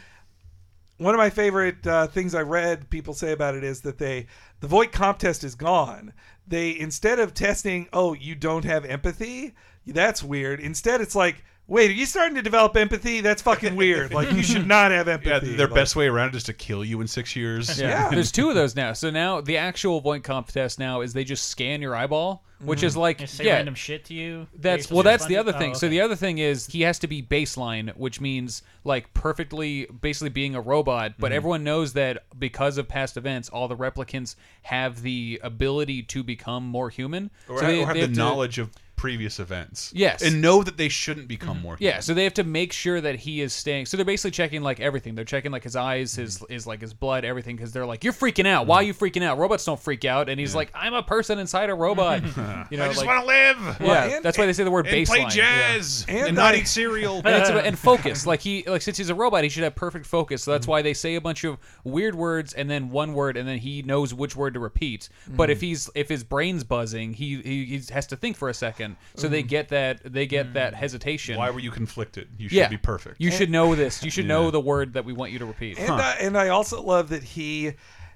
One 0.98 1.16
of 1.16 1.18
my 1.18 1.32
favorite 1.32 1.86
uh, 1.88 2.06
things 2.08 2.36
I 2.36 2.42
read 2.44 2.90
people 2.92 3.16
say 3.16 3.32
about 3.32 3.56
it 3.56 3.64
is 3.64 3.82
that 3.82 3.98
they 3.98 4.28
the 4.60 4.68
Voight-Kampff 4.68 5.18
test 5.18 5.44
is 5.44 5.56
gone. 5.56 6.14
They 6.48 6.78
instead 6.80 7.18
of 7.20 7.34
testing, 7.34 7.88
oh, 7.92 8.14
you 8.14 8.36
don't 8.36 8.64
have 8.66 8.86
empathy. 8.86 9.56
That's 9.88 10.22
weird. 10.24 10.60
Instead, 10.60 11.02
it's 11.02 11.16
like, 11.16 11.44
wait, 11.68 11.90
are 11.90 11.94
you 11.94 12.06
starting 12.06 12.36
to 12.36 12.42
develop 12.42 12.76
empathy? 12.76 13.22
That's 13.22 13.42
fucking 13.42 13.76
weird. 13.76 14.14
Like 14.14 14.32
you 14.32 14.44
should 14.44 14.68
not 14.68 14.92
have 14.92 15.08
Yeah, 15.08 15.14
empathy. 15.14 15.56
their 15.56 15.68
Like- 15.68 15.76
best 15.76 15.96
way 15.96 16.08
around 16.08 16.30
it 16.30 16.36
is 16.36 16.44
to 16.44 16.54
kill 16.54 16.84
you 16.84 17.02
in 17.02 17.08
six 17.08 17.36
years. 17.36 17.80
Yeah. 17.80 18.10
There's 18.10 18.32
two 18.32 18.50
of 18.50 18.56
those 18.56 18.76
now. 18.76 18.94
So 18.94 19.10
now 19.10 19.42
the 19.42 19.58
actual 19.58 20.02
Voight-Kampff 20.02 20.52
test 20.52 20.80
now 20.80 21.02
is 21.02 21.14
they 21.14 21.24
just 21.24 21.46
scan 21.50 21.82
your 21.82 21.96
eyeball, 21.96 22.44
which 22.62 22.84
is 22.84 22.96
like 22.96 23.18
They 23.18 23.26
say 23.26 23.46
yeah, 23.46 23.54
random 23.56 23.76
shit 23.76 24.06
to 24.06 24.14
you. 24.14 24.48
That's 24.58 24.90
well. 24.92 25.04
That's 25.04 25.26
the 25.26 25.38
other 25.38 25.52
thing. 25.54 25.72
Oh, 25.72 25.76
So 25.76 25.90
the 25.90 26.02
other 26.02 26.16
thing 26.16 26.38
is 26.38 26.68
he 26.68 26.82
has 26.82 27.00
to 27.00 27.08
be 27.08 27.22
baseline, 27.22 27.96
which 27.98 28.22
means 28.22 28.62
like 28.86 29.14
perfectly, 29.14 29.86
basically 30.02 30.30
being 30.30 30.56
a 30.56 30.62
robot. 30.62 31.14
But 31.18 31.32
Mhm. 31.32 31.36
everyone 31.36 31.64
knows 31.64 31.94
that 31.94 32.24
because 32.38 32.78
of 32.78 32.88
past 32.88 33.18
events, 33.18 33.50
all 33.50 33.68
the 33.68 33.76
replicants 33.78 34.36
have 34.64 35.02
the 35.02 35.40
ability 35.44 36.04
to 36.04 36.24
become 36.24 36.66
more 36.68 36.90
human. 36.90 37.32
Or, 37.50 37.60
So 37.60 37.66
they- 37.68 37.82
or 37.82 37.86
have 37.88 37.96
they 37.96 38.02
the 38.02 38.08
to- 38.08 38.14
knowledge 38.14 38.60
of 38.60 38.70
previous 39.04 39.38
events. 39.38 39.92
Yes. 39.94 40.22
and 40.24 40.42
know 40.42 40.64
that 40.64 40.78
they 40.78 40.88
shouldn't 40.88 41.28
become 41.28 41.56
mm-hmm. 41.58 41.64
more. 41.64 41.78
Yeah, 41.78 42.00
so 42.00 42.14
they 42.14 42.24
have 42.24 42.36
to 42.36 42.46
make 42.46 42.72
sure 42.72 43.02
that 43.02 43.16
he 43.16 43.42
is 43.42 43.52
staying. 43.52 43.86
So 43.86 43.98
they're 43.98 44.06
basically 44.06 44.32
checking 44.32 44.62
like 44.62 44.80
everything. 44.80 45.14
They're 45.14 45.26
checking 45.26 45.52
like 45.52 45.64
his 45.64 45.76
eyes, 45.76 46.16
his 46.16 46.34
Mm-hmm. 46.34 46.54
his 46.54 46.66
like 46.66 46.80
his 46.80 46.94
blood, 46.94 47.26
everything, 47.26 47.58
because 47.58 47.74
they're 47.74 47.86
like, 47.86 48.06
"You're 48.06 48.14
freaking 48.14 48.48
out. 48.48 48.66
Why 48.66 48.78
are 48.78 48.82
mm-hmm. 48.82 48.88
you 48.88 48.94
freaking 48.94 49.24
out? 49.24 49.38
Robots 49.38 49.66
don't 49.66 49.80
freak 49.80 50.06
out." 50.06 50.30
And 50.30 50.40
he's 50.40 50.56
like, 50.56 50.72
"I'm 50.74 50.94
a 50.94 51.04
person 51.04 51.38
inside 51.38 51.70
a 51.70 51.76
robot." 51.76 52.24
You 52.72 52.78
know, 52.78 52.86
I 52.86 52.88
just 52.88 53.00
like- 53.00 53.08
want 53.08 53.22
to 53.22 53.28
live. 53.28 53.58
Yeah, 53.60 53.88
Well, 53.88 54.12
and- 54.12 54.24
that's 54.24 54.38
why 54.38 54.46
they 54.46 54.54
say 54.54 54.64
the 54.64 54.72
word 54.72 54.88
and 54.88 54.96
baseline. 54.96 55.06
play 55.06 55.26
jazz 55.30 56.06
Yeah. 56.08 56.16
and, 56.16 56.28
And 56.30 56.36
not 56.38 56.56
I- 56.56 56.60
eat 56.60 56.68
cereal. 56.68 57.18
and, 57.18 57.28
it's 57.28 57.50
about, 57.50 57.66
and 57.66 57.78
focus. 57.92 58.26
Like 58.26 58.40
he, 58.40 58.64
like 58.66 58.82
since 58.82 58.98
he's 58.98 59.10
a 59.10 59.16
robot, 59.16 59.44
he 59.44 59.50
should 59.50 59.64
have 59.64 59.76
perfect 59.76 60.06
focus. 60.06 60.44
So 60.44 60.52
that's 60.52 60.64
mm-hmm. 60.64 60.72
why 60.72 60.82
they 60.82 60.94
say 60.94 61.16
a 61.16 61.22
bunch 61.22 61.44
of 61.44 61.58
weird 61.84 62.16
words 62.16 62.54
and 62.54 62.70
then 62.70 62.90
one 62.90 63.14
word, 63.14 63.36
and 63.38 63.48
then 63.48 63.58
he 63.58 63.82
knows 63.82 64.14
which 64.14 64.36
word 64.36 64.54
to 64.54 64.60
repeat. 64.60 65.10
But 65.28 65.50
if 65.50 65.60
he's 65.62 65.90
if 65.94 66.08
his 66.08 66.24
brain's 66.24 66.64
buzzing, 66.64 67.14
he 67.14 67.42
he, 67.42 67.66
he 67.66 67.82
has 67.92 68.08
to 68.08 68.16
think 68.16 68.38
for 68.38 68.50
a 68.50 68.54
second. 68.54 68.93
So 69.16 69.28
they 69.28 69.44
get 69.44 69.70
that 69.70 70.02
they 70.04 70.26
get 70.26 70.54
that 70.54 70.74
hesitation. 70.74 71.38
Why 71.38 71.50
were 71.50 71.60
you 71.60 71.72
conflicted? 71.72 72.30
You 72.38 72.50
should 72.50 72.58
yeah, 72.58 72.68
be 72.68 72.78
perfect. 72.78 73.16
You 73.20 73.32
should 73.32 73.50
know 73.50 73.76
this. 73.76 74.04
You 74.04 74.10
should 74.12 74.26
Yeah. 74.26 74.30
know 74.36 74.52
the 74.52 74.62
word 74.62 74.94
that 74.94 75.06
we 75.06 75.14
want 75.14 75.32
you 75.32 75.40
to 75.40 75.46
repeat. 75.46 75.78
And 75.80 75.92
I, 75.92 76.12
and 76.20 76.38
I 76.38 76.50
also 76.50 76.82
love 76.82 77.10
that 77.10 77.24
he 77.24 77.74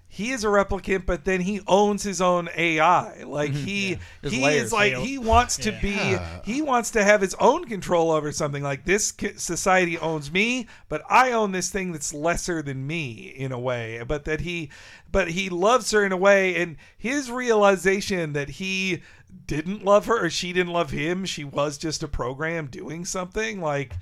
he 0.09 0.31
is 0.31 0.45
a 0.45 0.47
replicant, 0.47 1.05
but 1.05 1.25
then 1.25 1.41
he 1.41 1.59
owns 1.67 2.01
his 2.01 2.21
own 2.21 2.47
AI. 2.55 3.23
Like 3.23 3.51
Mm-hmm. 3.51 3.65
he 3.65 3.99
There's 4.21 4.33
he 4.33 4.41
layers. 4.41 4.63
is 4.67 4.71
like 4.73 4.93
Yeah. 4.93 4.99
he 5.01 5.17
wants 5.17 5.57
to 5.57 5.73
be 5.81 6.17
he 6.45 6.61
wants 6.61 6.91
to 6.91 7.03
have 7.03 7.19
his 7.19 7.33
own 7.41 7.65
control 7.65 8.11
over 8.11 8.31
something. 8.31 8.63
Like 8.63 8.85
this 8.85 9.11
ki- 9.11 9.33
society 9.35 9.97
owns 9.97 10.31
me, 10.31 10.67
but 10.87 11.01
I 11.09 11.33
own 11.33 11.51
this 11.51 11.69
thing 11.69 11.91
that's 11.91 12.13
lesser 12.13 12.61
than 12.61 12.87
me 12.87 13.33
in 13.35 13.51
a 13.51 13.59
way. 13.59 14.01
But 14.07 14.23
that 14.23 14.39
he 14.41 14.69
but 15.11 15.31
he 15.31 15.49
loves 15.49 15.91
her 15.91 16.05
in 16.05 16.13
a 16.13 16.17
way, 16.17 16.55
and 16.55 16.77
his 16.97 17.29
realization 17.29 18.31
that 18.33 18.49
he 18.49 19.01
didn't 19.47 19.83
love 19.83 20.05
her 20.05 20.25
or 20.25 20.29
she 20.29 20.53
didn't 20.53 20.73
love 20.73 20.91
him, 20.91 21.25
she 21.25 21.43
was 21.43 21.77
just 21.77 22.03
a 22.03 22.07
program 22.07 22.67
doing 22.67 23.05
something 23.05 23.61
like. 23.61 23.93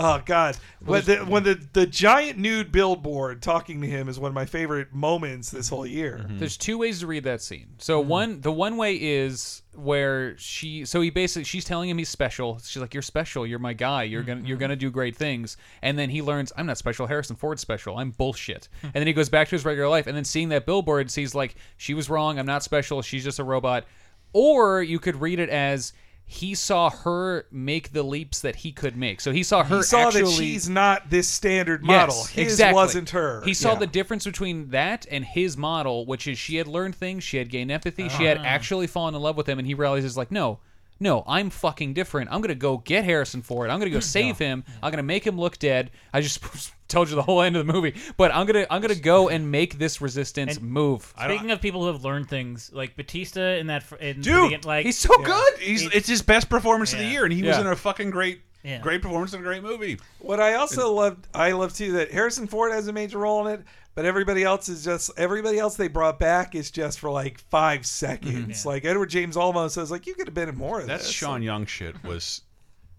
Oh 0.00 0.22
God! 0.24 0.56
When 0.84 1.02
the, 1.02 1.16
when 1.16 1.42
the 1.42 1.60
the 1.72 1.84
giant 1.84 2.38
nude 2.38 2.70
billboard 2.70 3.42
talking 3.42 3.80
to 3.80 3.86
him 3.88 4.08
is 4.08 4.16
one 4.20 4.28
of 4.28 4.34
my 4.34 4.44
favorite 4.44 4.92
moments 4.94 5.50
this 5.50 5.68
whole 5.68 5.86
year. 5.86 6.24
There's 6.28 6.56
two 6.56 6.78
ways 6.78 7.00
to 7.00 7.08
read 7.08 7.24
that 7.24 7.42
scene. 7.42 7.66
So 7.78 7.98
mm-hmm. 7.98 8.08
one, 8.08 8.40
the 8.40 8.52
one 8.52 8.76
way 8.76 8.94
is 8.94 9.62
where 9.74 10.38
she, 10.38 10.84
so 10.84 11.00
he 11.00 11.10
basically, 11.10 11.44
she's 11.44 11.64
telling 11.64 11.88
him 11.88 11.98
he's 11.98 12.08
special. 12.08 12.60
She's 12.62 12.80
like, 12.80 12.94
"You're 12.94 13.02
special. 13.02 13.44
You're 13.44 13.58
my 13.58 13.72
guy. 13.72 14.04
You're 14.04 14.22
gonna, 14.22 14.42
you're 14.42 14.56
mm-hmm. 14.56 14.60
gonna 14.60 14.76
do 14.76 14.90
great 14.90 15.16
things." 15.16 15.56
And 15.82 15.98
then 15.98 16.10
he 16.10 16.22
learns, 16.22 16.52
"I'm 16.56 16.66
not 16.66 16.78
special. 16.78 17.08
Harrison 17.08 17.34
Ford's 17.34 17.62
special. 17.62 17.96
I'm 17.98 18.10
bullshit." 18.12 18.68
Hmm. 18.82 18.86
and 18.88 18.94
then 18.94 19.06
he 19.08 19.12
goes 19.12 19.30
back 19.30 19.48
to 19.48 19.56
his 19.56 19.64
regular 19.64 19.88
life. 19.88 20.06
And 20.06 20.16
then 20.16 20.24
seeing 20.24 20.50
that 20.50 20.64
billboard, 20.64 21.10
sees 21.10 21.34
like, 21.34 21.56
"She 21.76 21.94
was 21.94 22.08
wrong. 22.08 22.38
I'm 22.38 22.46
not 22.46 22.62
special. 22.62 23.02
She's 23.02 23.24
just 23.24 23.40
a 23.40 23.44
robot." 23.44 23.84
Or 24.32 24.82
you 24.82 24.98
could 24.98 25.20
read 25.20 25.38
it 25.40 25.48
as. 25.50 25.92
He 26.30 26.54
saw 26.54 26.90
her 26.90 27.46
make 27.50 27.94
the 27.94 28.02
leaps 28.02 28.42
that 28.42 28.56
he 28.56 28.70
could 28.70 28.94
make. 28.98 29.22
So 29.22 29.32
he 29.32 29.42
saw 29.42 29.64
her 29.64 29.78
he 29.78 29.82
saw 29.82 30.08
actually 30.08 30.24
that 30.24 30.30
she's 30.32 30.68
not 30.68 31.08
this 31.08 31.26
standard 31.26 31.82
model. 31.82 32.14
Yes, 32.16 32.28
His 32.28 32.52
exactly. 32.52 32.74
wasn't 32.74 33.08
her. 33.10 33.40
He 33.46 33.54
saw 33.54 33.72
Yeah. 33.72 33.78
the 33.78 33.86
difference 33.86 34.26
between 34.26 34.68
that 34.68 35.06
and 35.10 35.24
his 35.24 35.56
model, 35.56 36.04
which 36.04 36.26
is 36.28 36.36
she 36.36 36.56
had 36.56 36.68
learned 36.68 36.96
things, 36.96 37.24
she 37.24 37.38
had 37.38 37.48
gained 37.48 37.70
empathy, 37.70 38.10
she 38.10 38.24
had 38.24 38.36
Ah. 38.36 38.42
actually 38.44 38.86
fallen 38.86 39.14
in 39.14 39.22
love 39.22 39.38
with 39.38 39.48
him, 39.48 39.58
and 39.58 39.66
he 39.66 39.72
realizes 39.72 40.18
like, 40.18 40.30
no, 40.30 40.58
no, 41.00 41.24
I'm 41.26 41.50
fucking 41.50 41.94
different. 41.94 42.30
I'm 42.32 42.40
gonna 42.40 42.54
go 42.54 42.78
get 42.78 43.04
Harrison 43.04 43.42
Ford. 43.42 43.70
I'm 43.70 43.78
gonna 43.78 43.90
go 43.90 44.00
save 44.18 44.38
him. 44.38 44.64
I'm 44.82 44.90
gonna 44.90 45.02
make 45.02 45.26
him 45.26 45.38
look 45.38 45.58
dead. 45.58 45.90
I 46.12 46.20
just 46.20 46.40
told 46.88 47.08
you 47.10 47.16
the 47.16 47.22
whole 47.22 47.42
end 47.42 47.54
of 47.56 47.66
the 47.66 47.72
movie, 47.72 47.94
but 48.16 48.34
I'm 48.34 48.46
gonna 48.46 48.66
I'm 48.70 48.80
gonna 48.80 48.94
go 48.94 49.28
and 49.34 49.50
make 49.50 49.78
this 49.78 50.00
resistance 50.00 50.56
And 50.56 50.70
move. 50.70 51.12
Speaking 51.22 51.50
of 51.50 51.60
people 51.60 51.82
who 51.82 51.86
have 51.88 52.04
learned 52.04 52.28
things, 52.28 52.70
like 52.72 52.96
Batista 52.96 53.56
in 53.56 53.66
that, 53.68 53.82
fr- 53.82 53.96
in 53.96 54.20
Dude, 54.20 54.34
the 54.34 54.42
begin- 54.56 54.60
like 54.68 54.86
he's 54.86 54.98
so 54.98 55.16
good. 55.22 55.58
He's 55.58 55.82
He- 55.82 55.88
it's 55.96 56.08
his 56.08 56.22
best 56.22 56.48
performance 56.48 56.92
of 56.92 56.98
the 56.98 57.04
Yeah. 57.04 57.10
year, 57.12 57.24
and 57.24 57.32
he 57.32 57.42
was 57.42 57.56
Yeah. 57.56 57.60
in 57.62 57.66
a 57.68 57.76
fucking 57.76 58.10
great, 58.10 58.40
Yeah. 58.64 58.78
great 58.80 59.02
performance 59.02 59.32
in 59.34 59.40
a 59.40 59.42
great 59.42 59.62
movie. 59.62 59.98
What 60.18 60.40
I 60.40 60.54
also 60.54 60.92
loved, 60.92 61.26
I 61.34 61.52
love 61.52 61.74
too 61.74 61.92
that 61.92 62.10
Harrison 62.10 62.46
Ford 62.46 62.72
has 62.72 62.88
a 62.88 62.92
major 62.92 63.18
role 63.18 63.46
in 63.46 63.54
it, 63.54 63.64
but 63.98 64.06
everybody 64.06 64.44
else 64.44 64.68
is 64.68 64.84
just 64.84 65.10
everybody 65.16 65.58
else 65.58 65.74
they 65.74 65.88
brought 65.88 66.20
back 66.20 66.54
is 66.54 66.70
just 66.70 67.00
for 67.00 67.10
like 67.10 67.40
five 67.50 67.84
seconds. 67.84 68.60
Mm-hmm. 68.60 68.68
Like 68.68 68.84
Edward 68.84 69.10
James 69.10 69.34
Olmos 69.34 69.72
says, 69.72 69.90
like 69.90 70.06
you 70.06 70.14
could 70.14 70.28
have 70.28 70.34
been 70.34 70.48
in 70.48 70.56
more 70.56 70.78
of 70.78 70.86
That. 70.86 71.02
Sean 71.02 71.42
Young 71.42 71.66
shit 71.66 72.00
was. 72.04 72.42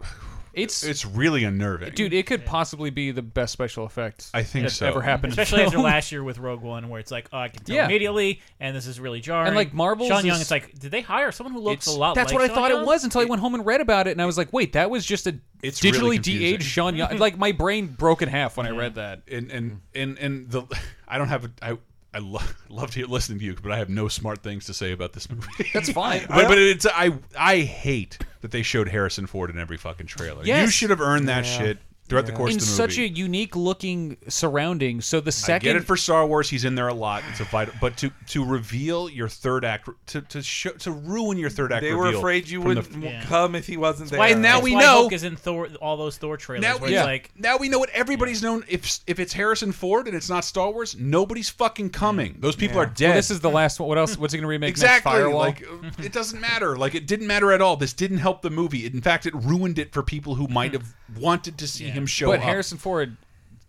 It's 0.52 0.82
it's 0.82 1.06
really 1.06 1.44
unnerving, 1.44 1.94
dude. 1.94 2.12
It 2.12 2.26
could 2.26 2.44
possibly 2.44 2.90
be 2.90 3.10
the 3.12 3.22
best 3.22 3.52
special 3.52 3.84
effect 3.84 4.28
I 4.34 4.42
think 4.42 4.64
that's 4.64 4.76
so. 4.76 4.86
ever 4.88 5.00
happened. 5.00 5.32
especially 5.32 5.62
after 5.62 5.78
last 5.80 6.10
year 6.12 6.24
with 6.24 6.38
Rogue 6.38 6.60
One, 6.62 6.88
where 6.88 6.98
it's 7.00 7.10
like, 7.10 7.28
oh, 7.32 7.38
I 7.38 7.48
can 7.48 7.62
tell 7.64 7.76
Yeah. 7.76 7.84
immediately, 7.86 8.40
and 8.58 8.74
this 8.76 8.86
is 8.86 8.98
really 8.98 9.20
jarring. 9.20 9.46
And, 9.48 9.56
like, 9.56 9.72
Marvel's 9.72 10.08
Sean 10.08 10.26
Young, 10.26 10.36
is- 10.36 10.42
it's 10.42 10.50
like, 10.50 10.78
did 10.78 10.90
they 10.90 11.00
hire 11.02 11.30
someone 11.32 11.52
who 11.54 11.60
looks 11.60 11.86
a 11.86 11.92
lot? 11.92 12.14
That's 12.14 12.32
like 12.32 12.40
what 12.40 12.44
I 12.44 12.46
Sean 12.48 12.56
thought 12.56 12.70
Young? 12.72 12.82
it 12.82 12.86
was 12.86 13.04
until 13.04 13.20
I 13.20 13.24
went 13.26 13.40
home 13.40 13.54
and 13.54 13.64
read 13.64 13.80
about 13.80 14.06
it, 14.08 14.10
and 14.12 14.20
I 14.22 14.26
was 14.26 14.36
like, 14.36 14.52
wait, 14.52 14.72
that 14.72 14.90
was 14.90 15.06
just 15.06 15.26
a 15.26 15.38
It's 15.62 15.80
digitally 15.80 15.92
really 16.00 16.16
confusing. 16.16 16.40
de-aged 16.42 16.62
Sean 16.64 16.96
Young. 16.96 17.16
like 17.18 17.38
my 17.38 17.52
brain 17.52 17.86
broke 17.86 18.22
in 18.22 18.28
half 18.28 18.56
when 18.56 18.66
I 18.66 18.70
read 18.70 18.96
that. 18.96 19.22
and 19.30 19.50
and 19.50 19.80
and 19.94 20.18
and 20.18 20.50
the 20.50 20.62
I 21.08 21.18
don't 21.18 21.28
have 21.28 21.44
a, 21.44 21.50
I 21.62 21.78
I 22.12 22.18
lo- 22.18 22.40
love 22.68 22.90
to 22.92 23.06
listening 23.06 23.38
to 23.38 23.44
you, 23.44 23.56
but 23.62 23.72
I 23.72 23.78
have 23.78 23.88
no 23.88 24.08
smart 24.08 24.42
things 24.42 24.66
to 24.66 24.74
say 24.74 24.92
about 24.92 25.12
this 25.12 25.28
movie. 25.30 25.46
That's 25.72 25.90
fine. 25.92 26.26
but, 26.28 26.48
but 26.48 26.58
it's 26.58 26.86
I 26.86 27.12
I 27.38 27.58
hate 27.58 28.18
that 28.40 28.50
they 28.50 28.62
showed 28.62 28.88
Harrison 28.88 29.26
Ford 29.26 29.50
in 29.50 29.58
every 29.58 29.76
fucking 29.76 30.06
trailer. 30.06 30.44
You 30.44 30.68
should 30.68 30.90
have 30.90 31.00
earned 31.00 31.28
that 31.28 31.46
shit 31.46 31.78
throughout 32.10 32.26
the 32.26 32.32
course 32.32 32.50
in 32.50 32.56
of 32.56 32.60
the 32.60 32.66
such 32.66 32.98
a 32.98 33.08
unique 33.08 33.56
looking 33.56 34.16
surrounding. 34.28 35.00
So 35.00 35.20
the 35.20 35.28
I 35.28 35.30
second 35.30 35.66
get 35.66 35.76
it 35.76 35.84
for 35.84 35.96
Star 35.96 36.26
Wars. 36.26 36.50
He's 36.50 36.64
in 36.64 36.74
there 36.74 36.88
a 36.88 36.94
lot. 36.94 37.22
It's 37.30 37.40
a 37.40 37.44
vital, 37.44 37.74
but 37.80 37.96
to 37.98 38.10
to 38.28 38.44
reveal 38.44 39.08
your 39.08 39.28
third 39.28 39.64
act, 39.64 39.88
to 40.08 40.20
to 40.22 40.42
show, 40.42 40.70
to 40.72 40.90
ruin 40.90 41.38
your 41.38 41.50
third 41.50 41.72
act. 41.72 41.82
They 41.82 41.94
were 41.94 42.08
afraid 42.08 42.48
you 42.48 42.60
wouldn't 42.60 43.02
Yeah. 43.02 43.22
come 43.24 43.54
if 43.54 43.66
he 43.66 43.76
wasn't 43.76 44.10
there. 44.10 44.18
why 44.18 44.32
now 44.34 44.54
That's 44.54 44.64
we 44.64 44.74
why 44.74 44.80
know- 44.82 44.86
Hulk 45.00 45.12
is 45.12 45.24
in 45.24 45.36
Thor, 45.36 45.68
all 45.80 45.96
those 45.96 46.16
Thor 46.16 46.36
trailers. 46.36 46.62
Now, 46.62 46.76
where 46.78 46.90
yeah. 46.90 47.00
it's 47.00 47.06
like, 47.06 47.30
now 47.36 47.56
we 47.56 47.68
know 47.68 47.78
what 47.78 47.90
everybody's 47.90 48.42
known. 48.42 48.64
If 48.68 49.00
if 49.06 49.18
it's 49.20 49.32
Harrison 49.32 49.72
Ford 49.72 50.06
and 50.06 50.16
it's 50.16 50.28
not 50.28 50.44
Star 50.44 50.70
Wars, 50.70 50.96
nobody's 50.98 51.48
fucking 51.50 51.90
coming. 51.90 52.36
Those 52.40 52.56
people 52.56 52.76
Yeah. 52.76 52.82
are 52.82 52.86
dead. 52.86 53.06
Well, 53.08 53.16
this 53.16 53.30
is 53.30 53.40
the 53.40 53.50
last 53.50 53.78
one. 53.80 53.88
What 53.88 53.98
else? 53.98 54.18
What's 54.18 54.32
he 54.32 54.38
gonna 54.38 54.48
remake? 54.48 54.70
exactly 54.70 55.12
Next? 55.12 55.22
Firewall. 55.22 55.40
like 55.40 55.62
uh, 55.62 55.90
it 56.02 56.12
doesn't 56.12 56.40
matter. 56.40 56.76
Like 56.76 56.94
it 56.94 57.06
didn't 57.06 57.26
matter 57.26 57.52
at 57.52 57.60
all. 57.62 57.76
This 57.76 57.92
didn't 57.92 58.18
help 58.18 58.42
the 58.42 58.50
movie. 58.50 58.84
In 58.86 59.00
fact, 59.00 59.26
it 59.26 59.34
ruined 59.34 59.78
it 59.78 59.92
for 59.92 60.02
people 60.02 60.34
who 60.34 60.48
might 60.48 60.72
have 60.72 60.94
wanted 61.18 61.58
to 61.58 61.66
see 61.66 61.84
him 61.84 61.99
show 62.06 62.26
but 62.26 62.38
up. 62.38 62.44
Harrison 62.44 62.78
Ford. 62.78 63.16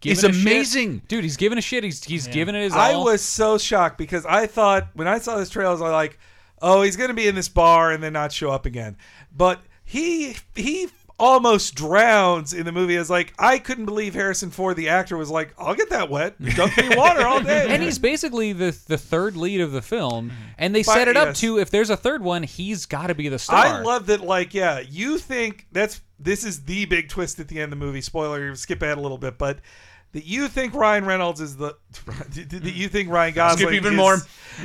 He's 0.01 0.21
giving 0.21 0.31
a 0.31 0.33
shit. 0.33 0.47
amazing. 0.51 1.01
dude. 1.07 1.23
He's 1.23 1.37
giving 1.37 1.57
a 1.57 1.61
shit. 1.61 1.83
He's 1.83 2.03
he's 2.03 2.27
giving 2.27 2.55
it 2.55 2.63
his 2.63 2.73
all. 2.73 2.79
I 2.79 2.95
was 2.95 3.21
so 3.21 3.57
shocked 3.57 3.97
because 3.97 4.25
I 4.25 4.47
thought 4.47 4.87
when 4.93 5.07
I 5.07 5.19
saw 5.19 5.37
this 5.37 5.49
trailer, 5.49 5.69
I 5.69 5.71
was 5.73 5.81
like, 5.81 6.17
"Oh, 6.61 6.81
he's 6.81 6.95
gonna 6.95 7.13
be 7.13 7.27
in 7.27 7.35
this 7.35 7.49
bar 7.49 7.91
and 7.91 8.01
then 8.01 8.13
not 8.13 8.31
show 8.31 8.49
up 8.49 8.65
again." 8.65 8.97
But 9.35 9.61
he 9.83 10.37
he 10.55 10.89
almost 11.21 11.75
drowns 11.75 12.53
in 12.53 12.65
the 12.65 12.71
movie. 12.71 12.97
I 12.97 12.99
was 12.99 13.09
like, 13.09 13.33
I 13.37 13.59
couldn't 13.59 13.85
believe 13.85 14.13
Harrison 14.13 14.49
Ford, 14.49 14.75
the 14.75 14.89
actor, 14.89 15.15
was 15.15 15.29
like, 15.29 15.53
"I'll 15.57 15.75
get 15.75 15.89
that 15.91 16.09
wet, 16.09 16.41
dunk 16.55 16.75
me 16.77 16.95
water 16.95 17.25
all 17.25 17.41
day." 17.41 17.67
and 17.69 17.81
he's 17.81 17.99
basically 17.99 18.51
the 18.53 18.77
the 18.87 18.97
third 18.97 19.37
lead 19.37 19.61
of 19.61 19.71
the 19.71 19.81
film, 19.81 20.31
and 20.57 20.75
they 20.75 20.83
set 20.83 21.07
it 21.07 21.15
up 21.15 21.29
yes. 21.29 21.39
to 21.41 21.59
if 21.59 21.69
there's 21.69 21.89
a 21.89 21.97
third 21.97 22.23
one, 22.23 22.43
he's 22.43 22.85
got 22.85 23.07
to 23.07 23.15
be 23.15 23.29
the 23.29 23.39
star. 23.39 23.65
I 23.65 23.81
love 23.81 24.07
that. 24.07 24.21
Like, 24.21 24.53
yeah, 24.53 24.79
you 24.79 25.17
think 25.17 25.67
that's 25.71 26.01
this 26.19 26.43
is 26.43 26.65
the 26.65 26.85
big 26.85 27.09
twist 27.09 27.39
at 27.39 27.47
the 27.47 27.59
end 27.59 27.71
of 27.71 27.79
the 27.79 27.85
movie. 27.85 28.01
Spoiler, 28.01 28.55
skip 28.55 28.81
ahead 28.81 28.97
a 28.97 29.01
little 29.01 29.17
bit, 29.17 29.37
but 29.37 29.59
that 30.13 30.25
you 30.25 30.47
think 30.47 30.73
Ryan 30.73 31.05
Reynolds 31.05 31.39
is 31.39 31.57
the 31.57 31.75
that 32.05 32.73
you 32.73 32.89
think 32.89 33.09
Ryan 33.09 33.33
Gosling 33.33 33.67
Skip 33.67 33.73
even 33.73 33.93
is- 33.93 33.97
more. 33.97 34.17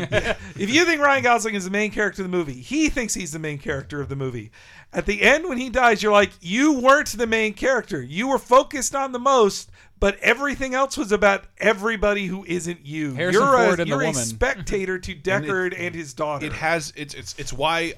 if 0.58 0.68
you 0.70 0.84
think 0.84 1.00
Ryan 1.00 1.22
Gosling 1.22 1.54
is 1.54 1.64
the 1.64 1.70
main 1.70 1.90
character 1.90 2.22
of 2.22 2.30
the 2.30 2.36
movie, 2.36 2.60
he 2.60 2.88
thinks 2.88 3.14
he's 3.14 3.32
the 3.32 3.38
main 3.38 3.58
character 3.58 4.00
of 4.00 4.08
the 4.08 4.16
movie. 4.16 4.50
At 4.92 5.06
the 5.06 5.22
end, 5.22 5.48
when 5.48 5.58
he 5.58 5.70
dies, 5.70 6.02
you're 6.02 6.12
like, 6.12 6.30
you 6.40 6.72
weren't 6.72 7.08
the 7.08 7.26
main 7.26 7.54
character. 7.54 8.02
You 8.02 8.28
were 8.28 8.38
focused 8.38 8.94
on 8.94 9.12
the 9.12 9.18
most, 9.18 9.70
but 10.00 10.18
everything 10.20 10.74
else 10.74 10.96
was 10.96 11.12
about 11.12 11.44
everybody 11.58 12.26
who 12.26 12.44
isn't 12.44 12.84
you. 12.84 13.14
Harrison 13.14 13.42
you're 13.42 13.52
Ford 13.52 13.66
a, 13.66 13.70
and 13.70 13.78
the 13.78 13.86
you're 13.86 14.02
a 14.02 14.06
woman. 14.06 14.24
spectator 14.24 14.98
to 14.98 15.14
Deckard 15.14 15.74
and, 15.78 15.94
his 15.94 16.14
daughter. 16.14 16.46
It 16.46 16.52
has 16.52 16.92
it's 16.96 17.14
it's 17.14 17.34
it's 17.38 17.52
why 17.52 17.94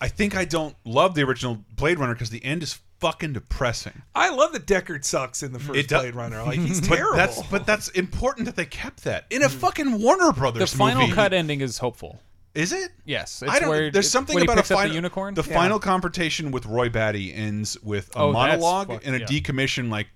I 0.00 0.08
think 0.08 0.36
I 0.36 0.44
don't 0.44 0.74
love 0.84 1.14
the 1.14 1.22
original 1.22 1.58
Blade 1.76 1.98
Runner 1.98 2.14
because 2.14 2.30
the 2.30 2.44
end 2.44 2.62
is 2.62 2.78
fucking 3.00 3.32
depressing. 3.32 4.02
I 4.14 4.30
love 4.30 4.52
that 4.52 4.66
Deckard 4.66 5.04
sucks 5.04 5.42
in 5.42 5.52
the 5.52 5.58
first 5.58 5.78
It 5.78 5.88
does- 5.88 6.02
Blade 6.02 6.14
Runner. 6.14 6.42
Like 6.42 6.58
he's 6.60 6.80
But 6.80 6.96
terrible. 6.96 7.16
that's 7.16 7.42
but 7.44 7.66
that's 7.66 7.88
important 7.88 8.46
that 8.46 8.56
they 8.56 8.66
kept 8.66 9.04
that 9.04 9.26
in 9.30 9.42
a 9.42 9.46
mm. 9.48 9.50
fucking 9.52 10.00
Warner 10.00 10.32
Brothers 10.32 10.36
movie. 10.36 10.50
the 10.50 10.52
Brothers 10.58 10.72
final 10.74 11.02
movie. 11.02 11.12
cut 11.14 11.32
ending 11.32 11.60
is 11.60 11.78
hopeful. 11.78 12.20
Is 12.54 12.72
it? 12.72 12.90
Yes, 13.04 13.42
it's 13.42 13.50
I 13.52 13.60
don't. 13.60 13.68
where 13.68 13.90
there's 13.90 14.06
it- 14.06 14.10
something 14.10 14.34
when 14.34 14.42
he 14.42 14.46
about 14.46 14.54
a 14.58 14.62
picks 14.62 14.70
up 14.70 14.76
the 14.76 14.82
final 14.82 14.94
unicorn? 14.96 15.34
The 15.34 15.44
Yeah. 15.48 15.54
final 15.54 15.78
confrontation 15.78 16.50
with 16.50 16.66
Roy 16.66 16.88
Batty 16.88 17.32
ends 17.32 17.76
with 17.82 18.14
a 18.16 18.18
Oh, 18.18 18.32
that's 18.32 18.60
monologue 18.60 18.88
fuck- 18.88 19.06
and 19.06 19.14
a 19.16 19.20
yeah. 19.20 19.26
decommission. 19.26 19.88
Like 19.90 20.08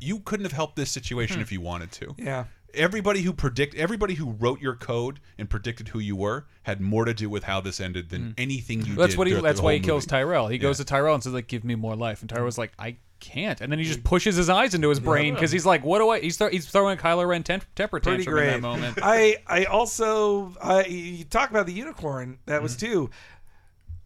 you 0.00 0.18
couldn't 0.20 0.44
have 0.44 0.52
helped 0.52 0.76
this 0.76 0.90
situation 0.90 1.36
hmm. 1.36 1.42
if 1.42 1.52
you 1.52 1.60
wanted 1.60 1.92
to. 1.92 2.14
Yeah. 2.18 2.44
Everybody 2.74 3.22
who 3.22 3.32
predict, 3.32 3.74
everybody 3.74 4.14
who 4.14 4.30
wrote 4.30 4.60
your 4.60 4.74
code 4.74 5.20
and 5.38 5.48
predicted 5.50 5.88
who 5.88 5.98
you 5.98 6.16
were 6.16 6.46
had 6.62 6.80
more 6.80 7.04
to 7.04 7.14
do 7.14 7.28
with 7.28 7.44
how 7.44 7.60
this 7.60 7.80
ended 7.80 8.08
than 8.10 8.34
anything 8.38 8.84
you 8.86 8.94
That's 8.94 9.12
did. 9.12 9.18
what 9.18 9.26
he. 9.26 9.34
That's 9.34 9.60
why 9.60 9.74
he 9.74 9.80
kills 9.80 10.04
movie. 10.04 10.10
Tyrell. 10.10 10.48
He 10.48 10.58
goes 10.58 10.78
to 10.78 10.84
Tyrell 10.84 11.14
and 11.14 11.22
says 11.22 11.32
like, 11.32 11.48
"Give 11.48 11.64
me 11.64 11.74
more 11.74 11.96
life," 11.96 12.20
and 12.22 12.30
Tyrell's 12.30 12.58
like, 12.58 12.72
"I 12.78 12.96
can't," 13.20 13.60
and 13.60 13.70
then 13.70 13.78
he 13.78 13.84
just 13.84 14.02
pushes 14.02 14.36
his 14.36 14.48
eyes 14.48 14.74
into 14.74 14.88
his 14.88 15.00
brain 15.00 15.34
because 15.34 15.50
he's 15.52 15.66
like, 15.66 15.84
"What 15.84 15.98
do 15.98 16.08
I?" 16.10 16.20
He's 16.20 16.36
throw, 16.36 16.48
he's 16.48 16.66
throwing 16.68 16.98
a 16.98 17.02
Kylo 17.02 17.26
Ren 17.26 17.42
tem- 17.42 17.60
temper 17.74 18.00
tantrum 18.00 18.34
great. 18.34 18.46
in 18.48 18.52
that 18.54 18.60
moment. 18.62 18.98
I 19.02 19.36
I 19.46 19.64
also 19.64 20.54
I 20.62 20.84
you 20.86 21.24
talk 21.24 21.50
about 21.50 21.66
the 21.66 21.72
unicorn. 21.72 22.38
That 22.46 22.62
was 22.62 22.76
Mm-hmm. 22.76 22.86
too. 22.92 23.10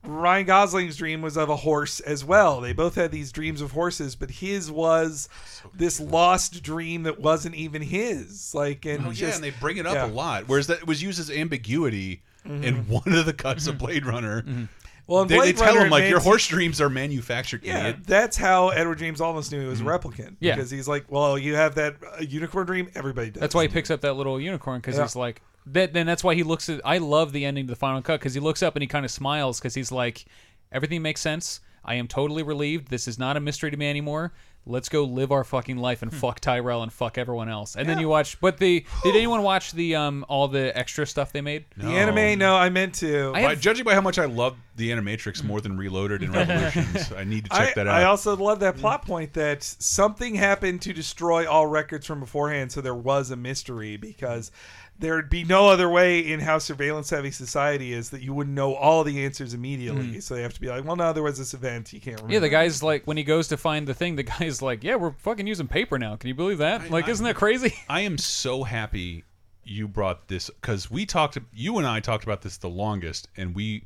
Ryan 0.07 0.47
Gosling's 0.47 0.97
dream 0.97 1.23
was 1.23 1.37
of 1.37 1.49
a 1.49 1.57
horse 1.57 2.01
as 2.01 2.25
well. 2.25 2.61
They 2.61 2.73
both 2.73 2.95
had 2.95 3.11
these 3.11 3.33
dreams 3.33 3.61
of 3.61 3.73
horses, 3.73 4.15
but 4.15 4.31
his 4.31 4.71
was 4.71 5.29
this 5.75 6.01
lost 6.01 6.63
dream 6.63 7.03
that 7.05 7.21
wasn't 7.21 7.55
even 7.55 7.83
his. 7.83 8.55
Like 8.55 8.85
and 8.85 9.07
Oh, 9.07 9.11
yeah, 9.11 9.35
and 9.35 9.43
they 9.43 9.51
bring 9.51 9.77
it 9.77 9.87
up 9.87 9.95
yeah. 9.95 10.07
a 10.07 10.13
lot. 10.13 10.45
Whereas 10.47 10.69
that 10.69 10.87
was 10.87 11.03
used 11.03 11.19
as 11.19 11.31
ambiguity 11.31 12.23
in 12.45 12.63
mm-hmm. 12.63 12.93
one 12.93 13.13
of 13.13 13.27
the 13.27 13.33
cuts 13.33 13.67
of 13.67 13.77
mm-hmm. 13.77 13.85
Blade 13.85 14.07
Runner. 14.07 14.43
Mm-hmm. 14.43 14.65
Well, 15.07 15.23
in 15.23 15.29
they, 15.29 15.35
they 15.35 15.41
Blade 15.41 15.57
tell 15.57 15.67
Runner, 15.75 15.87
him 15.87 15.91
like 15.91 16.05
it 16.05 16.11
your 16.11 16.21
horse 16.21 16.47
dreams 16.49 16.81
are 16.81 16.91
manufactured. 16.91 17.63
Yeah, 17.65 17.81
idiot. 17.81 17.97
that's 18.07 18.37
how 18.37 18.71
Edward 18.71 18.99
James 18.99 19.21
Olmos 19.21 19.53
knew 19.53 19.61
he 19.61 19.67
was 19.67 19.81
a 19.81 19.85
replicant. 19.85 20.37
Yeah. 20.41 20.57
because 20.57 20.71
he's 20.71 20.89
like, 20.89 21.11
well, 21.11 21.39
you 21.39 21.55
have 21.55 21.77
that 21.77 21.97
uh, 22.03 22.23
unicorn 22.23 22.67
dream. 22.67 22.91
Everybody 22.95 23.31
does. 23.31 23.41
That's 23.41 23.55
why 23.55 23.63
he 23.63 23.69
picks 23.69 23.91
up 23.91 24.01
that 24.01 24.15
little 24.15 24.41
unicorn 24.41 24.81
because 24.81 24.97
Yeah. 24.97 25.03
he's 25.03 25.17
like 25.17 25.43
that. 25.67 25.93
Then 25.93 26.07
that's 26.07 26.25
why 26.25 26.35
he 26.35 26.43
looks 26.43 26.69
at. 26.69 26.81
I 26.85 26.99
love 26.99 27.33
the 27.33 27.45
ending 27.45 27.67
to 27.67 27.73
the 27.73 27.77
final 27.77 28.03
cut 28.03 28.21
because 28.21 28.35
he 28.35 28.41
looks 28.41 28.63
up 28.63 28.77
and 28.77 28.83
he 28.83 28.87
kind 28.87 29.05
of 29.05 29.11
smiles 29.11 29.59
because 29.59 29.75
he's 29.75 29.93
like, 29.93 30.25
everything 30.73 31.03
makes 31.03 31.21
sense. 31.21 31.61
I 31.85 31.95
am 31.95 32.09
totally 32.09 32.43
relieved. 32.43 32.89
This 32.89 33.07
is 33.07 33.19
not 33.19 33.37
a 33.37 33.41
mystery 33.41 33.71
to 33.71 33.77
me 33.77 33.89
anymore. 33.89 34.33
let's 34.69 34.89
go 34.89 35.05
live 35.05 35.31
our 35.31 35.45
fucking 35.45 35.77
life 35.77 36.03
and 36.03 36.13
fuck 36.13 36.41
Tyrell 36.41 36.83
and 36.83 36.93
fuck 36.93 37.17
everyone 37.19 37.49
else. 37.49 37.77
And 37.77 37.89
then 37.89 38.01
you 38.01 38.09
watch. 38.09 38.41
But 38.41 38.59
the 38.59 38.85
did 39.05 39.15
anyone 39.15 39.43
watch 39.45 39.71
the 39.71 39.95
um 39.95 40.25
all 40.29 40.49
the 40.49 40.77
extra 40.77 41.07
stuff 41.07 41.33
they 41.33 41.41
made? 41.41 41.67
The 41.77 41.87
anime, 41.87 42.39
no, 42.41 42.57
I 42.57 42.69
meant 42.69 42.95
to. 42.97 43.29
I 43.29 43.43
By, 43.43 43.51
have- 43.51 43.61
judging 43.61 43.85
by 43.85 43.95
how 43.95 44.01
much 44.01 44.19
I 44.19 44.25
love 44.25 44.57
the 44.75 44.91
Animatrix 44.91 45.45
more 45.45 45.61
than 45.61 45.77
Reloaded 45.79 46.23
and 46.23 46.35
Revolutions, 46.35 47.13
I 47.13 47.23
need 47.23 47.45
to 47.45 47.51
check 47.51 47.71
I, 47.71 47.75
that 47.75 47.87
out. 47.87 47.95
I 47.95 48.05
also 48.05 48.37
love 48.37 48.59
that 48.61 48.77
plot 48.77 49.07
point 49.07 49.33
that 49.35 49.63
something 49.63 50.35
happened 50.35 50.83
to 50.83 50.93
destroy 50.93 51.49
all 51.49 51.67
records 51.69 52.05
from 52.05 52.19
beforehand, 52.19 52.73
so 52.73 52.81
there 52.81 52.95
was 52.95 53.31
a 53.31 53.37
mystery 53.37 53.97
because 53.97 54.51
there'd 54.99 55.29
be 55.29 55.45
no 55.45 55.69
other 55.69 55.89
way 55.89 56.21
in 56.21 56.41
how 56.41 56.59
surveillance 56.59 57.11
heavy 57.11 57.31
society 57.31 57.93
is 57.93 58.11
that 58.11 58.23
you 58.23 58.33
wouldn't 58.33 58.55
know 58.57 58.75
all 58.75 59.05
the 59.05 59.25
answers 59.25 59.53
immediately. 59.55 60.07
Mhm. 60.15 60.23
So 60.23 60.35
they 60.35 60.43
have 60.43 60.55
to 60.55 60.61
be 60.61 60.69
like, 60.69 60.85
well, 60.85 60.97
no, 60.97 61.13
there 61.13 61.23
was 61.23 61.37
this 61.39 61.53
event. 61.55 61.93
You 61.93 62.01
can't 62.01 62.17
remember. 62.17 62.33
Yeah, 62.35 62.39
the 62.41 62.49
guy's 62.49 62.83
like 62.83 63.07
when 63.07 63.17
he 63.17 63.23
goes 63.25 63.49
to 63.49 63.57
find 63.57 63.87
the 63.87 63.95
thing, 63.95 64.17
the 64.17 64.23
guy's 64.39 64.63
like, 64.63 64.83
"Yeah, 64.83 64.97
we're 64.97 65.13
fucking 65.13 65.47
using 65.47 65.69
paper 65.69 65.99
now. 65.99 66.17
Can 66.17 66.29
you 66.29 66.35
believe 66.35 66.59
that? 66.59 66.91
Like, 66.91 67.09
isn't 67.09 67.25
that 67.25 67.37
crazy?" 67.37 67.75
I 67.89 68.01
am 68.03 68.17
so 68.19 68.63
happy 68.65 69.25
you 69.65 69.87
brought 69.89 70.29
this 70.29 70.49
because 70.49 70.91
we 70.91 71.05
talked. 71.07 71.37
You 71.53 71.79
and 71.79 71.87
I 71.87 72.01
talked 72.01 72.25
about 72.25 72.43
this 72.43 72.57
the 72.57 72.69
longest, 72.71 73.29
and 73.37 73.55
we, 73.55 73.85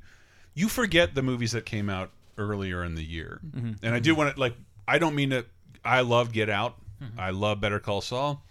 you 0.54 0.68
forget 0.68 1.14
the 1.14 1.22
movies 1.22 1.52
that 1.52 1.64
came 1.66 1.88
out 1.90 2.10
earlier 2.38 2.84
in 2.84 2.94
the 2.94 3.04
year, 3.04 3.40
Mhm. 3.56 3.78
and 3.82 3.94
I 3.94 3.98
do 3.98 4.14
want 4.14 4.34
to 4.34 4.40
like. 4.40 4.54
I 4.86 4.98
don't 4.98 5.14
mean 5.14 5.30
to. 5.30 5.44
I 5.84 6.02
love 6.02 6.32
Get 6.32 6.50
Out. 6.50 6.76
Mm-hmm. 7.02 7.18
I 7.18 7.30
love 7.30 7.60
Better 7.60 7.80
Call 7.80 8.00
Saul. 8.00 8.44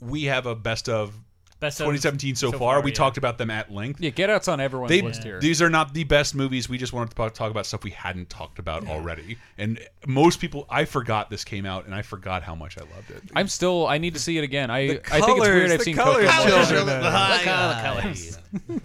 We 0.00 0.24
have 0.24 0.46
a 0.46 0.54
best 0.54 0.88
of. 0.88 1.14
Best 1.60 1.78
of 1.80 1.84
2017 1.84 2.34
so, 2.36 2.50
so 2.50 2.58
far. 2.58 2.76
far, 2.76 2.82
We 2.82 2.90
yeah. 2.90 2.94
talked 2.96 3.18
about 3.18 3.36
them 3.38 3.50
at 3.50 3.70
length. 3.70 4.00
Yeah, 4.00 4.10
Get 4.10 4.30
Out's 4.30 4.48
on 4.48 4.60
everyone's 4.60 4.88
They- 4.88 5.02
list 5.02 5.22
here. 5.22 5.38
These 5.40 5.60
are 5.60 5.68
not 5.70 5.92
the 5.94 6.04
best 6.04 6.34
movies. 6.34 6.68
We 6.68 6.78
just 6.78 6.92
wanted 6.92 7.14
to 7.14 7.30
talk 7.30 7.50
about 7.50 7.66
stuff 7.66 7.84
we 7.84 7.90
hadn't 7.90 8.30
talked 8.30 8.58
about 8.58 8.88
already. 8.88 9.36
And 9.58 9.78
most 10.06 10.40
people, 10.40 10.66
I 10.70 10.86
forgot 10.86 11.28
this 11.30 11.44
came 11.44 11.66
out, 11.66 11.84
and 11.84 11.94
I 11.94 12.00
forgot 12.02 12.42
how 12.42 12.54
much 12.54 12.78
I 12.78 12.80
loved 12.80 13.10
it. 13.10 13.22
I'm 13.36 13.46
still. 13.48 13.86
I 13.86 13.98
need 13.98 14.14
to 14.14 14.20
see 14.20 14.38
it 14.38 14.44
again. 14.44 14.70
I 14.70 14.86
The 14.86 15.14
I 15.14 15.20
think 15.20 15.38
it's 15.38 15.48
weird. 15.48 15.70
I've 15.70 15.82
seen 15.82 15.96
colours, 15.96 16.28
Coco 16.30 16.48
more 16.48 16.48
children, 16.64 16.86
than- 16.86 17.02
the 17.02 17.10
high, 17.10 17.36
Look 17.38 17.46
all 17.46 17.68
the 17.68 18.00
colors. 18.02 18.38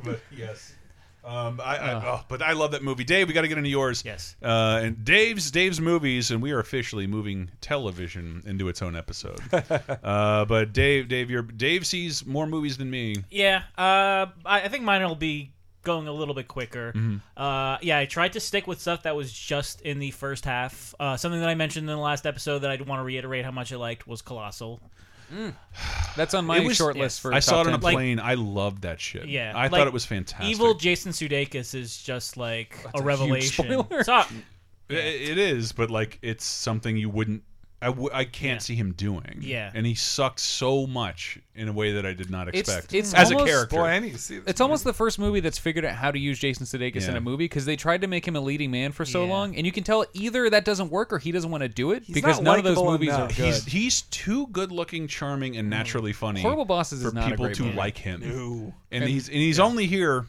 but 0.03 0.19
yes. 0.36 0.73
Um, 1.26 1.59
I, 1.63 1.78
I, 1.78 1.93
oh, 2.05 2.21
but 2.28 2.41
I 2.43 2.53
love 2.53 2.71
that 2.71 2.84
movie, 2.84 3.03
Dave. 3.03 3.28
We 3.28 3.34
got 3.34 3.41
to 3.41 3.47
get 3.47 3.57
into 3.57 3.69
yours. 3.69 4.03
Yes. 4.05 4.36
Uh, 4.43 4.82
and 4.84 5.03
Dave's 5.03 5.49
Dave's 5.49 5.82
movies, 5.82 6.30
and 6.30 6.41
we 6.41 6.51
are 6.51 6.59
officially 6.59 7.07
moving 7.07 7.49
television 7.61 8.43
into 8.45 8.67
its 8.69 8.82
own 8.82 8.95
episode. 8.95 9.39
uh, 10.03 10.45
but 10.45 10.71
Dave, 10.71 11.07
Dave, 11.07 11.32
your 11.32 11.41
Dave 11.41 11.88
sees 11.88 12.26
more 12.26 12.45
movies 12.45 12.78
than 12.78 12.89
me. 12.91 13.23
Yeah, 13.32 13.63
uh, 13.78 14.28
I, 14.45 14.61
I 14.61 14.67
think 14.67 14.84
mine 14.84 15.01
will 15.01 15.15
be 15.15 15.51
going 15.84 16.07
a 16.07 16.11
little 16.11 16.34
bit 16.36 16.47
quicker. 16.47 16.91
Mhm. 16.93 17.21
Uh, 17.38 17.78
yeah, 17.82 17.99
I 17.99 18.05
tried 18.05 18.34
to 18.34 18.39
stick 18.39 18.67
with 18.67 18.82
stuff 18.82 19.03
that 19.03 19.15
was 19.15 19.32
just 19.32 19.82
in 19.82 19.99
the 19.99 20.11
first 20.11 20.43
half. 20.43 20.93
Uh, 20.99 21.15
something 21.15 21.39
that 21.39 21.49
I 21.49 21.55
mentioned 21.55 21.89
in 21.89 21.95
the 21.95 22.01
last 22.01 22.26
episode 22.26 22.59
that 22.59 22.71
I'd 22.71 22.86
want 22.86 22.99
to 22.99 23.03
reiterate 23.03 23.45
how 23.45 23.51
much 23.51 23.71
I 23.71 23.78
liked 23.78 24.07
was 24.07 24.21
Colossal. 24.21 24.82
Mm. 25.34 25.53
That's 26.15 26.34
on 26.34 26.45
my 26.45 26.57
It 26.57 26.65
was- 26.65 26.78
short 26.78 26.95
list 26.97 27.21
for. 27.21 27.34
I 27.34 27.39
saw 27.39 27.57
top 27.63 27.65
it 27.65 27.69
on 27.69 27.73
a 27.76 27.78
10. 27.78 27.91
plane. 27.93 28.19
I 28.19 28.36
loved 28.36 28.84
that 28.84 28.99
shit. 29.01 29.28
Yeah, 29.28 29.53
I 29.55 29.63
like, 29.63 29.71
thought 29.71 29.88
it 29.88 29.93
was 29.93 30.05
fantastic. 30.05 30.49
Evil 30.49 30.73
Jason 30.76 31.11
Sudeikis 31.11 31.73
is 31.76 31.97
just 32.01 32.38
like 32.38 32.71
That's 32.84 32.86
a 32.86 32.89
a 32.89 32.91
huge 33.01 33.03
revelation. 33.05 33.65
spoiler. 33.65 34.03
So- 34.03 34.13
I- 34.89 34.93
It 34.93 35.38
is, 35.38 35.71
but 35.71 35.89
like 35.89 36.19
it's 36.21 36.45
something 36.45 36.95
you 36.97 37.09
wouldn't. 37.09 37.43
I, 37.86 37.90
w- 37.90 38.10
I 38.12 38.26
can't 38.26 38.62
see 38.62 38.74
him 38.76 38.94
doing. 38.94 39.40
Yeah. 39.42 39.72
and 39.74 39.86
he 39.86 39.94
sucked 39.94 40.40
so 40.40 40.88
much 40.88 41.38
in 41.54 41.68
a 41.68 41.72
way 41.74 41.94
that 41.94 42.06
I 42.06 42.14
did 42.14 42.30
not 42.32 42.48
expect. 42.48 42.94
it's 42.94 43.14
as 43.14 43.32
almost, 43.32 43.46
a 43.46 43.50
character. 43.50 43.76
boy, 43.76 44.12
It's 44.48 44.60
almost 44.60 44.84
the 44.84 44.94
first 44.94 45.20
movie 45.20 45.40
that's 45.40 45.58
figured 45.58 45.86
out 45.86 45.96
how 45.96 46.10
to 46.12 46.18
use 46.20 46.40
Jason 46.40 46.66
Sudeikis 46.66 47.08
in 47.08 47.16
a 47.16 47.22
movie 47.22 47.46
because 47.46 47.66
they 47.66 47.76
tried 47.76 48.02
to 48.02 48.08
make 48.08 48.28
him 48.28 48.36
a 48.36 48.40
leading 48.42 48.72
man 48.72 48.92
for 48.92 49.06
so 49.06 49.24
Yeah. 49.26 49.30
long, 49.32 49.56
and 49.56 49.66
you 49.66 49.72
can 49.72 49.84
tell 49.84 50.04
either 50.14 50.50
that 50.50 50.66
doesn't 50.66 50.90
work 50.90 51.14
or 51.14 51.20
he 51.20 51.32
doesn't 51.32 51.52
want 51.52 51.62
to 51.62 51.70
do 51.70 51.92
it 51.92 52.04
He's 52.04 52.16
because 52.16 52.42
none 52.42 52.58
of 52.58 52.66
those 52.66 52.78
movies 52.78 53.10
enough. 53.10 53.32
are 53.32 53.36
good. 53.36 53.46
He's 53.46 53.66
he's 53.66 54.02
too 54.04 54.48
good 54.48 54.72
looking, 54.72 55.08
charming, 55.08 55.56
and 55.58 55.68
mm. 55.68 55.70
naturally 55.70 56.12
funny. 56.14 56.42
Horrible 56.42 56.66
Bosses 56.66 57.02
for 57.04 57.10
is 57.10 57.14
not 57.14 57.28
a 57.28 57.30
people 57.32 57.46
great 57.46 57.58
to 57.58 57.64
movie. 57.64 57.78
like 57.78 57.98
him. 57.98 58.22
No. 58.22 58.74
And, 58.92 59.04
And- 59.04 59.12
he's 59.14 59.28
and 59.28 59.38
he's 59.38 59.60
only 59.60 59.86
here 59.86 60.26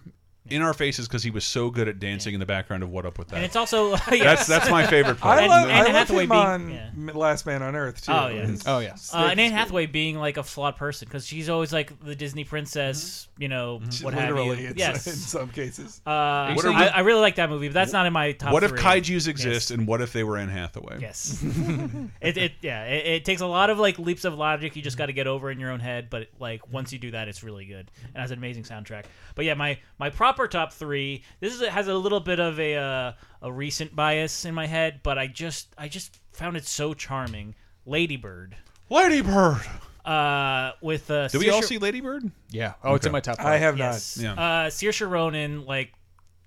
in 0.51 0.63
our 0.63 0.75
faces 0.75 1.07
because 1.09 1.23
he 1.23 1.31
was 1.31 1.45
so 1.45 1.71
good 1.71 1.89
at 1.89 1.99
dancing 1.99 2.35
in 2.35 2.41
the 2.41 2.47
background 2.47 2.83
of 2.83 2.91
What 2.91 3.05
Up 3.07 3.19
with 3.19 3.29
That. 3.29 3.37
And 3.37 3.45
it's 3.45 3.57
also 3.57 3.91
that's 3.97 4.11
yes. 4.13 4.47
that's 4.47 4.71
my 4.71 4.87
favorite 4.87 5.19
part. 5.19 5.39
I 5.39 5.47
love, 5.47 5.69
and 5.69 5.73
I 5.73 5.83
love 5.85 5.93
Hathaway 5.93 6.23
him 6.25 6.29
being- 6.31 6.41
on 6.43 6.71
yeah. 6.71 7.13
Last 7.15 7.47
Man 7.47 7.63
on 7.63 7.75
Earth 7.77 8.03
too. 8.05 8.13
Oh 8.13 8.29
yeah. 8.29 8.47
His- 8.47 8.67
Oh, 8.67 8.79
yeah. 8.81 8.97
Uh, 9.13 9.29
and 9.31 9.41
Anne 9.41 9.49
Stick- 9.49 9.59
Hathaway 9.59 9.87
being 9.87 10.17
like 10.19 10.37
a 10.37 10.43
flawed 10.43 10.77
person 10.77 11.07
because 11.09 11.27
she's 11.27 11.49
always 11.49 11.73
like 11.73 11.99
the 12.05 12.15
Disney 12.15 12.45
princess, 12.45 13.29
you 13.39 13.49
know, 13.49 13.81
what 14.03 14.15
have 14.15 14.27
Mm-hmm. 14.27 14.35
Literally, 14.37 14.63
you. 14.63 14.69
it's- 14.71 14.79
yes, 14.79 15.07
in 15.09 15.13
some 15.15 15.49
cases. 15.51 16.01
Uh, 16.07 16.55
What 16.55 16.65
I, 16.65 16.69
are 16.69 16.73
we- 16.73 16.89
I 16.89 17.01
really 17.01 17.21
like 17.21 17.37
that 17.37 17.51
movie, 17.51 17.69
but 17.69 17.75
that's 17.75 17.93
not 17.93 18.07
in 18.07 18.13
my 18.13 18.33
top. 18.33 18.53
what 18.53 18.65
if 18.65 18.71
three. 18.71 18.81
kaiju's 18.81 19.29
exist 19.29 19.71
and 19.71 19.87
what 19.87 20.01
if 20.01 20.13
they 20.13 20.25
were 20.25 20.37
Anne 20.37 20.49
Hathaway? 20.49 20.99
Yes. 21.01 21.43
it, 22.21 22.37
it 22.37 22.53
yeah 22.63 22.85
it, 22.85 23.07
it 23.07 23.25
takes 23.25 23.41
a 23.41 23.47
lot 23.47 23.71
of 23.71 23.79
like 23.79 23.99
leaps 23.99 24.25
of 24.25 24.35
logic 24.35 24.77
you 24.77 24.83
just 24.83 24.97
got 24.99 25.07
to 25.07 25.13
get 25.13 25.27
over 25.27 25.51
in 25.51 25.59
your 25.61 25.71
own 25.71 25.81
head 25.81 26.09
but 26.11 26.29
like 26.39 26.71
once 26.73 26.93
you 26.93 26.99
do 26.99 27.11
that 27.11 27.29
it's 27.29 27.43
really 27.43 27.65
good 27.65 27.91
and 28.05 28.17
has 28.17 28.31
an 28.31 28.39
amazing 28.39 28.63
soundtrack 28.63 29.05
but 29.35 29.45
yeah 29.45 29.55
my 29.55 29.79
my 29.99 30.11
proper 30.37 30.49
top 30.49 30.73
three 30.73 31.23
this 31.41 31.55
is 31.59 31.67
has 31.67 31.89
a 31.89 31.95
little 31.95 32.21
bit 32.21 32.39
of 32.39 32.61
a 32.61 32.75
uh, 32.77 33.13
a 33.43 33.51
recent 33.51 33.97
bias 33.97 34.45
in 34.45 34.55
my 34.55 34.67
head 34.67 35.01
but 35.03 35.19
I 35.19 35.27
just 35.27 35.75
I 35.79 35.89
just 35.89 36.19
found 36.33 36.57
it 36.57 36.67
so 36.67 36.93
charming 36.95 37.55
Ladybird 37.87 38.57
Ladybird. 38.91 39.63
Uh 40.05 40.73
with 40.83 41.11
uh 41.11 41.27
Did 41.29 41.39
we 41.39 41.51
all 41.51 41.63
see 41.63 41.79
Ladybird? 41.79 42.31
Yeah. 42.51 42.75
Oh, 42.85 42.95
it's 42.95 43.07
in 43.07 43.11
my 43.13 43.19
top 43.19 43.39
five. 43.39 43.47
I 43.47 43.57
have 43.57 43.77
yes. 43.77 44.17
Yeah. 44.17 44.35
uh 44.35 44.71
Saoirse 44.71 45.09
Ronan 45.11 45.65
like 45.67 45.93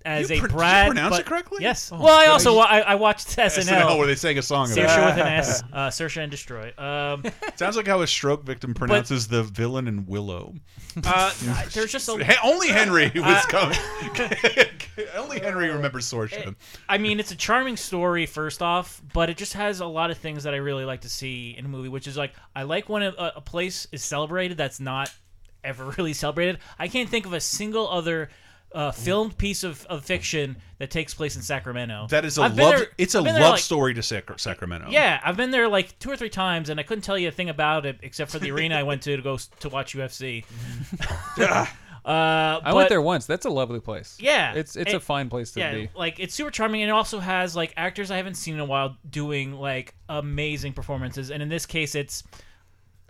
as 0.04 0.30
You 0.30 0.36
a 0.36 0.38
pr- 0.40 0.46
did 0.46 0.52
you 0.52 0.56
Brad 0.58 0.86
pronounce 0.88 1.10
but- 1.10 1.20
it 1.20 1.26
correctly? 1.26 1.58
yes 1.60 1.90
Oh, 1.92 2.02
well 2.02 2.14
I 2.18 2.24
good. 2.26 2.30
also 2.32 2.58
I, 2.58 2.78
I 2.80 2.94
watched 2.94 3.28
SNL, 3.36 3.64
SNL 3.64 3.98
where 3.98 4.06
they 4.06 4.14
sang 4.14 4.38
a 4.38 4.42
song 4.42 4.72
about 4.72 4.88
Saoirse 4.88 5.06
with 5.06 5.18
an 5.26 5.32
S 5.32 5.62
uh, 5.72 5.88
Saoirse 5.88 6.16
and 6.22 6.30
Destroy 6.30 6.72
um 6.78 7.22
Sounds 7.56 7.76
like 7.76 7.86
how 7.86 8.00
a 8.02 8.06
stroke 8.06 8.44
victim 8.44 8.74
pronounces 8.74 9.28
the 9.28 9.42
villain 9.42 9.86
in 9.88 10.06
Willow. 10.06 10.54
Uh, 11.04 11.32
there's 11.72 11.92
just 11.92 12.08
a 12.08 12.24
He- 12.24 12.34
only 12.42 12.68
Henry 12.68 13.10
was 13.14 13.24
Uh, 13.24 13.42
coming. 13.48 13.78
only 15.16 15.38
Henry 15.40 15.68
remembers 15.70 16.10
Sorsha. 16.10 16.54
I 16.88 16.98
mean, 16.98 17.20
it's 17.20 17.30
a 17.30 17.36
charming 17.36 17.76
story, 17.76 18.26
first 18.26 18.62
off, 18.62 19.00
but 19.12 19.30
it 19.30 19.36
just 19.36 19.52
has 19.54 19.80
a 19.80 19.86
lot 19.86 20.10
of 20.10 20.18
things 20.18 20.44
that 20.44 20.54
I 20.54 20.58
really 20.58 20.84
like 20.84 21.02
to 21.02 21.08
see 21.08 21.54
in 21.56 21.64
a 21.64 21.68
movie, 21.68 21.88
which 21.88 22.06
is 22.06 22.16
like, 22.16 22.32
I 22.56 22.64
like 22.64 22.88
when 22.88 23.02
a, 23.02 23.12
a 23.36 23.40
place 23.40 23.86
is 23.92 24.02
celebrated 24.02 24.56
that's 24.56 24.80
not 24.80 25.12
ever 25.62 25.84
really 25.98 26.12
celebrated. 26.12 26.58
I 26.78 26.88
can't 26.88 27.08
think 27.08 27.26
of 27.26 27.32
a 27.32 27.40
single 27.40 27.88
other 27.88 28.30
uh, 28.74 28.92
filmed 28.92 29.36
piece 29.36 29.64
of, 29.64 29.84
of 29.86 30.04
fiction 30.04 30.56
that 30.78 30.90
takes 30.90 31.12
place 31.12 31.34
in 31.36 31.42
Sacramento. 31.42 32.06
That 32.10 32.24
is 32.24 32.38
a 32.38 32.42
I've 32.42 32.56
been 32.56 32.64
love. 32.66 32.78
there- 32.78 32.88
it's 32.98 33.14
a 33.14 33.18
I've 33.18 33.24
love 33.24 33.34
been 33.34 33.40
there, 33.42 33.50
like- 33.50 33.60
story 33.60 33.94
to 33.94 34.02
Sac- 34.02 34.38
Sacramento. 34.38 34.88
Yeah, 34.90 35.20
I've 35.24 35.36
been 35.36 35.50
there 35.50 35.68
like 35.68 35.98
two 35.98 36.10
or 36.10 36.16
three 36.16 36.30
times, 36.30 36.68
and 36.70 36.78
I 36.78 36.82
couldn't 36.84 37.02
tell 37.02 37.18
you 37.18 37.28
a 37.28 37.32
thing 37.32 37.48
about 37.48 37.84
it 37.86 37.98
except 38.02 38.30
for 38.30 38.38
the 38.38 38.50
arena 38.50 38.76
I 38.76 38.82
went 38.84 39.02
to 39.02 39.16
to 39.16 39.22
go 39.22 39.34
s- 39.34 39.48
to 39.60 39.68
watch 39.68 39.94
UFC. 39.94 40.44
uh, 41.38 41.66
I 42.04 42.60
but- 42.64 42.74
went 42.74 42.88
there 42.88 43.02
once. 43.02 43.26
That's 43.26 43.46
a 43.46 43.50
lovely 43.50 43.80
place. 43.80 44.16
Yeah, 44.20 44.54
It's 44.54 44.76
it's 44.76 44.92
it- 44.92 44.96
a 44.96 45.00
fine 45.00 45.28
place 45.28 45.52
to 45.52 45.60
yeah, 45.60 45.74
be. 45.74 45.90
like 45.94 46.18
it's 46.18 46.34
super 46.34 46.50
charming, 46.50 46.82
and 46.82 46.88
it 46.90 46.92
also 46.92 47.18
has 47.18 47.54
like 47.56 47.74
actors 47.76 48.10
I 48.10 48.16
haven't 48.16 48.34
seen 48.34 48.54
in 48.54 48.60
a 48.60 48.64
while 48.64 48.96
doing 49.08 49.52
like 49.54 49.94
amazing 50.08 50.72
performances. 50.72 51.30
And 51.30 51.42
in 51.42 51.48
this 51.48 51.66
case, 51.66 51.94
it's 51.94 52.22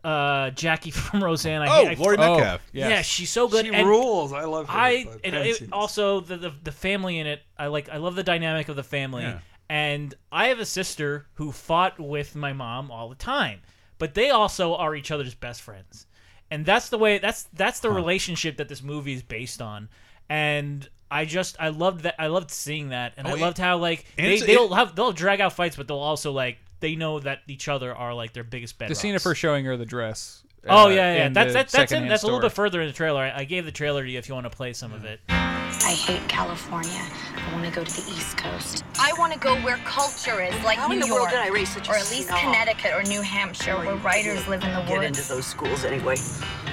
uh 0.05 0.51
Jackie 0.51 0.91
from 1.05 1.23
Roseanne. 1.23 1.63
I, 1.63 1.67
Oh, 1.69 1.87
I, 1.87 1.95
Laurie 1.95 2.17
Oh, 2.19 2.37
yes. 2.39 2.61
Yeah, 2.73 3.03
she's 3.03 3.31
so 3.31 3.49
good. 3.49 3.67
She 3.67 3.73
and 3.75 3.87
rules. 3.89 4.33
I 4.33 4.45
love 4.45 4.69
her. 4.69 4.79
I 4.79 5.07
and 5.25 5.35
it- 5.35 5.69
also 5.73 6.21
the, 6.21 6.37
the 6.37 6.53
the 6.65 6.73
family 6.73 7.19
in 7.19 7.27
it. 7.27 7.43
I 7.59 7.67
like. 7.67 7.89
I 7.91 7.97
love 7.99 8.15
the 8.17 8.23
dynamic 8.23 8.69
of 8.69 8.77
the 8.77 8.83
family. 8.83 9.23
Yeah. 9.23 9.41
And 9.69 10.15
I 10.33 10.49
have 10.49 10.59
a 10.59 10.67
sister 10.67 11.27
who 11.35 11.53
fought 11.53 12.01
with 12.01 12.35
my 12.35 12.53
mom 12.53 12.91
all 12.91 13.09
the 13.09 13.15
time, 13.15 13.61
but 13.99 14.15
they 14.15 14.31
also 14.31 14.75
are 14.75 14.97
each 14.97 15.11
other's 15.13 15.35
best 15.35 15.63
friends, 15.63 16.07
and 16.51 16.67
that's 16.67 16.89
the 16.89 16.99
way. 16.99 17.19
That's 17.19 17.45
that's 17.53 17.79
the 17.81 17.91
relationship 17.91 18.57
that 18.57 18.69
this 18.69 18.83
movie 18.83 19.13
is 19.15 19.23
based 19.23 19.61
on, 19.63 19.89
and. 20.29 20.89
I 21.13 21.25
just 21.25 21.57
I 21.59 21.71
loved 21.71 22.03
that 22.03 22.15
I 22.21 22.29
loved 22.29 22.53
seeing 22.53 22.91
that 22.91 23.15
and 23.17 23.27
Oh, 23.27 23.31
I 23.31 23.33
it- 23.35 23.41
loved 23.41 23.59
how 23.59 23.79
like 23.79 24.05
they, 24.17 24.39
they'll 24.39 24.73
it- 24.73 24.77
have 24.77 24.95
they'll 24.95 25.11
drag 25.11 25.41
out 25.41 25.53
fights 25.55 25.75
but 25.75 25.89
they'll 25.89 25.97
also 25.99 26.31
like 26.31 26.59
they 26.81 26.97
know 26.97 27.21
that 27.21 27.41
each 27.47 27.69
other 27.69 27.95
are 27.95 28.15
like 28.15 28.33
their 28.33 28.45
biggest 28.45 28.79
bedrocks. 28.79 28.89
The 28.89 28.95
scene 28.95 29.15
of 29.15 29.23
her 29.23 29.35
showing 29.35 29.65
her 29.67 29.77
the 29.77 29.87
dress. 29.87 30.43
Oh 30.69 30.87
uh, 30.87 30.89
yeah, 30.89 31.15
yeah. 31.15 31.29
That's 31.31 31.53
that, 31.55 31.69
that's 31.69 31.93
in, 31.93 32.07
that's 32.09 32.23
a 32.23 32.27
little 32.27 32.41
bit 32.41 32.53
further 32.53 32.81
in 32.83 32.87
the 32.87 32.93
trailer. 32.93 33.23
I, 33.23 33.41
I 33.41 33.45
gave 33.45 33.65
the 33.65 33.73
trailer 33.73 34.05
to 34.05 34.11
you 34.11 34.19
if 34.19 34.29
you 34.29 34.35
want 34.35 34.45
to 34.45 34.51
play 34.51 34.73
some 34.75 34.93
of 34.93 35.05
it. 35.05 35.21
I 35.29 35.93
hate 35.95 36.29
California. 36.29 37.01
I 37.35 37.53
want 37.55 37.65
to 37.65 37.73
go 37.73 37.83
to 37.83 37.91
the 37.91 38.11
East 38.13 38.37
Coast. 38.37 38.85
I 38.99 39.13
want 39.19 39.33
to 39.33 39.39
go 39.39 39.55
where 39.63 39.79
culture 39.79 40.43
is, 40.43 40.53
like 40.63 40.77
How 40.79 40.89
New 40.89 40.95
in 40.95 41.01
the 41.01 41.07
York, 41.07 41.21
world 41.21 41.31
did 41.31 41.39
I 41.39 41.49
raise 41.49 41.73
such 41.73 41.89
or 41.89 41.95
at 41.95 42.11
least 42.11 42.29
snob? 42.29 42.41
Connecticut 42.41 42.93
or 42.93 43.03
New 43.05 43.23
Hampshire, 43.23 43.77
where 43.79 43.97
writers 43.97 44.47
live 44.47 44.63
in 44.63 44.73
the 44.75 44.83
Get 44.83 44.99
woods. 44.99 45.19
into 45.19 45.29
those 45.29 45.47
schools 45.47 45.85
anyway. 45.85 46.17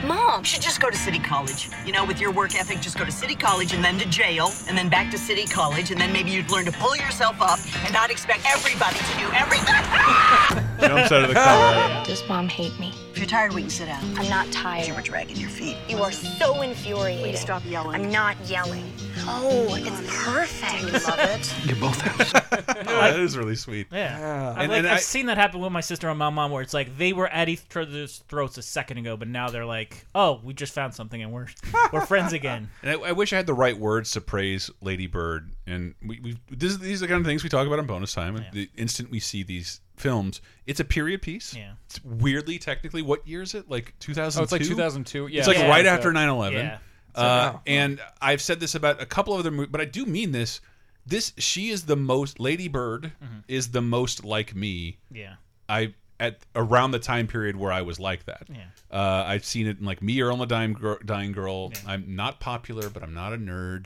Mom, 0.06 0.40
You 0.42 0.46
should 0.46 0.62
just 0.62 0.82
go 0.82 0.90
to 0.90 0.96
City 0.98 1.20
College. 1.20 1.70
You 1.86 1.94
know, 1.94 2.06
with 2.06 2.20
your 2.20 2.32
work 2.32 2.54
ethic, 2.56 2.82
just 2.82 2.98
go 2.98 3.06
to 3.06 3.12
City 3.12 3.36
College 3.36 3.74
and 3.74 3.84
then 3.84 3.98
to 4.00 4.06
jail, 4.10 4.52
and 4.68 4.78
then 4.78 4.90
back 4.90 5.10
to 5.12 5.18
City 5.18 5.46
College, 5.46 5.92
and 5.92 6.00
then 6.00 6.12
maybe 6.12 6.32
you'd 6.32 6.52
learn 6.52 6.66
to 6.66 6.72
pull 6.74 6.96
yourself 6.98 7.38
up 7.42 7.60
and 7.86 7.94
not 7.94 8.12
expect 8.12 8.42
everybody 8.46 8.98
to 8.98 9.18
do 9.18 9.32
everything. 9.34 9.74
Jumps 10.88 11.12
out 11.12 11.24
of 11.24 11.30
the 11.30 11.34
car. 11.36 12.06
Does 12.06 12.28
mom 12.28 12.50
hate 12.50 12.78
me? 12.80 12.94
If 13.18 13.22
you're 13.22 13.30
tired, 13.30 13.53
we 13.53 13.61
can 13.61 13.72
sit 13.72 13.88
down. 13.88 14.03
I'm 14.15 14.30
not 14.30 14.45
tired. 14.51 14.86
You 14.86 14.93
were 14.93 15.01
dragging 15.01 15.38
your 15.38 15.49
feet. 15.49 15.76
You 15.89 15.97
are 16.03 16.11
so 16.11 16.61
infuriating. 16.61 17.24
Please 17.24 17.39
stop 17.39 17.63
yelling. 17.65 17.99
I'm 17.99 18.11
not 18.11 18.38
yelling. 18.45 18.93
Oh, 19.22 19.74
it's 19.76 20.24
perfect. 20.24 20.84
You 20.84 20.91
love 20.91 21.18
it. 21.18 21.68
You 21.68 21.76
both 21.78 21.99
have. 21.99 22.37
That 22.52 23.20
is 23.20 23.38
really 23.38 23.56
sweet. 23.56 23.88
Yeah, 23.91 24.54
I've, 24.56 24.58
And- 24.64 24.70
like, 24.72 24.78
and 24.80 24.88
I've 24.88 24.98
I- 24.98 25.00
seen 25.00 25.26
that 25.28 25.38
happen 25.38 25.60
with 25.60 25.72
my 25.72 25.82
sister 25.82 26.10
and 26.10 26.18
my 26.20 26.30
mom, 26.30 26.52
where 26.52 26.62
it's 26.62 26.74
like 26.74 26.98
they 26.98 27.14
were 27.14 27.28
at 27.28 27.50
each 27.50 27.62
other's 27.76 28.20
throats 28.30 28.58
a 28.58 28.62
second 28.62 28.98
ago, 29.00 29.18
but 29.18 29.28
now 29.28 29.50
they're 29.50 29.66
like, 29.66 30.06
"Oh, 30.16 30.39
we 30.43 30.54
just 30.54 30.74
found 30.74 30.93
something 30.93 31.22
and 31.22 31.32
we're 31.32 31.48
we're 31.91 32.06
friends 32.06 32.34
again." 32.34 32.70
And 32.84 32.91
I, 32.91 33.10
I 33.10 33.12
wish 33.12 33.34
I 33.34 33.38
had 33.38 33.45
the 33.48 33.54
right 33.54 33.78
words 33.78 34.12
to 34.12 34.22
praise 34.22 34.70
Lady 34.82 35.08
Bird. 35.08 35.52
And 35.66 35.95
we, 36.06 36.20
we 36.22 36.38
this, 36.50 36.78
these 36.78 37.02
are 37.02 37.06
the 37.08 37.12
kind 37.12 37.20
of 37.22 37.26
things 37.28 37.43
we 37.43 37.50
talk 37.50 37.68
about 37.68 37.80
on 37.80 37.86
bonus 37.88 38.14
time. 38.14 38.36
And 38.36 38.45
The 38.54 38.70
instant 38.78 39.10
we 39.12 39.20
see 39.20 39.43
these 39.43 39.82
films, 39.98 40.41
it's 40.66 40.80
a 40.80 40.86
period 40.86 41.22
piece. 41.22 41.54
Yeah. 41.56 41.74
It's 41.88 42.04
weirdly, 42.04 42.60
technically, 42.60 43.02
what 43.02 43.28
year 43.28 43.41
is 43.41 43.54
it? 43.56 43.70
Like 43.70 43.93
2002? 44.00 44.39
Oh, 44.39 44.43
it's 44.43 44.52
like 44.52 44.62
2002. 44.62 45.28
Yeah. 45.28 45.39
It's 45.39 45.48
like 45.48 45.58
Yeah. 45.58 45.68
right 45.70 45.86
Yeah. 45.86 45.93
after 45.93 46.12
9 46.14 46.30
11. 46.30 46.58
Yeah. 46.60 46.78
Uh, 47.16 47.20
wow. 47.54 47.62
and 47.66 48.00
I've 48.22 48.41
said 48.41 48.60
this 48.60 48.76
about 48.76 49.02
a 49.02 49.06
couple 49.06 49.34
of 49.34 49.39
other 49.39 49.50
movies, 49.50 49.70
but 49.72 49.82
I 49.82 49.86
do 49.86 50.06
mean 50.06 50.32
this. 50.32 50.62
This 51.08 51.34
she 51.38 51.70
is 51.70 51.86
the 51.86 51.95
most 51.95 52.39
Lady 52.39 52.68
Bird 52.68 53.12
is 53.47 53.70
the 53.70 53.82
most 53.82 54.24
like 54.26 54.53
me. 54.55 54.97
Yeah. 55.12 55.36
I 55.70 55.93
at 56.20 56.39
around 56.55 56.91
the 56.91 56.99
time 56.99 57.28
period 57.28 57.55
where 57.55 57.72
I 57.72 57.82
was 57.84 57.99
like 57.99 58.26
that. 58.26 58.47
Yeah. 58.49 58.64
Uh, 58.91 59.24
I've 59.28 59.45
seen 59.45 59.68
it 59.68 59.78
in 59.80 59.86
like 59.86 60.01
Me, 60.01 60.20
or 60.22 60.36
the 60.36 60.45
Dying, 60.45 60.74
Gir- 60.74 60.99
Dying 61.05 61.32
Girl. 61.32 61.72
I'm 61.86 62.16
not 62.16 62.39
popular, 62.39 62.89
but 62.89 63.03
I'm 63.03 63.14
not 63.14 63.34
a 63.34 63.38
nerd. 63.38 63.86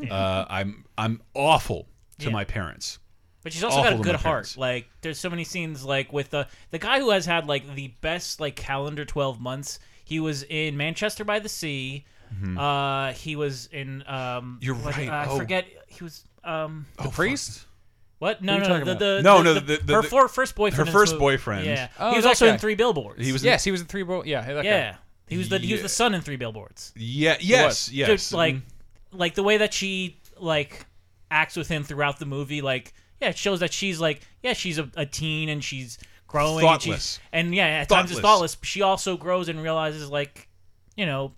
uh, 0.10 0.46
I'm 0.48 0.84
I'm 0.96 1.20
awful 1.34 1.86
to 2.20 2.26
Yeah. 2.26 2.32
my 2.32 2.44
parents. 2.44 2.98
But 3.42 3.52
she's 3.52 3.62
also 3.62 3.78
Awful 3.78 3.90
got 3.98 4.00
a 4.00 4.02
good 4.02 4.16
heart. 4.16 4.54
Like 4.56 4.88
there's 5.02 5.18
so 5.18 5.30
many 5.30 5.44
scenes 5.44 5.84
like 5.84 6.12
with 6.12 6.30
the 6.30 6.48
the 6.70 6.78
guy 6.78 6.98
who 6.98 7.10
has 7.10 7.26
had 7.26 7.46
like 7.46 7.74
the 7.76 7.88
best 8.00 8.40
like 8.40 8.56
calendar 8.56 9.04
12 9.04 9.38
months. 9.40 9.78
He 10.04 10.18
was 10.18 10.42
in 10.44 10.76
Manchester 10.76 11.24
by 11.24 11.38
the 11.38 11.48
Sea. 11.48 12.04
Mhm. 12.34 12.58
Uh 12.58 13.12
he 13.12 13.36
was 13.36 13.66
in 13.66 14.02
um 14.08 14.58
You're 14.62 14.74
what- 14.74 14.96
right. 14.96 15.08
I 15.08 15.26
Oh. 15.26 15.36
forget 15.38 15.66
he 15.86 16.02
was 16.02 16.24
um 16.46 16.86
The 17.02 17.08
priest? 17.10 17.64
What? 18.18 18.42
No, 18.42 18.54
What 18.58 18.70
are 18.70 18.78
no, 18.78 18.84
the, 18.84 18.94
the 18.94 19.22
No, 19.22 19.38
the- 19.38 19.42
no, 19.44 19.54
the- 19.54 19.60
the- 19.60 19.76
the- 19.84 19.94
her 19.96 20.02
the- 20.02 20.08
for, 20.08 20.26
first 20.28 20.54
boyfriend. 20.54 20.88
her 20.88 20.92
first 20.92 21.12
movie. 21.12 21.20
boyfriend. 21.20 21.66
Yeah, 21.66 21.88
Oh, 21.98 22.10
he 22.12 22.16
was 22.16 22.24
also 22.24 22.46
guy. 22.46 22.54
in 22.54 22.58
Three 22.58 22.74
Billboards. 22.74 23.24
He 23.24 23.32
was 23.32 23.42
in- 23.42 23.46
yes, 23.46 23.62
he 23.64 23.70
was 23.70 23.82
in 23.82 23.86
three. 23.86 24.02
Bo- 24.04 24.24
yeah, 24.24 24.40
that 24.40 24.62
guy. 24.62 24.68
yeah, 24.70 24.94
he 25.28 25.36
was 25.36 25.48
the 25.50 25.58
he 25.58 25.72
was 25.74 25.82
the 25.82 25.88
son 25.90 26.14
in 26.14 26.22
Three 26.22 26.36
Billboards. 26.36 26.92
Yeah. 26.96 27.36
He 27.38 27.48
Yes. 27.48 27.90
Yes. 27.92 28.08
Just, 28.08 28.32
like 28.32 28.54
Mhm. 28.54 28.62
like 29.12 29.34
the 29.34 29.42
way 29.42 29.58
that 29.58 29.74
she 29.74 30.18
like 30.38 30.86
acts 31.30 31.56
with 31.56 31.68
him 31.68 31.82
throughout 31.84 32.18
the 32.18 32.26
movie 32.26 32.62
like 32.62 32.94
yeah 33.20 33.28
it 33.30 33.36
shows 33.38 33.60
that 33.60 33.72
she's 33.72 33.98
like 33.98 34.20
yeah 34.42 34.52
she's 34.52 34.78
a, 34.78 34.88
a 34.96 35.04
teen 35.04 35.48
and 35.48 35.64
she's 35.64 35.98
growing 36.28 36.64
and, 36.64 36.80
she's- 36.80 36.94
Thoughtless. 36.94 37.20
and 37.32 37.54
yeah 37.54 37.66
at 37.66 37.88
times 37.88 38.10
it's 38.12 38.20
Thoughtless. 38.20 38.54
thoughtless 38.54 38.68
she 38.70 38.82
also 38.82 39.16
grows 39.16 39.48
and 39.48 39.60
realizes 39.62 40.08
like 40.10 40.48
you 40.96 41.04
know 41.06 41.32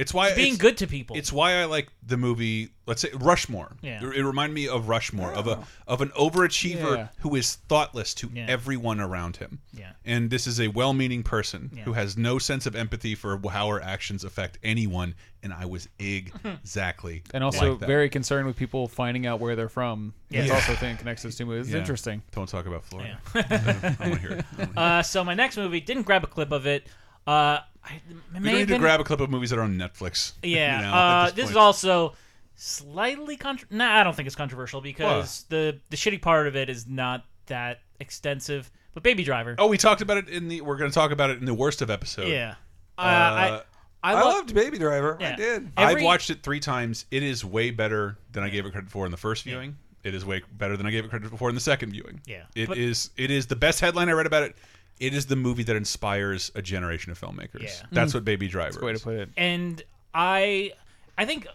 It's 0.00 0.14
why 0.14 0.34
being 0.34 0.54
it's- 0.54 0.58
good 0.58 0.76
to 0.78 0.86
people. 0.86 1.16
It's 1.16 1.32
why 1.32 1.54
I 1.54 1.64
like 1.66 1.88
the 2.06 2.16
movie. 2.16 2.70
Let's 2.86 3.02
say 3.02 3.10
Rushmore. 3.14 3.76
Yeah. 3.82 4.02
It, 4.04 4.16
it 4.16 4.24
reminded 4.24 4.54
me 4.54 4.66
of 4.66 4.88
Rushmore 4.88 5.32
of 5.32 5.46
a 5.46 5.62
of 5.86 6.00
an 6.00 6.08
overachiever 6.10 6.96
Yeah. 6.96 7.08
who 7.20 7.36
is 7.36 7.56
thoughtless 7.68 8.14
to 8.14 8.30
Yeah. 8.34 8.46
everyone 8.48 8.98
around 9.00 9.36
him. 9.36 9.60
Yeah. 9.72 9.92
And 10.04 10.28
this 10.30 10.46
is 10.46 10.60
a 10.60 10.68
well-meaning 10.68 11.22
person 11.22 11.70
Yeah. 11.72 11.84
who 11.84 11.92
has 11.92 12.16
no 12.16 12.38
sense 12.38 12.66
of 12.66 12.74
empathy 12.74 13.14
for 13.14 13.38
how 13.50 13.68
her 13.68 13.80
actions 13.80 14.24
affect 14.24 14.58
anyone. 14.64 15.14
And 15.42 15.52
I 15.52 15.66
was 15.66 15.88
exactly 15.98 17.22
And 17.34 17.44
also 17.44 17.70
like 17.72 17.80
that. 17.80 17.86
very 17.86 18.08
concerned 18.08 18.46
with 18.46 18.56
people 18.56 18.88
finding 18.88 19.26
out 19.26 19.40
where 19.40 19.54
they're 19.56 19.68
from. 19.68 20.14
Yeah. 20.30 20.40
It's 20.40 20.48
Yeah. 20.48 20.54
also 20.54 20.72
a 20.72 20.76
thing 20.76 20.92
that 20.94 20.98
connects 20.98 21.22
those 21.22 21.36
two 21.36 21.46
movies. 21.46 21.66
It's 21.66 21.74
Yeah. 21.74 21.80
interesting. 21.80 22.22
Don't 22.32 22.48
talk 22.48 22.66
about 22.66 22.84
Florida. 22.84 23.18
Yeah. 23.34 23.42
I 23.48 23.48
want 23.50 23.50
to 23.50 23.58
hear 23.70 23.78
it. 23.90 23.94
I 24.00 24.08
wanna 24.08 24.18
hear 24.20 24.32
it. 24.32 24.78
uh, 24.78 25.02
so 25.02 25.22
my 25.24 25.34
next 25.34 25.56
movie 25.56 25.80
didn't 25.80 26.02
grab 26.04 26.24
a 26.24 26.26
clip 26.26 26.52
of 26.52 26.66
it 26.66 26.86
uh 27.26 27.58
I, 27.84 28.00
we 28.08 28.14
don't 28.34 28.44
have 28.44 28.54
need 28.58 28.68
to 28.68 28.78
grab 28.78 29.00
a 29.00 29.04
clip 29.04 29.20
of 29.20 29.30
movies 29.30 29.50
that 29.50 29.58
are 29.58 29.62
on 29.62 29.76
Netflix. 29.76 30.32
Yeah, 30.42 30.76
you 30.80 30.86
know, 30.86 30.92
uh, 30.92 31.24
this 31.26 31.34
this, 31.34 31.50
is 31.50 31.56
also 31.56 32.14
slightly 32.54 33.36
contr 33.36 33.64
Nah, 33.70 34.00
I 34.00 34.04
don't 34.04 34.14
think 34.14 34.26
it's 34.26 34.36
controversial 34.36 34.80
because 34.80 35.44
the 35.48 35.78
the 35.90 35.96
shitty 35.96 36.20
part 36.20 36.46
of 36.46 36.56
it 36.56 36.68
is 36.68 36.86
not 36.86 37.24
that 37.46 37.80
extensive. 38.00 38.70
But 38.92 39.02
Baby 39.04 39.22
Driver. 39.22 39.54
Oh, 39.58 39.68
we 39.68 39.78
talked 39.78 40.02
about 40.02 40.16
it 40.18 40.28
in 40.28 40.48
the. 40.48 40.60
We're 40.62 40.76
going 40.76 40.90
to 40.90 40.94
talk 40.94 41.12
about 41.12 41.30
it 41.30 41.38
in 41.38 41.44
the 41.44 41.54
worst 41.54 41.80
of 41.80 41.90
episode. 41.90 42.26
Yeah. 42.28 42.56
Uh, 42.98 43.02
Uh, 43.02 43.04
I 43.04 43.62
I, 44.02 44.12
I 44.14 44.20
lo- 44.22 44.28
loved 44.30 44.52
Baby 44.54 44.78
Driver. 44.78 45.16
I 45.20 45.22
Yeah. 45.22 45.36
did. 45.36 45.72
I've 45.76 46.02
watched 46.02 46.30
it 46.30 46.42
three 46.42 46.58
times. 46.60 47.04
It 47.12 47.22
is 47.22 47.44
way 47.44 47.70
better 47.70 48.18
than 48.32 48.42
I 48.42 48.48
gave 48.48 48.66
it 48.66 48.72
credit 48.72 48.90
for 48.90 49.04
in 49.04 49.10
the 49.12 49.16
first 49.16 49.44
viewing. 49.44 49.76
It 50.02 50.14
is 50.14 50.24
way 50.24 50.42
better 50.52 50.76
than 50.76 50.86
I 50.86 50.90
gave 50.90 51.04
it 51.04 51.08
credit 51.10 51.30
for 51.38 51.48
in 51.50 51.54
the 51.54 51.60
second 51.60 51.90
viewing. 51.92 52.20
Yeah, 52.26 52.44
it 52.56 52.70
is. 52.76 53.10
but- 53.14 53.22
It 53.24 53.30
is 53.30 53.46
the 53.46 53.56
best 53.56 53.80
headline 53.80 54.08
I 54.08 54.12
read 54.12 54.26
about 54.26 54.42
it. 54.42 54.56
It 55.00 55.14
is 55.14 55.26
the 55.26 55.36
movie 55.36 55.62
that 55.64 55.74
inspires 55.76 56.52
a 56.54 56.62
generation 56.62 57.10
of 57.10 57.18
filmmakers. 57.20 57.62
Yeah. 57.62 57.70
That's 57.90 58.12
Mm. 58.12 58.14
what 58.16 58.24
Baby 58.24 58.46
Driver. 58.48 58.72
That's 58.72 58.82
a 58.82 58.86
way 58.86 58.92
to 58.92 58.96
is. 58.96 59.02
put 59.02 59.14
it. 59.16 59.28
and 59.36 59.82
I 60.14 60.72
I 61.18 61.24
think 61.24 61.46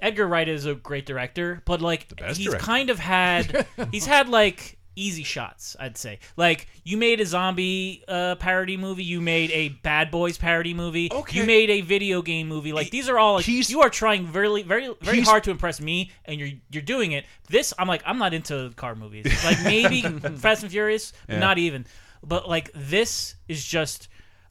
Edgar 0.00 0.26
Wright 0.26 0.48
is 0.48 0.66
a 0.66 0.74
great 0.74 1.06
director, 1.06 1.62
but 1.64 1.80
like 1.80 2.14
best 2.16 2.38
he's 2.38 2.46
director. 2.48 2.64
kind 2.66 2.90
of 2.90 2.98
had 2.98 3.66
he's 3.92 4.06
had 4.06 4.28
like 4.28 4.78
easy 4.98 5.22
shots, 5.24 5.76
I'd 5.78 5.98
say. 5.98 6.18
Like 6.38 6.68
you 6.84 6.96
made 6.96 7.20
a 7.20 7.26
zombie 7.26 8.02
uh, 8.08 8.36
parody 8.36 8.78
movie, 8.78 9.04
you 9.04 9.20
made 9.20 9.50
a 9.50 9.68
Bad 9.68 10.10
Boys 10.10 10.38
parody 10.38 10.72
movie, 10.72 11.10
Okay. 11.12 11.38
you 11.40 11.44
made 11.44 11.68
a 11.68 11.82
video 11.82 12.22
game 12.22 12.48
movie. 12.48 12.72
Like 12.72 12.90
these 12.90 13.08
are 13.10 13.18
all 13.18 13.34
like 13.34 13.46
you 13.46 13.82
are 13.82 13.90
trying 13.90 14.26
very 14.26 14.62
very 14.62 14.94
very 15.02 15.20
hard 15.20 15.44
to 15.44 15.50
impress 15.50 15.80
me, 15.82 16.10
and 16.24 16.40
you're 16.40 16.50
you're 16.70 16.82
doing 16.82 17.12
it. 17.12 17.24
This 17.48 17.74
I'm 17.78 17.88
like 17.88 18.02
I'm 18.06 18.16
not 18.18 18.32
into 18.32 18.70
car 18.76 18.94
movies. 18.94 19.26
Like 19.44 19.62
maybe 19.64 20.00
Fast 20.36 20.62
and 20.62 20.72
Furious, 20.72 21.12
but 21.26 21.34
Yeah. 21.34 21.40
not 21.40 21.58
even. 21.58 21.84
But 22.26 22.48
like 22.48 22.70
this 22.74 23.36
is 23.48 23.64
just 23.64 24.08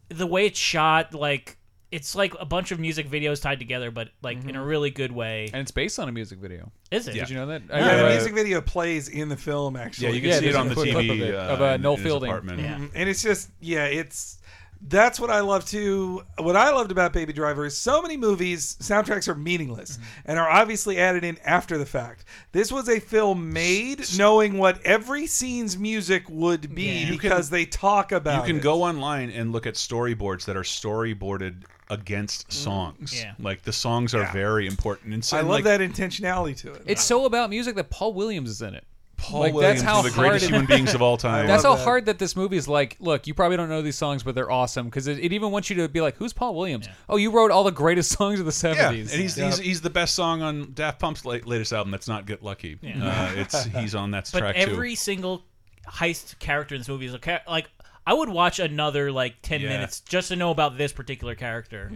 the 0.09 0.27
way 0.27 0.45
it's 0.45 0.59
shot, 0.59 1.13
like 1.13 1.57
it's 1.91 2.15
like 2.15 2.33
a 2.39 2.45
bunch 2.45 2.71
of 2.71 2.79
music 2.79 3.09
videos 3.09 3.41
tied 3.41 3.59
together, 3.59 3.91
but 3.91 4.09
like 4.21 4.43
in 4.43 4.55
a 4.55 4.63
really 4.63 4.89
good 4.89 5.11
way. 5.11 5.49
And 5.53 5.61
it's 5.61 5.71
based 5.71 5.97
on 5.99 6.09
a 6.09 6.11
music 6.11 6.39
video. 6.39 6.71
Is 6.91 7.07
it? 7.07 7.13
Did 7.13 7.29
you 7.29 7.35
know 7.35 7.45
that? 7.47 7.61
I 7.71 7.79
Yeah, 7.79 7.95
the 7.97 8.05
a- 8.07 8.09
music 8.09 8.33
video 8.33 8.61
plays 8.61 9.07
in 9.07 9.29
the 9.29 9.37
film. 9.37 9.75
Actually, 9.75 10.07
Yeah, 10.07 10.13
you 10.13 10.21
can 10.21 10.29
Yeah, 10.29 10.39
see 10.39 10.39
it 10.39 10.51
there's 10.53 10.55
on 10.55 10.65
a 10.67 10.69
the 10.69 10.75
clip 10.75 10.87
TV 10.89 11.11
of 11.11 11.19
it, 11.21 11.35
uh, 11.35 11.39
of, 11.39 11.61
uh, 11.61 11.65
in- 11.65 11.81
Noel 11.81 11.95
his 11.95 12.03
Fielding. 12.05 12.29
apartment. 12.29 12.59
Yeah. 12.61 12.75
Mhm. 12.75 12.91
and 12.95 13.09
it's 13.09 13.21
just 13.23 13.49
yeah, 13.59 13.85
it's 13.85 14.39
that's 14.81 15.19
what 15.19 15.29
I 15.29 15.39
love 15.39 15.65
too. 15.65 16.23
What 16.37 16.55
I 16.55 16.71
loved 16.71 16.91
about 16.91 17.13
Baby 17.13 17.33
Driver 17.33 17.65
is 17.65 17.77
so 17.77 18.01
many 18.01 18.17
movies 18.17 18.77
soundtracks 18.79 19.27
are 19.27 19.35
meaningless 19.35 19.97
Mm-hmm. 19.97 20.03
and 20.31 20.39
are 20.39 20.49
obviously 20.49 20.97
added 20.99 21.23
in 21.23 21.37
after 21.45 21.77
the 21.77 21.85
fact. 21.85 22.25
This 22.51 22.71
was 22.71 22.87
a 22.89 22.99
film 22.99 23.51
made 23.53 24.05
knowing 24.17 24.57
what 24.57 24.81
every 24.83 25.27
scene's 25.27 25.77
music 25.77 26.23
would 26.29 26.73
be 26.75 26.83
Yeah. 26.83 26.93
You 26.93 27.05
can- 27.07 27.17
because 27.17 27.49
they 27.49 27.65
talk 27.65 28.11
about. 28.11 28.41
You 28.41 28.47
can 28.53 28.57
it. 28.59 28.63
go 28.63 28.83
online 28.83 29.29
and 29.31 29.51
look 29.51 29.65
at 29.65 29.73
storyboards 29.75 30.45
that 30.45 30.55
are 30.57 30.63
storyboarded 30.63 31.63
against 31.89 32.51
songs. 32.51 33.13
Yeah. 33.19 33.33
Like 33.39 33.61
the 33.63 33.73
songs 33.73 34.13
are 34.15 34.21
Yeah. 34.21 34.31
very 34.33 34.65
important. 34.67 35.13
And 35.13 35.23
so, 35.23 35.37
I 35.37 35.41
love 35.41 35.49
like, 35.49 35.63
that 35.65 35.81
intentionality 35.81 36.57
to 36.61 36.73
it. 36.73 36.83
It's 36.87 37.03
so 37.03 37.25
about 37.25 37.49
music 37.49 37.75
that 37.75 37.89
Paul 37.91 38.13
Williams 38.13 38.49
is 38.49 38.61
in 38.61 38.73
it. 38.75 38.85
Paul 39.29 39.39
Like, 39.41 39.53
Williams, 39.53 39.81
that's 39.81 39.83
how 39.83 39.97
one 39.97 40.05
of 40.05 40.13
the 40.13 40.19
greatest 40.21 40.45
it- 40.45 40.49
human 40.51 40.65
beings 40.65 40.93
of 40.93 41.01
all 41.01 41.17
time. 41.31 41.47
That's 41.47 41.63
how 41.63 41.75
that. 41.75 41.83
hard 41.83 42.05
that 42.05 42.19
this 42.19 42.35
movie 42.35 42.57
is. 42.57 42.67
Like, 42.67 42.97
look, 42.99 43.27
you 43.27 43.33
probably 43.33 43.57
don't 43.57 43.69
know 43.69 43.81
these 43.81 43.97
songs, 43.97 44.23
but 44.23 44.35
they're 44.35 44.51
awesome 44.51 44.85
because 44.85 45.07
it, 45.07 45.19
it 45.19 45.33
even 45.33 45.51
wants 45.51 45.69
you 45.69 45.75
to 45.77 45.87
be 45.89 46.01
like, 46.01 46.15
"Who's 46.17 46.33
Paul 46.33 46.55
Williams? 46.55 46.87
Oh, 47.09 47.17
you 47.17 47.31
wrote 47.31 47.51
all 47.51 47.63
the 47.63 47.71
greatest 47.71 48.11
songs 48.17 48.39
of 48.39 48.45
the 48.45 48.67
Yeah, 48.75 48.91
'70s." 48.91 49.11
and 49.11 49.21
he's, 49.21 49.35
he's 49.35 49.57
he's 49.57 49.81
the 49.81 49.89
best 49.89 50.15
song 50.15 50.41
on 50.41 50.71
Daft 50.73 50.99
Punk's 50.99 51.25
latest 51.25 51.73
album. 51.73 51.91
That's 51.91 52.07
not 52.07 52.25
Get 52.25 52.43
Lucky. 52.43 52.77
Uh, 52.83 53.31
it's 53.35 53.63
he's 53.65 53.95
on 53.95 54.11
that 54.11 54.29
But 54.33 54.39
track 54.39 54.55
every 54.57 54.91
too. 54.91 54.95
single 54.97 55.43
heist 55.87 56.39
character 56.39 56.73
in 56.75 56.81
this 56.81 56.87
movie 56.89 57.05
is 57.05 57.13
a 57.13 57.19
char- 57.19 57.41
like 57.47 57.69
I 58.07 58.13
would 58.13 58.29
watch 58.29 58.59
another 58.59 59.11
like 59.11 59.41
ten 59.41 59.61
Yeah. 59.61 59.69
minutes 59.69 59.99
just 60.01 60.27
to 60.27 60.35
know 60.35 60.51
about 60.51 60.77
this 60.77 60.93
particular 60.93 61.33
character. 61.35 61.91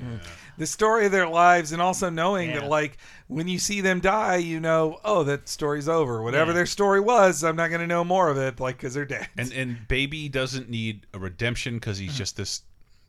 the 0.57 0.65
story 0.65 1.05
of 1.05 1.11
their 1.11 1.27
lives 1.27 1.71
and 1.71 1.81
also 1.81 2.09
knowing 2.09 2.49
Yeah. 2.49 2.61
that 2.61 2.69
like 2.69 2.97
when 3.27 3.47
you 3.47 3.59
see 3.59 3.81
them 3.81 3.99
die 3.99 4.37
you 4.37 4.59
know 4.59 4.99
oh 5.05 5.23
that 5.23 5.47
story's 5.47 5.87
over 5.87 6.21
whatever 6.23 6.51
Yeah. 6.51 6.55
their 6.55 6.65
story 6.65 6.99
was 6.99 7.43
i'm 7.43 7.55
not 7.55 7.69
going 7.69 7.81
to 7.81 7.87
know 7.87 8.03
more 8.03 8.29
of 8.29 8.37
it 8.37 8.59
like 8.59 8.77
because 8.77 8.93
they're 8.93 9.05
dead 9.05 9.27
And 9.37 9.53
and 9.53 9.87
Baby 9.87 10.27
doesn't 10.29 10.69
need 10.69 11.05
a 11.13 11.19
redemption 11.19 11.75
because 11.75 11.97
Mm-hmm. 11.97 12.07
he's 12.07 12.17
just 12.17 12.35
this 12.37 12.63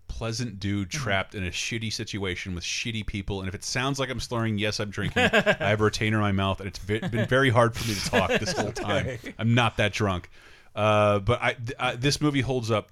pleasant 0.08 0.58
dude 0.60 0.90
trapped 0.90 1.34
in 1.34 1.44
a 1.46 1.50
shitty 1.50 1.92
situation 1.92 2.52
with 2.54 2.64
shitty 2.64 3.06
people. 3.06 3.40
And 3.40 3.48
if 3.48 3.54
it 3.54 3.62
sounds 3.62 4.00
like 4.00 4.10
I'm 4.10 4.18
slurring, 4.18 4.58
yes, 4.58 4.80
I'm 4.80 4.90
drinking. 4.90 5.22
I 5.22 5.56
have 5.68 5.80
a 5.80 5.84
retainer 5.84 6.16
in 6.16 6.22
my 6.22 6.32
mouth, 6.32 6.58
and 6.58 6.66
it's 6.66 6.80
been 6.80 7.26
very 7.28 7.48
hard 7.48 7.76
for 7.76 7.86
me 7.88 7.94
to 7.94 8.10
talk 8.10 8.28
this 8.40 8.50
whole 8.52 8.72
time. 8.90 9.06
okay. 9.06 9.34
I'm 9.38 9.54
not 9.54 9.76
that 9.76 9.92
drunk. 9.92 10.28
Uh, 10.74 11.18
but 11.18 11.42
I, 11.42 11.56
I 11.78 11.96
this 11.96 12.20
movie 12.20 12.40
holds 12.42 12.70
up 12.70 12.88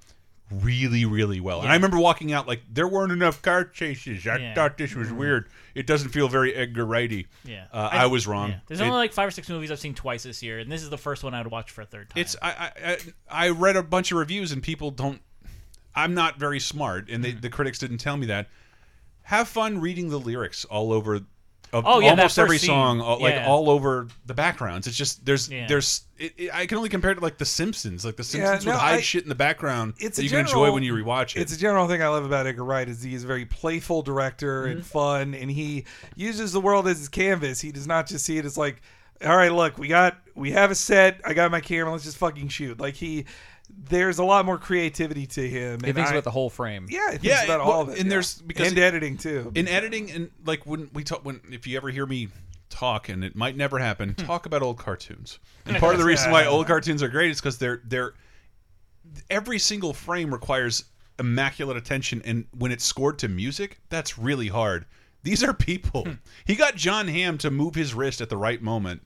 really 0.51 1.05
really 1.05 1.41
well. 1.41 1.61
And 1.61 1.71
I 1.71 1.75
remember 1.75 1.99
walking 1.99 2.33
out 2.33 2.49
like 2.49 2.63
there 2.73 2.89
weren't 2.89 3.13
enough 3.13 3.43
car 3.43 3.65
chases. 3.65 4.27
I 4.27 4.37
Yeah. 4.39 4.55
thought 4.55 4.79
this 4.79 4.95
was 4.95 5.13
weird. 5.13 5.49
It 5.75 5.87
doesn't 5.87 6.09
feel 6.09 6.27
very 6.29 6.55
Edgar 6.55 6.85
Wrighty. 6.87 7.27
Yeah, 7.45 7.67
uh, 7.73 7.89
I, 7.93 8.07
was 8.07 8.27
wrong. 8.27 8.51
yeah. 8.51 8.59
There's 8.67 8.81
It- 8.81 8.85
only 8.85 8.97
like 8.97 9.13
five 9.13 9.29
or 9.29 9.31
six 9.31 9.49
movies 9.49 9.71
I've 9.71 9.79
seen 9.79 9.95
twice 9.95 10.23
this 10.23 10.43
year, 10.43 10.59
and 10.59 10.73
this 10.73 10.83
is 10.83 10.91
the 10.91 10.99
first 10.99 11.23
one 11.23 11.35
I 11.35 11.43
would 11.43 11.53
watch 11.53 11.71
for 11.71 11.83
a 11.83 11.87
third 11.87 12.11
time. 12.11 12.21
It's 12.21 12.35
I, 12.41 12.51
I 12.51 12.73
I- 12.85 12.99
I 13.47 13.49
read 13.51 13.77
a 13.77 13.83
bunch 13.83 14.11
of 14.11 14.19
reviews 14.19 14.51
and 14.53 14.63
people 14.63 14.91
don't. 14.91 15.21
I'm 15.95 16.15
not 16.15 16.39
very 16.39 16.61
smart, 16.61 17.09
and 17.11 17.25
they, 17.25 17.33
the 17.33 17.51
critics 17.51 17.79
didn't 17.79 17.99
tell 17.99 18.17
me 18.17 18.27
that. 18.27 18.49
Have 19.23 19.49
fun 19.49 19.81
reading 19.81 20.09
the 20.09 20.19
lyrics 20.19 20.65
all 20.65 20.93
over 20.93 21.21
of 21.73 21.85
Oh, 21.87 22.01
yeah, 22.01 22.11
almost 22.11 22.39
every 22.39 22.59
scene. 22.59 22.69
song, 22.69 22.99
like 22.99 23.35
Yeah. 23.35 23.47
all 23.47 23.69
over 23.71 24.09
the 24.27 24.35
backgrounds. 24.35 24.87
It's 24.87 24.97
just 24.97 25.25
there's 25.25 25.49
Yeah. 25.51 25.67
there's 25.69 26.03
it, 26.19 26.33
it- 26.37 26.51
I 26.55 26.67
can 26.67 26.79
only 26.79 26.89
compare 26.89 27.11
it 27.13 27.17
to 27.17 27.21
like 27.21 27.39
The 27.39 27.45
Simpsons. 27.45 28.05
Like 28.05 28.17
The 28.17 28.23
Yeah, 28.23 28.47
Simpsons 28.47 28.67
no, 28.67 28.73
would 28.73 28.79
hide 28.81 28.95
I- 28.99 29.01
shit 29.03 29.23
in 29.23 29.29
the 29.29 29.35
background 29.35 29.95
it's 29.99 30.17
that 30.17 30.23
a 30.23 30.25
you 30.25 30.31
can 30.31 30.41
enjoy 30.41 30.73
when 30.73 30.83
you 30.83 30.95
rewatch 30.95 31.37
it. 31.37 31.41
It's 31.43 31.53
a 31.55 31.59
general 31.59 31.87
thing 31.89 32.03
I 32.03 32.09
love 32.09 32.25
about 32.25 32.47
Edgar 32.47 32.65
Wright 32.65 32.89
is 32.89 33.03
he 33.03 33.15
is 33.15 33.25
a 33.25 33.27
very 33.27 33.45
playful 33.45 34.03
director 34.03 34.65
and 34.67 34.81
Mm-hmm. 34.81 34.89
fun, 34.89 35.35
and 35.35 35.51
he 35.51 35.85
uses 36.17 36.53
the 36.53 36.61
world 36.61 36.89
as 36.89 36.99
his 36.99 37.09
canvas. 37.09 37.61
He 37.61 37.71
does 37.73 37.87
not 37.87 38.07
just 38.07 38.25
see 38.25 38.39
it 38.39 38.45
as 38.45 38.57
like, 38.57 38.81
all 39.25 39.37
right, 39.37 39.53
look, 39.53 39.79
we 39.79 39.89
got 39.89 40.17
we 40.35 40.53
have 40.53 40.71
a 40.71 40.75
set. 40.77 41.21
I 41.25 41.35
got 41.35 41.51
my 41.51 41.61
camera. 41.61 41.91
Let's 41.93 42.05
just 42.05 42.17
fucking 42.19 42.49
shoot. 42.49 42.79
Like 42.81 42.95
he, 42.95 43.25
there's 43.69 44.19
a 44.19 44.25
lot 44.25 44.45
more 44.45 44.59
creativity 44.59 45.27
to 45.27 45.49
him. 45.49 45.81
He 45.81 45.87
and 45.87 45.95
thinks 45.95 46.11
I- 46.11 46.15
about 46.15 46.25
the 46.25 46.31
whole 46.31 46.51
frame. 46.51 46.87
Yeah, 46.89 47.13
he 47.13 47.19
thinks 47.19 47.25
yeah, 47.25 47.45
about 47.45 47.61
well, 47.61 47.71
all 47.71 47.83
of 47.83 47.89
it. 47.91 47.99
and 47.99 48.07
yeah. 48.07 48.11
there's 48.11 48.41
because 48.41 48.69
and 48.69 48.79
editing 48.79 49.17
too. 49.17 49.53
in 49.55 49.69
editing 49.69 50.11
and 50.11 50.31
like 50.45 50.67
when 50.67 50.91
we 50.93 51.05
talk 51.05 51.25
when 51.25 51.41
if 51.51 51.67
you 51.67 51.77
ever 51.77 51.91
hear 51.91 52.07
me 52.07 52.29
talk 52.71 53.09
and 53.09 53.25
it 53.25 53.35
might 53.35 53.57
never 53.57 53.79
happen 53.79 54.11
hmm. 54.11 54.27
talk 54.27 54.47
about 54.47 54.63
old 54.63 54.79
cartoons 54.79 55.39
and 55.67 55.77
part 55.79 55.95
of 55.95 55.99
the 55.99 56.05
reason 56.05 56.31
why 56.31 56.47
old 56.47 56.67
cartoons 56.67 57.03
are 57.03 57.09
great 57.09 57.31
is 57.31 57.41
because 57.41 57.59
they're 57.59 57.81
they're 57.85 58.15
every 59.31 59.59
single 59.59 59.93
frame 59.93 60.31
requires 60.33 60.85
immaculate 61.19 61.77
attention 61.77 62.21
and 62.25 62.45
when 62.57 62.71
it's 62.71 62.85
scored 62.85 63.19
to 63.19 63.29
music 63.29 63.81
that's 63.89 64.19
really 64.19 64.49
hard 64.49 64.85
these 65.23 65.43
are 65.43 65.55
people 65.55 66.05
hmm. 66.05 66.13
he 66.45 66.55
got 66.55 66.77
john 66.77 67.09
hamm 67.09 67.39
to 67.39 67.51
move 67.51 67.75
his 67.75 67.95
wrist 67.95 68.21
at 68.21 68.29
the 68.29 68.37
right 68.37 68.63
moment 68.63 69.01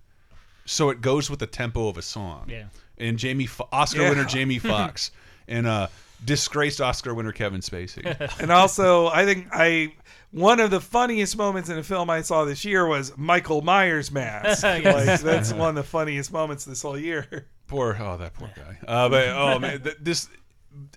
so 0.65 0.91
it 0.91 1.01
goes 1.01 1.31
with 1.31 1.39
the 1.39 1.47
tempo 1.47 1.89
of 1.89 1.97
a 1.97 2.03
song 2.03 2.47
Yeah. 2.49 2.65
And 3.03 3.19
jamie 3.19 3.47
Fo 3.47 3.69
oscar 3.73 4.03
Yeah. 4.03 4.11
winner 4.11 4.25
jamie 4.25 4.59
Foxx 4.71 5.11
and 5.49 5.67
uh 5.67 5.89
disgraced 6.25 6.81
oscar 6.81 7.13
winner 7.15 7.33
kevin 7.33 7.61
spacey 7.61 8.05
and 8.41 8.51
also, 8.53 9.09
I 9.09 9.25
think 9.25 9.49
I 9.53 9.95
one 10.31 10.61
of 10.61 10.71
the 10.71 10.81
funniest 10.81 11.37
moments 11.37 11.69
in 11.69 11.77
a 11.77 11.83
film 11.83 12.09
I 12.09 12.23
saw 12.23 12.45
this 12.47 12.65
year 12.65 12.87
was 12.87 13.13
Michael 13.19 13.61
Myers' 13.61 14.11
mask. 14.11 14.63
Yes. 14.65 14.85
Like 14.85 15.21
that's 15.21 15.53
one 15.53 15.69
of 15.71 15.75
the 15.75 15.83
funniest 15.83 16.33
moments 16.33 16.65
this 16.65 16.81
whole 16.83 16.97
year. 16.97 17.47
Poor, 17.67 17.97
oh 18.01 18.17
that 18.19 18.33
poor 18.35 18.51
guy. 18.57 18.79
Uh, 18.87 19.09
but 19.09 19.29
oh 19.29 19.59
man, 19.59 19.83
th- 19.83 19.97
this 20.01 20.29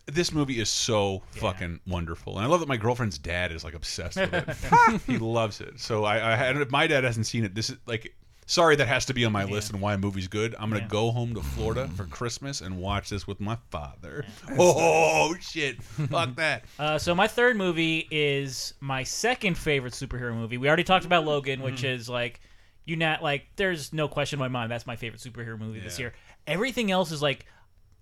this 0.06 0.32
movie 0.32 0.60
is 0.62 0.70
so 0.70 1.22
fucking 1.32 1.80
wonderful, 1.88 2.38
and 2.38 2.46
I 2.46 2.48
love 2.50 2.62
that 2.62 2.70
my 2.70 2.78
girlfriend's 2.78 3.18
dad 3.18 3.52
is 3.52 3.64
like 3.66 3.74
obsessed 3.74 4.16
with 4.18 4.34
it. 4.34 5.02
he 5.08 5.18
loves 5.18 5.60
it. 5.60 5.80
So 5.82 6.06
I, 6.06 6.34
I 6.34 6.36
had, 6.38 6.56
if 6.56 6.72
my 6.72 6.88
dad 6.88 7.04
hasn't 7.04 7.26
seen 7.26 7.44
it, 7.44 7.56
this 7.56 7.70
is 7.72 7.78
like. 7.86 8.16
Sorry, 8.48 8.76
that 8.76 8.88
has 8.88 9.06
to 9.08 9.14
be 9.14 9.26
on 9.26 9.32
my 9.32 9.44
list 9.44 9.72
and 9.72 9.82
why 9.82 9.96
a 9.96 9.98
movie's 9.98 10.28
good. 10.28 10.56
I'm 10.60 10.70
gonna 10.70 10.88
go 10.88 11.10
home 11.12 11.34
to 11.34 11.42
Florida 11.42 11.88
for 11.96 12.06
Christmas 12.06 12.62
and 12.62 12.78
watch 12.78 13.10
this 13.10 13.26
with 13.26 13.40
my 13.40 13.58
father. 13.72 14.24
Oh 14.58 15.36
shit! 15.40 15.82
Fuck 15.82 16.36
that. 16.36 16.66
Uh, 16.78 16.98
so 17.00 17.16
my 17.16 17.28
third 17.28 17.58
movie 17.58 18.08
is 18.12 18.74
my 18.80 19.04
second 19.04 19.58
favorite 19.58 19.94
superhero 19.94 20.36
movie. 20.36 20.58
We 20.60 20.68
already 20.68 20.84
talked 20.84 21.06
about 21.06 21.26
Logan, 21.26 21.62
which 21.62 21.78
Mm-hmm. 21.78 21.86
is 21.88 22.08
like 22.10 22.40
you 22.86 22.96
not 22.96 23.24
like. 23.24 23.48
There's 23.56 23.92
no 23.94 24.08
question 24.08 24.38
in 24.38 24.42
my 24.42 24.48
mind 24.48 24.72
that's 24.72 24.86
my 24.86 24.96
favorite 24.96 25.22
superhero 25.22 25.58
movie 25.58 25.80
this 25.80 25.98
year. 25.98 26.14
Everything 26.46 26.92
else 26.92 27.12
is 27.12 27.22
like. 27.22 27.46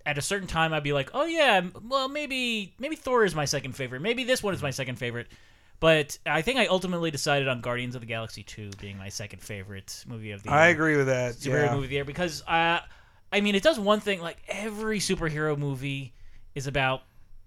At 0.06 0.18
a 0.18 0.20
certain 0.20 0.46
time, 0.46 0.74
I'd 0.74 0.82
be 0.82 0.92
like, 0.92 1.08
"Oh 1.14 1.24
yeah, 1.24 1.62
well 1.82 2.10
maybe 2.10 2.74
maybe 2.78 2.94
Thor 2.94 3.24
is 3.24 3.34
my 3.34 3.46
second 3.46 3.72
favorite. 3.72 4.02
Maybe 4.02 4.24
this 4.24 4.42
one 4.42 4.52
is 4.52 4.60
my 4.60 4.70
second 4.70 4.96
favorite." 4.96 5.28
But 5.84 6.16
I 6.24 6.40
think 6.40 6.58
I 6.58 6.64
ultimately 6.64 7.10
decided 7.10 7.46
on 7.46 7.60
Guardians 7.60 7.94
of 7.94 8.00
the 8.00 8.06
Galaxy 8.06 8.42
2 8.42 8.70
being 8.80 8.96
my 8.96 9.10
second 9.10 9.42
favorite 9.42 10.02
movie 10.08 10.30
of 10.30 10.42
the 10.42 10.48
year. 10.48 10.58
I 10.58 10.68
agree 10.68 10.96
with 10.96 11.08
that. 11.08 11.34
Superhero 11.34 11.66
yeah. 11.66 11.74
movie 11.74 11.84
of 11.84 11.90
the 11.90 11.94
year 11.96 12.04
because 12.06 12.42
uh, 12.48 12.80
I 13.30 13.40
mean, 13.42 13.54
it 13.54 13.62
does 13.62 13.78
one 13.78 14.00
thing. 14.00 14.22
Like 14.22 14.38
every 14.48 14.98
superhero 14.98 15.58
movie 15.58 16.14
is 16.54 16.66
about 16.66 17.02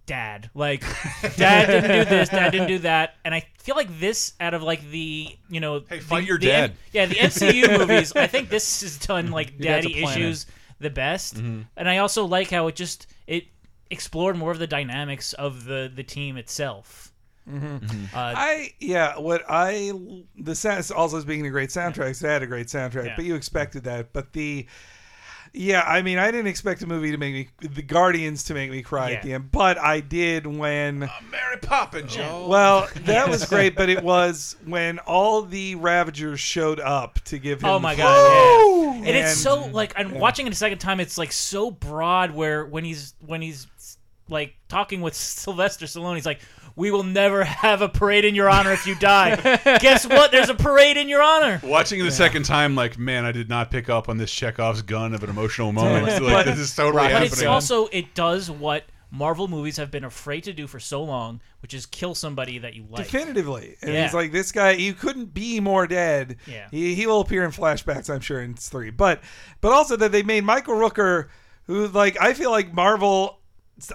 dad. 0.05 0.51
Like 0.53 0.81
dad 1.35 1.65
didn't 1.65 1.89
do 2.05 2.05
this, 2.11 2.29
dad 2.29 2.51
didn't 2.51 2.67
do 2.67 2.77
that, 2.79 3.15
and 3.25 3.33
I 3.33 3.43
feel 3.57 3.75
like 3.75 3.99
this 3.99 4.33
out 4.39 4.53
of 4.53 4.61
like 4.61 4.87
the 4.91 5.35
you 5.49 5.59
know 5.59 5.81
Hey, 5.89 5.99
fight 5.99 6.19
the- 6.21 6.27
your 6.27 6.37
the 6.37 6.45
dad. 6.45 6.69
M- 6.69 6.77
yeah, 6.91 7.05
the 7.07 7.15
MCU 7.15 7.79
movies. 7.79 8.13
I 8.15 8.27
think 8.27 8.49
this 8.49 8.81
has 8.81 8.99
done 8.99 9.31
like 9.31 9.53
Your 9.57 9.63
dad's 9.73 9.87
a 9.87 9.89
daddy 9.89 10.03
issues 10.03 10.45
the 10.79 10.91
best, 10.91 11.37
Mm-hmm. 11.37 11.61
and 11.75 11.89
I 11.89 11.97
also 11.97 12.25
like 12.25 12.51
how 12.51 12.67
it 12.67 12.75
just 12.75 13.07
it 13.25 13.45
explored 13.89 14.37
more 14.37 14.51
of 14.51 14.59
the 14.59 14.67
dynamics 14.67 15.33
of 15.33 15.65
the 15.65 15.91
the 15.91 16.03
team 16.03 16.37
itself. 16.37 17.11
Mhm. 17.49 18.13
Uh, 18.13 18.33
I 18.35 18.73
yeah, 18.79 19.17
what 19.17 19.43
I 19.47 19.93
the 20.37 20.55
sound 20.55 20.89
also 20.95 21.23
being 21.23 21.45
a 21.45 21.49
great 21.49 21.69
soundtrack. 21.69 22.15
So 22.15 22.27
it 22.27 22.31
had 22.31 22.43
a 22.43 22.47
great 22.47 22.67
soundtrack, 22.67 23.05
Yeah. 23.05 23.13
but 23.15 23.25
you 23.25 23.35
expected 23.35 23.85
that. 23.85 24.11
But 24.13 24.33
the 24.33 24.67
yeah, 25.53 25.81
I 25.81 26.01
mean, 26.01 26.17
I 26.17 26.29
didn't 26.29 26.47
expect 26.47 26.81
a 26.81 26.87
movie 26.87 27.11
to 27.11 27.17
make 27.17 27.33
me 27.33 27.67
the 27.69 27.81
Guardians 27.81 28.43
to 28.45 28.53
make 28.53 28.69
me 28.69 28.81
cry 28.81 29.13
at 29.13 29.23
the 29.23 29.33
end, 29.33 29.51
but 29.51 29.77
I 29.77 30.01
did 30.01 30.45
when. 30.45 30.99
Mary 30.99 31.57
Poppins, 31.61 32.13
Joe. 32.13 32.47
Well, 32.47 32.87
that 33.05 33.29
was 33.29 33.45
great, 33.45 33.75
but 33.75 33.89
it 33.89 34.03
was 34.03 34.55
when 34.65 34.99
all 34.99 35.41
the 35.41 35.75
Ravagers 35.75 36.39
showed 36.39 36.79
up 36.79 37.19
to 37.25 37.39
give 37.39 37.61
him. 37.61 37.69
Oh 37.69 37.79
my 37.79 37.95
god! 37.95 38.95
Yeah. 38.97 39.07
And, 39.07 39.07
it's 39.07 39.37
so 39.37 39.65
like 39.67 39.93
I'm 39.95 40.13
yeah. 40.13 40.19
watching 40.19 40.47
it 40.47 40.53
a 40.53 40.55
second 40.55 40.79
time. 40.79 40.99
It's 40.99 41.17
like 41.17 41.31
so 41.31 41.71
broad. 41.71 42.31
Where 42.31 42.65
when 42.65 42.83
he's 42.83 43.13
when 43.25 43.41
he's 43.41 43.67
like 44.29 44.55
talking 44.67 45.01
with 45.01 45.13
Sylvester 45.15 45.85
Stallone, 45.85 46.15
he's 46.15 46.25
like, 46.25 46.41
"We 46.77 46.91
will 46.91 47.03
never 47.03 47.43
have 47.43 47.81
a 47.81 47.89
parade 47.89 48.23
in 48.23 48.33
your 48.35 48.49
honor 48.49 48.71
if 48.71 48.87
you 48.87 48.95
die." 48.95 49.35
Guess 49.81 50.07
what? 50.07 50.31
There's 50.31 50.47
a 50.49 50.55
parade 50.55 50.95
in 50.95 51.09
your 51.09 51.21
honor. 51.21 51.59
Watching 51.63 51.99
it 51.99 52.03
the 52.03 52.11
second 52.11 52.43
time, 52.43 52.75
like, 52.75 52.97
man, 52.97 53.25
I 53.25 53.33
did 53.33 53.49
not 53.49 53.69
pick 53.69 53.89
up 53.89 54.07
on 54.07 54.17
this 54.17 54.31
Chekhov's 54.31 54.81
gun 54.81 55.13
of 55.13 55.23
an 55.23 55.29
emotional 55.29 55.73
moment. 55.73 56.21
But- 56.21 56.45
this 56.45 56.59
is 56.59 56.73
totally 56.73 57.03
but 57.03 57.11
happening. 57.11 57.31
it's 57.33 57.43
also 57.43 57.87
it 57.87 58.13
does 58.13 58.49
what 58.49 58.85
Marvel 59.09 59.47
movies 59.47 59.77
have 59.77 59.89
been 59.89 60.03
afraid 60.03 60.43
to 60.43 60.53
do 60.53 60.67
for 60.67 60.79
so 60.81 61.01
long, 61.01 61.39
which 61.61 61.73
is 61.73 61.85
kill 61.85 62.13
somebody 62.13 62.59
that 62.59 62.73
you 62.75 62.85
like. 62.89 63.05
definitively. 63.05 63.75
And 63.81 63.93
Yeah. 63.93 64.03
he's 64.03 64.13
like, 64.13 64.31
this 64.33 64.51
guy, 64.51 64.71
you 64.71 64.93
couldn't 64.93 65.33
be 65.33 65.59
more 65.61 65.87
dead. 65.87 66.35
Yeah. 66.45 66.67
He, 66.71 66.93
he 66.93 67.07
will 67.07 67.21
appear 67.21 67.43
in 67.45 67.51
flashbacks, 67.51 68.13
I'm 68.13 68.19
sure, 68.19 68.41
in 68.41 68.53
three. 68.55 68.89
But 68.89 69.21
but 69.61 69.71
also 69.71 69.95
that 69.95 70.11
they 70.11 70.23
made 70.23 70.43
Michael 70.43 70.75
Rooker, 70.75 71.29
who 71.67 71.87
like 71.87 72.21
I 72.21 72.33
feel 72.33 72.51
like 72.51 72.73
Marvel. 72.73 73.36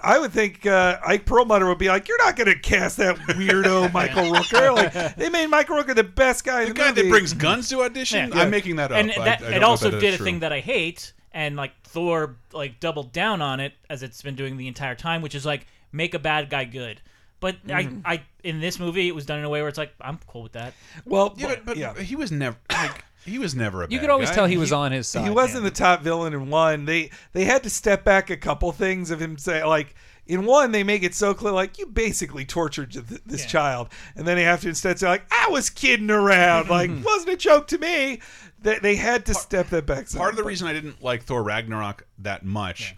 I 0.03 0.17
would 0.19 0.31
think 0.31 0.65
uh, 0.65 0.97
Ike 1.05 1.25
Perlmutter 1.25 1.65
would 1.67 1.77
be 1.77 1.89
like, 1.89 2.07
"You're 2.07 2.17
not 2.23 2.35
going 2.35 2.47
to 2.51 2.57
cast 2.57 2.97
that 2.97 3.17
weirdo 3.17 3.91
Michael 3.93 4.31
Rooker." 4.31 4.73
Like 4.75 5.15
they 5.17 5.29
made 5.29 5.47
Michael 5.47 5.75
Rooker 5.77 5.93
the 5.95 6.03
best 6.03 6.43
guy 6.45 6.61
in 6.63 6.69
the, 6.69 6.73
guy 6.73 6.91
that 6.91 7.09
brings 7.09 7.33
guns 7.33 7.67
to 7.69 7.81
audition. 7.83 8.31
Yeah. 8.31 8.41
I'm 8.43 8.49
making 8.49 8.77
that 8.77 8.91
up. 8.91 8.97
And 8.97 9.11
I- 9.11 9.25
that, 9.25 9.41
I 9.41 9.45
don't 9.45 9.53
it 9.55 9.63
also 9.63 9.89
that 9.91 9.99
did 9.99 10.13
a 10.13 10.17
true. 10.17 10.25
thing 10.25 10.39
that 10.39 10.53
I 10.53 10.59
hate, 10.61 11.11
and 11.33 11.55
like 11.55 11.71
Thor 11.83 12.37
like 12.53 12.79
doubled 12.79 13.11
down 13.11 13.41
on 13.41 13.59
it 13.59 13.73
as 13.89 14.03
it's 14.03 14.21
been 14.21 14.35
doing 14.35 14.55
the 14.57 14.67
entire 14.67 14.95
time, 14.95 15.21
which 15.21 15.35
is 15.35 15.45
like 15.45 15.67
make 15.91 16.13
a 16.13 16.19
bad 16.19 16.49
guy 16.49 16.63
good. 16.63 17.01
But 17.41 17.67
Mhm. 17.67 18.01
I, 18.05 18.13
I 18.13 18.21
in 18.45 18.61
this 18.61 18.79
movie 18.79 19.09
it 19.09 19.13
was 19.15 19.25
done 19.25 19.39
in 19.39 19.43
a 19.45 19.49
way 19.49 19.59
where 19.59 19.67
it's 19.67 19.77
like 19.77 19.93
I'm 19.99 20.17
cool 20.27 20.43
with 20.43 20.53
that. 20.53 20.73
Well, 21.03 21.33
Yeah, 21.35 21.55
but, 21.65 21.77
but 21.77 21.97
he 21.97 22.15
was 22.15 22.31
never 22.31 22.55
like 22.71 23.03
he 23.25 23.39
was 23.39 23.55
never 23.55 23.83
a. 23.83 23.87
You 23.89 23.97
bad 23.97 24.01
could 24.01 24.09
always 24.09 24.29
guy. 24.29 24.35
tell 24.35 24.45
he 24.45 24.57
was 24.57 24.71
on 24.71 24.91
his 24.91 25.07
side. 25.07 25.23
He 25.23 25.29
wasn't 25.29 25.63
the 25.63 25.71
top 25.71 26.01
villain 26.01 26.33
in 26.33 26.49
one. 26.49 26.85
They 26.85 27.11
they 27.31 27.45
had 27.45 27.63
to 27.63 27.69
step 27.69 28.03
back 28.03 28.29
a 28.29 28.37
couple 28.37 28.71
things 28.71 29.11
of 29.11 29.21
him 29.21 29.37
say 29.37 29.63
like 29.63 29.95
in 30.25 30.45
one 30.45 30.71
they 30.71 30.83
make 30.83 31.03
it 31.03 31.13
so 31.13 31.33
clear 31.33 31.51
like 31.51 31.77
you 31.77 31.85
basically 31.85 32.45
tortured 32.45 32.91
th- 32.91 33.21
this 33.25 33.45
child, 33.45 33.89
and 34.15 34.27
then 34.27 34.37
they 34.37 34.43
have 34.43 34.61
to 34.61 34.69
instead 34.69 34.99
say 34.99 35.07
like 35.07 35.25
I 35.31 35.49
was 35.49 35.69
kidding 35.69 36.11
around, 36.11 36.69
like 36.69 36.89
wasn't 37.03 37.33
a 37.33 37.37
joke 37.37 37.67
to 37.67 37.77
me. 37.77 38.19
They, 38.61 38.79
they 38.79 38.95
had 38.95 39.25
to 39.25 39.33
step 39.33 39.69
that 39.69 39.85
back. 39.85 40.09
Part 40.11 40.31
of 40.31 40.37
the 40.37 40.43
reason 40.43 40.67
I 40.67 40.73
didn't 40.73 41.03
like 41.03 41.23
Thor 41.23 41.43
Ragnarok 41.43 42.07
that 42.19 42.45
much 42.45 42.95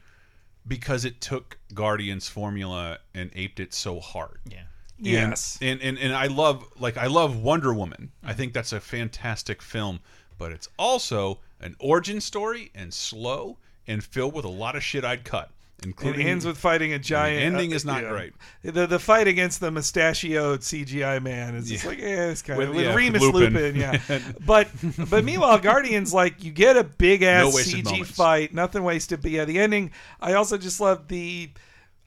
because 0.68 1.06
it 1.06 1.22
took 1.22 1.58
Guardians 1.74 2.28
formula 2.28 3.00
and 3.14 3.32
aped 3.36 3.60
it 3.60 3.74
so 3.74 4.00
hard. 4.00 4.40
Yeah. 4.50 4.60
And, 4.98 5.08
Yes. 5.08 5.60
And, 5.62 5.82
and 5.82 5.98
and 5.98 6.14
I 6.14 6.28
love 6.28 6.64
like 6.80 6.98
I 6.98 7.08
love 7.08 7.38
Wonder 7.38 7.74
Woman. 7.74 8.12
I 8.24 8.34
think 8.34 8.54
that's 8.54 8.72
a 8.72 8.80
fantastic 8.80 9.62
film, 9.62 10.00
but 10.38 10.52
it's 10.52 10.70
also 10.78 11.40
an 11.60 11.76
origin 11.80 12.22
story 12.22 12.72
and 12.76 12.94
slow 12.94 13.58
and 13.88 14.04
filled 14.04 14.34
with 14.34 14.46
a 14.46 14.50
lot 14.50 14.76
of 14.76 14.84
shit 14.84 15.04
I'd 15.06 15.24
cut. 15.24 15.50
It 15.80 15.86
Including 15.88 16.26
ends 16.26 16.46
with 16.46 16.58
fighting 16.58 16.94
a 16.94 17.00
giant. 17.00 17.44
Ending 17.44 17.74
uh, 17.74 17.76
is 17.76 17.84
not 17.86 18.02
yeah. 18.04 18.10
great. 18.10 18.34
The 18.64 18.88
the 18.88 18.98
fight 18.98 19.28
against 19.28 19.60
the 19.60 19.70
mustachioed 19.72 20.62
CGI 20.62 21.22
man 21.22 21.54
is 21.56 21.70
just 21.70 21.84
Yeah. 21.84 21.90
like 21.90 22.00
yeah, 22.00 22.30
it's 22.30 22.42
kind 22.42 22.62
of 22.62 22.70
With- 22.70 22.78
with, 22.78 22.86
yeah, 22.86 22.96
Remus 22.96 23.22
Lupin. 23.22 23.54
Lupin, 23.54 23.76
yeah. 23.76 24.00
but 24.46 24.70
but 25.10 25.26
meanwhile, 25.26 25.60
Guardians 25.60 26.14
like 26.14 26.44
you 26.44 26.52
get 26.52 26.78
a 26.78 26.84
big 26.84 27.24
ass 27.24 27.54
No 27.54 27.60
CG 27.60 27.84
moments. 27.84 28.12
fight, 28.12 28.54
nothing 28.54 28.84
wasted. 28.84 29.22
But 29.22 29.32
yeah, 29.32 29.44
the 29.46 29.60
ending. 29.60 29.92
I 30.22 30.34
also 30.34 30.58
just 30.58 30.80
love 30.80 31.08
the. 31.10 31.52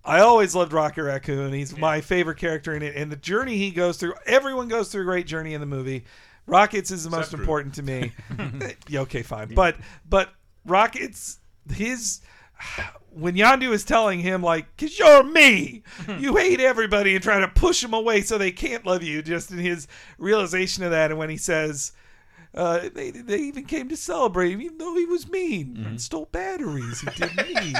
I 0.04 0.20
always 0.20 0.54
loved 0.54 0.72
Rocket 0.72 1.02
Raccoon. 1.02 1.52
He's 1.52 1.76
my 1.76 2.00
favorite 2.00 2.38
character 2.38 2.74
in 2.74 2.82
it, 2.82 2.96
and 2.96 3.12
the 3.12 3.16
journey 3.16 3.58
he 3.58 3.70
goes 3.70 3.98
through. 3.98 4.14
Everyone 4.24 4.68
goes 4.68 4.88
through 4.90 5.02
a 5.02 5.04
great 5.04 5.26
journey 5.26 5.52
in 5.52 5.60
the 5.60 5.66
movie. 5.66 6.04
Rockets 6.48 6.90
is 6.90 7.04
the 7.04 7.10
most 7.10 7.26
Except 7.26 7.40
important 7.40 7.74
to 7.74 7.82
me. 7.82 8.12
yeah, 8.88 9.00
okay, 9.00 9.22
fine, 9.22 9.54
but 9.54 9.76
but 10.08 10.30
Rockets 10.64 11.38
his 11.70 12.20
when 13.10 13.34
Yondu 13.34 13.72
is 13.72 13.84
telling 13.84 14.20
him 14.20 14.42
like, 14.42 14.76
"Cause 14.76 14.98
you're 14.98 15.24
me, 15.24 15.82
you 16.18 16.36
hate 16.36 16.60
everybody," 16.60 17.14
and 17.14 17.22
trying 17.22 17.42
to 17.42 17.48
push 17.48 17.82
him 17.82 17.92
away 17.92 18.22
so 18.22 18.38
they 18.38 18.52
can't 18.52 18.86
love 18.86 19.02
you. 19.02 19.22
Just 19.22 19.50
in 19.50 19.58
his 19.58 19.86
realization 20.18 20.82
of 20.84 20.90
that, 20.90 21.10
and 21.10 21.18
when 21.18 21.30
he 21.30 21.36
says, 21.36 21.92
uh, 22.54 22.88
"They 22.94 23.10
they 23.10 23.38
even 23.38 23.64
came 23.64 23.88
to 23.88 23.96
celebrate 23.96 24.52
him, 24.52 24.62
even 24.62 24.78
though 24.78 24.94
he 24.96 25.04
was 25.06 25.28
mean 25.28 25.84
and 25.86 26.00
stole 26.00 26.28
batteries, 26.32 27.00
he 27.00 27.10
did 27.10 27.36
mean." 27.54 27.74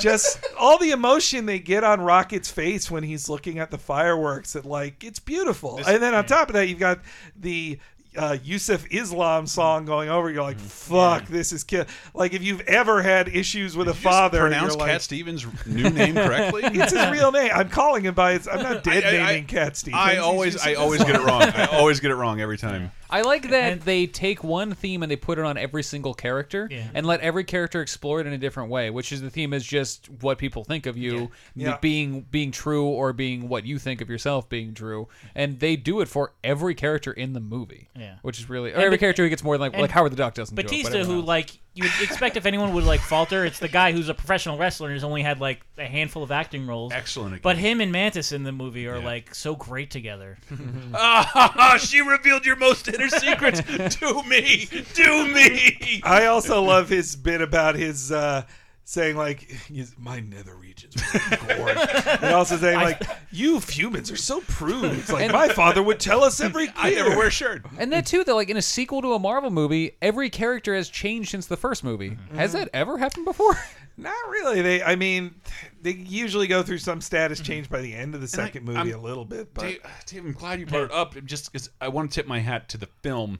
Just 0.00 0.44
all 0.58 0.78
the 0.78 0.90
emotion 0.90 1.46
they 1.46 1.58
get 1.58 1.84
on 1.84 2.00
Rocket's 2.00 2.50
face 2.50 2.90
when 2.90 3.02
he's 3.02 3.28
looking 3.28 3.58
at 3.58 3.70
the 3.70 3.78
fireworks, 3.78 4.52
that 4.54 4.64
like 4.64 5.04
it's 5.04 5.18
beautiful. 5.18 5.80
and 5.86 6.02
then 6.02 6.14
on 6.14 6.26
top 6.26 6.48
of 6.48 6.54
that, 6.54 6.68
you've 6.68 6.78
got 6.78 7.00
the 7.36 7.78
uh, 8.16 8.36
Yusuf 8.44 8.84
Islam 8.92 9.44
song 9.46 9.84
going 9.86 10.08
over. 10.08 10.30
You're 10.30 10.44
like, 10.44 10.58
fuck, 10.60 11.26
this 11.26 11.50
is 11.52 11.64
kill. 11.64 11.84
Like 12.14 12.32
if 12.32 12.42
you've 12.44 12.60
ever 12.62 13.02
had 13.02 13.26
issues 13.28 13.76
with 13.76 13.88
a 13.88 13.92
Did 13.92 14.02
just 14.02 14.04
father, 14.04 14.40
pronounce 14.42 14.72
you're 14.74 14.78
like, 14.80 14.90
Cat 14.92 15.02
Stevens' 15.02 15.44
new 15.66 15.90
name 15.90 16.14
correctly? 16.14 16.62
it's 16.66 16.92
his 16.92 17.10
real 17.10 17.32
name. 17.32 17.50
I'm 17.52 17.68
calling 17.68 18.04
him 18.04 18.14
by 18.14 18.34
his. 18.34 18.46
I'm 18.46 18.62
not 18.62 18.84
dead 18.84 19.04
I- 19.04 19.08
I- 19.08 19.26
naming 19.32 19.46
Cat 19.46 19.76
Stevens. 19.76 20.00
I 20.00 20.18
always, 20.18 20.56
I 20.64 20.74
always 20.74 21.02
get 21.02 21.16
it 21.16 21.22
wrong. 21.22 21.42
I 21.42 21.64
always 21.72 21.98
get 22.00 22.10
it 22.12 22.14
wrong 22.16 22.40
every 22.40 22.58
time. 22.58 22.92
I 23.14 23.22
like 23.22 23.48
that 23.50 23.82
they 23.82 24.06
take 24.06 24.42
one 24.42 24.74
theme 24.74 25.02
and 25.02 25.10
they 25.10 25.16
put 25.16 25.38
it 25.38 25.44
on 25.44 25.56
every 25.56 25.82
single 25.82 26.14
character 26.14 26.68
Yeah. 26.70 26.88
and 26.94 27.06
let 27.06 27.20
every 27.20 27.44
character 27.44 27.80
explore 27.80 28.20
it 28.20 28.26
in 28.26 28.32
a 28.32 28.38
different 28.38 28.70
way, 28.70 28.90
which 28.90 29.12
is 29.12 29.20
the 29.22 29.30
theme 29.30 29.52
is 29.52 29.64
just 29.64 30.08
what 30.20 30.38
people 30.38 30.64
think 30.64 30.86
of 30.86 30.96
you 30.96 31.30
Yeah. 31.54 31.68
Yeah. 31.70 31.78
being 31.80 32.22
being 32.30 32.50
true 32.50 32.86
or 32.86 33.12
being 33.12 33.48
what 33.48 33.64
you 33.64 33.78
think 33.78 34.00
of 34.00 34.08
yourself 34.10 34.48
being 34.48 34.74
true. 34.74 35.08
And 35.34 35.60
they 35.60 35.76
do 35.76 36.00
it 36.00 36.08
for 36.08 36.32
every 36.42 36.74
character 36.74 37.12
in 37.12 37.32
the 37.32 37.40
movie. 37.40 37.88
Yeah. 37.96 38.16
Which 38.22 38.38
is 38.40 38.48
really 38.50 38.72
or 38.72 38.76
every 38.76 38.96
Ba- 38.96 38.98
character 38.98 39.22
who 39.22 39.28
gets 39.28 39.44
more 39.44 39.58
like 39.58 39.76
like 39.76 39.90
Howard 39.90 40.12
the 40.12 40.16
Duck 40.16 40.34
doesn't 40.34 40.54
do 40.56 40.60
it, 40.60 40.66
Batista, 40.66 41.04
who 41.04 41.18
else. 41.18 41.26
like 41.26 41.58
you 41.74 41.82
would 41.82 42.08
expect 42.08 42.36
if 42.36 42.46
anyone 42.46 42.72
would 42.72 42.84
like 42.84 43.00
falter, 43.00 43.44
it's 43.44 43.58
the 43.58 43.68
guy 43.68 43.90
who's 43.90 44.08
a 44.08 44.14
professional 44.14 44.56
wrestler 44.56 44.88
and 44.88 44.94
has 44.94 45.02
only 45.02 45.22
had 45.22 45.40
like 45.40 45.60
a 45.76 45.86
handful 45.86 46.22
of 46.22 46.30
acting 46.30 46.66
roles. 46.68 46.92
Excellent. 46.92 47.42
But 47.42 47.56
him 47.58 47.80
and 47.80 47.90
Mantis 47.90 48.30
in 48.30 48.44
the 48.44 48.52
movie 48.52 48.86
are 48.86 49.00
like 49.00 49.34
so 49.34 49.56
great 49.56 49.90
together. 49.90 50.38
Ah, 50.96 51.76
she 51.80 52.00
revealed 52.00 52.46
your 52.46 52.56
most 52.56 52.86
inner 52.88 53.08
secrets 53.08 53.60
to 53.96 54.22
me. 54.24 54.66
To 54.66 55.26
me. 55.26 56.00
I 56.04 56.26
also 56.26 56.62
love 56.62 56.88
his 56.88 57.16
bit 57.16 57.40
about 57.40 57.74
his 57.74 58.12
uh, 58.12 58.44
saying 58.84 59.16
like 59.16 59.50
my 59.98 60.20
nether 60.20 60.54
regions 60.54 60.94
were 60.96 61.36
gory. 61.56 61.74
and 62.22 62.34
also 62.34 62.56
saying 62.56 62.76
like 62.80 63.02
you 63.32 63.58
humans 63.60 64.10
are 64.10 64.16
so 64.16 64.40
prudes. 64.42 65.10
Like 65.10 65.24
And- 65.24 65.32
my 65.32 65.48
father 65.48 65.82
would 65.82 66.00
tell 66.00 66.22
us 66.22 66.40
every. 66.40 66.70
I 66.76 66.90
never 66.90 67.10
wear 67.16 67.28
a 67.28 67.30
shirt. 67.30 67.62
And 67.78 67.92
that 67.92 68.06
too, 68.06 68.24
that 68.24 68.34
like 68.34 68.50
in 68.50 68.56
a 68.56 68.62
sequel 68.62 69.02
to 69.02 69.14
a 69.14 69.18
Marvel 69.18 69.50
movie, 69.50 69.96
every 70.02 70.30
character 70.30 70.74
has 70.74 70.88
changed 70.88 71.30
since 71.30 71.46
the 71.46 71.56
first 71.56 71.82
movie. 71.84 72.10
Mm-hmm. 72.10 72.36
Has 72.36 72.52
that 72.52 72.68
ever 72.74 72.98
happened 72.98 73.24
before? 73.24 73.58
Not 73.96 74.14
really. 74.28 74.60
They, 74.60 74.82
I 74.82 74.96
mean, 74.96 75.36
they 75.80 75.92
usually 75.92 76.48
go 76.48 76.64
through 76.64 76.78
some 76.78 77.00
status 77.00 77.38
change 77.40 77.70
by 77.70 77.80
the 77.80 77.94
end 77.94 78.14
of 78.16 78.20
the 78.20 78.26
Mm-hmm. 78.26 78.40
I- 78.40 78.44
second 78.44 78.64
movie 78.64 78.78
I'm- 78.78 78.92
a 78.94 78.98
little 79.02 79.24
bit, 79.24 79.54
but 79.54 79.62
Dave, 79.62 79.80
Dave, 80.06 80.24
I'm 80.26 80.32
glad 80.32 80.58
you 80.60 80.66
brought 80.66 80.84
it 80.84 80.92
up. 80.92 81.14
Just 81.24 81.52
because 81.52 81.70
I 81.80 81.88
want 81.88 82.10
to 82.10 82.14
tip 82.16 82.26
my 82.26 82.40
hat 82.40 82.68
to 82.70 82.76
the 82.78 82.88
film. 83.02 83.38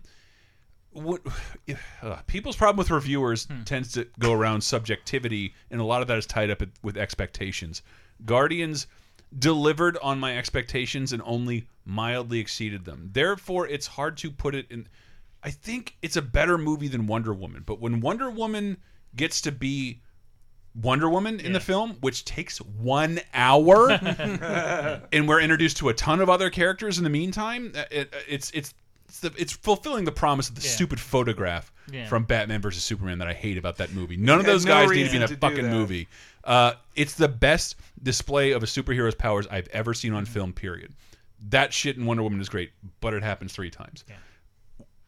What 0.95 1.21
uh, 2.03 2.17
people's 2.27 2.57
problem 2.57 2.79
with 2.79 2.91
reviewers 2.91 3.47
tends 3.65 3.93
to 3.93 4.07
go 4.19 4.33
around 4.33 4.63
subjectivity, 4.63 5.55
and 5.71 5.81
a 5.81 5.85
lot 5.85 6.01
of 6.03 6.09
that 6.09 6.17
is 6.19 6.27
tied 6.27 6.51
up 6.51 6.63
with 6.83 6.97
expectations. 6.97 7.83
Guardians 8.25 8.87
delivered 9.39 9.99
on 10.03 10.19
my 10.21 10.39
expectations 10.39 11.13
and 11.13 11.21
only 11.27 11.67
mildly 11.85 12.39
exceeded 12.39 12.85
them. 12.85 13.11
Therefore, 13.13 13.67
it's 13.67 13.87
hard 13.89 14.17
to 14.19 14.31
put 14.31 14.55
it 14.55 14.67
in. 14.71 14.87
I 15.43 15.51
think 15.51 15.97
it's 16.01 16.17
a 16.17 16.23
better 16.23 16.57
movie 16.57 16.89
than 16.89 17.07
Wonder 17.07 17.35
Woman, 17.35 17.65
but 17.67 17.81
when 17.81 18.01
Wonder 18.01 18.31
Woman 18.31 18.79
gets 19.17 19.41
to 19.43 19.53
be 19.53 20.01
Wonder 20.81 21.09
Woman 21.11 21.39
in 21.41 21.53
the 21.53 21.61
film, 21.61 21.97
which 22.01 22.25
takes 22.25 22.59
one 22.59 23.21
hour, 23.35 23.91
and 25.13 25.29
we're 25.29 25.41
introduced 25.41 25.77
to 25.79 25.89
a 25.89 25.95
ton 25.95 26.21
of 26.21 26.31
other 26.31 26.51
characters 26.51 26.99
in 26.99 27.05
the 27.05 27.11
meantime. 27.11 27.73
uh, 27.77 27.85
It, 27.91 28.15
it's 28.29 28.51
it's 28.53 28.75
it's, 29.15 29.21
the, 29.21 29.33
it's 29.41 29.53
fulfilling 29.53 30.05
the 30.05 30.13
promise 30.13 30.49
of 30.49 30.57
the 30.57 30.63
Yeah. 30.63 30.71
stupid 30.71 30.99
photograph 30.99 31.73
Yeah. 31.91 32.09
from 32.09 32.25
Batman 32.25 32.61
versus 32.61 32.83
Superman 32.83 33.19
that 33.19 33.29
I 33.29 33.33
hate 33.33 33.57
about 33.57 33.77
that 33.77 33.93
movie. 33.93 34.17
None 34.17 34.41
of 34.41 34.47
those 34.47 34.65
no 34.67 34.73
guys 34.73 34.91
need 34.91 35.05
to 35.05 35.11
be 35.11 35.17
in 35.19 35.23
a 35.23 35.29
fucking 35.29 35.71
movie. 35.71 36.09
Uh, 36.43 36.73
it's 36.97 37.15
the 37.15 37.29
best 37.29 37.77
display 38.03 38.51
of 38.53 38.63
a 38.63 38.67
superhero's 38.67 39.15
powers 39.15 39.47
I've 39.51 39.69
ever 39.69 39.95
seen 39.95 40.13
on 40.15 40.25
film. 40.25 40.53
Period. 40.53 40.93
That 41.51 41.73
shit 41.73 41.97
in 41.97 42.07
Wonder 42.07 42.23
Woman 42.25 42.41
is 42.41 42.49
great, 42.49 42.73
but 43.01 43.15
it 43.15 43.23
happens 43.23 43.53
three 43.53 43.71
times. 43.71 44.05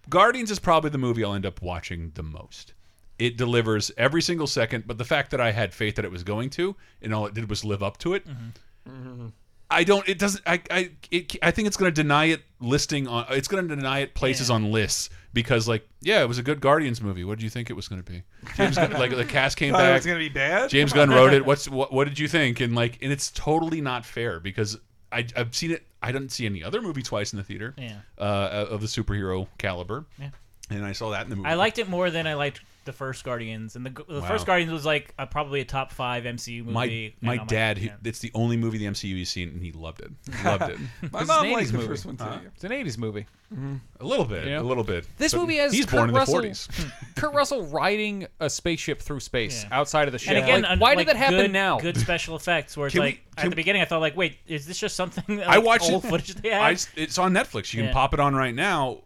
Guardians 0.08 0.50
is 0.52 0.60
probably 0.60 0.90
the 0.90 0.98
movie 0.98 1.24
I'll 1.24 1.34
end 1.34 1.46
up 1.46 1.60
watching 1.60 2.12
the 2.14 2.22
most. 2.22 2.74
It 3.18 3.36
delivers 3.36 3.90
every 3.96 4.22
single 4.22 4.46
second, 4.46 4.86
but 4.86 4.98
the 4.98 5.04
fact 5.04 5.30
that 5.32 5.40
I 5.40 5.50
had 5.50 5.74
faith 5.74 5.96
that 5.96 6.04
it 6.04 6.10
was 6.12 6.22
going 6.22 6.50
to, 6.50 6.76
and 7.02 7.12
all 7.12 7.26
it 7.26 7.34
did 7.34 7.50
was 7.50 7.64
live 7.64 7.82
up 7.82 7.96
to 7.98 8.14
it. 8.14 8.24
Mm-hmm. 8.28 9.26
I 9.70 9.84
don't. 9.84 10.08
It 10.08 10.18
doesn't. 10.18 10.42
I. 10.46 10.60
I. 10.70 10.90
It, 11.10 11.36
I 11.42 11.50
think 11.50 11.66
it's 11.68 11.76
going 11.76 11.92
to 11.92 12.02
deny 12.02 12.26
it 12.26 12.42
listing 12.60 13.08
on. 13.08 13.26
It's 13.30 13.48
going 13.48 13.66
to 13.68 13.74
deny 13.74 14.00
it 14.00 14.14
places 14.14 14.50
on 14.50 14.70
lists 14.70 15.10
because, 15.32 15.66
like, 15.66 15.86
yeah, 16.00 16.22
it 16.22 16.28
was 16.28 16.38
a 16.38 16.42
good 16.42 16.60
Guardians 16.60 17.02
movie. 17.02 17.24
What 17.24 17.38
did 17.38 17.44
you 17.44 17.50
think 17.50 17.68
it 17.68 17.72
was 17.74 17.88
going 17.88 18.02
to 18.02 18.10
be? 18.10 18.22
James 18.56 18.76
Gunn, 18.76 18.92
like 18.92 19.14
the 19.14 19.24
cast 19.24 19.56
came 19.56 19.72
Thought 19.72 19.78
back. 19.80 19.96
was 19.96 20.06
gonna 20.06 20.18
be 20.18 20.28
bad? 20.28 20.70
James 20.70 20.92
Gunn 20.92 21.10
wrote 21.10 21.32
it. 21.32 21.44
What's 21.46 21.68
what? 21.68 21.92
What 21.92 22.06
did 22.08 22.18
you 22.18 22.28
think? 22.28 22.60
And 22.60 22.74
like, 22.74 22.98
and 23.02 23.10
it's 23.10 23.30
totally 23.32 23.80
not 23.80 24.04
fair 24.04 24.38
because 24.38 24.78
I, 25.10 25.26
I've 25.36 25.54
seen 25.54 25.72
it. 25.72 25.84
I 26.02 26.12
didn't 26.12 26.30
see 26.30 26.46
any 26.46 26.62
other 26.62 26.80
movie 26.80 27.02
twice 27.02 27.32
in 27.32 27.38
the 27.38 27.44
theater. 27.44 27.74
Yeah. 27.76 27.96
Uh, 28.16 28.66
of 28.70 28.80
the 28.80 28.86
superhero 28.86 29.48
caliber. 29.58 30.04
Yeah. 30.18 30.30
And 30.70 30.84
I 30.84 30.92
saw 30.92 31.10
that 31.10 31.24
in 31.24 31.30
the 31.30 31.36
movie. 31.36 31.48
I 31.48 31.54
liked 31.54 31.78
it 31.78 31.88
more 31.88 32.10
than 32.10 32.26
I 32.26 32.34
liked 32.34 32.60
the 32.86 32.92
first 32.92 33.24
Guardians, 33.24 33.76
and 33.76 33.84
the 33.84 33.90
the 34.08 34.20
Wow. 34.20 34.28
first 34.28 34.46
Guardians 34.46 34.72
was 34.72 34.86
like 34.86 35.12
a, 35.18 35.26
probably 35.26 35.60
a 35.60 35.64
top 35.64 35.92
five 35.92 36.24
MCU 36.24 36.64
movie. 36.64 37.14
my 37.20 37.36
my 37.38 37.44
dad. 37.44 37.76
he, 37.78 37.90
it's 38.04 38.20
the 38.20 38.30
only 38.34 38.56
movie 38.56 38.78
the 38.78 38.86
MCU 38.86 39.14
he's 39.16 39.28
seen, 39.30 39.50
and 39.50 39.62
he 39.62 39.72
loved 39.72 40.00
it. 40.00 40.10
Loved 40.44 40.70
it. 40.70 40.78
My 41.12 41.20
It's 41.20 41.28
mom 41.28 41.44
an 41.46 41.52
liked 41.52 41.68
80s 41.68 41.72
the 41.72 41.76
movie. 41.76 41.86
first 41.88 42.06
one 42.06 42.16
too. 42.16 42.24
Huh? 42.24 42.38
It's 42.54 42.64
an 42.64 42.70
'80s 42.72 42.96
movie. 42.98 43.26
Mm-hmm. 43.54 43.76
A 44.00 44.04
little 44.04 44.24
bit. 44.24 44.44
You 44.44 44.50
know? 44.54 44.62
A 44.62 44.64
little 44.64 44.82
bit. 44.82 45.06
This 45.18 45.32
But 45.32 45.40
movie 45.42 45.56
has 45.58 45.72
he's 45.72 45.86
Kurt 45.86 45.98
born 45.98 46.08
in 46.08 46.14
the 46.14 46.18
Russell, 46.18 46.40
40s. 46.40 46.90
Kurt 47.16 47.32
Russell 47.32 47.64
riding 47.66 48.26
a 48.40 48.50
spaceship 48.50 49.00
through 49.00 49.20
space 49.20 49.62
Yeah. 49.62 49.78
outside 49.78 50.08
of 50.08 50.12
the 50.12 50.18
ship. 50.18 50.34
And 50.34 50.38
again, 50.44 50.62
Like, 50.62 50.70
un- 50.72 50.78
why 50.80 50.88
like 50.94 50.98
did 50.98 51.06
that 51.08 51.16
happen 51.16 51.36
good, 51.42 51.52
now? 51.52 51.78
Good 51.78 51.96
special 51.96 52.34
effects, 52.40 52.76
where 52.76 52.88
it's 52.88 52.94
Can 52.94 53.02
we- 53.02 53.06
like 53.08 53.22
can- 53.36 53.46
at 53.46 53.50
the 53.50 53.56
beginning, 53.56 53.82
I 53.82 53.84
thought 53.84 54.00
like, 54.00 54.16
wait, 54.16 54.38
is 54.48 54.66
this 54.66 54.78
just 54.78 54.96
something? 54.96 55.36
Like, 55.38 55.46
I 55.46 55.58
watched 55.58 55.90
old 55.90 56.04
it. 56.04 56.08
footage 56.08 56.34
they 56.34 56.48
had? 56.50 56.60
I 56.62 56.72
s- 56.72 56.88
it's 56.96 57.18
on 57.18 57.32
Netflix. 57.32 57.72
You 57.72 57.84
can 57.84 57.92
pop 57.92 58.14
it 58.14 58.18
on 58.20 58.34
right 58.34 58.54
now. 58.54 59.02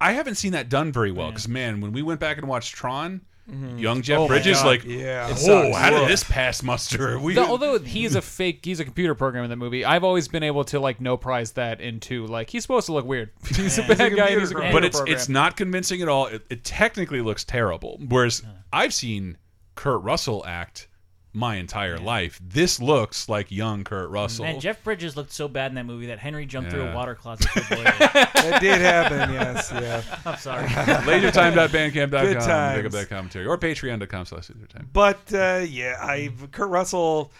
I 0.00 0.12
haven't 0.12 0.34
seen 0.36 0.52
that 0.52 0.68
done 0.68 0.92
very 0.92 1.10
well 1.12 1.28
because 1.30 1.48
man, 1.48 1.80
when 1.80 1.92
we 1.92 2.02
went 2.02 2.20
back 2.20 2.36
and 2.38 2.46
watched 2.48 2.74
Tron, 2.74 3.22
mm-hmm. 3.50 3.78
young 3.78 4.02
Jeff 4.02 4.18
Oh 4.18 4.22
my 4.22 4.28
Bridges, 4.28 4.58
God. 4.58 4.66
like, 4.66 4.84
Yeah. 4.84 5.28
oh, 5.30 5.34
sucks. 5.34 5.76
how 5.76 5.90
did 5.90 6.08
this 6.08 6.22
pass 6.24 6.62
muster? 6.62 7.18
We 7.26 7.34
Though- 7.34 7.46
although 7.46 7.78
he's 7.78 8.14
a 8.14 8.20
fake, 8.22 8.60
he's 8.64 8.78
a 8.80 8.84
computer 8.84 9.14
program 9.14 9.44
in 9.44 9.50
the 9.50 9.56
movie. 9.56 9.84
I've 9.84 10.04
always 10.04 10.28
been 10.28 10.42
able 10.42 10.64
to 10.64 10.80
like 10.80 11.00
no 11.00 11.16
prize 11.16 11.52
that 11.52 11.80
into 11.80 12.26
like 12.26 12.50
he's 12.50 12.62
supposed 12.62 12.86
to 12.86 12.92
look 12.92 13.06
weird. 13.06 13.30
He's 13.56 13.78
a 13.78 13.82
bad 13.82 13.90
He's 13.90 14.00
a 14.00 14.10
guy. 14.16 14.26
and 14.28 14.40
He's 14.40 14.48
computer 14.50 14.50
a 14.50 14.52
program. 14.52 14.72
computer 14.72 14.72
but 14.72 14.84
it's 14.84 14.96
program. 14.96 15.14
it's 15.16 15.28
not 15.28 15.56
convincing 15.56 16.02
at 16.02 16.08
all. 16.08 16.26
It, 16.26 16.42
it 16.50 16.64
technically 16.64 17.20
looks 17.22 17.44
terrible. 17.44 17.98
Whereas 18.08 18.42
I've 18.72 18.92
seen 18.92 19.38
Kurt 19.76 20.02
Russell 20.02 20.44
act 20.46 20.88
my 21.36 21.56
entire 21.56 21.98
life. 21.98 22.40
This 22.42 22.80
looks 22.80 23.28
like 23.28 23.50
young 23.50 23.84
Kurt 23.84 24.08
Russell. 24.08 24.46
Man, 24.46 24.58
Jeff 24.58 24.82
Bridges 24.82 25.18
looked 25.18 25.32
so 25.32 25.48
bad 25.48 25.70
in 25.70 25.74
that 25.74 25.84
movie 25.84 26.06
that 26.06 26.18
Henry 26.18 26.46
jumped 26.46 26.70
through 26.70 26.84
a 26.84 26.94
water 26.94 27.14
closet 27.14 27.46
to 27.52 27.60
it. 27.70 27.84
That 27.84 28.58
did 28.62 28.80
happen. 28.80 29.34
Yes. 29.34 29.70
Yeah. 29.70 30.02
I'm 30.24 30.38
sorry. 30.38 30.66
LaserTime.bandcamp.com. 30.68 32.26
Good 32.26 32.76
Pick 32.76 32.86
up 32.86 32.92
that 32.92 33.08
commentary. 33.10 33.44
Or 33.44 33.58
patreon.com 33.58 34.24
slash 34.24 34.48
LaserTime. 34.48 34.86
But 34.94 35.32
uh, 35.34 35.64
yeah, 35.68 35.98
I 36.00 36.32
Kurt 36.52 36.70
Russell. 36.70 37.30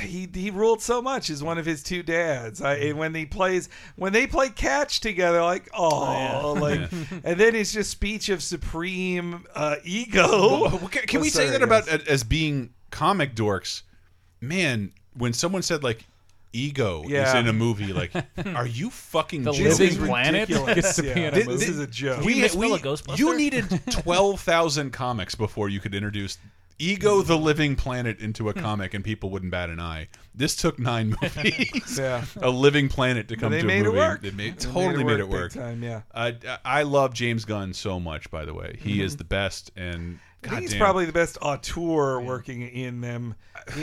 He 0.00 0.28
he 0.32 0.50
ruled 0.50 0.80
so 0.80 1.02
much 1.02 1.28
as 1.28 1.42
one 1.42 1.58
of 1.58 1.66
his 1.66 1.82
two 1.82 2.02
dads. 2.02 2.62
I, 2.62 2.76
and 2.76 2.98
when 2.98 3.14
he 3.14 3.26
plays 3.26 3.68
when 3.96 4.12
they 4.14 4.26
play 4.26 4.48
catch 4.48 5.00
together, 5.00 5.42
like 5.42 5.68
oh, 5.74 6.56
like, 6.58 6.90
and 7.24 7.38
then 7.38 7.54
his 7.54 7.72
just 7.72 7.90
speech 7.90 8.30
of 8.30 8.42
supreme 8.42 9.44
uh, 9.54 9.76
ego. 9.84 10.62
Well, 10.62 10.78
can, 10.88 11.02
can 11.06 11.20
we 11.20 11.26
was 11.26 11.34
say 11.34 11.50
that 11.50 11.60
hilarious. 11.60 11.86
about 11.88 12.06
as 12.06 12.22
being 12.22 12.70
comic 12.94 13.34
dorks? 13.34 13.82
Man, 14.40 14.92
when 15.16 15.32
someone 15.32 15.62
said 15.62 15.82
like 15.82 16.04
ego 16.52 17.02
is 17.08 17.34
in 17.34 17.48
a 17.48 17.52
movie, 17.52 17.92
like, 17.92 18.12
are 18.54 18.66
you 18.66 18.90
fucking 18.90 19.42
The 19.42 19.52
joking? 19.52 19.68
living 19.96 20.06
planet 20.06 20.48
ridiculous. 20.48 20.74
gets 20.74 20.96
to 20.96 21.02
be 21.02 21.08
Yeah. 21.08 21.16
in 21.16 21.24
a 21.26 21.30
This- 21.32 21.46
movie. 21.46 21.58
this 21.58 21.68
is 21.68 21.78
a 21.80 21.86
joke. 21.86 22.14
Can 22.20 22.28
you 22.28 22.34
We, 22.36 22.40
misspell 22.42 22.60
we- 23.06 23.14
a 23.14 23.16
you 23.16 23.36
needed 23.36 23.80
twelve 23.90 24.40
thousand 24.40 24.92
comics 24.92 25.34
before 25.34 25.68
you 25.68 25.80
could 25.80 25.94
introduce 25.94 26.38
Ego 26.80 27.22
the 27.22 27.36
Living 27.38 27.76
Planet 27.76 28.18
into 28.18 28.48
a 28.48 28.52
comic, 28.52 28.94
and 28.94 29.04
people 29.04 29.30
wouldn't 29.30 29.52
bat 29.52 29.70
an 29.70 29.78
eye. 29.78 30.08
This 30.34 30.56
took 30.56 30.76
nine 30.76 31.14
movies. 31.22 31.96
Yeah. 31.96 32.24
a 32.42 32.50
living 32.50 32.88
planet 32.88 33.28
to 33.28 33.36
come 33.36 33.52
they 33.52 33.60
to 33.60 33.66
made 33.66 33.82
a 33.82 33.90
it 33.90 33.92
movie. 33.92 33.98
work. 33.98 34.22
They 34.22 34.30
made, 34.32 34.58
They 34.58 34.66
totally 34.72 35.04
made 35.04 35.20
it 35.20 35.30
big 35.30 35.30
work. 35.30 35.52
time, 35.52 35.84
yeah. 35.84 36.00
Uh, 36.12 36.32
I 36.64 36.82
love 36.82 37.14
James 37.14 37.44
Gunn 37.44 37.74
so 37.74 38.00
much. 38.00 38.28
By 38.28 38.44
the 38.44 38.54
way, 38.54 38.76
he 38.82 39.00
is 39.02 39.16
the 39.16 39.22
best, 39.24 39.70
and 39.76 40.18
I 40.44 40.48
think 40.48 40.60
he's 40.62 40.70
goddamn. 40.70 40.84
probably 40.84 41.04
the 41.06 41.12
best 41.12 41.38
auteur 41.42 42.20
working 42.20 42.62
in 42.62 43.00
them 43.00 43.34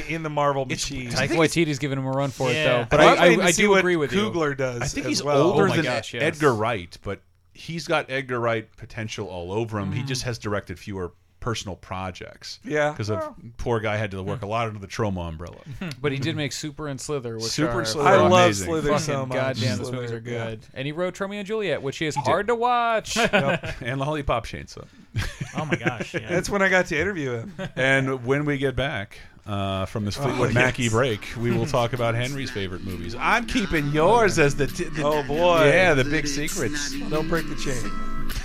in 0.09 0.23
the 0.23 0.29
Marvel 0.29 0.65
machine. 0.65 1.09
Taika 1.09 1.29
Waititi's 1.29 1.79
giving 1.79 1.97
him 1.97 2.05
a 2.05 2.11
run 2.11 2.29
for 2.31 2.49
it 2.49 2.53
Yeah. 2.53 2.79
though. 2.83 2.87
But 2.89 2.99
I'm 3.01 3.19
I, 3.39 3.43
I, 3.43 3.45
I 3.47 3.51
do 3.51 3.75
agree 3.75 3.95
with 3.95 4.13
you. 4.13 4.29
Coogler 4.29 4.55
does. 4.55 4.81
I 4.81 4.85
think 4.87 5.05
as 5.05 5.09
he's 5.09 5.23
well. 5.23 5.41
older 5.51 5.65
Oh 5.65 5.67
my 5.67 5.75
than 5.77 5.85
gosh, 5.85 6.13
yes. 6.13 6.23
Edgar 6.23 6.53
Wright, 6.53 6.97
but 7.03 7.21
he's 7.53 7.87
got 7.87 8.09
Edgar 8.09 8.39
Wright 8.39 8.67
potential 8.77 9.27
all 9.27 9.51
over 9.51 9.79
him. 9.79 9.91
Mm. 9.91 9.95
He 9.95 10.03
just 10.03 10.23
has 10.23 10.37
directed 10.37 10.77
fewer 10.79 11.13
personal 11.39 11.75
projects. 11.75 12.59
Yeah. 12.63 12.91
because 12.91 13.09
of 13.09 13.17
Well. 13.19 13.35
poor 13.57 13.79
guy 13.79 13.97
had 13.97 14.11
to 14.11 14.21
work 14.21 14.43
a 14.43 14.45
lot 14.45 14.67
under 14.67 14.79
the 14.79 14.85
Troma 14.87 15.27
umbrella. 15.27 15.57
But 15.99 16.11
he 16.11 16.19
did 16.19 16.35
make 16.35 16.51
Super 16.51 16.87
and 16.87 17.01
Slither, 17.01 17.35
which 17.35 17.45
Super 17.45 17.71
are 17.71 17.79
and 17.79 17.87
Slither 17.87 18.09
I 18.09 18.13
are 18.13 18.29
love 18.29 18.31
amazing. 18.45 18.67
Slither 18.67 18.89
fucking 18.89 19.03
so 19.05 19.25
much. 19.25 19.35
goddamn. 19.35 19.77
Those 19.79 19.87
Slither, 19.87 19.95
movies 19.97 20.11
are 20.11 20.29
yeah. 20.29 20.49
good. 20.51 20.59
And 20.75 20.85
he 20.85 20.91
wrote 20.91 21.15
Tromeo 21.15 21.37
and 21.39 21.47
Juliet, 21.47 21.81
which 21.81 21.99
is 22.03 22.15
hard 22.15 22.45
to 22.47 22.55
watch. 22.55 23.17
and 23.17 23.99
Lollipop 23.99 24.45
Chainsaw. 24.45 24.85
Oh 25.57 25.65
my 25.65 25.75
gosh. 25.75 26.13
Yeah. 26.13 26.29
That's 26.29 26.49
when 26.49 26.61
I 26.61 26.69
got 26.69 26.85
to 26.87 26.99
interview 26.99 27.33
him. 27.33 27.53
and 27.75 28.25
when 28.25 28.45
we 28.45 28.57
get 28.57 28.73
back, 28.75 29.19
uh, 29.45 29.85
from 29.85 30.05
this 30.05 30.17
Oh, 30.17 30.23
Fleetwood 30.23 30.49
yes. 30.49 30.55
Mackey 30.55 30.87
break, 30.89 31.27
we 31.37 31.51
will 31.51 31.65
talk 31.65 31.91
about 31.93 32.15
Henry's 32.15 32.49
favorite 32.49 32.83
movies. 32.85 33.15
I'm 33.19 33.45
keeping 33.47 33.87
yours 33.89 34.39
as 34.39 34.55
the, 34.55 34.67
t- 34.67 34.85
the 34.85 35.03
Oh, 35.03 35.23
boy. 35.23 35.65
yeah 35.67 35.93
the 35.93 36.05
big 36.05 36.25
secrets. 36.27 36.97
Don't 37.09 37.27
break 37.27 37.49
the 37.49 37.55
chain. 37.55 37.83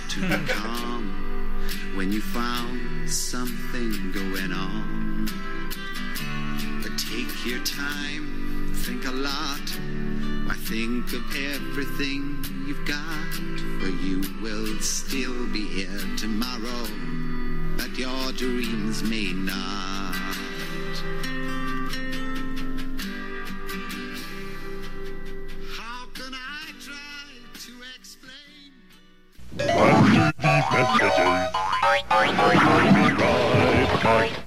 to 0.09 0.53
calm 0.53 1.93
when 1.95 2.11
you 2.11 2.19
found 2.21 3.09
something 3.09 4.11
going 4.11 4.51
on. 4.51 5.29
But 6.83 6.97
take 6.97 7.45
your 7.45 7.63
time, 7.63 8.73
think 8.75 9.05
a 9.05 9.11
lot. 9.11 9.61
Why 10.45 10.55
think 10.55 11.13
of 11.13 11.23
everything 11.35 12.43
you've 12.67 12.85
got? 12.85 13.33
For 13.79 13.87
you 13.87 14.21
will 14.41 14.79
still 14.79 15.47
be 15.47 15.65
here 15.65 15.87
tomorrow, 16.17 16.87
but 17.77 17.97
your 17.97 18.33
dreams 18.33 19.03
may 19.03 19.31
not. 19.31 20.15
How 25.77 26.07
can 26.13 26.33
I 26.33 26.73
try 26.81 27.29
to 27.53 27.71
explain? 27.95 28.73
I 34.03 34.46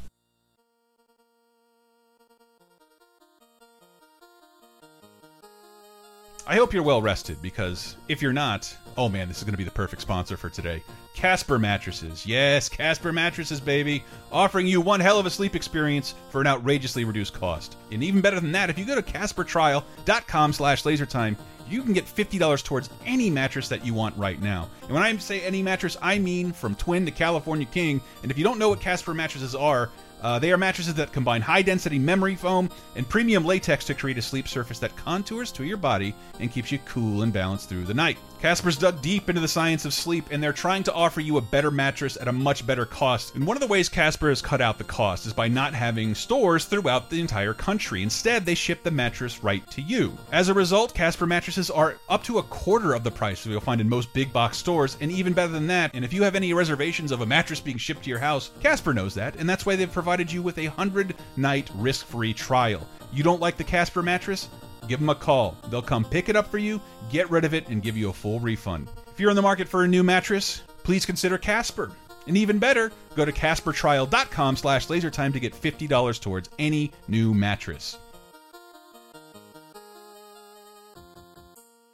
hope 6.57 6.73
you're 6.73 6.83
well 6.83 7.01
rested 7.01 7.41
because 7.41 7.97
if 8.09 8.21
you're 8.21 8.33
not, 8.33 8.77
oh 8.97 9.09
man, 9.09 9.29
this 9.29 9.39
is 9.39 9.45
going 9.45 9.53
to 9.53 9.59
be 9.59 9.65
the 9.65 9.71
perfect 9.71 10.03
sponsor 10.03 10.37
for 10.37 10.51
today. 10.51 10.83
Casper 11.15 11.59
Mattresses. 11.59 12.27
Yes, 12.27 12.69
Casper 12.69 13.13
Mattresses, 13.13 13.61
baby. 13.61 14.03
Offering 14.33 14.67
you 14.67 14.81
one 14.81 15.01
hell 15.01 15.19
of 15.19 15.27
a 15.27 15.31
sleep 15.31 15.55
experience 15.55 16.15
for 16.31 16.41
an 16.41 16.47
outrageously 16.47 17.05
reduced 17.05 17.35
cost. 17.35 17.77
And 17.93 18.03
even 18.03 18.21
better 18.21 18.41
than 18.41 18.53
that, 18.53 18.71
if 18.71 18.79
you 18.79 18.85
go 18.85 18.95
to 18.95 19.03
caspertrial.com 19.03 20.53
slash 20.53 20.83
lasertime, 20.83 21.37
you 21.69 21.83
can 21.83 21.93
get 21.93 22.05
$50 22.05 22.65
towards 22.65 22.91
any 23.07 23.31
mattress 23.31 23.69
that 23.69 23.87
you 23.87 23.95
want 23.95 24.17
right 24.17 24.41
now. 24.43 24.69
And 24.83 24.93
when 24.93 25.03
I 25.03 25.17
say 25.19 25.43
any 25.43 25.63
mattress, 25.63 25.97
I 26.03 26.19
mean 26.19 26.53
from 26.53 26.75
twin 26.75 27.07
to 27.07 27.13
California 27.13 27.67
king. 27.67 28.01
And 28.23 28.31
if 28.31 28.37
you 28.37 28.45
don't 28.45 28.59
know 28.59 28.71
what 28.71 28.81
Casper 28.81 29.15
mattresses 29.15 29.55
are, 29.55 29.91
uh, 30.23 30.39
they 30.39 30.53
are 30.53 30.59
mattresses 30.59 30.95
that 30.95 31.13
combine 31.13 31.43
high 31.43 31.63
density 31.63 31.99
memory 31.99 32.35
foam 32.35 32.71
and 32.97 33.09
premium 33.09 33.45
latex 33.45 33.85
to 33.87 33.95
create 33.95 34.19
a 34.19 34.23
sleep 34.23 34.49
surface 34.49 34.79
that 34.79 34.95
contours 34.97 35.53
to 35.53 35.65
your 35.65 35.77
body 35.77 36.15
and 36.39 36.53
keeps 36.53 36.71
you 36.71 36.79
cool 36.87 37.23
and 37.23 37.33
balanced 37.33 37.69
through 37.69 37.85
the 37.85 37.95
night. 37.95 38.19
Casper's 38.41 38.79
dug 38.79 39.03
deep 39.03 39.29
into 39.29 39.41
the 39.41 39.47
science 39.47 39.85
of 39.85 39.93
sleep 39.93 40.25
and 40.31 40.43
they're 40.43 40.53
trying 40.53 40.83
to 40.85 40.95
offer 40.95 41.21
you 41.21 41.37
a 41.37 41.43
better 41.43 41.71
mattress 41.71 42.17
at 42.17 42.27
a 42.27 42.33
much 42.33 42.67
better 42.67 42.87
cost. 42.87 43.35
And 43.35 43.47
one 43.47 43.55
of 43.55 43.61
the 43.61 43.67
ways 43.67 43.91
Casper 43.91 44.31
has 44.31 44.41
cut 44.41 44.63
out 44.63 44.79
the 44.79 44.85
cost 44.85 45.27
is 45.27 45.35
by 45.35 45.47
not 45.47 45.75
having 45.75 46.15
stores 46.15 46.65
throughout 46.65 47.11
the 47.11 47.21
entire 47.21 47.53
country. 47.53 48.03
Instead, 48.03 48.47
they 48.47 48.55
ship 48.55 48.83
the 48.83 48.91
mattress 48.91 49.45
right 49.45 49.69
to 49.73 49.83
you. 49.83 50.17
As 50.33 50.49
a 50.49 50.55
result, 50.55 50.95
Casper 50.95 51.27
mattresses 51.27 51.71
are 51.71 51.99
up 52.09 52.25
to 52.25 52.39
a 52.39 52.43
quarter 52.45 52.95
of 52.95 53.05
the 53.05 53.11
price 53.11 53.45
you'll 53.45 53.61
find 53.61 53.81
in 53.81 53.89
most 53.89 54.11
big 54.15 54.33
box 54.33 54.57
stores, 54.57 54.97
and 55.03 55.13
even 55.13 55.35
better 55.35 55.53
than 55.53 55.67
that. 55.67 55.91
And 55.93 56.05
if 56.05 56.13
you 56.15 56.23
have 56.23 56.35
any 56.35 56.55
reservations 56.55 57.13
of 57.13 57.21
a 57.21 57.27
mattress 57.27 57.61
being 57.61 57.77
shipped 57.77 58.05
to 58.05 58.11
your 58.11 58.19
house, 58.19 58.53
Casper 58.61 58.95
knows 58.95 59.15
that, 59.15 59.37
and 59.37 59.49
that's 59.49 59.67
why 59.67 59.77
they've 59.77 59.93
provided 59.93 60.33
you 60.33 60.43
with 60.43 60.57
a 60.59 60.69
100 60.69 61.15
night 61.37 61.71
risk 61.75 62.07
free 62.07 62.33
trial. 62.33 62.87
You 63.13 63.23
don't 63.23 63.41
like 63.41 63.59
the 63.59 63.65
Casper 63.65 64.03
mattress? 64.03 64.49
Give 64.91 64.99
them 64.99 65.09
a 65.09 65.15
call. 65.15 65.57
They'll 65.69 65.83
come 65.83 66.05
pick 66.05 66.29
it 66.29 66.35
up 66.35 66.51
for 66.51 66.59
you, 66.59 66.81
get 67.11 67.31
rid 67.31 67.45
of 67.45 67.55
it, 67.55 67.69
and 67.69 67.81
give 67.81 67.97
you 67.97 68.11
a 68.11 68.13
full 68.13 68.41
refund. 68.41 68.89
If 69.07 69.21
you're 69.21 69.31
in 69.31 69.37
the 69.37 69.41
market 69.41 69.69
for 69.69 69.85
a 69.85 69.89
new 69.89 70.03
mattress, 70.03 70.63
please 70.83 71.07
consider 71.07 71.39
Casper. 71.39 71.93
And 72.27 72.37
even 72.37 72.59
better, 72.59 72.91
go 73.15 73.25
to 73.25 73.31
CasperTrial.com 73.31 74.57
slash 74.57 74.89
lasertime 74.89 75.33
to 75.33 75.39
get 75.39 75.55
$50 75.55 76.21
towards 76.21 76.51
any 76.59 76.91
new 77.07 77.33
mattress. 77.33 77.99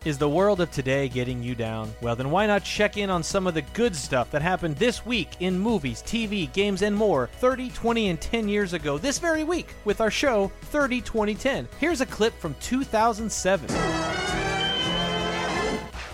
Is 0.07 0.19
the 0.19 0.28
world 0.28 0.61
of 0.61 0.70
today 0.70 1.09
getting 1.09 1.43
you 1.43 1.57
down? 1.57 1.93
Well, 2.01 2.15
then 2.15 2.31
why 2.31 2.47
not 2.47 2.62
check 2.62 2.97
in 2.97 3.11
on 3.11 3.24
some 3.24 3.49
of 3.49 3.55
the 3.55 3.62
good 3.62 3.97
stuff 3.97 4.31
that 4.31 4.41
happened 4.41 4.77
this 4.77 5.05
week 5.05 5.31
in 5.41 5.59
movies, 5.59 6.01
TV, 6.01 6.53
games, 6.53 6.83
and 6.83 6.95
more 6.95 7.28
30, 7.41 7.70
20, 7.70 8.11
and 8.11 8.20
10 8.20 8.49
years 8.49 8.73
ago 8.73 8.99
this 8.99 9.19
very 9.19 9.43
week 9.43 9.74
with 9.85 10.01
our 10.01 10.12
show 10.12 10.53
30, 10.66 11.01
20, 11.01 11.35
10. 11.35 11.69
Here's 11.81 12.03
a 12.03 12.07
clip 12.07 12.39
from 12.39 12.55
2007. 12.61 13.69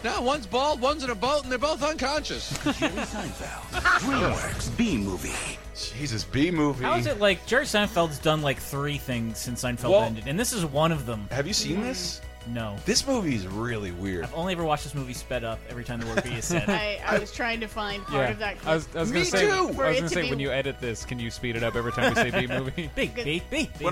Now, 0.02 0.22
one's 0.22 0.46
bald, 0.46 0.80
one's 0.80 1.04
in 1.04 1.10
a 1.10 1.14
boat, 1.14 1.42
and 1.42 1.52
they're 1.52 1.58
both 1.58 1.82
unconscious. 1.82 2.48
Jerry 2.78 2.92
Seinfeld, 2.92 3.82
DreamWorks 4.00 4.74
B 4.74 4.96
movie. 4.96 5.58
Jesus, 5.74 6.24
B 6.24 6.50
movie. 6.50 6.86
How 6.86 6.96
is 6.96 7.04
it 7.04 7.20
like 7.20 7.44
Jerry 7.44 7.66
Seinfeld's 7.66 8.18
done 8.18 8.40
like 8.40 8.56
three 8.58 8.96
things 8.96 9.36
since 9.36 9.62
Seinfeld 9.62 9.90
Well- 9.90 10.04
ended, 10.04 10.28
and 10.28 10.40
this 10.40 10.54
is 10.54 10.64
one 10.64 10.92
of 10.92 11.04
them. 11.04 11.28
Have 11.30 11.46
you 11.46 11.52
seen 11.52 11.82
this? 11.82 12.22
No. 12.48 12.76
This 12.84 13.06
movie 13.06 13.34
is 13.34 13.46
really 13.46 13.92
weird. 13.92 14.24
I've 14.24 14.34
only 14.34 14.52
ever 14.52 14.64
watched 14.64 14.84
this 14.84 14.94
movie 14.94 15.12
sped 15.14 15.44
up 15.44 15.58
every 15.70 15.84
time 15.84 16.00
the 16.00 16.06
word 16.06 16.24
B 16.24 16.30
is 16.30 16.44
said. 16.44 16.64
I, 16.68 17.00
I 17.06 17.18
was 17.18 17.32
trying 17.32 17.60
to 17.60 17.68
find 17.68 18.02
part 18.04 18.30
of 18.30 18.38
that 18.38 18.58
clip. 18.58 18.68
I 18.68 18.74
was, 18.74 18.88
I 18.94 19.00
was 19.00 19.10
Me 19.12 19.20
gonna 19.20 19.24
say, 19.26 19.46
too! 19.46 19.52
I 19.52 19.60
was 19.60 19.76
For 19.76 19.82
gonna 19.84 19.96
it 19.96 20.00
to 20.00 20.08
say 20.08 20.22
be- 20.22 20.30
when 20.30 20.40
you 20.40 20.50
edit 20.50 20.80
this, 20.80 21.04
can 21.04 21.18
you 21.18 21.30
speed 21.30 21.56
it 21.56 21.62
up 21.62 21.76
every 21.76 21.92
time 21.92 22.14
we 22.14 22.30
say 22.30 22.40
B 22.40 22.46
movie? 22.46 22.90
Big 22.94 23.14
B, 23.14 23.42
B, 23.50 23.70
B. 23.78 23.90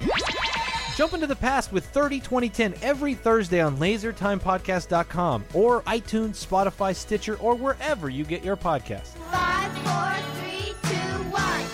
Jump 0.97 1.15
into 1.15 1.27
the 1.27 1.37
past 1.37 1.73
with 1.73 1.87
30 1.87 2.21
2010 2.21 2.75
every 2.83 3.15
Thursday 3.15 3.61
on 3.61 3.77
lasertimepodcast.com 3.79 5.45
or 5.55 5.83
iTunes, 5.83 6.45
Spotify, 6.47 6.95
Stitcher, 6.95 7.37
or 7.37 7.55
wherever 7.55 8.11
you 8.11 8.25
get 8.25 8.45
your 8.45 8.57
podcasts. 8.57 9.15
Five, 9.31 9.73
four, 9.79 10.13
three, 10.35 10.75
two, 10.83 10.97
one. 11.31 11.67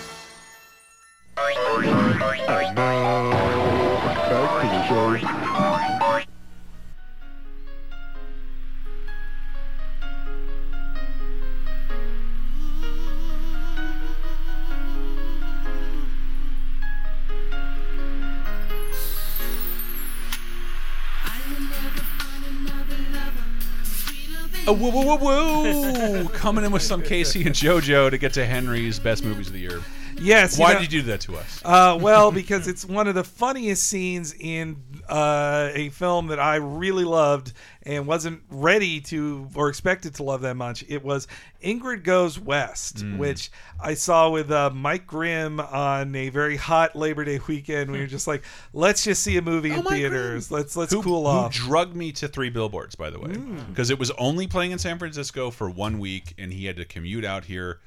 Oh, 24.69 24.73
whoa, 24.73 24.89
whoa, 24.91 25.15
whoa, 25.15 25.15
whoa! 25.15 26.27
Coming 26.33 26.65
in 26.65 26.71
with 26.71 26.81
some 26.81 27.01
K-Ci 27.01 27.45
and 27.45 27.55
JoJo 27.55 28.09
to 28.11 28.17
get 28.17 28.33
to 28.33 28.45
Henry's 28.45 28.99
best 28.99 29.23
movies 29.23 29.47
of 29.47 29.53
the 29.53 29.59
year. 29.59 29.81
Yes. 30.19 30.57
Why 30.59 30.73
know- 30.73 30.79
did 30.79 30.91
you 30.91 31.01
do 31.01 31.07
that 31.07 31.21
to 31.21 31.37
us? 31.37 31.61
Uh, 31.63 31.97
well, 32.01 32.31
because 32.31 32.67
it's 32.67 32.83
one 32.83 33.07
of 33.07 33.15
the 33.15 33.23
funniest 33.23 33.83
scenes 33.83 34.35
in 34.37 34.75
uh, 35.09 35.69
a 35.73 35.89
film 35.89 36.27
that 36.27 36.39
I 36.39 36.55
really 36.57 37.03
loved 37.05 37.53
and 37.83 38.05
wasn't 38.05 38.41
ready 38.49 38.99
to 39.01 39.47
or 39.55 39.69
expected 39.69 40.15
to 40.15 40.23
love 40.23 40.41
that 40.41 40.55
much. 40.55 40.83
It 40.89 41.03
was 41.03 41.27
Ingrid 41.63 42.03
Goes 42.03 42.37
West, 42.39 42.97
Mm. 42.97 43.17
which 43.17 43.49
I 43.79 43.93
saw 43.93 44.29
with 44.29 44.51
uh, 44.51 44.69
Mike 44.71 45.07
Grimm 45.07 45.59
on 45.59 46.13
a 46.15 46.29
very 46.29 46.57
hot 46.57 46.95
Labor 46.95 47.23
Day 47.25 47.39
weekend. 47.47 47.91
We 47.91 47.99
were 47.99 48.07
just 48.07 48.27
like, 48.27 48.43
let's 48.73 49.03
just 49.03 49.23
see 49.23 49.37
a 49.37 49.41
movie 49.41 49.71
in 49.71 49.83
theaters. 49.83 50.51
Let's 50.51 50.75
let's 50.75 50.91
who, 50.91 51.01
cool 51.01 51.21
who 51.23 51.27
off. 51.37 51.53
drugged 51.53 51.95
me 51.95 52.11
to 52.13 52.27
Three 52.27 52.49
Billboards, 52.49 52.95
by 52.95 53.09
the 53.09 53.19
way, 53.19 53.29
Mm. 53.29 53.67
because 53.69 53.89
it 53.89 53.99
was 53.99 54.11
only 54.11 54.47
playing 54.47 54.71
in 54.71 54.79
San 54.79 54.99
Francisco 54.99 55.51
for 55.51 55.69
one 55.69 55.99
week, 55.99 56.33
and 56.37 56.51
he 56.51 56.65
had 56.65 56.75
to 56.77 56.85
commute 56.85 57.23
out 57.23 57.45
here, 57.45 57.79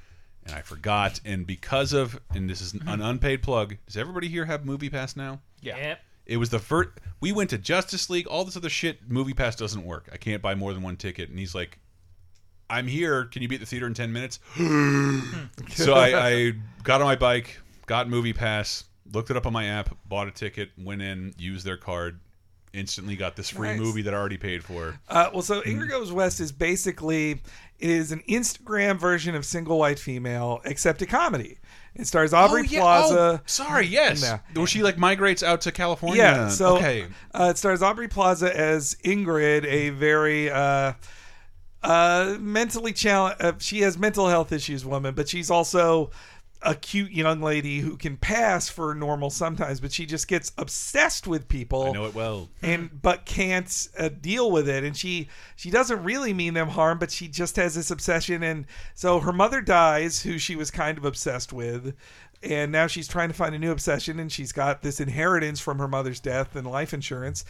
and 0.46 0.54
I 0.54 0.62
forgot. 0.62 1.20
And 1.26 1.46
because 1.46 1.92
of, 1.92 2.18
and 2.34 2.48
this 2.48 2.60
is 2.62 2.72
an 2.72 3.02
unpaid 3.02 3.42
plug, 3.42 3.76
does 3.86 3.96
everybody 3.98 4.28
here 4.28 4.46
have 4.46 4.64
Movie 4.64 4.88
Pass 4.88 5.16
now? 5.16 5.40
Yeah. 5.60 5.76
Yep. 5.76 6.00
It 6.30 6.36
was 6.36 6.50
the 6.50 6.60
first. 6.60 6.90
We 7.20 7.32
went 7.32 7.50
to 7.50 7.58
Justice 7.58 8.08
League, 8.08 8.28
all 8.28 8.44
this 8.44 8.56
other 8.56 8.68
shit. 8.70 9.10
Movie 9.10 9.34
Pass 9.34 9.56
doesn't 9.56 9.84
work. 9.84 10.08
I 10.12 10.16
can't 10.16 10.40
buy 10.40 10.54
more 10.54 10.72
than 10.72 10.80
one 10.80 10.96
ticket, 10.96 11.28
and 11.28 11.36
he's 11.36 11.56
like, 11.56 11.80
"I'm 12.70 12.86
here. 12.86 13.24
Can 13.24 13.42
you 13.42 13.48
be 13.48 13.56
at 13.56 13.60
the 13.60 13.66
theater 13.66 13.88
in 13.88 13.94
ten 13.94 14.12
minutes?" 14.12 14.38
so 15.74 15.94
I, 15.94 16.28
I 16.28 16.52
got 16.84 17.00
on 17.00 17.08
my 17.08 17.16
bike, 17.16 17.58
got 17.86 18.08
Movie 18.08 18.32
Pass, 18.32 18.84
looked 19.12 19.30
it 19.30 19.36
up 19.36 19.44
on 19.44 19.52
my 19.52 19.66
app, 19.66 19.96
bought 20.08 20.28
a 20.28 20.30
ticket, 20.30 20.70
went 20.78 21.02
in, 21.02 21.34
used 21.36 21.66
their 21.66 21.76
card, 21.76 22.20
instantly 22.72 23.16
got 23.16 23.34
this 23.34 23.50
free 23.50 23.70
Nice. 23.70 23.80
movie 23.80 24.02
that 24.02 24.14
I 24.14 24.16
already 24.16 24.38
paid 24.38 24.62
for. 24.62 25.00
Uh, 25.08 25.30
well, 25.32 25.42
so 25.42 25.60
Ingrid 25.62 25.90
Goes 25.90 26.12
West 26.12 26.38
is 26.38 26.52
basically 26.52 27.32
it 27.80 27.90
is 27.90 28.12
an 28.12 28.22
Instagram 28.28 28.98
version 29.00 29.34
of 29.34 29.44
Single 29.44 29.78
White 29.78 29.98
Female, 29.98 30.60
except 30.64 31.02
a 31.02 31.06
comedy. 31.06 31.58
It 31.94 32.06
stars 32.06 32.32
Aubrey 32.32 32.62
oh, 32.62 32.70
yeah. 32.70 32.80
Plaza. 32.80 33.18
Oh, 33.18 33.40
sorry, 33.46 33.86
yes. 33.86 34.24
Where 34.54 34.66
she 34.66 34.82
like 34.82 34.96
migrates 34.96 35.42
out 35.42 35.62
to 35.62 35.72
California. 35.72 36.22
Yeah. 36.22 36.48
So 36.48 36.76
okay. 36.76 37.06
uh, 37.34 37.48
it 37.50 37.58
stars 37.58 37.82
Aubrey 37.82 38.08
Plaza 38.08 38.56
as 38.56 38.96
Ingrid, 39.04 39.64
a 39.64 39.90
very 39.90 40.50
uh, 40.50 40.92
uh, 41.82 42.36
mentally 42.38 42.92
challenged. 42.92 43.42
Uh, 43.42 43.52
she 43.58 43.80
has 43.80 43.98
mental 43.98 44.28
health 44.28 44.52
issues, 44.52 44.84
woman, 44.84 45.14
but 45.14 45.28
she's 45.28 45.50
also 45.50 46.10
a 46.62 46.74
cute 46.74 47.10
young 47.10 47.40
lady 47.40 47.80
who 47.80 47.96
can 47.96 48.16
pass 48.16 48.68
for 48.68 48.94
normal 48.94 49.30
sometimes, 49.30 49.80
but 49.80 49.92
she 49.92 50.04
just 50.04 50.28
gets 50.28 50.52
obsessed 50.58 51.26
with 51.26 51.48
people. 51.48 51.84
I 51.84 51.90
know 51.92 52.04
it 52.04 52.14
well. 52.14 52.48
and 52.62 52.90
but 53.00 53.24
can't 53.24 53.88
uh, 53.98 54.08
deal 54.08 54.50
with 54.50 54.68
it 54.68 54.84
and 54.84 54.96
she 54.96 55.28
she 55.56 55.70
doesn't 55.70 56.02
really 56.02 56.32
mean 56.34 56.54
them 56.54 56.68
harm 56.68 56.98
but 56.98 57.10
she 57.10 57.28
just 57.28 57.56
has 57.56 57.74
this 57.74 57.90
obsession 57.90 58.42
and 58.42 58.66
so 58.94 59.20
her 59.20 59.32
mother 59.32 59.60
dies 59.60 60.22
who 60.22 60.38
she 60.38 60.56
was 60.56 60.70
kind 60.70 60.98
of 60.98 61.04
obsessed 61.04 61.52
with 61.52 61.94
and 62.42 62.72
now 62.72 62.86
she's 62.86 63.06
trying 63.08 63.28
to 63.28 63.34
find 63.34 63.54
a 63.54 63.58
new 63.58 63.70
obsession 63.70 64.18
and 64.18 64.32
she's 64.32 64.52
got 64.52 64.82
this 64.82 65.00
inheritance 65.00 65.60
from 65.60 65.78
her 65.78 65.88
mother's 65.88 66.20
death 66.20 66.56
and 66.56 66.66
life 66.66 66.92
insurance 66.92 67.44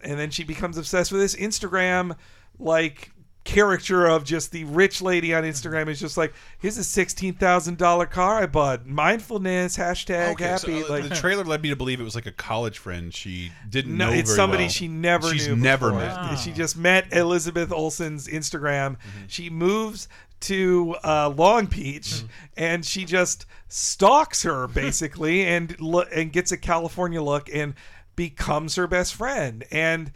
and 0.00 0.18
then 0.18 0.30
she 0.30 0.44
becomes 0.44 0.78
obsessed 0.78 1.12
with 1.12 1.20
this 1.20 1.36
instagram 1.36 2.16
like 2.58 3.10
caricature 3.46 4.06
of 4.06 4.24
just 4.24 4.50
the 4.52 4.64
rich 4.64 5.00
lady 5.00 5.32
on 5.32 5.44
Instagram 5.44 5.88
is 5.88 5.98
just 5.98 6.16
like, 6.18 6.34
here's 6.58 6.76
a 6.76 6.84
sixteen 6.84 7.32
thousand 7.34 7.78
dollar 7.78 8.04
car 8.04 8.42
I 8.42 8.46
bought. 8.46 8.86
Mindfulness 8.86 9.76
hashtag 9.76 10.32
Okay, 10.32 10.56
so, 10.58 10.70
happy. 10.70 10.84
uh, 10.84 10.88
like 10.88 11.08
the 11.08 11.14
trailer 11.14 11.44
led 11.44 11.62
me 11.62 11.70
to 11.70 11.76
believe 11.76 12.00
it 12.00 12.04
was 12.04 12.14
like 12.14 12.26
a 12.26 12.32
college 12.32 12.78
friend 12.78 13.14
she 13.14 13.50
didn't 13.68 13.96
no, 13.96 14.08
know. 14.10 14.12
it's 14.12 14.34
somebody 14.34 14.64
well. 14.64 14.70
she 14.70 14.88
never 14.88 15.30
She's 15.32 15.48
knew. 15.48 15.56
never 15.56 15.90
before. 15.90 16.06
met. 16.06 16.36
She 16.38 16.52
just 16.52 16.76
met 16.76 17.12
Elizabeth 17.12 17.72
Olsen's 17.72 18.26
Instagram. 18.28 18.96
She 19.28 19.48
moves 19.48 20.08
to 20.38 20.94
uh, 21.02 21.30
Long 21.34 21.64
Beach 21.66 22.22
and 22.58 22.84
she 22.84 23.04
just 23.06 23.46
stalks 23.68 24.42
her 24.42 24.66
basically 24.68 25.44
and 25.46 25.80
lo- 25.80 26.04
and 26.14 26.30
gets 26.32 26.52
a 26.52 26.58
California 26.58 27.22
look 27.22 27.48
and 27.52 27.74
becomes 28.16 28.74
her 28.74 28.86
best 28.86 29.14
friend. 29.14 29.64
And 29.70 30.12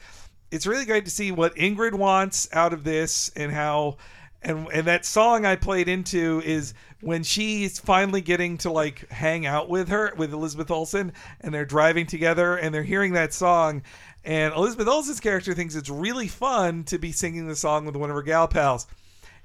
it's 0.50 0.66
really 0.66 0.84
great 0.84 1.04
to 1.04 1.10
see 1.10 1.32
what 1.32 1.54
Ingrid 1.56 1.94
wants 1.94 2.48
out 2.52 2.72
of 2.72 2.84
this 2.84 3.30
and 3.36 3.52
how 3.52 3.96
and 4.42 4.68
and 4.72 4.86
that 4.86 5.04
song 5.04 5.44
I 5.44 5.56
played 5.56 5.88
into 5.88 6.42
is 6.44 6.74
when 7.00 7.22
she's 7.22 7.78
finally 7.78 8.20
getting 8.20 8.58
to 8.58 8.70
like 8.70 9.08
hang 9.10 9.46
out 9.46 9.68
with 9.68 9.88
her 9.88 10.12
with 10.16 10.32
Elizabeth 10.32 10.70
Olsen 10.70 11.12
and 11.40 11.52
they're 11.52 11.64
driving 11.64 12.06
together 12.06 12.56
and 12.56 12.74
they're 12.74 12.82
hearing 12.82 13.12
that 13.12 13.32
song 13.32 13.82
and 14.24 14.52
Elizabeth 14.54 14.88
Olsen's 14.88 15.20
character 15.20 15.54
thinks 15.54 15.74
it's 15.74 15.88
really 15.88 16.28
fun 16.28 16.84
to 16.84 16.98
be 16.98 17.12
singing 17.12 17.46
the 17.46 17.56
song 17.56 17.86
with 17.86 17.96
one 17.96 18.10
of 18.10 18.16
her 18.16 18.22
gal 18.22 18.48
pals. 18.48 18.86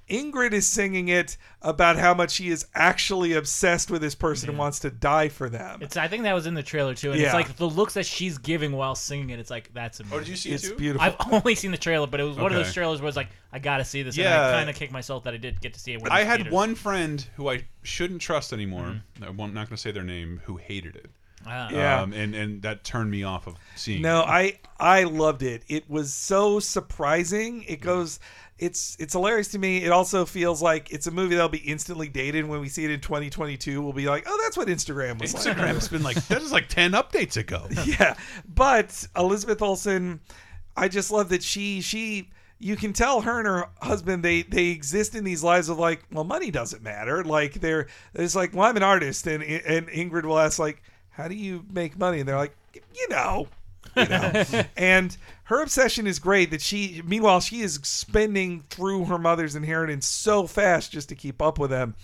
Ingrid 0.09 0.53
is 0.53 0.67
singing 0.67 1.07
it 1.07 1.35
about 1.63 1.97
how 1.97 2.13
much 2.13 2.31
she 2.31 2.49
is 2.49 2.65
actually 2.75 3.33
obsessed 3.33 3.89
with 3.89 4.01
this 4.01 4.13
person 4.13 4.49
and 4.49 4.57
wants 4.57 4.79
to 4.79 4.91
die 4.91 5.29
for 5.29 5.49
them. 5.49 5.79
It's. 5.81 5.97
I 5.97 6.07
think 6.07 6.23
that 6.23 6.33
was 6.33 6.45
in 6.45 6.53
the 6.53 6.61
trailer 6.61 6.93
too, 6.93 7.11
and 7.11 7.19
Yeah. 7.19 7.27
it's 7.27 7.33
like 7.33 7.55
the 7.57 7.67
looks 7.67 7.95
that 7.95 8.05
she's 8.05 8.37
giving 8.37 8.71
while 8.73 8.93
singing 8.95 9.31
it. 9.31 9.39
It's 9.39 9.49
like 9.49 9.73
that's 9.73 9.99
amazing. 9.99 10.15
Oh, 10.15 10.19
did 10.19 10.27
you 10.27 10.35
see 10.35 10.51
it 10.51 10.55
It's 10.55 10.69
too? 10.69 10.75
beautiful. 10.75 11.05
I've 11.19 11.33
only 11.33 11.55
seen 11.55 11.71
the 11.71 11.77
trailer, 11.77 12.05
but 12.07 12.19
it 12.19 12.23
was 12.23 12.37
one 12.37 12.47
of 12.47 12.51
Okay. 12.53 12.63
those 12.63 12.73
trailers 12.73 13.01
where 13.01 13.07
it's 13.07 13.17
like 13.17 13.29
I 13.51 13.59
gotta 13.59 13.83
see 13.85 14.03
this. 14.03 14.15
and 14.15 14.23
Yeah. 14.25 14.47
I 14.49 14.51
kind 14.51 14.69
of 14.69 14.75
kicked 14.75 14.91
myself 14.93 15.23
that 15.23 15.33
I 15.33 15.37
did 15.37 15.59
get 15.59 15.73
to 15.73 15.79
see 15.79 15.93
it. 15.93 16.01
When 16.01 16.11
it 16.11 16.15
I 16.15 16.19
was 16.19 16.27
had 16.27 16.35
theaters. 16.37 16.53
one 16.53 16.75
friend 16.75 17.25
who 17.35 17.49
I 17.49 17.63
shouldn't 17.83 18.21
trust 18.21 18.53
anymore. 18.53 19.01
Mm-hmm. 19.19 19.23
I'm 19.41 19.53
not 19.53 19.53
going 19.53 19.67
to 19.69 19.77
say 19.77 19.91
their 19.91 20.03
name. 20.03 20.41
Who 20.45 20.57
hated 20.57 20.95
it. 20.95 21.09
Ah. 21.45 21.69
Yeah. 21.71 22.01
Um, 22.01 22.13
and 22.13 22.35
and 22.35 22.61
that 22.63 22.83
turned 22.83 23.11
me 23.11 23.23
off 23.23 23.47
of 23.47 23.55
seeing. 23.75 24.01
No, 24.01 24.21
it. 24.21 24.27
I 24.27 24.59
I 24.79 25.03
loved 25.03 25.43
it. 25.43 25.63
It 25.67 25.89
was 25.89 26.13
so 26.13 26.59
surprising. 26.59 27.63
It 27.63 27.81
goes 27.81 28.19
it's 28.57 28.95
it's 28.99 29.13
hilarious 29.13 29.49
to 29.49 29.59
me. 29.59 29.83
It 29.83 29.91
also 29.91 30.25
feels 30.25 30.61
like 30.61 30.91
it's 30.91 31.07
a 31.07 31.11
movie 31.11 31.35
that'll 31.35 31.49
be 31.49 31.57
instantly 31.57 32.07
dated 32.07 32.47
when 32.47 32.61
we 32.61 32.69
see 32.69 32.85
it 32.85 32.91
in 32.91 33.01
2022. 33.01 33.81
We'll 33.81 33.91
be 33.91 34.07
like, 34.07 34.23
"Oh, 34.27 34.39
that's 34.43 34.55
what 34.55 34.67
Instagram 34.67 35.19
was 35.19 35.33
like." 35.33 35.57
Instagram's 35.57 35.89
been 35.89 36.03
like 36.03 36.15
that 36.27 36.41
is 36.41 36.53
like 36.53 36.69
ten 36.69 36.91
updates 36.93 37.35
ago. 37.35 37.67
yeah, 37.85 38.15
but 38.47 39.05
Elizabeth 39.17 39.61
Olsen, 39.61 40.21
I 40.77 40.87
just 40.87 41.11
love 41.11 41.29
that 41.29 41.43
she 41.43 41.81
she 41.81 42.29
you 42.57 42.77
can 42.77 42.93
tell 42.93 43.19
her 43.21 43.39
and 43.39 43.47
her 43.47 43.67
husband 43.81 44.23
they 44.23 44.43
they 44.43 44.67
exist 44.67 45.15
in 45.15 45.25
these 45.25 45.43
lives 45.43 45.67
of 45.67 45.77
like, 45.77 46.05
well, 46.13 46.23
money 46.23 46.49
doesn't 46.49 46.81
matter. 46.81 47.25
Like 47.25 47.55
they're 47.55 47.87
it's 48.13 48.35
like, 48.35 48.53
well, 48.53 48.67
I'm 48.69 48.77
an 48.77 48.83
artist, 48.83 49.27
and 49.27 49.43
and 49.43 49.89
Ingrid 49.89 50.23
will 50.23 50.39
ask 50.39 50.59
like, 50.59 50.81
how 51.15 51.27
do 51.27 51.35
you 51.35 51.65
make 51.71 51.97
money? 51.97 52.19
And 52.19 52.27
they're 52.27 52.37
like, 52.37 52.55
you 52.73 53.09
know. 53.09 53.47
You 53.95 54.05
know? 54.05 54.43
and 54.75 55.15
her 55.43 55.61
obsession 55.61 56.05
is 56.05 56.19
great 56.19 56.51
that 56.51 56.59
she 56.59 57.01
meanwhile 57.05 57.39
she 57.39 57.61
is 57.61 57.75
spending 57.83 58.65
through 58.69 59.05
her 59.05 59.17
mother's 59.17 59.55
inheritance 59.55 60.05
so 60.05 60.47
fast 60.47 60.91
just 60.91 61.07
to 61.09 61.15
keep 61.15 61.41
up 61.41 61.59
with 61.59 61.69
them 61.69 61.95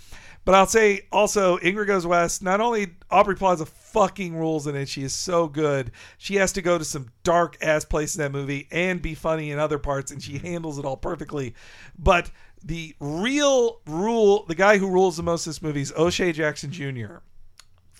but 0.44 0.56
I'll 0.56 0.66
say 0.66 1.08
also, 1.12 1.58
Ingrid 1.60 1.88
Goes 1.88 2.08
West. 2.08 2.42
Not 2.42 2.62
only 2.62 2.96
Aubrey 3.12 3.36
Plaza 3.36 3.66
fucking 3.66 4.36
rules 4.36 4.66
in 4.66 4.76
it, 4.76 4.90
she 4.90 5.04
is 5.04 5.14
so 5.14 5.48
good. 5.48 5.92
She 6.18 6.36
has 6.36 6.52
to 6.54 6.62
go 6.62 6.78
to 6.78 6.86
some 6.86 7.10
dark 7.24 7.58
ass 7.62 7.86
place 7.86 8.16
in 8.16 8.22
that 8.22 8.32
movie 8.32 8.68
and 8.72 9.02
be 9.02 9.14
funny 9.14 9.52
in 9.52 9.60
other 9.60 9.78
parts, 9.78 10.12
and 10.12 10.22
she 10.22 10.40
handles 10.40 10.80
it 10.80 10.86
all 10.86 10.98
perfectly. 10.98 11.54
But 11.98 12.32
the 12.64 12.96
real 13.00 13.82
rule, 13.86 14.46
the 14.48 14.56
guy 14.56 14.78
who 14.78 14.90
rules 14.90 15.18
the 15.18 15.24
most 15.24 15.46
of 15.46 15.52
this 15.52 15.62
movie 15.62 15.82
is 15.82 15.94
O'Shea 15.96 16.32
Jackson 16.32 16.72
Jr. 16.72 17.18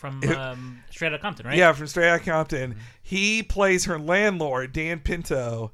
from 0.02 0.20
It- 0.24 0.36
um, 0.36 0.84
Straight 0.90 1.14
Outta 1.14 1.20
Compton, 1.22 1.46
right? 1.48 1.56
Yeah, 1.58 1.72
from 1.74 1.86
Straight 1.88 2.10
Outta 2.10 2.24
Compton. 2.26 2.76
He 3.04 3.44
plays 3.44 3.86
her 3.86 4.00
landlord, 4.00 4.74
Dan 4.74 5.00
Pinto, 5.00 5.72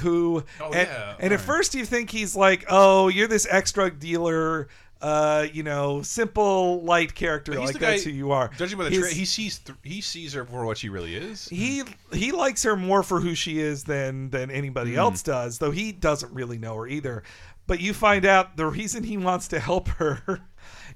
who 0.00 0.44
Oh, 0.60 0.66
and, 0.72 0.88
yeah. 0.88 1.14
and 1.18 1.34
at 1.34 1.40
first 1.40 1.74
you 1.74 1.84
think 1.84 2.10
he's 2.10 2.36
like, 2.36 2.64
oh, 2.70 3.08
you're 3.08 3.26
this 3.28 3.46
ex 3.50 3.72
drug 3.72 3.98
dealer, 3.98 4.68
uh, 5.02 5.46
you 5.52 5.62
know, 5.64 6.02
simple 6.02 6.82
light 6.82 7.14
character, 7.14 7.52
like 7.58 7.74
guy, 7.78 7.90
that's 7.90 8.04
who 8.04 8.10
you 8.10 8.30
are. 8.30 8.48
Judging 8.56 8.78
by 8.78 8.84
the 8.84 8.90
His- 8.90 9.00
tra- 9.00 9.12
he 9.12 9.24
sees 9.24 9.58
th- 9.58 9.76
he 9.82 10.00
sees 10.00 10.32
her 10.34 10.44
for 10.46 10.64
what 10.64 10.78
she 10.78 10.88
really 10.88 11.14
is. 11.16 11.48
he 11.48 11.82
he 12.12 12.30
likes 12.32 12.62
her 12.62 12.76
more 12.76 13.02
for 13.02 13.20
who 13.20 13.34
she 13.34 13.58
is 13.58 13.84
than 13.84 14.30
than 14.30 14.50
anybody 14.52 14.92
Mm. 14.92 14.98
else 14.98 15.22
does, 15.22 15.58
though 15.58 15.72
he 15.72 15.90
doesn't 15.92 16.32
really 16.32 16.58
know 16.58 16.76
her 16.76 16.86
either. 16.86 17.22
But 17.66 17.80
you 17.80 17.92
find 17.94 18.24
out 18.26 18.56
the 18.56 18.66
reason 18.66 19.04
he 19.04 19.16
wants 19.16 19.48
to 19.48 19.58
help 19.58 19.88
her 19.88 20.40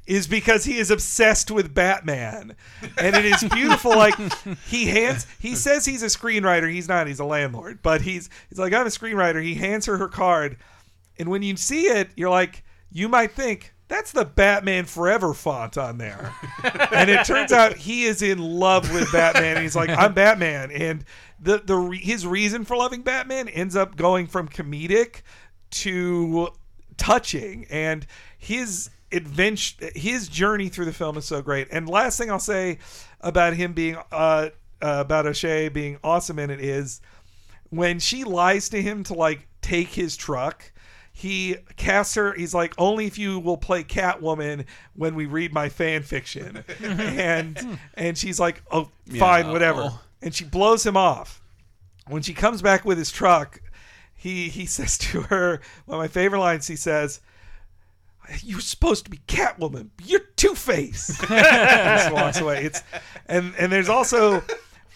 is 0.08 0.26
because 0.26 0.64
he 0.64 0.78
is 0.78 0.90
obsessed 0.90 1.50
with 1.50 1.74
Batman. 1.74 2.56
And 2.96 3.14
it 3.14 3.26
is 3.26 3.44
beautiful 3.44 3.90
like 3.90 4.14
he 4.66 4.86
hands 4.86 5.26
he 5.38 5.54
says 5.54 5.84
he's 5.84 6.02
a 6.02 6.06
screenwriter, 6.06 6.72
he's 6.72 6.88
not, 6.88 7.06
he's 7.06 7.20
a 7.20 7.24
landlord, 7.24 7.80
but 7.82 8.00
he's 8.00 8.30
he's 8.48 8.58
like 8.58 8.72
I'm 8.72 8.86
a 8.86 8.90
screenwriter. 8.90 9.42
He 9.42 9.54
hands 9.54 9.86
her 9.86 9.98
her 9.98 10.08
card 10.08 10.56
and 11.18 11.28
when 11.28 11.42
you 11.42 11.56
see 11.56 11.86
it, 11.86 12.10
you're 12.16 12.30
like 12.30 12.64
you 12.90 13.08
might 13.08 13.32
think 13.32 13.74
that's 13.88 14.12
the 14.12 14.24
Batman 14.24 14.86
Forever 14.86 15.34
font 15.34 15.76
on 15.76 15.98
there. 15.98 16.34
and 16.92 17.10
it 17.10 17.24
turns 17.26 17.52
out 17.52 17.76
he 17.76 18.04
is 18.04 18.22
in 18.22 18.38
love 18.38 18.92
with 18.92 19.12
Batman. 19.12 19.62
He's 19.62 19.76
like, 19.76 19.90
I'm 19.90 20.14
Batman. 20.14 20.70
And 20.70 21.04
the 21.38 21.58
the 21.58 21.76
re- 21.76 21.98
his 21.98 22.26
reason 22.26 22.64
for 22.64 22.76
loving 22.76 23.02
Batman 23.02 23.48
ends 23.48 23.76
up 23.76 23.96
going 23.96 24.26
from 24.26 24.48
comedic 24.48 25.22
to 25.70 26.48
touching. 26.96 27.66
And 27.70 28.06
his 28.38 28.88
adventure, 29.12 29.90
his 29.94 30.28
journey 30.28 30.68
through 30.68 30.84
the 30.86 30.92
film 30.92 31.16
is 31.16 31.24
so 31.24 31.42
great. 31.42 31.68
And 31.70 31.88
last 31.88 32.18
thing 32.18 32.30
I'll 32.30 32.38
say 32.38 32.78
about 33.20 33.54
him 33.54 33.72
being 33.72 33.96
uh, 34.12 34.50
uh 34.80 34.96
about 35.00 35.26
O'Shea 35.26 35.68
being 35.68 35.98
awesome 36.04 36.38
in 36.38 36.50
it 36.50 36.60
is 36.60 37.00
when 37.70 37.98
she 37.98 38.24
lies 38.24 38.68
to 38.70 38.80
him 38.80 39.02
to 39.04 39.14
like 39.14 39.46
take 39.60 39.88
his 39.88 40.16
truck 40.16 40.72
he 41.12 41.56
casts 41.76 42.14
her 42.14 42.32
he's 42.32 42.54
like 42.54 42.72
only 42.78 43.04
if 43.06 43.18
you 43.18 43.40
will 43.40 43.56
play 43.56 43.82
catwoman 43.82 44.64
when 44.94 45.16
we 45.16 45.26
read 45.26 45.52
my 45.52 45.68
fan 45.68 46.00
fiction 46.02 46.62
and 46.82 47.78
and 47.94 48.16
she's 48.16 48.38
like 48.38 48.62
oh 48.70 48.88
fine 49.18 49.46
Yeah. 49.46 49.52
whatever 49.52 49.80
Oh. 49.86 50.00
and 50.22 50.32
she 50.32 50.44
blows 50.44 50.86
him 50.86 50.96
off 50.96 51.42
when 52.06 52.22
she 52.22 52.32
comes 52.34 52.62
back 52.62 52.84
with 52.84 52.96
his 52.98 53.10
truck 53.10 53.60
he 54.14 54.48
he 54.48 54.64
says 54.76 54.96
to 54.98 55.22
her 55.22 55.60
one 55.86 55.98
of 55.98 56.00
my 56.02 56.08
favorite 56.08 56.38
lines 56.40 56.68
he 56.68 56.76
says 56.76 57.20
you're 58.42 58.60
supposed 58.60 59.04
to 59.04 59.10
be 59.10 59.18
Catwoman. 59.26 59.90
You're 60.04 60.20
Two 60.36 60.54
Face. 60.54 61.18
just 61.28 62.12
walks 62.12 62.40
away. 62.40 62.64
It's 62.64 62.82
and 63.26 63.54
and 63.58 63.70
there's 63.72 63.88
also 63.88 64.42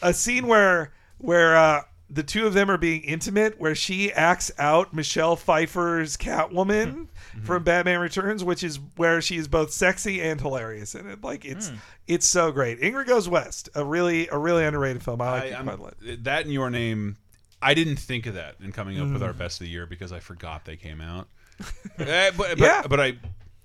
a 0.02 0.12
scene 0.14 0.46
where 0.46 0.92
where 1.18 1.56
uh, 1.56 1.82
the 2.10 2.22
two 2.22 2.46
of 2.46 2.52
them 2.54 2.70
are 2.70 2.76
being 2.78 3.02
intimate, 3.04 3.58
where 3.60 3.74
she 3.74 4.12
acts 4.12 4.50
out 4.58 4.92
Michelle 4.92 5.36
Pfeiffer's 5.36 6.16
Catwoman 6.16 7.08
from 7.44 7.62
Batman 7.64 8.00
Returns, 8.00 8.44
which 8.44 8.62
is 8.62 8.78
where 8.96 9.22
she 9.22 9.36
is 9.36 9.48
both 9.48 9.72
sexy 9.72 10.20
and 10.20 10.40
hilarious 10.40 10.94
in 10.94 11.08
it. 11.08 11.22
Like 11.24 11.44
it's 11.44 11.68
Hmm. 11.70 11.76
it's 12.06 12.26
so 12.26 12.52
great. 12.52 12.80
Ingrid 12.80 13.06
Goes 13.06 13.28
West, 13.28 13.68
a 13.74 13.84
really 13.84 14.28
a 14.28 14.36
really 14.38 14.64
underrated 14.64 15.02
film. 15.02 15.20
I 15.22 15.30
like 15.30 15.42
I, 15.44 15.46
it 15.60 15.62
quite 15.62 15.78
a 15.78 15.82
lot. 15.82 15.94
that 16.24 16.44
and 16.44 16.52
your 16.52 16.70
name. 16.70 17.16
I 17.64 17.74
didn't 17.74 17.96
think 18.00 18.26
of 18.26 18.34
that 18.34 18.56
in 18.60 18.72
coming 18.72 18.98
up 19.00 19.08
with 19.12 19.22
Mm. 19.22 19.26
our 19.26 19.32
best 19.32 19.60
of 19.60 19.66
the 19.66 19.70
year 19.70 19.86
because 19.86 20.10
I 20.12 20.18
forgot 20.18 20.64
they 20.64 20.76
came 20.76 21.00
out. 21.00 21.28
Eh, 21.98 22.30
but, 22.36 22.36
but, 22.36 22.58
Yeah. 22.58 22.82
but 22.88 22.98
I, 23.00 23.16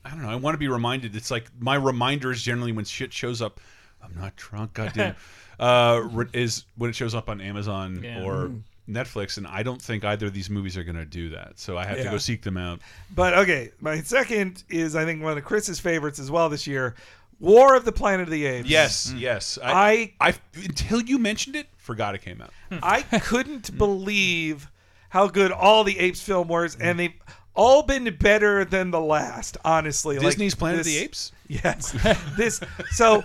I 0.05 0.09
don't 0.11 0.21
know. 0.21 0.29
I 0.29 0.35
want 0.35 0.53
to 0.53 0.59
be 0.59 0.67
reminded. 0.67 1.15
It's 1.15 1.31
like 1.31 1.45
my 1.59 1.75
reminders 1.75 2.41
generally 2.43 2.71
when 2.71 2.85
shit 2.85 3.11
shows 3.13 3.41
up. 3.41 3.59
I'm 4.03 4.13
not 4.15 4.35
drunk. 4.35 4.73
Goddamn. 4.73 5.15
uh, 5.59 6.07
is 6.33 6.65
when 6.75 6.89
it 6.89 6.95
shows 6.95 7.15
up 7.15 7.29
on 7.29 7.41
Amazon 7.41 8.01
Yeah. 8.03 8.23
or 8.23 8.47
Mhm. 8.49 8.61
Netflix, 8.89 9.37
and 9.37 9.45
I 9.47 9.63
don't 9.63 9.81
think 9.81 10.05
either 10.05 10.27
of 10.27 10.33
these 10.33 10.49
movies 10.49 10.77
are 10.77 10.83
going 10.83 10.95
to 10.95 11.03
do 11.05 11.29
that. 11.31 11.59
So 11.59 11.77
I 11.77 11.85
have 11.85 11.97
to 11.97 12.03
go 12.05 12.17
seek 12.17 12.41
them 12.41 12.55
out. 12.57 12.79
But 13.13 13.33
okay, 13.39 13.71
my 13.81 13.99
second 14.01 14.63
is 14.69 14.95
I 14.95 15.03
think 15.03 15.21
one 15.23 15.37
of 15.37 15.43
Chris's 15.43 15.79
favorites 15.79 16.19
as 16.19 16.31
well 16.31 16.47
this 16.47 16.67
year, 16.67 16.95
War 17.39 17.75
of 17.75 17.83
the 17.85 17.91
Planet 17.91 18.27
of 18.27 18.31
the 18.31 18.45
Apes. 18.45 18.69
Yes, 18.69 19.11
Mm. 19.13 19.19
yes. 19.19 19.59
I, 19.61 20.13
I, 20.21 20.33
until 20.55 21.01
you 21.01 21.17
mentioned 21.19 21.55
it, 21.57 21.67
forgot 21.75 22.15
it 22.15 22.21
came 22.21 22.41
out. 22.41 22.51
I 22.83 23.01
couldn't 23.01 23.77
believe 23.77 24.69
how 25.09 25.27
good 25.27 25.51
all 25.51 25.83
the 25.83 25.99
Apes 25.99 26.21
film 26.21 26.47
was, 26.47 26.75
and 26.77 26.97
they've 26.97 27.13
all 27.57 27.83
been 27.83 28.15
better 28.17 28.63
than 28.63 28.91
the 28.91 29.01
last. 29.01 29.57
Honestly, 29.65 30.15
Like, 30.17 30.25
Disney's 30.27 30.55
Planet 30.55 30.81
of 30.81 30.85
the 30.85 30.97
Apes? 30.97 31.31
Yes. 31.47 31.91
this 32.37 32.61
so 32.91 33.23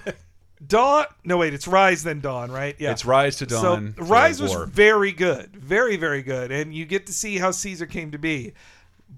Dawn. 0.67 1.07
No, 1.25 1.37
wait. 1.39 1.55
It's 1.55 1.69
Rise 1.69 2.03
then 2.03 2.21
Dawn, 2.21 2.51
right? 2.51 2.75
Yeah. 2.79 2.91
It's 2.91 3.05
Rise 3.05 3.37
to 3.37 3.47
Dawn, 3.47 3.95
So 3.97 4.05
Rise 4.05 4.41
was 4.41 4.51
war. 4.51 4.67
very 4.67 5.13
good, 5.13 5.55
very 5.57 5.97
very 5.97 6.23
good, 6.23 6.51
and 6.51 6.75
you 6.75 6.85
get 6.85 7.07
to 7.07 7.13
see 7.13 7.39
how 7.39 7.51
Caesar 7.51 7.87
came 7.87 8.11
to 8.11 8.19
be. 8.19 8.55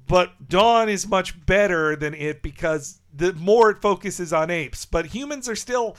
But 0.07 0.49
Dawn 0.49 0.89
is 0.89 1.07
much 1.07 1.47
better 1.47 1.97
than 1.97 2.15
it 2.15 2.43
because 2.43 3.01
the 3.15 3.33
more 3.33 3.71
it 3.71 3.81
focuses 3.81 4.33
on 4.33 4.51
apes, 4.51 4.85
but 4.85 5.07
humans 5.07 5.49
are 5.49 5.57
still 5.57 5.97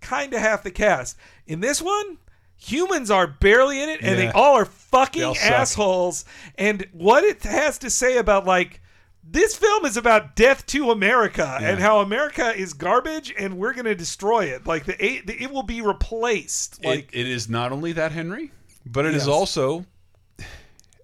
kind 0.00 0.34
of 0.34 0.40
half 0.40 0.62
the 0.62 0.70
cast. 0.70 1.16
In 1.46 1.60
this 1.60 1.80
one, 1.80 2.18
humans 2.56 3.10
are 3.10 3.26
barely 3.26 3.82
in 3.82 3.88
it, 3.88 4.00
and 4.02 4.18
they 4.18 4.28
all 4.28 4.54
are 4.56 4.64
fucking 4.64 5.22
all 5.22 5.34
suck. 5.34 5.50
assholes. 5.50 6.24
And 6.56 6.86
what 6.92 7.24
it 7.24 7.42
has 7.42 7.78
to 7.78 7.90
say 7.90 8.16
about 8.18 8.44
like 8.46 8.80
this 9.28 9.56
film 9.56 9.84
is 9.84 9.96
about 9.96 10.36
death 10.36 10.64
to 10.66 10.90
America 10.92 11.58
Yeah. 11.60 11.70
and 11.70 11.80
how 11.80 11.98
America 12.00 12.54
is 12.56 12.72
garbage 12.74 13.34
and 13.36 13.58
we're 13.58 13.72
going 13.74 13.86
to 13.86 13.94
destroy 13.94 14.44
it. 14.44 14.66
Like 14.66 14.84
the 14.84 15.04
eight, 15.04 15.24
it 15.28 15.50
will 15.50 15.64
be 15.64 15.82
replaced. 15.82 16.84
Like 16.84 17.10
it, 17.12 17.20
it 17.22 17.26
is 17.28 17.48
not 17.48 17.72
only 17.72 17.90
that 17.92 18.12
Henry, 18.12 18.52
but 18.84 19.04
it 19.04 19.14
is 19.14 19.26
Yes. 19.26 19.34
also. 19.34 19.84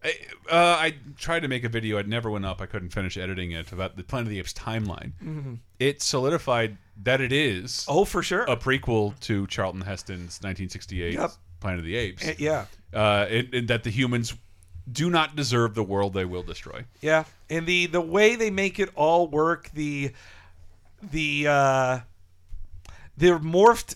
I, 0.04 0.08
uh, 0.50 0.54
I 0.80 0.94
tried 1.16 1.40
to 1.40 1.48
make 1.48 1.64
a 1.64 1.68
video. 1.68 1.98
It 1.98 2.08
never 2.08 2.28
went 2.30 2.44
up. 2.44 2.60
I 2.60 2.66
couldn't 2.66 2.90
finish 2.90 3.16
editing 3.16 3.52
it 3.52 3.70
about 3.72 3.96
the 3.96 4.02
Planet 4.02 4.26
of 4.26 4.30
the 4.30 4.40
Apes 4.40 4.52
timeline. 4.52 5.12
Mhm. 5.22 5.58
It 5.78 6.02
solidified 6.02 6.76
that 7.04 7.20
it 7.20 7.32
is. 7.32 7.84
Oh, 7.88 8.04
for 8.04 8.22
sure. 8.22 8.42
A 8.44 8.56
prequel 8.56 9.18
to 9.20 9.46
Charlton 9.46 9.82
Heston's 9.82 10.40
1968 10.42 11.14
Yep. 11.14 11.30
Planet 11.60 11.78
of 11.80 11.84
the 11.84 11.94
Apes. 11.96 12.26
Eh, 12.26 12.34
yeah. 12.38 12.66
Uh, 12.92 13.26
it, 13.30 13.48
it- 13.54 13.66
that 13.68 13.84
the 13.84 13.90
humans 13.90 14.34
do 14.90 15.08
not 15.08 15.36
deserve 15.36 15.74
the 15.76 15.84
world 15.84 16.12
they 16.14 16.24
will 16.24 16.42
destroy. 16.42 16.84
Yeah, 17.00 17.22
and 17.48 17.64
the 17.68 17.86
the 17.86 18.00
way 18.00 18.34
they 18.34 18.50
make 18.50 18.80
it 18.80 18.90
all 18.96 19.28
work, 19.28 19.70
the 19.72 20.10
the 21.00 21.46
uh 21.46 22.00
the 23.16 23.38
morphed 23.38 23.94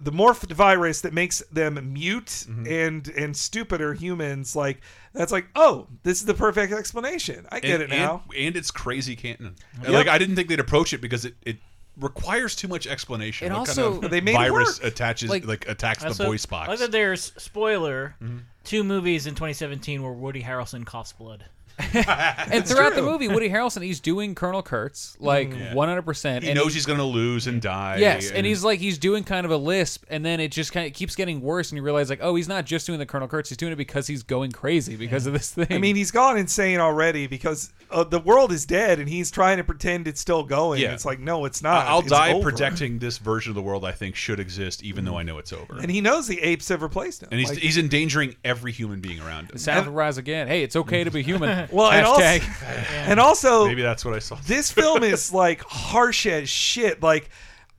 the 0.00 0.12
morphed 0.12 0.52
virus 0.52 1.00
that 1.00 1.12
makes 1.14 1.38
them 1.50 1.92
mute 1.94 2.26
Mm-hmm. 2.26 2.66
and 2.66 3.08
and 3.08 3.34
stupider 3.36 3.94
humans 3.94 4.54
like 4.54 4.80
that's 5.12 5.32
like 5.32 5.46
oh 5.56 5.86
this 6.02 6.18
is 6.20 6.26
the 6.26 6.34
perfect 6.34 6.72
explanation 6.72 7.46
i 7.50 7.58
get 7.60 7.80
and, 7.80 7.82
it 7.82 7.90
now 7.90 8.22
And, 8.36 8.46
and 8.48 8.56
it's 8.56 8.70
crazy 8.70 9.16
canon. 9.16 9.56
Yep. 9.82 9.88
Like 9.90 10.08
I 10.08 10.18
didn't 10.18 10.36
think 10.36 10.48
they'd 10.48 10.60
approach 10.60 10.92
it 10.92 11.00
because 11.00 11.24
it, 11.24 11.34
it 11.42 11.56
requires 11.96 12.56
too 12.56 12.68
much 12.68 12.86
explanation. 12.86 13.48
It 13.48 13.50
what 13.50 13.58
also- 13.68 13.92
kind 13.94 14.04
of 14.04 14.10
They 14.10 14.20
made 14.20 14.32
it 14.32 14.36
virus 14.38 14.78
attaches 14.80 15.28
like, 15.28 15.44
Like- 15.46 15.68
attacks 15.68 16.00
the 16.02 16.08
Also, 16.08 16.24
voice 16.26 16.46
box. 16.46 16.68
I 16.68 16.70
like 16.72 16.78
that 16.80 16.92
there's 16.92 17.32
spoiler 17.36 18.14
Mm-hmm. 18.22 18.38
two 18.64 18.84
movies 18.84 19.26
in 19.26 19.34
2017 19.34 20.02
where 20.02 20.12
Woody 20.12 20.42
Harrelson 20.42 20.86
coughs 20.86 21.12
blood. 21.12 21.44
and 22.52 22.66
throughout 22.66 22.94
the 22.94 23.02
movie, 23.02 23.28
Woody 23.28 23.48
Harrelson, 23.48 23.82
he's 23.82 24.00
doing 24.00 24.34
Colonel 24.34 24.62
Kurtz 24.62 25.16
like 25.20 25.52
Yeah. 25.52 25.74
one 25.74 25.88
hundred 25.88 26.02
percent. 26.02 26.44
He 26.44 26.52
knows 26.54 26.74
he's 26.74 26.86
going 26.86 26.98
to 26.98 27.04
lose 27.04 27.46
and 27.46 27.60
die. 27.60 27.96
Yes, 27.98 28.30
and, 28.30 28.46
he's 28.46 28.64
like 28.64 28.80
he's 28.80 28.98
doing 28.98 29.24
kind 29.24 29.44
of 29.44 29.50
a 29.52 29.56
lisp, 29.56 30.04
and 30.08 30.24
then 30.24 30.40
it 30.40 30.52
just 30.52 30.72
kind 30.72 30.86
of 30.86 30.92
keeps 30.92 31.14
getting 31.16 31.40
worse, 31.40 31.70
and 31.70 31.76
you 31.76 31.82
realize 31.82 32.10
like, 32.10 32.20
oh, 32.22 32.34
he's 32.34 32.48
not 32.48 32.64
just 32.66 32.86
doing 32.86 32.98
the 32.98 33.06
Colonel 33.06 33.28
Kurtz; 33.28 33.48
he's 33.48 33.56
doing 33.58 33.72
it 33.72 33.76
because 33.76 34.06
he's 34.06 34.22
going 34.22 34.52
crazy 34.52 34.96
because 34.96 35.26
of 35.26 35.32
this 35.32 35.50
thing. 35.52 35.66
i 35.70 35.78
mean 35.78 35.96
he's 35.96 36.10
gone 36.10 36.36
insane 36.36 36.78
already 36.80 37.26
because 37.26 37.72
uh, 37.90 38.04
the 38.04 38.18
world 38.20 38.52
is 38.52 38.66
dead 38.66 38.98
and 38.98 39.08
he's 39.08 39.30
trying 39.30 39.56
to 39.56 39.64
pretend 39.64 40.06
it's 40.08 40.20
still 40.20 40.42
going 40.42 40.80
Yeah. 40.80 40.92
it's 40.92 41.04
like 41.04 41.18
no 41.20 41.44
it's 41.44 41.62
not 41.62 41.86
I'll 41.86 42.00
It's 42.00 42.08
die 42.10 42.32
over. 42.32 42.50
protecting 42.50 42.98
this 42.98 43.18
version 43.18 43.50
of 43.50 43.54
the 43.56 43.62
world 43.62 43.84
I 43.84 43.92
think 43.92 44.14
should 44.16 44.38
exist, 44.40 44.82
even 44.82 45.04
though 45.04 45.16
I 45.16 45.22
know 45.22 45.38
it's 45.38 45.52
over. 45.52 45.78
and 45.78 45.90
he 45.90 46.00
knows 46.00 46.26
the 46.26 46.40
apes 46.40 46.68
have 46.68 46.82
replaced 46.82 47.22
him 47.22 47.28
And 47.30 47.40
he's, 47.40 47.48
Like- 47.50 47.58
he's 47.58 47.78
endangering 47.78 48.36
every 48.44 48.72
human 48.72 49.00
being 49.00 49.20
around 49.20 49.50
him. 49.50 49.58
Sound 49.58 49.86
will 49.86 49.94
rise 49.94 50.18
again. 50.18 50.48
Hey, 50.48 50.62
it's 50.62 50.76
okay 50.76 51.04
to 51.04 51.10
be 51.10 51.22
human. 51.22 51.68
Well, 51.72 51.90
and 51.90 52.06
also, 52.06 52.22
and 52.22 53.20
also, 53.20 53.66
Maybe 53.66 53.82
that's 53.82 54.04
what 54.04 54.14
I 54.14 54.18
saw. 54.18 54.36
This 54.46 54.70
film 54.70 55.02
is 55.02 55.32
like 55.44 55.62
harsh 55.62 56.26
as 56.26 56.48
shit. 56.48 57.02
Like 57.02 57.30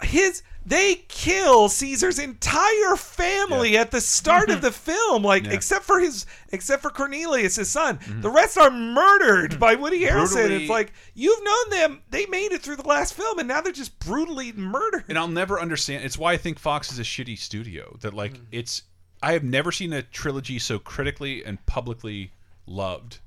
his, 0.04 0.44
they 0.66 0.96
kill 1.08 1.70
Caesar's 1.70 2.20
entire 2.20 2.96
family 2.96 3.78
at 3.78 3.92
the 3.92 4.02
start 4.02 4.50
of 4.50 4.62
the 4.68 4.72
film. 4.72 5.24
Like 5.24 5.46
Yeah. 5.46 5.52
except 5.54 5.86
for 5.86 6.00
his, 6.00 6.26
except 6.52 6.82
for 6.82 6.90
Cornelius, 6.90 7.56
his 7.56 7.70
son. 7.70 7.98
Mm-hmm. 7.98 8.22
The 8.22 8.30
rest 8.30 8.58
are 8.58 8.70
murdered 8.70 9.60
by 9.60 9.76
Woody 9.76 10.02
Harrelson. 10.02 10.34
Brutally- 10.34 10.62
It's 10.64 10.70
like 10.70 10.94
you've 11.14 11.44
known 11.44 11.70
them. 11.72 12.02
They 12.10 12.26
made 12.28 12.52
it 12.52 12.62
through 12.62 12.78
the 12.78 12.88
last 12.88 13.14
film, 13.14 13.40
and 13.40 13.48
now 13.48 13.62
they're 13.62 13.72
just 13.74 13.98
brutally 14.00 14.52
murdered. 14.54 15.06
and 15.10 15.18
I'll 15.18 15.28
never 15.28 15.60
understand. 15.60 16.04
It's 16.06 16.18
why 16.18 16.34
I 16.34 16.38
think 16.38 16.60
Fox 16.60 16.92
is 16.92 17.00
a 17.00 17.04
shitty 17.04 17.38
studio. 17.38 17.98
That 18.02 18.14
like 18.14 18.34
mm. 18.34 18.42
it's. 18.52 18.84
I 19.24 19.34
have 19.34 19.44
never 19.44 19.72
seen 19.72 19.94
a 19.94 20.02
trilogy 20.02 20.58
so 20.58 20.80
critically 20.80 21.46
and 21.46 21.64
publicly 21.68 22.32
loved, 22.66 23.20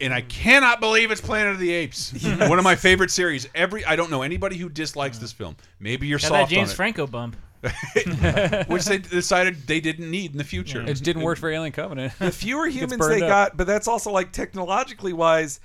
and 0.00 0.12
I 0.14 0.20
cannot 0.22 0.80
believe 0.80 1.10
it's 1.10 1.20
Planet 1.20 1.52
of 1.54 1.58
the 1.58 1.72
Apes. 1.72 2.12
One 2.24 2.58
of 2.58 2.64
my 2.64 2.76
favorite 2.76 3.10
series. 3.10 3.48
Every 3.54 3.84
I 3.84 3.96
don't 3.96 4.10
know 4.10 4.22
anybody 4.22 4.56
who 4.56 4.68
dislikes 4.68 5.18
this 5.18 5.32
film. 5.32 5.56
Maybe 5.80 6.06
you're 6.06 6.18
Got 6.18 6.28
soft 6.28 6.50
that 6.50 6.54
James 6.54 6.70
on 6.70 6.72
it. 6.72 6.76
Franco 6.76 7.06
bump. 7.06 7.36
which 8.68 8.84
they 8.84 8.98
decided 8.98 9.66
they 9.66 9.80
didn't 9.80 10.08
need 10.08 10.30
in 10.30 10.38
the 10.38 10.44
future. 10.44 10.80
It 10.82 11.02
didn't 11.02 11.22
work 11.22 11.38
for 11.38 11.50
Alien 11.50 11.72
Covenant. 11.72 12.12
the 12.20 12.30
fewer 12.30 12.66
humans 12.68 13.06
they 13.08 13.20
up. 13.22 13.28
got, 13.28 13.56
but 13.56 13.66
that's 13.66 13.88
also 13.88 14.12
like 14.12 14.30
technologically 14.30 15.12
wise. 15.12 15.58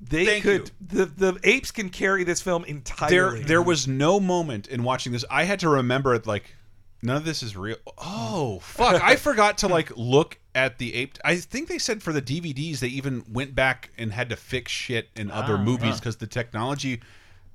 They 0.00 0.24
Thank 0.24 0.44
could 0.44 0.70
the 0.80 1.06
the 1.06 1.38
apes 1.42 1.72
can 1.72 1.90
carry 1.90 2.24
this 2.24 2.40
film 2.40 2.64
entirely. 2.64 3.40
there 3.40 3.46
there 3.46 3.62
was 3.62 3.86
no 3.88 4.18
moment 4.18 4.68
in 4.68 4.82
watching 4.82 5.12
this 5.12 5.24
I 5.30 5.44
had 5.44 5.60
to 5.60 5.68
remember 5.68 6.14
it 6.14 6.26
like 6.26 6.54
none 7.02 7.16
of 7.16 7.24
this 7.24 7.42
is 7.42 7.56
real. 7.56 7.76
Oh 7.98 8.60
fuck! 8.60 9.02
I 9.02 9.16
forgot 9.16 9.58
to 9.58 9.68
like 9.68 9.90
look 9.96 10.38
at 10.54 10.78
the 10.78 10.94
ape. 10.94 11.18
I 11.24 11.36
think 11.36 11.68
they 11.68 11.78
said 11.78 12.02
for 12.02 12.12
the 12.12 12.22
DVDs 12.22 12.80
they 12.80 12.88
even 12.88 13.24
went 13.30 13.54
back 13.54 13.90
and 13.98 14.12
had 14.12 14.28
to 14.30 14.36
fix 14.36 14.72
shit 14.72 15.08
in 15.16 15.30
other 15.30 15.54
Ah, 15.54 15.62
movies 15.62 15.90
huh. 15.94 15.96
because 15.96 16.16
the 16.16 16.26
technology. 16.26 17.00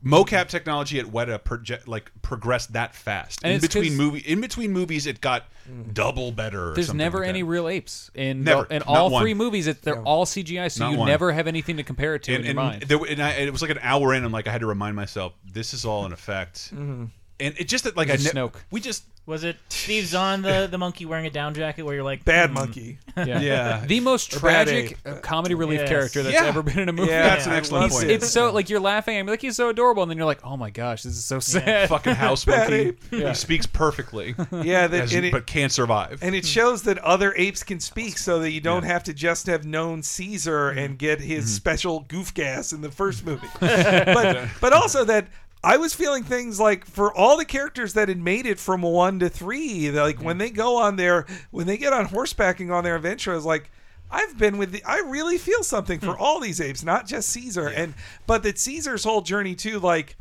Mocap 0.04 0.50
technology 0.50 1.00
at 1.00 1.08
Weta 1.08 1.40
proje- 1.40 1.88
like 1.88 2.12
progressed 2.22 2.74
that 2.74 2.94
fast. 2.94 3.40
And 3.44 3.52
in 3.54 3.56
it's 3.58 3.66
between 3.66 3.92
'cause- 3.94 3.98
movie, 3.98 4.20
in 4.20 4.40
between 4.40 4.72
movies, 4.72 5.08
it 5.08 5.20
got 5.20 5.46
double 5.94 6.32
better. 6.32 6.74
There's 6.76 6.88
something 6.88 6.98
never 7.00 7.20
like 7.20 7.30
any 7.30 7.42
that. 7.42 7.46
real 7.48 7.68
apes 7.68 8.12
in 8.14 8.44
Never. 8.44 8.66
in 8.66 8.80
Not 8.80 8.88
all 8.88 9.10
one. 9.10 9.24
three 9.24 9.34
movies. 9.34 9.66
It, 9.66 9.82
they're 9.82 10.04
all 10.04 10.26
CGI, 10.28 10.68
so 10.68 10.84
Not 10.86 10.92
you 10.92 10.98
one. 11.00 11.08
never 11.08 11.32
have 11.32 11.48
anything 11.48 11.78
to 11.78 11.84
compare 11.84 12.14
it 12.14 12.22
to 12.24 12.32
in 12.34 12.38
and, 12.38 12.46
your 12.46 12.54
mind. 12.54 12.84
there- 12.84 13.00
and 13.10 13.20
I, 13.24 13.32
it 13.32 13.52
was 13.52 13.64
like 13.64 13.72
an 13.72 13.80
hour 13.82 14.14
in. 14.14 14.24
I'm 14.24 14.32
like, 14.32 14.48
I 14.48 14.52
had 14.52 14.62
to 14.62 14.68
remind 14.68 14.96
myself, 14.96 15.34
this 15.52 15.74
is 15.74 15.86
all 15.86 16.06
an 16.06 16.14
effect. 16.14 16.72
Mhm. 16.76 17.10
And 17.40 17.54
it 17.58 17.68
just 17.68 17.86
like 17.98 18.10
I 18.10 18.14
It's 18.14 18.24
ne- 18.24 18.32
Snoke. 18.32 18.56
we 18.72 18.80
just 18.80 19.04
Was 19.26 19.44
it 19.44 19.58
Steve 19.70 20.06
Zahn, 20.06 20.42
the, 20.42 20.68
the 20.72 20.78
monkey 20.78 21.06
wearing 21.06 21.26
a 21.26 21.30
down 21.30 21.54
jacket, 21.54 21.84
where 21.84 21.94
you're 21.96 22.04
like 22.04 22.24
Bad 22.24 22.50
hmm. 22.50 22.54
monkey. 22.56 22.98
Yeah. 23.18 23.40
Yeah. 23.40 23.84
The 23.86 24.02
most 24.02 24.30
tragic 24.32 24.92
ape. 24.92 24.98
uh, 25.06 25.20
comedy 25.22 25.56
relief 25.56 25.80
Yes. 25.80 25.90
character 25.90 26.22
that's 26.24 26.34
Yeah. 26.34 26.46
ever 26.46 26.62
been 26.62 26.80
in 26.80 26.90
a 26.90 26.94
movie. 26.94 27.12
Yeah, 27.12 27.24
That's 27.30 27.46
an 27.46 27.54
excellent 27.54 27.92
point. 27.94 28.10
It's 28.12 28.30
so 28.30 28.52
like 28.52 28.70
you're 28.70 28.80
laughing. 28.82 29.18
I'm 29.18 29.26
like 29.26 29.42
he's 29.42 29.56
so 29.56 29.70
adorable, 29.70 30.04
and 30.04 30.10
then 30.10 30.18
you're 30.18 30.26
like, 30.26 30.46
oh 30.46 30.56
my 30.58 30.70
gosh, 30.70 31.04
this 31.04 31.14
is 31.18 31.24
so 31.24 31.40
sad. 31.40 31.88
fucking 31.96 32.16
house 32.16 32.44
Bad 32.46 32.70
monkey. 32.72 32.88
ape. 32.90 33.04
He 33.12 33.34
speaks 33.34 33.66
perfectly. 33.66 34.36
Yeah, 34.52 34.88
that- 34.88 35.04
as- 35.04 35.14
it- 35.14 35.32
but 35.32 35.46
can't 35.48 35.72
survive. 35.72 36.20
and 36.22 36.36
it 36.36 36.46
shows 36.46 36.84
that 36.84 36.98
other 37.00 37.34
apes 37.38 37.64
can 37.64 37.80
speak, 37.80 38.18
so 38.18 38.40
that 38.40 38.52
you 38.52 38.60
don't 38.62 38.84
have 38.84 39.04
to 39.06 39.14
just 39.14 39.48
have 39.48 39.66
known 39.66 40.04
Caesar 40.04 40.70
and 40.70 40.98
get 41.00 41.20
his 41.22 41.54
special 41.54 42.02
goof 42.10 42.34
gas 42.34 42.72
in 42.74 42.82
the 42.82 42.92
first 42.92 43.26
movie. 43.26 43.48
but 43.60 44.48
but 44.62 44.74
also 44.74 45.04
that 45.06 45.28
I 45.66 45.78
was 45.78 45.96
feeling 45.96 46.24
things 46.24 46.60
like 46.60 46.86
for 46.86 47.12
all 47.12 47.38
the 47.38 47.46
characters 47.46 47.94
that 47.94 48.08
had 48.08 48.20
made 48.20 48.46
it 48.46 48.60
from 48.60 48.84
one 48.84 49.18
to 49.20 49.30
three, 49.30 49.90
like 49.90 50.18
mm-hmm. 50.18 50.26
when 50.26 50.38
they 50.38 50.52
go 50.52 50.78
on 50.78 50.96
their 50.96 51.26
when 51.50 51.66
they 51.66 51.78
get 51.78 51.92
on 51.92 52.08
horsebacking 52.08 52.72
on 52.72 52.84
their 52.84 52.96
adventure, 52.96 53.34
I 53.34 53.36
was 53.36 53.46
like. 53.46 53.72
I've 54.12 54.38
been 54.38 54.60
with 54.60 54.72
the. 54.72 54.84
I 54.84 55.00
really 55.00 55.40
feel 55.40 55.64
something 55.64 56.00
for 56.00 56.14
hmm. 56.14 56.22
all 56.22 56.40
these 56.40 56.62
apes, 56.62 56.84
not 56.84 57.08
just 57.08 57.28
Caesar, 57.30 57.68
and 57.68 57.96
but 58.28 58.44
that 58.44 58.60
Caesar's 58.60 59.04
whole 59.04 59.22
journey 59.22 59.56
too. 59.56 59.80
Like 59.80 60.16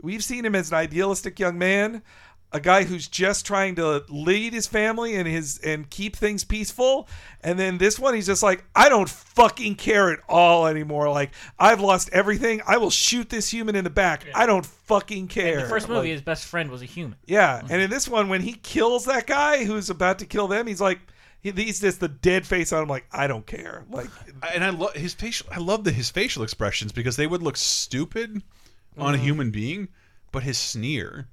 we've 0.00 0.22
seen 0.22 0.44
him 0.44 0.54
as 0.54 0.70
an 0.70 0.76
idealistic 0.76 1.40
young 1.40 1.58
man, 1.58 2.02
a 2.54 2.60
guy 2.60 2.84
who's 2.84 3.06
just 3.08 3.44
trying 3.44 3.74
to 3.74 4.02
lead 4.08 4.52
his 4.54 4.66
family 4.66 5.16
and 5.16 5.28
his 5.28 5.58
and 5.58 5.90
keep 5.90 6.16
things 6.16 6.44
peaceful. 6.44 7.06
And 7.42 7.58
then 7.58 7.76
this 7.78 7.98
one, 7.98 8.14
he's 8.14 8.26
just 8.26 8.42
like, 8.42 8.64
I 8.74 8.88
don't 8.88 9.08
fucking 9.10 9.74
care 9.74 10.10
at 10.12 10.20
all 10.28 10.66
anymore. 10.66 11.10
Like 11.10 11.32
I've 11.58 11.80
lost 11.80 12.08
everything. 12.12 12.62
I 12.66 12.78
will 12.78 12.90
shoot 12.90 13.28
this 13.28 13.50
human 13.50 13.74
in 13.76 13.84
the 13.84 13.90
back. 13.90 14.24
I 14.34 14.46
don't 14.46 14.64
fucking 14.64 15.28
care. 15.28 15.58
In 15.58 15.62
the 15.64 15.68
first 15.68 15.88
movie, 15.88 16.00
Like, 16.00 16.08
his 16.10 16.22
best 16.22 16.46
friend 16.46 16.70
was 16.70 16.80
a 16.80 16.86
human. 16.86 17.18
yeah, 17.26 17.60
and 17.68 17.82
in 17.82 17.90
this 17.90 18.08
one, 18.08 18.28
when 18.28 18.40
he 18.40 18.52
kills 18.54 19.04
that 19.06 19.26
guy 19.26 19.64
who's 19.64 19.90
about 19.90 20.20
to 20.20 20.26
kill 20.26 20.48
them, 20.48 20.66
he's 20.66 20.80
like. 20.80 21.00
He's 21.42 21.80
just 21.80 22.00
the 22.00 22.08
dead 22.08 22.46
face 22.46 22.72
on 22.72 22.84
him, 22.84 22.88
like 22.88 23.04
I 23.12 23.26
don't 23.26 23.44
care. 23.46 23.84
Like 23.90 24.08
and 24.54 24.64
I 24.64 24.70
love 24.70 24.94
his 24.94 25.12
facial. 25.12 25.46
I 25.52 25.58
love 25.58 25.84
the 25.84 25.92
his 25.92 26.08
facial 26.08 26.42
expressions 26.42 26.90
because 26.90 27.16
they 27.16 27.26
would 27.26 27.42
look 27.42 27.58
stupid 27.58 28.42
on 28.96 29.14
a 29.14 29.18
Mhm. 29.18 29.20
human 29.20 29.50
being, 29.50 29.88
but 30.32 30.42
his 30.42 30.56
sneer. 30.56 31.28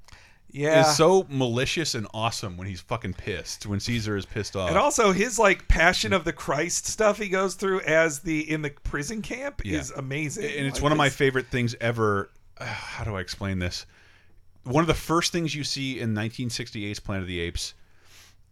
Yeah. 0.54 0.82
is 0.90 0.96
so 0.98 1.26
malicious 1.30 1.96
and 1.96 2.08
awesome 2.14 2.58
when 2.58 2.68
he's 2.68 2.82
fucking 2.82 3.14
pissed. 3.14 3.66
When 3.66 3.80
Caesar 3.80 4.18
is 4.18 4.26
pissed 4.26 4.56
off, 4.56 4.70
And 4.70 4.78
also 4.78 5.12
his 5.14 5.40
like 5.40 5.68
Passion 5.68 6.14
of 6.14 6.24
the 6.24 6.34
Christ 6.34 6.86
stuff 6.88 7.18
he 7.18 7.30
goes 7.30 7.56
through 7.56 7.82
as 7.82 8.20
the 8.20 8.50
in 8.52 8.62
the 8.62 8.70
prison 8.70 9.22
camp 9.22 9.62
Yeah. 9.64 9.80
is 9.80 9.92
amazing. 9.92 10.44
and 10.46 10.68
it's 10.68 10.76
Like, 10.78 10.84
one 10.84 10.92
of 10.92 10.98
my 10.98 11.10
favorite 11.10 11.48
things 11.48 11.76
ever. 11.82 12.30
Uh, 12.58 12.66
how 12.66 13.04
do 13.04 13.16
I 13.16 13.22
explain 13.22 13.60
this? 13.60 13.86
One 14.64 14.84
of 14.84 14.88
the 14.88 14.94
first 14.94 15.32
things 15.32 15.56
you 15.56 15.64
see 15.64 16.00
in 16.00 16.14
1968's 16.14 17.00
Planet 17.00 17.24
of 17.24 17.28
the 17.28 17.40
Apes 17.40 17.74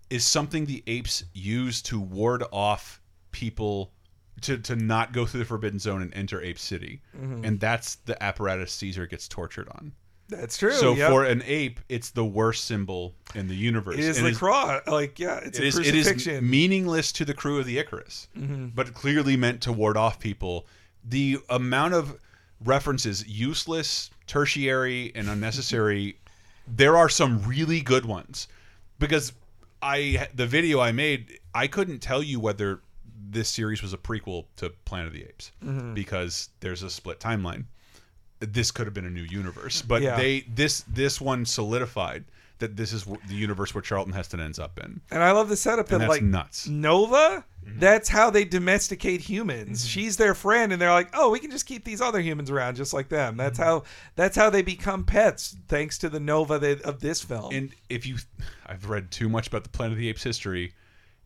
is 0.09 0.25
something 0.25 0.65
the 0.65 0.81
apes 0.87 1.23
use 1.33 1.83
to 1.83 1.99
ward 1.99 2.43
off 2.51 2.99
people 3.31 3.91
to, 4.41 4.57
to 4.57 4.75
not 4.75 5.11
go 5.13 5.25
through 5.25 5.41
the 5.41 5.45
Forbidden 5.45 5.77
Zone 5.77 6.01
and 6.01 6.11
enter 6.15 6.41
Ape 6.41 6.57
City, 6.57 7.01
Mhm. 7.15 7.45
and 7.45 7.59
that's 7.59 7.95
the 8.05 8.21
apparatus 8.23 8.71
Caesar 8.73 9.05
gets 9.05 9.27
tortured 9.27 9.67
on. 9.69 9.91
That's 10.29 10.57
true, 10.57 10.71
So 10.73 10.93
yep. 10.93 11.09
for 11.09 11.25
an 11.25 11.41
ape, 11.45 11.79
it's 11.89 12.11
the 12.11 12.23
worst 12.23 12.65
symbol 12.65 13.15
in 13.35 13.47
the 13.47 13.55
universe. 13.55 13.95
It 13.95 14.01
is 14.01 14.17
And 14.19 14.27
the 14.27 14.33
cross. 14.35 14.81
Like, 14.87 15.17
yeah, 15.19 15.39
it's 15.43 15.57
it 15.59 15.63
a 15.63 15.67
is, 15.67 15.77
it 15.79 15.85
is 15.87 16.07
crucifixion. 16.07 16.49
meaningless 16.49 17.11
to 17.13 17.25
the 17.25 17.33
crew 17.33 17.59
of 17.59 17.65
the 17.65 17.79
Icarus, 17.79 18.27
Mhm. 18.37 18.73
but 18.75 18.93
clearly 18.93 19.35
meant 19.35 19.61
to 19.63 19.73
ward 19.73 19.97
off 19.97 20.19
people. 20.19 20.67
The 21.03 21.39
amount 21.49 21.95
of 21.95 22.19
references, 22.63 23.27
useless, 23.27 24.09
tertiary, 24.27 25.11
and 25.15 25.29
unnecessary. 25.29 26.17
there 26.67 26.95
are 26.95 27.09
some 27.09 27.41
really 27.43 27.81
good 27.81 28.05
ones 28.05 28.47
because 28.99 29.33
I 29.81 30.27
the 30.35 30.45
video 30.45 30.79
I 30.79 30.91
made, 30.91 31.39
I 31.55 31.65
couldn't 31.67 31.99
tell 31.99 32.21
you 32.21 32.39
whether 32.39 32.81
this 33.31 33.49
series 33.49 33.81
was 33.81 33.93
a 33.93 33.97
prequel 33.97 34.45
to 34.57 34.69
Planet 34.85 35.07
of 35.07 35.13
the 35.13 35.23
Apes 35.23 35.51
Mhm. 35.65 35.93
because 35.95 36.49
there's 36.59 36.83
a 36.83 36.89
split 36.89 37.19
timeline. 37.19 37.65
This 38.39 38.71
could 38.71 38.87
have 38.87 38.93
been 38.93 39.05
a 39.05 39.09
new 39.09 39.23
universe, 39.23 39.81
but 39.81 40.01
Yeah. 40.01 40.15
they 40.17 40.41
this 40.41 40.81
this 40.87 41.19
one 41.19 41.45
solidified 41.45 42.25
that 42.59 42.75
this 42.75 42.91
is 42.91 43.05
the 43.05 43.35
universe 43.35 43.73
where 43.73 43.81
Charlton 43.81 44.13
Heston 44.13 44.41
ends 44.41 44.59
up 44.59 44.77
in. 44.83 44.99
And 45.11 45.23
I 45.23 45.31
love 45.31 45.47
the 45.47 45.55
setup 45.55 45.89
And 45.91 45.95
that 46.01 46.07
that's 46.07 46.09
like 46.09 46.21
nuts. 46.23 46.67
Mm-hmm. 46.67 46.81
Nova. 46.81 47.45
That's 47.65 48.09
how 48.09 48.29
they 48.31 48.45
domesticate 48.45 49.21
humans. 49.21 49.85
She's 49.85 50.17
their 50.17 50.33
friend, 50.33 50.71
and 50.73 50.81
they're 50.81 50.91
like, 50.91 51.09
"Oh, 51.13 51.29
we 51.29 51.39
can 51.39 51.51
just 51.51 51.65
keep 51.67 51.83
these 51.85 52.01
other 52.01 52.19
humans 52.19 52.49
around 52.49 52.75
just 52.75 52.93
like 52.93 53.09
them." 53.09 53.37
That's 53.37 53.59
Mm-hmm. 53.59 53.69
how. 53.69 53.83
That's 54.15 54.35
how 54.35 54.49
they 54.49 54.61
become 54.63 55.03
pets, 55.03 55.55
thanks 55.67 55.97
to 55.99 56.09
the 56.09 56.19
Nova 56.19 56.57
that, 56.59 56.81
of 56.81 56.99
this 56.99 57.21
film. 57.21 57.53
And 57.53 57.71
if 57.89 58.07
you, 58.07 58.15
I've 58.65 58.89
read 58.89 59.11
too 59.11 59.29
much 59.29 59.47
about 59.47 59.63
the 59.63 59.69
Planet 59.69 59.93
of 59.93 59.99
the 59.99 60.09
Apes 60.09 60.23
history. 60.23 60.73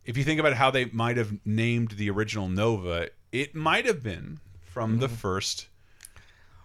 If 0.05 0.17
you 0.17 0.23
think 0.25 0.39
about 0.39 0.53
how 0.53 0.69
they 0.69 0.85
might 0.85 1.15
have 1.17 1.31
named 1.45 1.91
the 1.91 2.09
original 2.09 2.49
Nova, 2.49 3.09
it 3.31 3.55
might 3.55 3.85
have 3.85 4.03
been 4.03 4.39
from 4.61 4.99
the 4.99 5.07
first, 5.07 5.67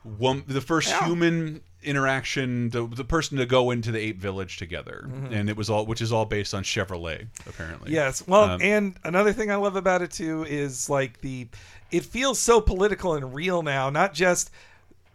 wom- 0.04 0.44
the 0.46 0.60
first 0.60 0.88
Yeah. 0.88 1.04
human 1.06 1.60
interaction, 1.82 2.70
the, 2.70 2.86
the 2.86 3.04
person 3.04 3.38
to 3.38 3.46
go 3.46 3.70
into 3.70 3.90
the 3.92 3.98
ape 3.98 4.20
village 4.20 4.56
together, 4.56 5.06
Mhm. 5.08 5.32
and 5.32 5.48
it 5.48 5.56
was 5.56 5.70
all, 5.70 5.86
which 5.86 6.00
is 6.00 6.12
all 6.12 6.24
based 6.24 6.52
on 6.54 6.62
Chevrolet, 6.64 7.26
apparently. 7.46 7.92
Yes. 7.92 8.22
Well, 8.26 8.44
Um, 8.50 8.62
and 8.62 8.94
another 9.04 9.32
thing 9.32 9.50
I 9.50 9.56
love 9.56 9.76
about 9.76 10.02
it 10.02 10.10
too 10.10 10.44
is 10.48 10.88
like 10.88 11.20
the 11.20 11.48
it 11.90 12.04
feels 12.04 12.38
so 12.38 12.60
political 12.60 13.14
and 13.14 13.34
real 13.34 13.62
now, 13.62 13.90
not 13.90 14.12
just 14.14 14.50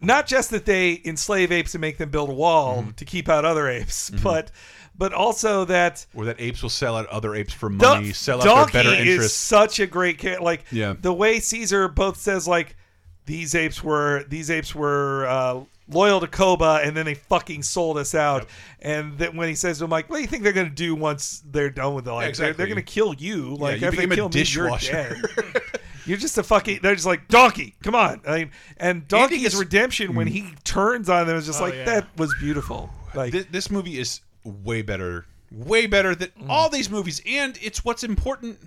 not 0.00 0.26
just 0.26 0.50
that 0.50 0.66
they 0.66 1.00
enslave 1.04 1.50
apes 1.52 1.72
and 1.74 1.80
make 1.80 1.96
them 1.98 2.10
build 2.10 2.28
a 2.28 2.32
wall 2.34 2.80
Mm-hmm. 2.82 2.90
to 2.92 3.04
keep 3.04 3.28
out 3.28 3.44
other 3.44 3.68
apes, 3.68 4.10
but 4.22 4.50
but 4.96 5.12
also 5.12 5.64
that 5.66 6.06
or 6.14 6.24
that 6.24 6.36
apes 6.40 6.62
will 6.62 6.70
sell 6.70 6.96
out 6.96 7.06
other 7.06 7.34
apes 7.34 7.52
for 7.52 7.68
money, 7.70 8.12
sell 8.12 8.38
out 8.40 8.44
Donkey 8.44 8.72
their 8.72 8.84
better 8.84 8.94
is 9.02 9.08
interests. 9.08 9.38
such 9.38 9.78
a 9.80 9.86
great 9.86 10.18
character. 10.18 10.42
Like 10.44 10.64
Yeah. 10.70 10.94
the 11.00 11.12
way 11.12 11.40
Caesar 11.40 11.88
both 11.88 12.16
says 12.18 12.46
like 12.48 12.76
these 13.26 13.54
apes 13.54 13.82
were 13.82 14.24
these 14.28 14.50
apes 14.50 14.74
were 14.74 15.26
uh, 15.26 15.60
loyal 15.88 16.20
to 16.20 16.26
Koba, 16.26 16.80
and 16.82 16.96
then 16.96 17.04
they 17.06 17.14
fucking 17.14 17.62
sold 17.62 17.96
us 17.98 18.14
out. 18.14 18.46
And 18.80 19.16
then 19.18 19.36
when 19.36 19.48
he 19.48 19.54
says 19.54 19.78
to 19.78 19.84
him 19.84 19.90
like, 19.90 20.08
"What 20.10 20.16
do 20.16 20.22
you 20.22 20.28
think 20.28 20.42
they're 20.42 20.52
gonna 20.52 20.68
do 20.70 20.94
once 20.94 21.42
they're 21.50 21.70
done 21.70 21.94
with 21.94 22.06
it? 22.06 22.10
Like 22.10 22.20
they're, 22.22 22.28
exactly. 22.30 22.56
they're 22.58 22.66
gonna 22.68 22.82
kill 22.82 23.14
you. 23.14 23.56
Like 23.56 23.80
you 23.80 23.88
if 23.88 23.96
they 23.96 24.06
kill 24.06 24.28
me, 24.28 24.42
you're 24.42 24.76
dead." 24.78 25.22
You're 26.06 26.18
just 26.18 26.36
a 26.36 26.42
fucking. 26.42 26.80
They're 26.82 26.94
just 26.94 27.06
like 27.06 27.28
donkey. 27.28 27.74
Come 27.82 27.94
on, 27.94 28.20
I 28.26 28.36
mean, 28.40 28.50
and 28.76 29.08
Donkey's 29.08 29.56
redemption 29.56 30.14
when 30.14 30.26
he 30.26 30.52
turns 30.62 31.08
on 31.08 31.26
them 31.26 31.36
is 31.38 31.46
just 31.46 31.62
Oh, 31.62 31.64
like 31.64 31.72
yeah. 31.72 31.84
that 31.86 32.08
was 32.18 32.34
beautiful. 32.38 32.90
Like 33.14 33.32
Thi- 33.32 33.46
this 33.50 33.70
movie 33.70 33.98
is 33.98 34.20
way 34.44 34.82
better, 34.82 35.24
way 35.50 35.86
better 35.86 36.14
than 36.14 36.28
Mm. 36.38 36.50
all 36.50 36.68
these 36.68 36.90
movies, 36.90 37.22
and 37.26 37.58
it's 37.62 37.86
what's 37.86 38.04
important. 38.04 38.58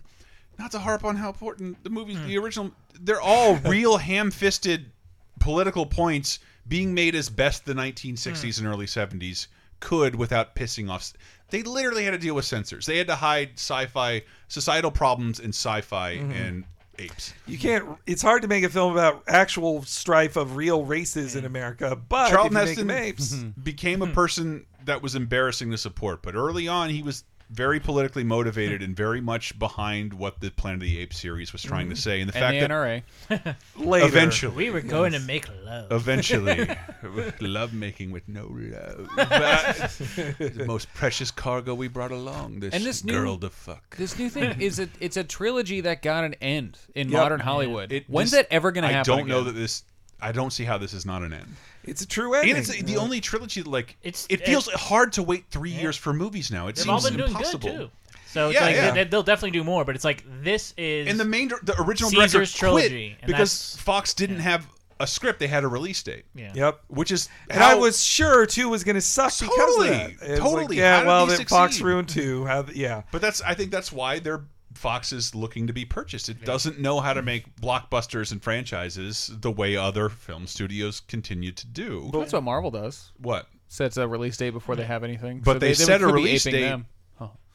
Not 0.57 0.71
to 0.71 0.79
harp 0.79 1.03
on 1.03 1.15
how 1.15 1.29
important 1.29 1.83
the 1.83 1.89
movies, 1.89 2.17
hmm. 2.17 2.27
the 2.27 2.37
original, 2.37 2.71
they're 2.99 3.21
all 3.21 3.55
real 3.65 3.97
ham-fisted 3.97 4.91
political 5.39 5.85
points 5.85 6.39
being 6.67 6.93
made 6.93 7.15
as 7.15 7.29
best 7.29 7.65
the 7.65 7.73
1960s 7.73 8.59
hmm. 8.59 8.65
and 8.65 8.73
early 8.73 8.85
70s 8.85 9.47
could 9.79 10.15
without 10.15 10.55
pissing 10.55 10.89
off. 10.89 11.13
They 11.49 11.63
literally 11.63 12.03
had 12.03 12.11
to 12.11 12.17
deal 12.17 12.35
with 12.35 12.45
censors. 12.45 12.85
They 12.85 12.97
had 12.97 13.07
to 13.07 13.15
hide 13.15 13.51
sci-fi, 13.55 14.23
societal 14.47 14.91
problems 14.91 15.39
in 15.39 15.49
sci-fi 15.49 16.17
Mhm. 16.17 16.31
and 16.35 16.63
apes. 16.99 17.33
You 17.45 17.57
can't. 17.57 17.97
It's 18.05 18.21
hard 18.21 18.41
to 18.41 18.47
make 18.47 18.63
a 18.63 18.69
film 18.69 18.93
about 18.93 19.23
actual 19.27 19.83
strife 19.83 20.35
of 20.35 20.55
real 20.55 20.83
races 20.83 21.35
in 21.35 21.41
hmm. 21.41 21.47
America, 21.47 21.95
but 21.95 22.29
Charlton 22.29 22.57
if 22.57 22.67
Heston 22.69 22.89
apes, 22.89 23.35
mm-hmm. 23.35 23.61
became 23.61 24.01
a 24.01 24.07
person 24.07 24.65
that 24.85 25.01
was 25.01 25.15
embarrassing 25.15 25.71
to 25.71 25.77
support, 25.77 26.21
but 26.23 26.35
early 26.35 26.67
on 26.67 26.89
he 26.89 27.03
was 27.03 27.23
very 27.49 27.79
politically 27.79 28.23
motivated 28.23 28.81
and 28.81 28.95
very 28.95 29.21
much 29.21 29.57
behind 29.57 30.13
what 30.13 30.39
the 30.41 30.49
Planet 30.49 30.77
of 30.77 30.81
the 30.81 30.99
Apes 30.99 31.17
series 31.17 31.53
was 31.53 31.61
trying 31.61 31.87
to 31.89 31.95
mm-hmm. 31.95 31.99
say, 31.99 32.21
and 32.21 32.29
the 32.29 32.35
And 32.37 32.41
fact 32.41 32.53
the 32.55 33.29
that 33.29 33.39
NRA. 33.39 33.55
Later. 33.85 34.05
eventually 34.07 34.55
We 34.55 34.69
were 34.69 34.81
going 34.81 35.13
to 35.13 35.19
make 35.19 35.47
love. 35.63 35.91
Eventually, 35.91 36.69
love 37.41 37.73
making 37.73 38.11
with 38.11 38.27
no 38.27 38.47
love. 38.49 39.09
That- 39.15 39.91
the 40.39 40.65
most 40.65 40.93
precious 40.93 41.31
cargo 41.31 41.73
we 41.73 41.87
brought 41.87 42.11
along. 42.11 42.59
This, 42.59 42.73
and 42.73 42.83
this 42.83 43.03
new, 43.03 43.13
girl 43.13 43.37
to 43.37 43.49
fuck. 43.49 43.95
This 43.97 44.17
new 44.19 44.29
thing 44.29 44.59
is 44.59 44.79
a 44.79 44.89
it's 44.99 45.17
a 45.17 45.23
trilogy 45.23 45.81
that 45.81 46.01
got 46.01 46.23
an 46.23 46.35
end 46.35 46.77
in 46.95 47.09
Yep. 47.09 47.17
modern 47.21 47.39
Hollywood. 47.39 47.91
It- 47.91 48.09
When's 48.09 48.31
this- 48.31 48.41
that 48.41 48.53
ever 48.53 48.71
going 48.71 48.83
to 48.83 48.89
happen? 48.93 49.13
I 49.13 49.17
don't 49.17 49.27
know 49.27 49.43
that 49.43 49.53
this. 49.53 49.83
I 50.19 50.31
don't 50.31 50.51
see 50.51 50.63
how 50.63 50.77
this 50.79 50.93
is 50.93 51.05
not 51.05 51.21
an 51.21 51.31
end. 51.31 51.55
It's 51.87 52.01
a 52.01 52.07
true 52.07 52.33
ending. 52.33 52.51
And 52.51 52.59
it's 52.59 52.69
the 52.81 52.91
Yeah. 52.93 52.97
only 52.99 53.21
trilogy 53.21 53.61
that, 53.61 53.69
like 53.69 53.97
It's- 54.03 54.25
it 54.29 54.45
feels 54.45 54.67
it- 54.67 54.75
hard 54.75 55.13
to 55.13 55.23
wait 55.23 55.45
three 55.49 55.71
years 55.71 55.95
for 55.97 56.13
movies 56.13 56.51
now. 56.51 56.67
It 56.67 56.75
They've 56.75 56.83
seems 56.85 57.03
all 57.05 57.09
been 57.09 57.17
doing 57.17 57.29
impossible. 57.31 57.69
good 57.69 57.77
too. 57.77 57.89
So 58.33 58.49
it's 58.49 58.55
Yeah, 58.55 58.65
like 58.65 58.75
yeah. 58.75 58.91
They, 58.91 59.03
they'll 59.05 59.23
definitely 59.23 59.51
do 59.57 59.63
more, 59.63 59.85
but 59.85 59.95
it's 59.95 60.03
like 60.03 60.23
this 60.43 60.73
is 60.77 61.07
And 61.07 61.19
the 61.19 61.25
main, 61.25 61.47
dir- 61.47 61.59
the 61.63 61.79
original 61.81 62.09
Caesar's 62.11 62.31
director 62.51 62.57
trilogy 62.57 62.89
quit 62.89 63.17
and 63.21 63.27
because 63.27 63.51
that's- 63.71 63.81
Fox 63.83 64.13
didn't 64.13 64.39
have 64.41 64.67
a 64.99 65.07
script; 65.07 65.39
they 65.39 65.47
had 65.47 65.63
a 65.63 65.67
release 65.67 66.01
date. 66.03 66.25
Yeah. 66.35 66.51
Yep. 66.55 66.81
Which 66.87 67.11
is 67.11 67.29
And 67.49 67.63
I 67.63 67.69
how- 67.71 67.79
was 67.79 68.03
sure 68.03 68.45
two 68.45 68.67
was 68.67 68.83
going 68.83 68.95
to 68.95 69.01
suck 69.01 69.31
because 69.39 69.55
Totally, 69.55 69.87
of 69.89 69.93
that. 69.93 70.27
It 70.27 70.29
was 70.31 70.39
totally. 70.39 70.65
Like, 70.67 70.77
yeah, 70.77 70.93
How 70.95 70.99
did 71.01 71.07
well, 71.07 71.25
they 71.27 71.37
then 71.37 71.45
Fox 71.45 71.73
succeed? 71.75 71.85
ruined 71.85 72.09
two. 72.09 72.45
How? 72.45 72.65
Yeah. 72.73 73.03
But 73.11 73.21
that's 73.21 73.41
I 73.41 73.53
think 73.53 73.71
that's 73.71 73.91
why 73.91 74.19
they're 74.19 74.41
Fox 74.77 75.11
is 75.11 75.35
looking 75.35 75.67
to 75.67 75.73
be 75.73 75.85
purchased. 75.85 76.29
It 76.29 76.45
doesn't 76.45 76.79
know 76.79 76.99
how 76.99 77.13
to 77.13 77.21
mm. 77.21 77.25
make 77.25 77.55
blockbusters 77.57 78.31
and 78.31 78.41
franchises 78.41 79.31
the 79.41 79.51
way 79.51 79.75
other 79.75 80.09
film 80.09 80.47
studios 80.47 81.01
continue 81.01 81.51
to 81.51 81.67
do. 81.67 82.09
That's 82.13 82.33
what 82.33 82.43
Marvel 82.43 82.71
does. 82.71 83.11
What? 83.17 83.47
Sets 83.67 83.97
a 83.97 84.07
release 84.07 84.37
date 84.37 84.51
before 84.51 84.75
they 84.75 84.85
have 84.85 85.03
anything. 85.03 85.41
But 85.41 85.53
So 85.53 85.59
they, 85.59 85.73
set 85.73 86.01
a 86.01 86.05
could 86.05 86.13
release 86.13 86.43
date 86.43 86.61
them. 86.61 86.85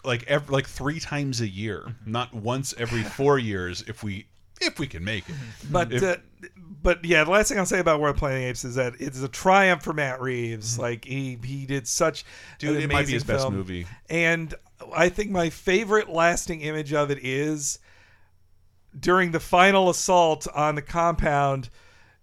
Like 0.04 0.24
every, 0.24 0.52
like 0.52 0.66
three 0.66 0.98
times 0.98 1.40
a 1.40 1.48
year, 1.48 1.84
mm-hmm. 1.86 2.10
not 2.10 2.34
once 2.34 2.74
every 2.76 3.02
four 3.18 3.38
years. 3.38 3.84
If 3.86 4.02
we 4.02 4.26
if 4.60 4.80
we 4.80 4.88
can 4.88 5.04
make 5.04 5.28
it, 5.28 5.32
mm-hmm. 5.32 5.72
But 5.72 5.92
If- 5.92 6.02
uh, 6.02 6.16
but 6.82 7.04
yeah, 7.04 7.24
the 7.24 7.30
last 7.30 7.48
thing 7.48 7.58
I'll 7.58 7.66
say 7.66 7.78
about 7.78 8.00
World 8.00 8.16
Planet 8.16 8.40
the 8.40 8.46
Apes 8.46 8.64
is 8.64 8.74
that 8.74 8.94
it's 8.98 9.22
a 9.22 9.28
triumph 9.28 9.82
for 9.82 9.92
Matt 9.92 10.20
Reeves. 10.20 10.72
Mm-hmm. 10.72 10.82
Like 10.82 11.04
he 11.04 11.38
he 11.42 11.64
did 11.66 11.86
such 11.86 12.24
Dude, 12.58 12.76
an 12.76 12.82
it 12.82 12.86
might 12.88 12.88
be 12.88 12.94
amazing 12.94 13.14
his 13.14 13.24
best 13.24 13.42
film. 13.44 13.54
movie. 13.54 13.86
And 14.10 14.52
I 14.94 15.08
think 15.08 15.30
my 15.30 15.50
favorite 15.50 16.08
lasting 16.08 16.60
image 16.62 16.92
of 16.92 17.10
it 17.10 17.18
is 17.22 17.78
during 18.98 19.32
the 19.32 19.40
final 19.40 19.90
assault 19.90 20.46
on 20.54 20.74
the 20.74 20.82
compound. 20.82 21.70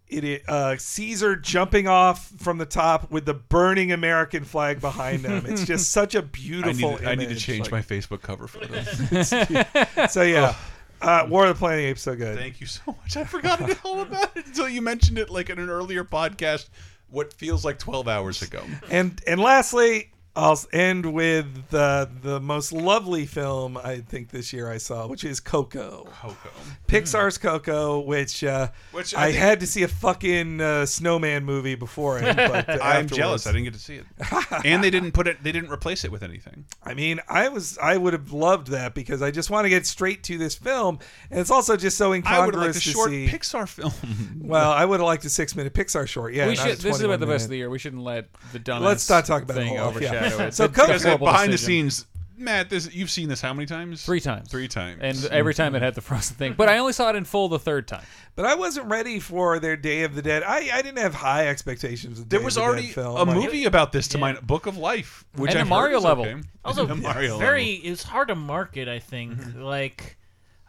It 0.08 0.42
uh, 0.48 0.76
Caesar 0.78 1.36
jumping 1.36 1.88
off 1.88 2.28
from 2.40 2.58
the 2.58 2.66
top 2.66 3.12
with 3.12 3.26
the 3.26 3.36
burning 3.36 3.92
American 3.92 4.44
flag 4.44 4.82
behind 4.82 5.24
him. 5.24 5.46
It's 5.46 5.66
just 5.66 5.92
such 5.92 6.16
a 6.16 6.24
beautiful. 6.24 6.92
need, 6.94 6.98
to, 7.00 7.10
I 7.10 7.16
need 7.16 7.30
to 7.30 7.36
change 7.36 7.72
Like- 7.72 7.72
my 7.72 7.82
Facebook 7.82 8.22
cover 8.24 8.48
photo. 8.48 8.82
so 10.08 10.24
yeah, 10.24 10.56
uh, 11.02 11.28
War 11.30 11.46
of 11.46 11.56
the 11.56 11.60
Planet 11.60 11.78
of 11.80 11.84
the 11.84 11.90
Apes 11.90 12.02
so 12.02 12.16
good. 12.16 12.40
Thank 12.40 12.60
you 12.60 12.66
so 12.66 12.82
much. 12.88 13.18
I 13.18 13.24
forgot 13.24 13.62
all 13.86 14.02
about 14.02 14.36
it 14.36 14.48
until 14.48 14.68
you 14.68 14.82
mentioned 14.82 15.20
it 15.20 15.30
like 15.30 15.52
in 15.52 15.60
an 15.60 15.70
earlier 15.70 16.04
podcast. 16.04 16.70
What 17.12 17.32
feels 17.34 17.64
like 17.64 17.78
twelve 17.78 18.08
hours 18.08 18.42
ago. 18.42 18.64
And 18.90 19.22
and 19.28 19.40
lastly, 19.40 20.12
I'll 20.36 20.60
end 20.72 21.12
with 21.12 21.70
the 21.70 22.10
the 22.22 22.40
most 22.40 22.72
lovely 22.72 23.26
film 23.26 23.76
I 23.78 23.98
think 23.98 24.30
this 24.30 24.54
year 24.54 24.72
I 24.72 24.78
saw, 24.78 25.08
which 25.08 25.24
is 25.24 25.40
Coco. 25.40 26.08
Coco. 26.22 26.50
Pixar's 26.88 27.38
Coco, 27.38 28.00
which 28.00 28.44
uh, 28.44 28.70
Which 28.92 29.14
I, 29.14 29.24
I 29.24 29.32
think- 29.32 29.38
had 29.38 29.60
to 29.62 29.68
see 29.68 29.84
a 29.84 29.88
fucking 29.88 30.62
uh, 30.62 30.86
snowman 30.86 31.44
movie 31.46 31.76
before 31.76 32.20
it. 32.20 32.36
But 32.36 32.70
uh, 32.70 32.74
I'm 32.82 33.06
afterwards- 33.06 33.12
jealous. 33.18 33.48
I 33.48 33.52
didn't 33.52 33.66
get 33.66 33.74
to 33.74 33.80
see 33.80 33.96
it, 33.96 34.06
and 34.66 34.84
they 34.84 34.90
didn't 34.90 35.12
put 35.12 35.28
it. 35.28 35.44
They 35.44 35.52
didn't 35.52 35.72
replace 35.72 36.06
it 36.06 36.12
with 36.12 36.24
anything. 36.24 36.66
I 36.84 36.94
mean, 36.94 37.20
I 37.28 37.50
was 37.50 37.78
I 37.80 37.98
would 37.98 38.14
have 38.14 38.32
loved 38.32 38.68
that 38.68 38.94
because 38.96 39.22
I 39.22 39.32
just 39.32 39.50
want 39.50 39.66
to 39.66 39.70
get 39.70 39.86
straight 39.86 40.24
to 40.26 40.38
this 40.38 40.56
film, 40.56 41.00
and 41.32 41.40
it's 41.40 41.52
also 41.52 41.76
just 41.76 41.98
so 41.98 42.14
I 42.14 42.18
incongruous 42.18 42.46
would 42.46 42.56
have 42.56 42.64
liked 42.64 42.78
a 42.78 42.80
to 42.82 42.90
short 42.90 43.10
see. 43.10 43.28
Pixar 43.28 43.68
film. 43.68 44.42
well, 44.42 44.72
I 44.72 44.86
would 44.86 45.00
have 45.00 45.08
liked 45.08 45.26
a 45.26 45.30
six 45.30 45.56
minute 45.56 45.74
Pixar 45.74 46.08
short. 46.08 46.34
Yeah, 46.34 46.48
we 46.48 46.56
should, 46.56 46.66
this 46.78 46.78
is 46.78 46.82
21 46.98 47.06
about 47.16 47.20
the 47.20 47.32
best 47.32 47.44
of 47.46 47.50
the 47.50 47.58
year. 47.58 47.70
We 47.70 47.80
shouldn't 47.80 48.04
let 48.04 48.30
the 48.54 48.60
dumbass 48.60 48.82
Let's 48.82 49.10
not 49.10 49.26
talk 49.26 49.44
about 49.44 49.58
thing 49.58 49.74
it 49.74 49.78
all, 49.78 49.92
yeah. 50.22 50.28
overshadow 50.28 50.48
it. 50.48 50.54
So 50.54 50.64
It's 50.66 50.78
a 50.78 50.82
Coco- 50.82 51.00
horrible 51.00 51.28
behind 51.28 51.54
the 51.54 51.58
scenes, 51.58 52.06
Matt. 52.38 52.70
This 52.70 52.94
you've 52.94 53.10
seen 53.12 53.28
this 53.30 53.42
how 53.42 53.54
many 53.54 53.66
times? 53.66 54.04
Three 54.06 54.20
times. 54.22 54.50
Three 54.50 54.68
times. 54.68 55.00
And 55.02 55.26
every 55.34 55.54
time 55.54 55.76
it 55.76 55.82
had 55.82 55.96
the 55.96 56.02
frozen 56.02 56.36
thing. 56.38 56.54
But 56.54 56.70
I 56.70 56.78
only 56.78 56.94
saw 56.94 57.10
it 57.10 57.16
in 57.16 57.26
full 57.26 57.50
the 57.50 57.60
third 57.60 57.88
time. 57.88 58.04
But 58.36 58.46
I 58.46 58.56
wasn't 58.56 58.88
ready 58.88 59.20
for 59.20 59.60
their 59.60 59.76
Day 59.76 60.04
of 60.04 60.16
the 60.16 60.22
Dead. 60.22 60.44
I, 60.44 60.70
I 60.74 60.82
didn't 60.82 61.00
have 61.00 61.14
high 61.14 61.48
expectations. 61.48 62.20
Of 62.20 62.30
There 62.30 62.40
Day 62.40 62.46
was 62.46 62.56
of 62.56 62.62
the 62.62 62.68
already 62.68 62.86
Dead 62.88 62.96
film. 62.96 63.16
a 63.18 63.24
Like- 63.24 63.36
movie 63.36 63.66
about 63.66 63.92
this 63.92 64.08
to 64.10 64.18
my 64.18 64.34
Book 64.40 64.66
of 64.68 64.78
Life, 64.78 65.26
which 65.36 65.52
And 65.52 65.60
I 65.60 65.62
a 65.64 65.66
Mario 65.70 66.00
level. 66.00 66.26
Also, 66.64 66.86
the 66.86 66.96
Mario 66.96 67.38
very 67.38 67.76
level. 67.78 67.92
it's 67.92 68.04
hard 68.04 68.30
to 68.30 68.36
market. 68.36 68.88
I 68.88 69.00
think 69.00 69.34
mm-hmm. 69.34 69.62
like 69.62 70.16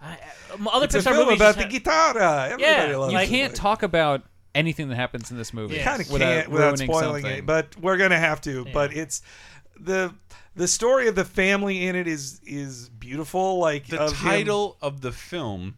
I, 0.03 0.17
other 0.73 0.87
It's 0.87 0.95
a 0.95 0.99
Pixar 0.99 1.03
film 1.13 1.17
movies 1.27 1.37
about 1.41 1.57
just 1.57 1.59
the 1.59 1.65
ha- 1.65 1.71
guitar. 2.15 2.19
Everybody 2.19 2.63
Yeah, 2.91 2.97
loves 2.97 3.13
You 3.13 3.19
it. 3.21 3.29
can't 3.29 3.55
talk 3.55 3.83
about 3.85 4.23
anything 4.55 4.89
that 4.89 4.97
happens 4.97 5.31
in 5.31 5.37
this 5.37 5.53
movie. 5.53 5.77
You 5.77 5.83
kind 5.83 6.01
of 6.01 6.09
can't 6.09 6.49
without 6.49 6.79
ruining 6.79 6.87
spoiling 6.87 7.23
something. 7.23 7.39
it, 7.41 7.47
but 7.47 7.77
we're 7.81 7.97
gonna 7.97 8.19
have 8.19 8.41
to. 8.43 8.67
But 8.73 8.93
it's 8.95 9.23
the 9.79 10.15
the 10.57 10.67
story 10.69 11.09
of 11.09 11.15
the 11.15 11.25
family 11.25 11.87
in 11.87 11.97
it 11.97 12.07
is 12.07 12.41
is 12.45 12.89
beautiful. 12.89 13.59
Like 13.59 13.87
The 13.87 14.01
of 14.01 14.11
him- 14.13 14.29
title 14.31 14.77
of 14.83 15.01
the 15.01 15.13
film 15.13 15.77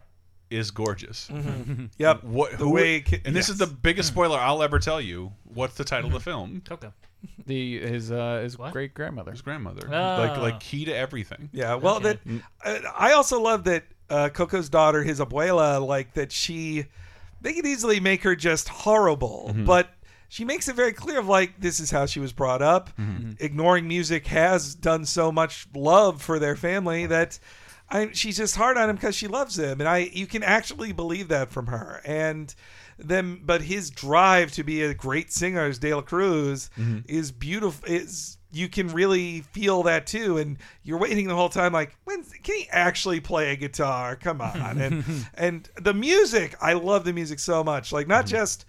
is 0.50 0.70
gorgeous. 0.70 1.28
Mhm. 1.32 1.90
Yep. 1.98 2.24
What? 2.24 2.50
The 2.52 2.56
who- 2.58 2.70
way 2.72 2.96
it 2.96 3.06
ca- 3.06 3.20
and 3.24 3.34
this 3.34 3.48
is 3.48 3.58
the 3.58 3.66
biggest 3.66 4.08
spoiler 4.08 4.38
I'll 4.38 4.62
ever 4.62 4.78
tell 4.78 5.00
you. 5.00 5.32
What's 5.44 5.74
the 5.76 5.84
title 5.84 6.08
of 6.08 6.12
the 6.14 6.20
film? 6.20 6.62
Coco. 6.64 6.92
The 7.46 7.78
his 7.80 8.10
uh 8.10 8.40
his 8.42 8.56
great 8.56 8.94
grandmother. 8.94 9.30
His 9.30 9.42
grandmother. 9.42 9.88
Ah. 9.92 10.16
Like 10.18 10.36
like 10.38 10.60
key 10.60 10.84
to 10.86 10.94
everything. 10.94 11.48
Yeah, 11.52 11.76
well, 11.76 12.00
that 12.00 12.18
uh, 12.64 12.78
I 12.98 13.12
also 13.12 13.40
love 13.40 13.64
that 13.64 13.84
uh, 14.10 14.28
Coco's 14.30 14.68
daughter, 14.68 15.02
his 15.04 15.20
abuela, 15.20 15.84
like 15.86 16.14
that 16.14 16.32
she. 16.32 16.86
They 17.42 17.52
could 17.54 17.66
easily 17.66 18.00
make 18.00 18.22
her 18.22 18.34
just 18.36 18.68
horrible, 18.68 19.48
Mm-hmm. 19.50 19.64
but 19.66 19.90
she 20.28 20.44
makes 20.46 20.66
it 20.68 20.76
very 20.76 20.92
clear 20.94 21.18
of 21.18 21.26
like 21.28 21.60
this 21.60 21.78
is 21.80 21.90
how 21.90 22.06
she 22.06 22.18
was 22.20 22.32
brought 22.32 22.62
up. 22.62 22.88
Mm-hmm. 22.98 23.32
Ignoring 23.38 23.86
music 23.86 24.26
has 24.28 24.74
done 24.74 25.04
so 25.04 25.30
much 25.30 25.66
love 25.74 26.22
for 26.22 26.38
their 26.38 26.56
family 26.56 27.06
that. 27.06 27.38
I, 27.90 28.10
she's 28.14 28.38
just 28.38 28.56
hard 28.56 28.78
on 28.78 28.88
him 28.88 28.96
because 28.96 29.14
she 29.14 29.26
loves 29.28 29.58
him, 29.58 29.78
and 29.80 29.86
I 29.86 30.08
you 30.14 30.26
can 30.26 30.42
actually 30.42 30.92
believe 30.92 31.28
that 31.28 31.50
from 31.52 31.66
her. 31.66 32.00
And 32.06 32.54
them 32.98 33.42
but 33.44 33.60
his 33.62 33.90
drive 33.90 34.50
to 34.52 34.62
be 34.64 34.82
a 34.82 34.94
great 34.94 35.30
singer 35.30 35.66
as 35.66 35.78
De 35.78 35.92
La 35.92 36.00
Cruz 36.00 36.70
Mhm. 36.78 37.04
is 37.06 37.32
beautiful. 37.32 37.86
Is 37.86 38.38
you 38.52 38.68
can 38.68 38.88
really 38.88 39.40
feel 39.40 39.82
that 39.84 40.06
too, 40.06 40.38
and 40.38 40.58
you're 40.82 40.98
waiting 40.98 41.26
the 41.26 41.34
whole 41.34 41.48
time 41.48 41.72
like, 41.72 41.96
when 42.04 42.22
can 42.22 42.56
he 42.56 42.68
actually 42.70 43.20
play 43.20 43.52
a 43.52 43.56
guitar? 43.56 44.14
Come 44.16 44.40
on, 44.40 44.78
and 44.80 45.04
and 45.34 45.68
the 45.80 45.94
music, 45.94 46.54
I 46.60 46.74
love 46.74 47.04
the 47.04 47.12
music 47.12 47.38
so 47.38 47.64
much. 47.64 47.92
Like 47.92 48.06
not 48.06 48.26
just 48.26 48.66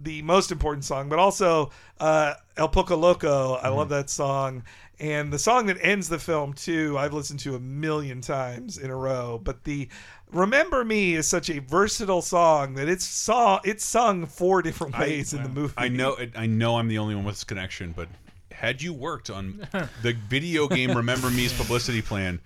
the 0.00 0.22
most 0.22 0.50
important 0.50 0.84
song, 0.84 1.08
but 1.08 1.18
also 1.18 1.70
uh, 2.00 2.34
El 2.56 2.68
Poco 2.68 2.96
Loco. 2.96 3.54
I 3.54 3.68
love 3.68 3.88
that 3.90 4.10
song. 4.10 4.64
And 5.00 5.32
the 5.32 5.38
song 5.38 5.66
that 5.66 5.78
ends 5.80 6.08
the 6.08 6.18
film 6.20 6.52
too, 6.52 6.96
I've 6.96 7.12
listened 7.12 7.40
to 7.40 7.56
a 7.56 7.60
million 7.60 8.20
times 8.20 8.78
in 8.78 8.90
a 8.90 8.96
row. 8.96 9.40
But 9.42 9.64
the 9.64 9.88
"Remember 10.30 10.84
Me" 10.84 11.14
is 11.14 11.26
such 11.26 11.50
a 11.50 11.58
versatile 11.58 12.22
song 12.22 12.74
that 12.74 12.88
it's 12.88 13.04
saw 13.04 13.60
it's 13.64 13.84
sung 13.84 14.26
four 14.26 14.62
different 14.62 14.96
ways 14.96 15.34
in 15.34 15.42
the 15.42 15.48
movie. 15.48 15.74
I 15.76 15.88
know 15.88 16.16
I 16.36 16.46
know 16.46 16.76
I'm 16.76 16.86
the 16.86 16.98
only 16.98 17.16
one 17.16 17.24
with 17.24 17.34
this 17.34 17.44
connection, 17.44 17.92
but 17.96 18.08
had 18.54 18.80
you 18.80 18.92
worked 18.92 19.30
on 19.30 19.66
the 20.02 20.12
video 20.28 20.68
game 20.68 20.96
Remember 20.96 21.30
Me's 21.30 21.52
publicity 21.52 22.02
plan, 22.02 22.40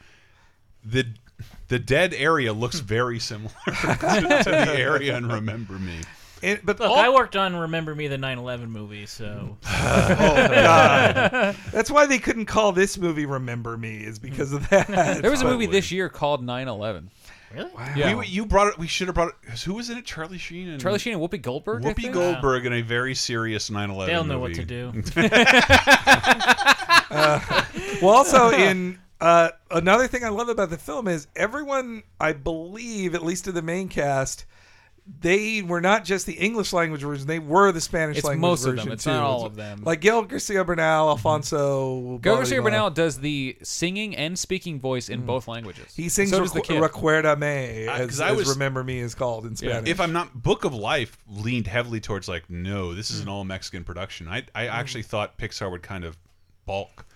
the 0.85 1.07
the 1.69 1.79
dead 1.79 2.15
area 2.15 2.53
looks 2.53 2.81
very 2.81 3.19
similar 3.19 3.53
to, 3.67 3.73
to 3.73 4.51
the 4.51 4.75
area 4.77 5.17
in 5.17 5.29
Remember 5.29 5.75
Me. 5.75 6.01
It, 6.41 6.65
but 6.65 6.79
Look, 6.79 6.91
all- 6.91 6.97
I 6.97 7.09
worked 7.09 7.37
on 7.37 7.55
Remember 7.57 7.95
Me, 7.95 8.07
the 8.07 8.17
9/11 8.17 8.69
movie, 8.69 9.07
so. 9.07 9.57
oh 9.67 10.09
God! 10.17 11.57
That's 11.73 11.91
why 11.91 12.07
they 12.07 12.19
couldn't 12.19 12.47
call 12.47 12.73
this 12.73 12.97
movie 12.97 13.27
"Remember 13.27 13.77
Me" 13.77 13.99
is 13.99 14.19
because 14.19 14.53
of 14.53 14.69
that. 14.71 14.87
There 15.21 15.31
was 15.31 15.43
a 15.43 15.47
movie 15.47 15.67
this 15.67 15.91
year 15.91 16.09
called 16.09 16.45
9/11. 16.45 17.09
Really? 17.55 17.71
Yeah. 17.97 18.15
We, 18.15 18.27
you 18.27 18.45
brought 18.47 18.69
it. 18.69 18.79
We 18.79 18.87
should 18.87 19.09
have 19.09 19.15
brought 19.15 19.29
it. 19.29 19.59
Who 19.61 19.75
was 19.75 19.91
in 19.91 19.99
it? 19.99 20.05
Charlie 20.05 20.39
Sheen 20.39 20.69
and 20.69 20.81
Charlie 20.81 20.99
Sheen 20.99 21.15
and 21.15 21.23
Whoopi 21.23 21.41
Goldberg. 21.41 21.85
I 21.85 21.93
Whoopi 21.93 22.03
think? 22.03 22.15
Goldberg 22.15 22.67
in 22.67 22.73
a 22.73 22.83
very 22.83 23.15
serious 23.15 23.71
9/11. 23.71 24.07
They'll 24.07 24.25
know 24.25 24.39
what 24.39 24.55
to 24.55 24.65
do. 24.65 24.93
Uh, 27.11 27.41
well, 28.03 28.11
also 28.11 28.51
in 28.51 28.99
uh, 29.21 29.49
another 29.71 30.07
thing 30.07 30.25
I 30.25 30.29
love 30.29 30.51
about 30.51 30.69
the 30.69 30.77
film 30.77 31.09
is 31.09 31.27
everyone, 31.35 32.03
I 32.21 32.33
believe, 32.35 33.15
at 33.15 33.25
least 33.25 33.49
in 33.49 33.55
the 33.55 33.63
main 33.63 33.89
cast, 33.89 34.45
they 35.21 35.63
were 35.63 35.81
not 35.81 36.05
just 36.05 36.27
the 36.27 36.35
English 36.35 36.73
language 36.73 37.01
version; 37.03 37.27
they 37.27 37.39
were 37.39 37.73
the 37.73 37.81
Spanish 37.81 38.19
It's 38.19 38.27
language 38.27 38.41
most 38.43 38.61
of 38.61 38.67
them. 38.67 38.77
version 38.77 38.93
It's 38.93 39.05
too. 39.05 39.11
not 39.11 39.23
all 39.23 39.47
of 39.47 39.57
them. 39.57 39.83
Like 39.85 40.01
Gael 40.01 40.23
Garcia 40.23 40.65
Bernal, 40.65 41.09
Alfonso. 41.09 42.19
Go 42.19 42.37
Garcia 42.37 42.61
Bardema. 42.61 42.65
Bernal 42.65 42.91
does 42.91 43.19
the 43.19 43.57
singing 43.63 44.15
and 44.17 44.39
speaking 44.39 44.79
voice 44.81 45.09
in 45.09 45.25
both 45.25 45.49
languages. 45.49 45.87
Mm. 45.87 45.97
He 45.97 46.09
sings 46.09 46.31
so 46.31 46.41
does 46.41 46.53
the 46.53 46.61
Recu- 46.61 46.65
kid. 46.67 46.83
Recuérdame, 46.83 47.89
I- 47.89 47.99
as, 48.01 48.07
'cause 48.09 48.21
I 48.21 48.31
as 48.31 48.37
was- 48.37 48.49
Remember 48.51 48.85
Me 48.85 48.99
is 48.99 49.15
called 49.15 49.47
in 49.47 49.57
Spanish. 49.57 49.89
If 49.89 50.01
I'm 50.01 50.13
not, 50.13 50.43
Book 50.43 50.65
of 50.65 50.75
Life 50.75 51.17
leaned 51.27 51.67
heavily 51.67 52.01
towards 52.01 52.29
like, 52.29 52.49
no, 52.51 52.95
this 52.95 53.11
Mm. 53.11 53.15
is 53.15 53.21
an 53.21 53.29
all 53.29 53.45
Mexican 53.45 53.85
production. 53.85 54.29
I 54.29 54.45
I 54.55 54.67
actually 54.67 55.03
thought 55.03 55.39
Pixar 55.39 55.71
would 55.71 55.83
kind 55.83 56.05
of 56.05 56.17
bulk 56.67 57.07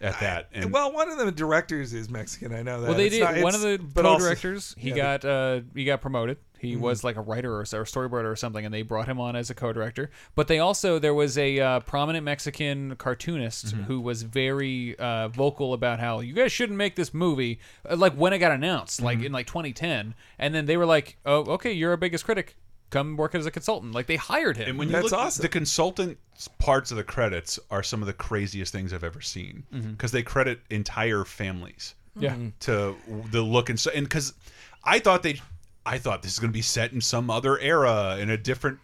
at 0.00 0.18
that. 0.20 0.48
And 0.52 0.72
well, 0.72 0.92
one 0.92 1.10
of 1.10 1.18
the 1.18 1.30
directors 1.32 1.92
is 1.92 2.08
Mexican. 2.10 2.52
I 2.54 2.62
know 2.62 2.80
that. 2.80 2.88
Well, 2.88 2.96
they 2.96 3.06
It's 3.06 3.16
did. 3.16 3.24
not- 3.24 3.38
one 3.42 3.54
of 3.54 3.60
the 3.60 3.78
co-directors, 3.94 4.74
he 4.78 4.90
yeah, 4.90 5.18
got 5.18 5.24
uh, 5.24 5.60
he 5.74 5.84
got 5.84 6.00
promoted. 6.00 6.38
He 6.60 6.74
Mhm. 6.76 6.80
was 6.80 7.02
like 7.02 7.16
a 7.16 7.20
writer 7.22 7.52
or, 7.54 7.60
or 7.60 7.64
storyboarder 7.64 8.30
or 8.30 8.36
something, 8.36 8.64
and 8.64 8.72
they 8.74 8.82
brought 8.82 9.08
him 9.08 9.18
on 9.18 9.34
as 9.34 9.48
a 9.50 9.54
co-director. 9.54 10.10
But 10.34 10.46
they 10.46 10.58
also 10.58 10.98
there 10.98 11.14
was 11.14 11.38
a 11.38 11.58
uh, 11.58 11.80
prominent 11.80 12.24
Mexican 12.24 12.96
cartoonist 12.96 13.66
Mm-hmm. 13.68 13.82
who 13.84 14.00
was 14.00 14.22
very 14.22 14.98
uh, 14.98 15.28
vocal 15.28 15.72
about 15.72 16.00
how 16.00 16.20
you 16.20 16.34
guys 16.34 16.52
shouldn't 16.52 16.76
make 16.76 16.96
this 16.96 17.14
movie. 17.14 17.60
Uh, 17.88 17.96
like 17.96 18.12
when 18.14 18.32
it 18.32 18.38
got 18.38 18.52
announced, 18.52 19.00
like 19.00 19.18
Mm-hmm. 19.18 19.26
in 19.26 19.32
like 19.32 19.46
2010, 19.46 20.14
and 20.38 20.54
then 20.54 20.66
they 20.66 20.76
were 20.76 20.86
like, 20.86 21.16
"Oh, 21.24 21.44
okay, 21.54 21.72
you're 21.72 21.90
our 21.92 21.96
biggest 21.96 22.24
critic. 22.24 22.56
Come 22.90 23.16
work 23.16 23.34
as 23.34 23.46
a 23.46 23.50
consultant." 23.50 23.94
Like 23.94 24.06
they 24.06 24.16
hired 24.16 24.56
him. 24.56 24.68
And 24.68 24.78
when 24.78 24.88
you 24.90 25.00
look, 25.00 25.10
the 25.34 25.48
consultant 25.48 26.18
parts 26.58 26.90
of 26.90 26.96
the 26.96 27.04
credits 27.04 27.58
are 27.70 27.82
some 27.82 28.02
of 28.02 28.06
the 28.06 28.12
craziest 28.12 28.72
things 28.72 28.92
I've 28.92 29.04
ever 29.04 29.20
seen 29.20 29.64
because 29.92 30.12
they 30.12 30.22
credit 30.22 30.60
entire 30.70 31.24
families. 31.24 31.94
Yeah. 32.18 32.34
To 32.60 32.96
the 33.30 33.40
look 33.42 33.70
and 33.70 33.78
so 33.80 33.90
and 33.94 34.04
because 34.04 34.34
I 34.84 34.98
thought 34.98 35.22
they, 35.22 35.40
I 35.86 35.98
thought 35.98 36.22
this 36.22 36.32
is 36.34 36.38
going 36.38 36.50
to 36.52 36.56
be 36.56 36.62
set 36.62 36.92
in 36.92 37.00
some 37.00 37.30
other 37.30 37.58
era 37.58 38.18
in 38.20 38.30
a 38.30 38.36
different, 38.36 38.78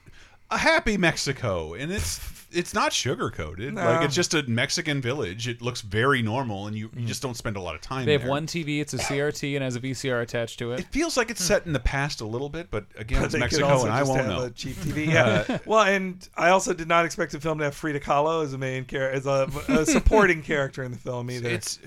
a 0.50 0.58
happy 0.58 0.96
Mexico, 0.96 1.74
and 1.74 1.92
it's 1.92 2.20
it's 2.52 2.72
not 2.72 2.92
sugar 2.92 3.28
coated. 3.28 3.74
No. 3.74 3.84
Like 3.84 4.04
it's 4.06 4.14
just 4.14 4.32
a 4.32 4.42
Mexican 4.44 5.02
village. 5.02 5.46
It 5.48 5.60
looks 5.60 5.82
very 5.82 6.22
normal, 6.22 6.68
and 6.68 6.76
you, 6.76 6.88
Mm. 6.88 7.00
you 7.02 7.06
just 7.06 7.20
don't 7.20 7.36
spend 7.36 7.56
a 7.56 7.60
lot 7.60 7.74
of 7.74 7.80
time. 7.82 8.06
They 8.06 8.12
have 8.12 8.22
there. 8.22 8.30
one 8.30 8.46
TV. 8.46 8.80
It's 8.80 8.94
a 8.94 8.98
CRT 8.98 9.56
and 9.56 9.64
has 9.64 9.76
a 9.76 9.80
VCR 9.80 10.22
attached 10.22 10.58
to 10.60 10.72
it. 10.72 10.80
It 10.80 10.86
feels 10.86 11.16
like 11.18 11.28
it's 11.30 11.42
set 11.44 11.66
in 11.66 11.72
the 11.74 11.80
past 11.80 12.20
a 12.22 12.24
little 12.26 12.48
bit, 12.48 12.70
but 12.70 12.86
again, 12.96 13.18
But 13.20 13.26
it's 13.26 13.34
Mexico, 13.36 13.82
and 13.82 13.90
I 13.92 14.04
won't 14.04 14.26
know. 14.26 14.44
a 14.44 14.50
cheap 14.50 14.76
TV. 14.76 15.06
Yeah. 15.12 15.44
Uh, 15.48 15.58
well, 15.66 15.82
and 15.82 16.26
I 16.36 16.50
also 16.50 16.72
did 16.72 16.88
not 16.88 17.04
expect 17.04 17.32
the 17.32 17.40
film 17.40 17.58
to 17.58 17.64
have 17.64 17.74
Frida 17.74 18.00
Kahlo 18.00 18.42
as 18.44 18.52
a 18.54 18.58
main 18.58 18.84
character, 18.84 19.16
as 19.16 19.26
a, 19.26 19.50
a 19.68 19.84
supporting 19.84 20.40
character 20.52 20.82
in 20.84 20.92
the 20.92 20.98
film 20.98 21.30
either. 21.30 21.48
It's- 21.48 21.78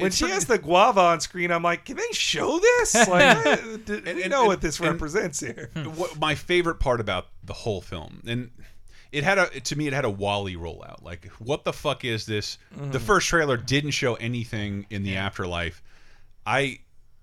when 0.00 0.10
she 0.10 0.28
has 0.28 0.44
the 0.46 0.58
guava 0.58 1.00
on 1.00 1.20
screen, 1.20 1.50
I'm 1.50 1.62
like, 1.62 1.84
can 1.84 1.96
they 1.96 2.12
show 2.12 2.58
this? 2.58 2.94
Like, 3.08 3.36
I- 3.46 3.76
do 3.84 4.02
we 4.04 4.28
know 4.28 4.44
what 4.44 4.60
this 4.60 4.78
and- 4.78 4.88
represents 4.88 5.40
here. 5.40 5.70
what 5.94 6.18
my 6.18 6.34
favorite 6.34 6.80
part 6.80 7.00
about 7.00 7.28
the 7.44 7.52
whole 7.54 7.80
film 7.80 8.22
and 8.26 8.50
it 9.12 9.24
had 9.24 9.38
a 9.38 9.46
to 9.60 9.76
me 9.76 9.86
it 9.88 9.92
had 9.92 10.04
a 10.04 10.10
wally 10.10 10.54
rollout 10.54 11.02
like 11.02 11.26
what 11.40 11.64
the 11.64 11.72
fuck 11.72 12.04
is 12.04 12.26
this 12.26 12.58
the 12.76 12.98
Mhm. 12.98 13.02
first 13.02 13.26
trailer 13.28 13.56
didn't 13.56 13.90
show 13.90 14.14
anything 14.14 14.86
in 14.90 15.02
the 15.02 15.16
afterlife 15.16 15.82
i 16.46 16.78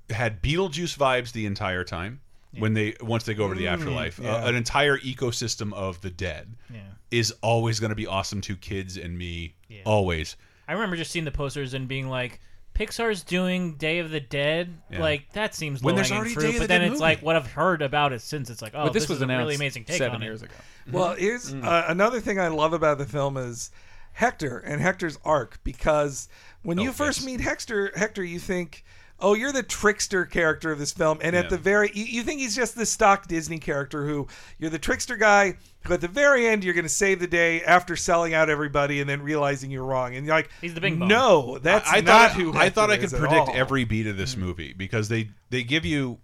had 0.09 0.41
beetlejuice 0.41 0.97
vibes 0.97 1.31
the 1.31 1.45
entire 1.45 1.85
time 1.85 2.19
when 2.59 2.73
they 2.73 2.93
once 3.01 3.23
they 3.23 3.33
go 3.33 3.45
over 3.45 3.53
to 3.53 3.59
the 3.59 3.67
Mm, 3.67 3.73
afterlife 3.73 4.19
yeah. 4.19 4.35
uh, 4.35 4.47
an 4.49 4.55
entire 4.55 4.97
ecosystem 4.97 5.71
of 5.73 6.01
the 6.01 6.09
dead 6.09 6.55
Yeah. 6.73 6.81
is 7.11 7.31
always 7.41 7.79
going 7.79 7.91
to 7.91 7.95
be 7.95 8.07
awesome 8.07 8.41
to 8.41 8.57
kids 8.57 8.97
and 8.97 9.17
me 9.17 9.55
always 9.85 10.35
I 10.67 10.73
remember 10.73 10.97
just 10.97 11.11
seeing 11.11 11.23
the 11.23 11.31
posters 11.31 11.73
and 11.73 11.87
being 11.87 12.09
like, 12.09 12.41
Pixar's 12.77 13.23
doing 13.23 13.75
Day 13.75 13.99
of 13.99 14.11
the 14.11 14.19
Dead. 14.19 14.77
Yeah. 14.91 15.01
Like 15.01 15.31
that 15.33 15.55
seems 15.55 15.81
When 15.81 15.93
low 15.93 15.97
there's 15.97 16.09
hanging 16.09 16.19
already 16.19 16.33
fruit. 16.35 16.43
Day 16.51 16.55
of 16.55 16.59
But 16.61 16.67
then 16.69 16.81
Dead 16.81 16.87
it's 16.87 16.91
movie. 16.93 17.01
like 17.01 17.21
what 17.21 17.35
I've 17.35 17.51
heard 17.51 17.81
about 17.81 18.13
it 18.13 18.21
since. 18.21 18.49
It's 18.49 18.61
like, 18.61 18.73
oh, 18.75 18.85
But 18.85 18.93
this 18.93 19.03
this, 19.03 19.09
was 19.09 19.17
is 19.17 19.21
a 19.23 19.27
really 19.27 19.55
amazing 19.55 19.85
take 19.85 19.97
seven 19.97 20.15
on 20.17 20.21
years 20.21 20.41
it. 20.41 20.45
ago. 20.45 20.55
Well, 20.91 21.15
here's 21.15 21.53
Mm. 21.53 21.65
uh, 21.65 21.83
another 21.89 22.19
thing 22.21 22.39
I 22.39 22.47
love 22.47 22.71
about 22.73 22.97
the 22.97 23.05
film 23.05 23.35
is 23.35 23.71
Hector 24.13 24.57
and 24.59 24.81
Hector's 24.81 25.19
arc 25.25 25.59
because 25.65 26.29
when 26.63 26.79
Oh, 26.79 26.83
you 26.83 26.91
first 26.93 27.25
meet 27.25 27.41
Hector, 27.41 27.91
Hector, 27.95 28.23
you 28.23 28.39
think, 28.39 28.85
oh, 29.19 29.33
you're 29.33 29.51
the 29.51 29.63
trickster 29.63 30.25
character 30.25 30.71
of 30.71 30.79
this 30.79 30.91
film, 30.91 31.19
and 31.21 31.33
Yeah. 31.33 31.41
at 31.41 31.49
the 31.49 31.57
very, 31.57 31.91
you, 31.93 32.05
you 32.05 32.23
think 32.23 32.39
he's 32.39 32.55
just 32.55 32.75
the 32.75 32.85
stock 32.85 33.27
Disney 33.27 33.57
character 33.59 34.05
who 34.05 34.27
you're 34.59 34.69
the 34.69 34.79
trickster 34.79 35.17
guy. 35.17 35.57
Who 35.85 35.93
at 35.93 36.01
the 36.01 36.07
very 36.07 36.45
end, 36.47 36.63
you're 36.63 36.73
going 36.73 36.85
to 36.85 36.89
save 36.89 37.19
the 37.19 37.27
day 37.27 37.63
after 37.63 37.95
selling 37.95 38.33
out 38.33 38.49
everybody 38.49 38.99
and 38.99 39.09
then 39.09 39.21
realizing 39.21 39.71
you're 39.71 39.85
wrong. 39.85 40.15
And 40.15 40.25
you're 40.25 40.35
like, 40.35 40.49
He's 40.59 40.73
the 40.73 40.81
big. 40.81 40.99
No, 40.99 41.59
that's 41.59 41.89
I, 41.89 41.97
I 41.97 42.01
not 42.01 42.31
thought 42.31 42.41
who 42.41 42.53
I 42.53 42.69
thought 42.69 42.91
I 42.91 42.97
could 42.97 43.11
predict 43.11 43.49
all. 43.49 43.55
every 43.55 43.85
beat 43.85 44.05
of 44.07 44.17
this 44.17 44.33
hmm. 44.33 44.41
movie 44.41 44.73
because 44.73 45.07
they 45.07 45.29
they 45.49 45.63
give 45.63 45.85
you 45.85 46.19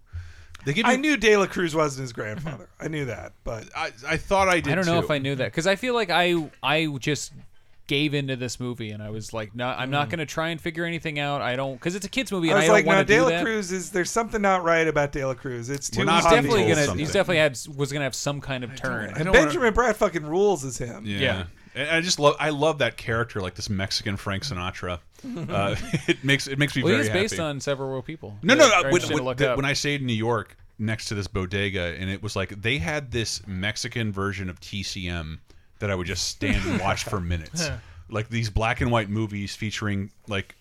they 0.64 0.72
give 0.72 0.86
you 0.86 0.92
I 0.92 0.96
knew 0.96 1.16
De 1.16 1.36
La 1.36 1.46
Cruz 1.46 1.74
wasn't 1.74 2.02
his 2.02 2.12
grandfather. 2.12 2.68
I 2.80 2.88
knew 2.88 3.06
that, 3.06 3.32
but 3.42 3.68
I, 3.76 3.90
I 4.06 4.16
thought 4.16 4.48
I 4.48 4.60
did. 4.60 4.72
I 4.72 4.76
don't 4.76 4.86
know 4.86 5.00
too. 5.00 5.04
if 5.04 5.10
I 5.10 5.18
knew 5.18 5.34
that 5.34 5.46
because 5.46 5.66
I 5.66 5.76
feel 5.76 5.94
like 5.94 6.10
I 6.10 6.50
I 6.62 6.86
just 6.98 7.32
gave 7.86 8.14
into 8.14 8.34
this 8.36 8.58
movie 8.58 8.90
and 8.92 9.02
I 9.02 9.10
was 9.10 9.32
like, 9.34 9.54
no, 9.54 9.66
I'm 9.68 9.90
not 9.90 10.06
Mm. 10.08 10.10
going 10.12 10.18
to 10.20 10.26
try 10.26 10.48
and 10.48 10.60
figure 10.60 10.84
anything 10.84 11.18
out. 11.18 11.42
I 11.42 11.54
don't 11.56 11.74
because 11.74 11.94
it's 11.94 12.06
a 12.06 12.08
kids 12.08 12.32
movie 12.32 12.50
I 12.50 12.56
was 12.56 12.64
I, 12.64 12.72
like, 12.72 12.84
don't 12.86 12.92
no, 12.92 12.96
want 12.98 13.06
to 13.08 13.12
De 13.14 13.18
do 13.18 13.22
La 13.24 13.28
that. 13.30 13.44
Cruz 13.44 13.72
is 13.72 13.90
there's 13.90 14.10
something 14.10 14.40
not 14.40 14.64
right 14.64 14.88
about 14.88 15.12
De 15.12 15.24
La 15.24 15.34
Cruz. 15.34 15.68
It's 15.68 15.90
too 15.90 15.98
We're 16.00 16.04
not 16.06 16.16
He's 16.16 16.24
obvious. 16.26 16.42
definitely 16.44 16.62
gonna. 16.72 16.84
something. 16.86 16.98
He's 16.98 17.12
definitely 17.12 17.36
had 17.38 17.58
was 17.76 17.92
gonna 17.92 18.04
have 18.04 18.14
some 18.14 18.40
kind 18.40 18.64
of 18.64 18.74
turn. 18.74 19.12
And 19.16 19.30
Benjamin 19.32 19.74
Bratt 19.74 19.96
fucking 19.96 20.24
rules 20.24 20.64
as 20.64 20.78
him. 20.78 21.04
Yeah. 21.06 21.18
Yeah. 21.18 21.44
And 21.76 21.90
I 21.90 22.00
just 22.00 22.18
love 22.18 22.36
I 22.40 22.50
love 22.50 22.78
that 22.78 22.96
character 22.96 23.40
like 23.40 23.54
this 23.54 23.68
Mexican 23.68 24.16
Frank 24.16 24.44
Sinatra. 24.44 25.00
Uh, 25.48 25.74
it 26.06 26.22
makes 26.22 26.46
it 26.46 26.58
makes 26.58 26.76
me 26.76 26.82
Well, 26.82 26.92
he 26.92 26.96
very 27.02 27.06
is 27.08 27.12
based 27.12 27.34
happy. 27.36 27.44
on 27.44 27.58
several 27.60 27.90
real 27.90 28.02
people. 28.02 28.36
No, 28.42 28.54
no, 28.54 28.68
no. 28.68 28.90
When, 28.90 29.00
when- 29.24 29.36
the- 29.36 29.54
when 29.56 29.64
I 29.64 29.72
stayed 29.72 30.02
in 30.02 30.06
New 30.06 30.12
York, 30.12 30.54
next 30.78 31.06
to 31.06 31.14
this 31.14 31.26
bodega, 31.28 31.94
and 31.98 32.10
it 32.10 32.22
was 32.22 32.36
like 32.36 32.60
they 32.60 32.76
had 32.76 33.10
this 33.10 33.40
Mexican 33.46 34.12
version 34.12 34.50
of 34.50 34.60
TCM 34.60 35.38
that 35.84 35.90
I 35.90 35.94
would 35.94 36.06
just 36.06 36.26
stand 36.28 36.64
and 36.66 36.80
watch 36.80 37.04
for 37.04 37.20
minutes. 37.34 37.68
Like 38.08 38.28
these 38.30 38.50
black 38.50 38.80
and 38.80 38.90
white 38.90 39.08
movies 39.10 39.54
featuring 39.54 40.10
like. 40.26 40.56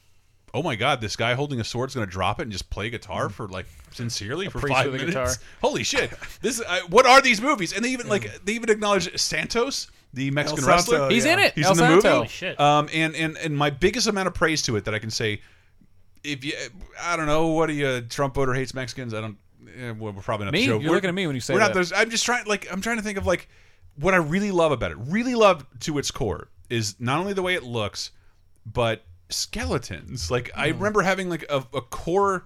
Oh 0.55 0.61
my 0.61 0.75
God! 0.75 1.01
This 1.01 1.15
guy 1.15 1.33
holding 1.33 1.59
a 1.59 1.63
sword 1.63 1.89
is 1.89 1.95
going 1.95 2.05
to 2.05 2.11
drop 2.11 2.39
it 2.39 2.43
and 2.43 2.51
just 2.51 2.69
play 2.69 2.87
guitar 2.91 3.27
for 3.29 3.47
like 3.47 3.65
sincerely 3.89 4.49
for 4.49 4.59
priest 4.59 4.75
five 4.77 4.91
with 4.91 5.01
minutes. 5.01 5.15
guitar. 5.15 5.33
Holy 5.63 5.83
shit! 5.83 6.11
This 6.41 6.61
I, 6.69 6.81
what 6.89 7.07
are 7.07 7.21
these 7.23 7.41
movies? 7.41 7.73
And 7.73 7.83
they 7.83 7.89
even 7.89 8.07
like 8.07 8.45
they 8.45 8.53
even 8.53 8.69
acknowledge 8.69 9.19
Santos, 9.19 9.89
the 10.13 10.29
Mexican 10.29 10.63
Santo, 10.63 10.75
wrestler. 10.91 11.09
He's 11.09 11.25
in 11.25 11.39
it. 11.39 11.53
He's 11.55 11.65
El 11.65 11.71
in 11.71 11.77
the 11.79 11.83
Santo. 11.85 11.95
movie. 11.95 12.07
Holy 12.17 12.27
shit. 12.27 12.59
Um, 12.59 12.87
and 12.93 13.15
and 13.15 13.35
and 13.39 13.57
my 13.57 13.71
biggest 13.71 14.05
amount 14.05 14.27
of 14.27 14.35
praise 14.35 14.61
to 14.63 14.75
it 14.75 14.85
that 14.85 14.93
I 14.93 14.99
can 14.99 15.09
say, 15.09 15.41
if 16.23 16.45
you, 16.45 16.53
I 17.01 17.17
don't 17.17 17.25
know, 17.25 17.47
what 17.47 17.71
are 17.71 17.73
you, 17.73 18.01
Trump 18.01 18.35
voter 18.35 18.53
hates 18.53 18.75
Mexicans? 18.75 19.15
I 19.15 19.21
don't. 19.21 19.37
eh, 19.75 19.89
well, 19.97 20.13
we're 20.13 20.21
probably 20.21 20.45
not 20.45 20.53
Me? 20.53 20.59
the 20.59 20.65
show. 20.65 20.71
You're 20.73 20.81
We're- 20.81 20.93
looking 20.93 21.07
at 21.07 21.15
me 21.15 21.25
when 21.25 21.35
you 21.35 21.41
say 21.41 21.55
we're 21.55 21.61
not 21.61 21.69
that. 21.69 21.73
those- 21.79 21.93
I'm 21.93 22.11
just 22.11 22.25
trying. 22.25 22.45
Like 22.45 22.67
I'm 22.71 22.79
trying 22.81 22.97
to 22.97 23.03
think 23.03 23.17
of 23.17 23.25
like 23.25 23.49
what 23.95 24.13
I 24.13 24.17
really 24.17 24.51
love 24.51 24.71
about 24.71 24.91
it. 24.91 24.97
Really 24.97 25.35
love 25.35 25.65
to 25.81 25.97
its 25.97 26.11
core 26.11 26.49
is 26.69 26.95
not 26.99 27.19
only 27.19 27.33
the 27.33 27.41
way 27.43 27.53
it 27.55 27.63
looks, 27.63 28.11
but 28.65 29.03
skeletons. 29.29 30.31
Like 30.31 30.51
I 30.55 30.69
Hmm. 30.71 30.77
remember 30.77 31.01
having 31.01 31.29
like 31.29 31.45
a, 31.49 31.57
a 31.73 31.81
core 31.81 32.45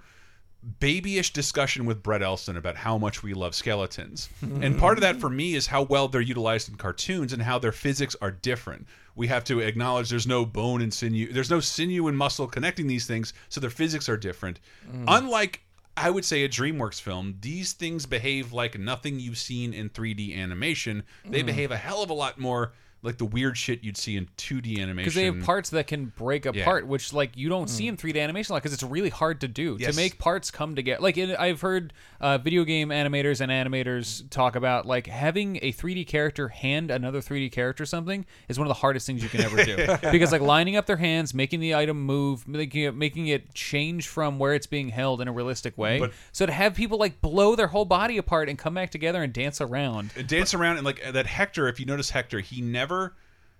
babyish 0.80 1.32
discussion 1.32 1.86
with 1.86 2.02
Brett 2.02 2.20
Elston 2.22 2.56
about 2.56 2.76
how 2.76 2.98
much 2.98 3.22
we 3.22 3.32
love 3.32 3.54
skeletons. 3.54 4.28
and 4.42 4.76
part 4.78 4.98
of 4.98 5.02
that 5.02 5.16
for 5.20 5.30
me 5.30 5.54
is 5.54 5.68
how 5.68 5.82
well 5.82 6.08
they're 6.08 6.20
utilized 6.20 6.68
in 6.68 6.74
cartoons 6.74 7.32
and 7.32 7.42
how 7.42 7.58
their 7.58 7.72
physics 7.72 8.16
are 8.20 8.32
different. 8.32 8.86
We 9.14 9.28
have 9.28 9.44
to 9.44 9.60
acknowledge 9.60 10.10
there's 10.10 10.26
no 10.26 10.44
bone 10.44 10.82
and 10.82 10.92
sinew, 10.92 11.32
there's 11.32 11.50
no 11.50 11.60
sinew 11.60 12.08
and 12.08 12.18
muscle 12.18 12.46
connecting 12.48 12.86
these 12.88 13.06
things, 13.06 13.32
so 13.48 13.60
their 13.60 13.70
physics 13.70 14.08
are 14.08 14.16
different. 14.16 14.58
Mm. 14.90 15.04
Unlike 15.08 15.62
I 16.00 16.10
would 16.10 16.24
say 16.24 16.44
a 16.44 16.48
DreamWorks 16.48 17.00
film, 17.00 17.36
these 17.40 17.72
things 17.72 18.06
behave 18.06 18.52
like 18.52 18.78
nothing 18.78 19.18
you've 19.20 19.38
seen 19.38 19.72
in 19.74 19.88
3D 19.90 20.34
animation. 20.36 21.02
They 21.24 21.42
Mm. 21.42 21.46
behave 21.46 21.70
a 21.70 21.76
hell 21.76 22.02
of 22.02 22.10
a 22.10 22.14
lot 22.14 22.38
more 22.38 22.72
like 23.02 23.16
the 23.16 23.24
weird 23.24 23.56
shit 23.56 23.84
you'd 23.84 23.96
see 23.96 24.16
in 24.16 24.26
2D 24.36 24.78
animation. 24.80 24.96
because 24.96 25.14
they 25.14 25.26
have 25.26 25.40
parts 25.44 25.70
that 25.70 25.86
can 25.86 26.06
break 26.16 26.44
Yeah. 26.44 26.50
apart, 26.62 26.86
which 26.86 27.12
like 27.12 27.36
you 27.36 27.48
don't 27.48 27.68
see 27.68 27.86
in 27.86 27.96
3D 27.96 28.20
animation 28.20 28.52
a 28.52 28.54
lot 28.54 28.62
because 28.62 28.72
it's 28.72 28.82
really 28.82 29.08
hard 29.08 29.40
to 29.42 29.48
do 29.48 29.76
Yes. 29.78 29.94
to 29.94 29.96
make 30.00 30.18
parts 30.18 30.50
come 30.50 30.74
together. 30.74 31.00
Like 31.00 31.16
in, 31.16 31.36
I've 31.36 31.60
heard 31.60 31.92
uh, 32.20 32.38
video 32.38 32.64
game 32.64 32.88
animators 32.88 33.40
and 33.40 33.52
animators 33.52 34.28
talk 34.30 34.56
about 34.56 34.84
like 34.84 35.06
having 35.06 35.58
a 35.62 35.72
3D 35.72 36.06
character 36.08 36.48
hand 36.48 36.90
another 36.90 37.20
3D 37.20 37.52
character 37.52 37.86
something 37.86 38.26
is 38.48 38.58
one 38.58 38.66
of 38.66 38.68
the 38.70 38.74
hardest 38.80 39.06
things 39.06 39.22
you 39.22 39.28
can 39.28 39.42
ever 39.42 39.64
do 39.64 39.76
because 40.10 40.32
like 40.32 40.40
lining 40.40 40.74
up 40.74 40.86
their 40.86 40.96
hands, 40.96 41.32
making 41.32 41.60
the 41.60 41.76
item 41.76 42.00
move, 42.04 42.48
making 42.48 42.82
it, 42.82 42.96
making 42.96 43.28
it 43.28 43.54
change 43.54 44.08
from 44.08 44.40
where 44.40 44.54
it's 44.54 44.66
being 44.66 44.88
held 44.88 45.20
in 45.20 45.28
a 45.28 45.32
realistic 45.32 45.78
way. 45.78 46.00
But- 46.00 46.12
so 46.32 46.46
to 46.46 46.52
have 46.52 46.74
people 46.74 46.98
like 46.98 47.20
blow 47.20 47.54
their 47.54 47.68
whole 47.68 47.84
body 47.84 48.18
apart 48.18 48.48
and 48.48 48.58
come 48.58 48.74
back 48.74 48.90
together 48.90 49.22
and 49.22 49.32
dance 49.32 49.60
around. 49.60 50.10
dance 50.26 50.52
around 50.52 50.78
and 50.78 50.84
like 50.84 51.00
that 51.12 51.26
Hector. 51.26 51.68
If 51.68 51.78
you 51.78 51.86
notice 51.86 52.10
Hector, 52.10 52.40
he 52.40 52.60
never 52.60 52.87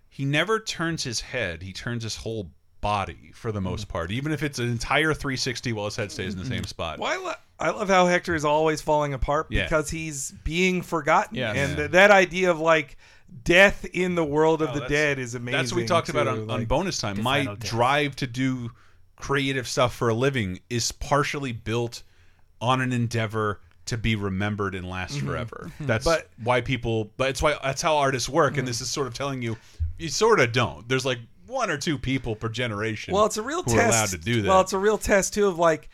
he 0.09 0.25
never 0.25 0.59
turns 0.59 1.05
his 1.05 1.21
head. 1.21 1.63
He 1.63 1.73
turns 1.73 2.03
his 2.03 2.17
whole 2.17 2.51
body 2.81 3.33
for 3.35 3.53
the 3.53 3.61
most 3.61 3.85
hmm. 3.85 3.93
part, 3.93 4.11
even 4.11 4.33
if 4.33 4.43
it's 4.43 4.59
an 4.59 4.69
entire 4.69 5.15
360 5.15 5.73
while 5.73 5.87
his 5.87 5.97
head 5.97 6.13
stays 6.13 6.35
in 6.35 6.39
the 6.41 6.47
same 6.47 6.61
hmm. 6.61 6.65
spot. 6.65 6.99
Well, 6.99 7.13
I, 7.13 7.25
lo- 7.25 7.35
I 7.59 7.71
love 7.71 7.89
how 7.89 8.07
Hector 8.07 8.35
is 8.35 8.45
always 8.45 8.81
falling 8.81 9.15
apart 9.15 9.49
Yeah. 9.51 9.65
because 9.65 9.91
he's 9.91 10.33
being 10.45 10.83
forgotten. 10.83 11.37
Yeah. 11.37 11.53
And 11.53 11.77
th- 11.77 11.91
that 11.93 12.11
idea 12.11 12.51
of 12.51 12.61
like 12.61 12.97
death 13.45 13.85
in 13.93 14.15
the 14.15 14.25
world 14.25 14.63
of 14.63 14.71
Oh, 14.71 14.75
the 14.75 14.81
that's- 14.81 14.91
dead 14.91 15.19
is 15.19 15.35
amazing. 15.35 15.59
That's 15.59 15.73
what 15.73 15.81
we 15.81 15.87
talked 15.87 16.09
about 16.09 16.25
too, 16.25 16.31
on, 16.31 16.39
on 16.41 16.47
like- 16.47 16.69
bonus 16.69 16.99
time. 16.99 17.23
My 17.23 17.45
drive 17.59 18.17
to 18.17 18.27
do 18.27 18.71
creative 19.17 19.67
stuff 19.67 19.95
for 19.95 20.09
a 20.09 20.15
living 20.15 20.61
is 20.71 20.93
partially 20.93 21.53
built 21.53 22.03
on 22.61 22.81
an 22.81 22.93
endeavor 22.93 23.61
to 23.89 23.99
be 23.99 24.17
remembered 24.17 24.75
and 24.75 24.89
last 24.89 25.19
Mhm. 25.19 25.27
forever. 25.27 25.71
Mhm. 25.81 25.87
That's 25.87 26.05
But- 26.05 26.29
why 26.43 26.61
people. 26.61 27.11
That's 27.19 27.43
why 27.43 27.57
that's 27.63 27.83
how 27.83 27.97
artists 27.99 28.29
work. 28.29 28.57
And 28.57 28.67
this 28.67 28.81
is 28.81 28.89
sort 28.89 29.07
of 29.07 29.15
telling 29.15 29.43
you, 29.43 29.57
you 29.99 30.09
sort 30.09 30.41
of 30.41 30.53
don't. 30.53 30.89
There's 30.89 31.05
like 31.05 31.19
one 31.47 31.71
or 31.71 31.77
two 31.79 31.99
people 31.99 32.37
per 32.37 32.49
generation. 32.49 33.15
Well, 33.15 33.25
it's 33.27 33.37
a 33.39 33.43
real 33.43 33.63
who 33.63 33.75
test. 33.75 33.81
are 33.81 33.89
allowed 33.89 34.09
to 34.11 34.19
do 34.19 34.43
that. 34.43 34.49
Well, 34.49 34.61
it's 34.61 34.73
a 34.73 34.79
real 34.79 34.99
test 34.99 35.35
too 35.35 35.47
of 35.49 35.59
like 35.59 35.89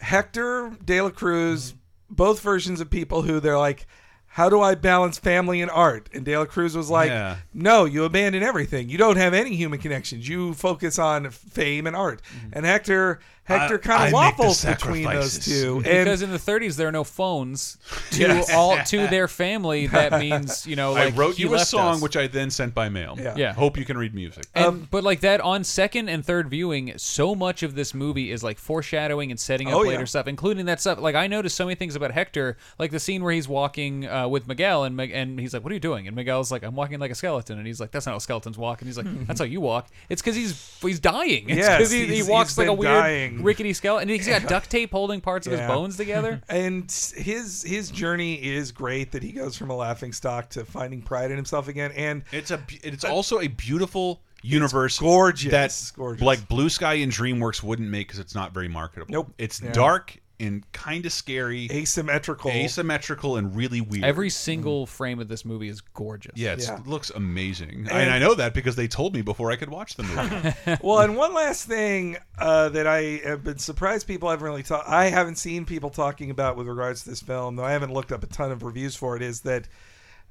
Hector 0.00 0.72
De 0.84 1.00
La 1.00 1.10
Cruz, 1.10 1.74
both 2.10 2.40
versions 2.40 2.80
of 2.80 2.90
people 2.90 3.22
who 3.22 3.40
they're 3.40 3.58
like, 3.58 3.86
how 4.26 4.48
do 4.48 4.60
I 4.62 4.74
balance 4.74 5.18
family 5.18 5.60
and 5.60 5.70
art? 5.70 6.08
And 6.14 6.24
De 6.24 6.36
La 6.36 6.46
Cruz 6.46 6.74
was 6.74 6.88
like, 6.88 7.10
Yeah. 7.10 7.36
no, 7.52 7.84
you 7.84 8.04
abandon 8.04 8.42
everything. 8.42 8.88
You 8.88 8.96
don't 8.98 9.16
have 9.18 9.34
any 9.34 9.54
human 9.54 9.78
connections. 9.78 10.26
You 10.26 10.54
focus 10.54 10.98
on 10.98 11.30
fame 11.30 11.86
and 11.86 11.94
art. 11.94 12.22
And 12.52 12.64
Hector, 12.64 13.20
Hector. 13.44 13.78
Kind 13.78 14.06
of 14.06 14.12
waffles 14.12 14.64
between 14.64 15.04
those 15.04 15.38
two. 15.44 15.76
And 15.76 16.04
because 16.04 16.22
in 16.22 16.30
the 16.30 16.38
30s 16.38 16.76
there 16.76 16.86
are 16.88 16.92
no 16.92 17.02
phones 17.04 17.76
to 18.12 18.20
Yes. 18.20 18.52
all 18.54 18.78
to 18.84 19.06
their 19.08 19.26
family. 19.28 19.88
That 19.88 20.12
means 20.20 20.66
you 20.66 20.76
know, 20.76 20.92
like 20.92 21.12
I 21.12 21.16
wrote 21.16 21.38
you 21.38 21.52
a 21.54 21.58
song, 21.58 21.96
us. 21.96 22.00
which 22.02 22.16
I 22.16 22.28
then 22.28 22.50
sent 22.50 22.74
by 22.74 22.88
mail. 22.88 23.16
Yeah. 23.18 23.34
Yeah. 23.36 23.52
Hope 23.52 23.76
you 23.76 23.84
can 23.84 23.98
read 23.98 24.14
music. 24.14 24.44
And, 24.54 24.88
but 24.90 25.02
like 25.02 25.20
that 25.20 25.40
on 25.40 25.64
second 25.64 26.08
and 26.08 26.24
third 26.24 26.48
viewing, 26.50 26.92
so 26.98 27.34
much 27.34 27.62
of 27.62 27.74
this 27.74 27.94
movie 27.94 28.30
is 28.30 28.44
like 28.44 28.58
foreshadowing 28.58 29.30
and 29.30 29.40
setting 29.40 29.68
up 29.68 29.74
Oh, 29.74 29.80
later 29.80 30.00
yeah. 30.00 30.04
stuff, 30.04 30.26
including 30.28 30.66
that 30.66 30.80
stuff. 30.80 31.00
Like 31.00 31.14
I 31.16 31.26
noticed 31.26 31.56
so 31.56 31.64
many 31.64 31.74
things 31.74 31.96
about 31.96 32.12
Hector, 32.12 32.56
like 32.78 32.90
the 32.92 33.00
scene 33.00 33.22
where 33.24 33.32
he's 33.32 33.48
walking 33.48 34.06
uh, 34.06 34.28
with 34.28 34.46
Miguel, 34.46 34.84
and 34.84 35.00
and 35.00 35.40
he's 35.40 35.52
like, 35.52 35.64
"What 35.64 35.72
are 35.72 35.74
you 35.74 35.80
doing?" 35.80 36.06
And 36.06 36.14
Miguel's 36.14 36.52
like, 36.52 36.62
"I'm 36.62 36.76
walking 36.76 37.00
like 37.00 37.10
a 37.10 37.14
skeleton," 37.16 37.58
and 37.58 37.66
he's 37.66 37.80
like, 37.80 37.90
"That's 37.90 38.06
not 38.06 38.12
how 38.12 38.18
skeletons 38.18 38.56
walk." 38.56 38.80
And 38.82 38.88
he's 38.88 38.96
like, 38.96 39.26
"That's 39.26 39.40
how 39.40 39.46
you 39.46 39.60
walk." 39.60 39.88
It's 40.08 40.22
because 40.22 40.36
he's 40.36 40.78
he's 40.80 41.00
dying. 41.00 41.48
It's 41.48 41.58
Yes, 41.58 41.78
'cause 41.78 41.90
he, 41.90 42.06
he 42.06 42.22
walks 42.22 42.56
like 42.56 42.68
a 42.68 42.70
been 42.70 42.78
weird 42.78 42.92
dying. 42.92 43.31
Mm. 43.38 43.44
rickety 43.44 43.72
skeleton, 43.72 44.08
and 44.08 44.16
he's 44.18 44.26
got 44.28 44.42
duct 44.48 44.70
tape 44.70 44.90
holding 44.92 45.20
parts 45.20 45.46
of 45.46 45.52
his 45.52 45.60
Yeah. 45.60 45.68
bones 45.68 45.96
together. 45.96 46.40
And 46.48 46.84
his 47.16 47.62
his 47.62 47.90
journey 47.90 48.34
is 48.34 48.72
great 48.72 49.12
that 49.12 49.22
he 49.22 49.32
goes 49.32 49.56
from 49.56 49.70
a 49.70 49.76
laughing 49.76 50.12
stock 50.12 50.48
to 50.50 50.64
finding 50.64 51.02
pride 51.02 51.30
in 51.30 51.36
himself 51.36 51.68
again. 51.68 51.92
And 51.92 52.22
it's 52.32 52.50
a 52.50 52.60
it's 52.82 53.04
uh, 53.04 53.12
also 53.12 53.40
a 53.40 53.48
beautiful 53.48 54.22
universe, 54.42 54.98
gorgeous, 54.98 55.50
That 55.52 55.92
gorgeous. 55.96 56.22
like 56.24 56.48
Blue 56.48 56.68
Sky 56.68 56.94
and 56.94 57.12
DreamWorks 57.12 57.62
wouldn't 57.62 57.88
make 57.88 58.08
because 58.08 58.18
it's 58.18 58.34
not 58.34 58.52
very 58.52 58.68
marketable. 58.68 59.12
Nope. 59.12 59.32
It's 59.38 59.60
Yeah. 59.62 59.72
dark 59.72 60.16
and 60.42 60.70
kind 60.72 61.06
of 61.06 61.12
scary, 61.12 61.68
asymmetrical, 61.70 62.50
asymmetrical, 62.50 63.36
and 63.36 63.54
really 63.56 63.80
weird. 63.80 64.04
Every 64.04 64.28
single 64.30 64.86
frame 64.86 65.20
of 65.20 65.28
this 65.28 65.44
movie 65.44 65.68
is 65.68 65.80
gorgeous. 65.80 66.32
yeah, 66.36 66.52
it's- 66.52 66.68
Yeah. 66.68 66.78
it 66.80 66.86
looks 66.86 67.10
amazing, 67.10 67.70
And- 67.70 67.90
and 67.90 68.10
I 68.10 68.18
know 68.18 68.34
that 68.34 68.52
because 68.54 68.76
they 68.76 68.88
told 68.88 69.14
me 69.14 69.22
before 69.22 69.50
I 69.50 69.56
could 69.56 69.70
watch 69.70 69.94
the 69.96 70.02
movie. 70.02 70.76
well, 70.82 71.00
and 71.00 71.16
one 71.16 71.32
last 71.32 71.66
thing 71.66 72.16
uh, 72.38 72.68
that 72.70 72.86
I 72.86 73.20
have 73.24 73.44
been 73.44 73.58
surprised 73.58 74.06
people 74.06 74.28
haven't 74.30 74.44
really 74.44 74.62
talked. 74.62 74.88
I 74.88 75.06
haven't 75.10 75.36
seen 75.36 75.64
people 75.64 75.90
talking 75.90 76.30
about 76.30 76.56
with 76.56 76.66
regards 76.66 77.04
to 77.04 77.10
this 77.10 77.20
film, 77.22 77.56
though 77.56 77.64
I 77.64 77.72
haven't 77.72 77.92
looked 77.94 78.10
up 78.12 78.22
a 78.22 78.26
ton 78.26 78.50
of 78.50 78.62
reviews 78.62 78.96
for 78.96 79.16
it. 79.16 79.22
Is 79.22 79.42
that 79.42 79.68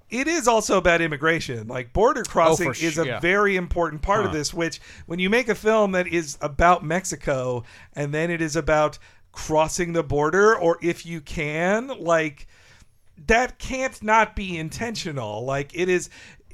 it 0.10 0.28
is 0.28 0.46
also 0.46 0.78
about 0.78 1.00
immigration. 1.00 1.68
Like 1.70 1.94
border 1.94 2.24
crossing 2.24 2.68
Oh, 2.68 2.72
is 2.72 2.98
a 2.98 3.06
yeah. 3.06 3.20
very 3.22 3.56
important 3.56 4.02
part 4.02 4.26
of 4.26 4.34
this. 4.34 4.54
Which 4.54 4.82
when 5.06 5.20
you 5.20 5.30
make 5.30 5.48
a 5.48 5.56
film 5.56 5.94
that 5.94 6.06
is 6.06 6.38
about 6.42 6.84
Mexico 6.84 7.64
and 7.94 8.14
then 8.14 8.30
it 8.30 8.42
is 8.42 8.58
about 8.58 8.98
crossing 9.32 9.94
the 9.94 10.04
border, 10.04 10.58
or 10.58 10.78
if 10.82 11.06
you 11.06 11.22
can, 11.22 11.88
like 11.88 12.48
that 13.28 13.60
can't 13.60 14.02
not 14.02 14.36
be 14.36 14.58
intentional. 14.58 15.46
Like 15.46 15.72
it 15.74 15.90
is, 15.90 16.10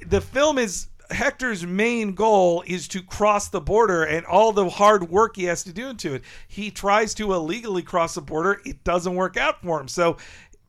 the 0.06 0.20
film 0.20 0.58
is 0.58 0.88
Hector's 1.10 1.64
main 1.64 2.14
goal 2.14 2.62
is 2.66 2.86
to 2.88 3.02
cross 3.02 3.48
the 3.48 3.60
border 3.60 4.04
and 4.04 4.26
all 4.26 4.52
the 4.52 4.68
hard 4.68 5.08
work 5.08 5.36
he 5.36 5.44
has 5.44 5.64
to 5.64 5.72
do 5.72 5.88
into 5.88 6.14
it. 6.14 6.22
He 6.46 6.70
tries 6.70 7.14
to 7.14 7.32
illegally 7.32 7.82
cross 7.82 8.14
the 8.14 8.20
border, 8.20 8.60
it 8.64 8.84
doesn't 8.84 9.14
work 9.14 9.36
out 9.36 9.62
for 9.62 9.80
him. 9.80 9.88
So 9.88 10.18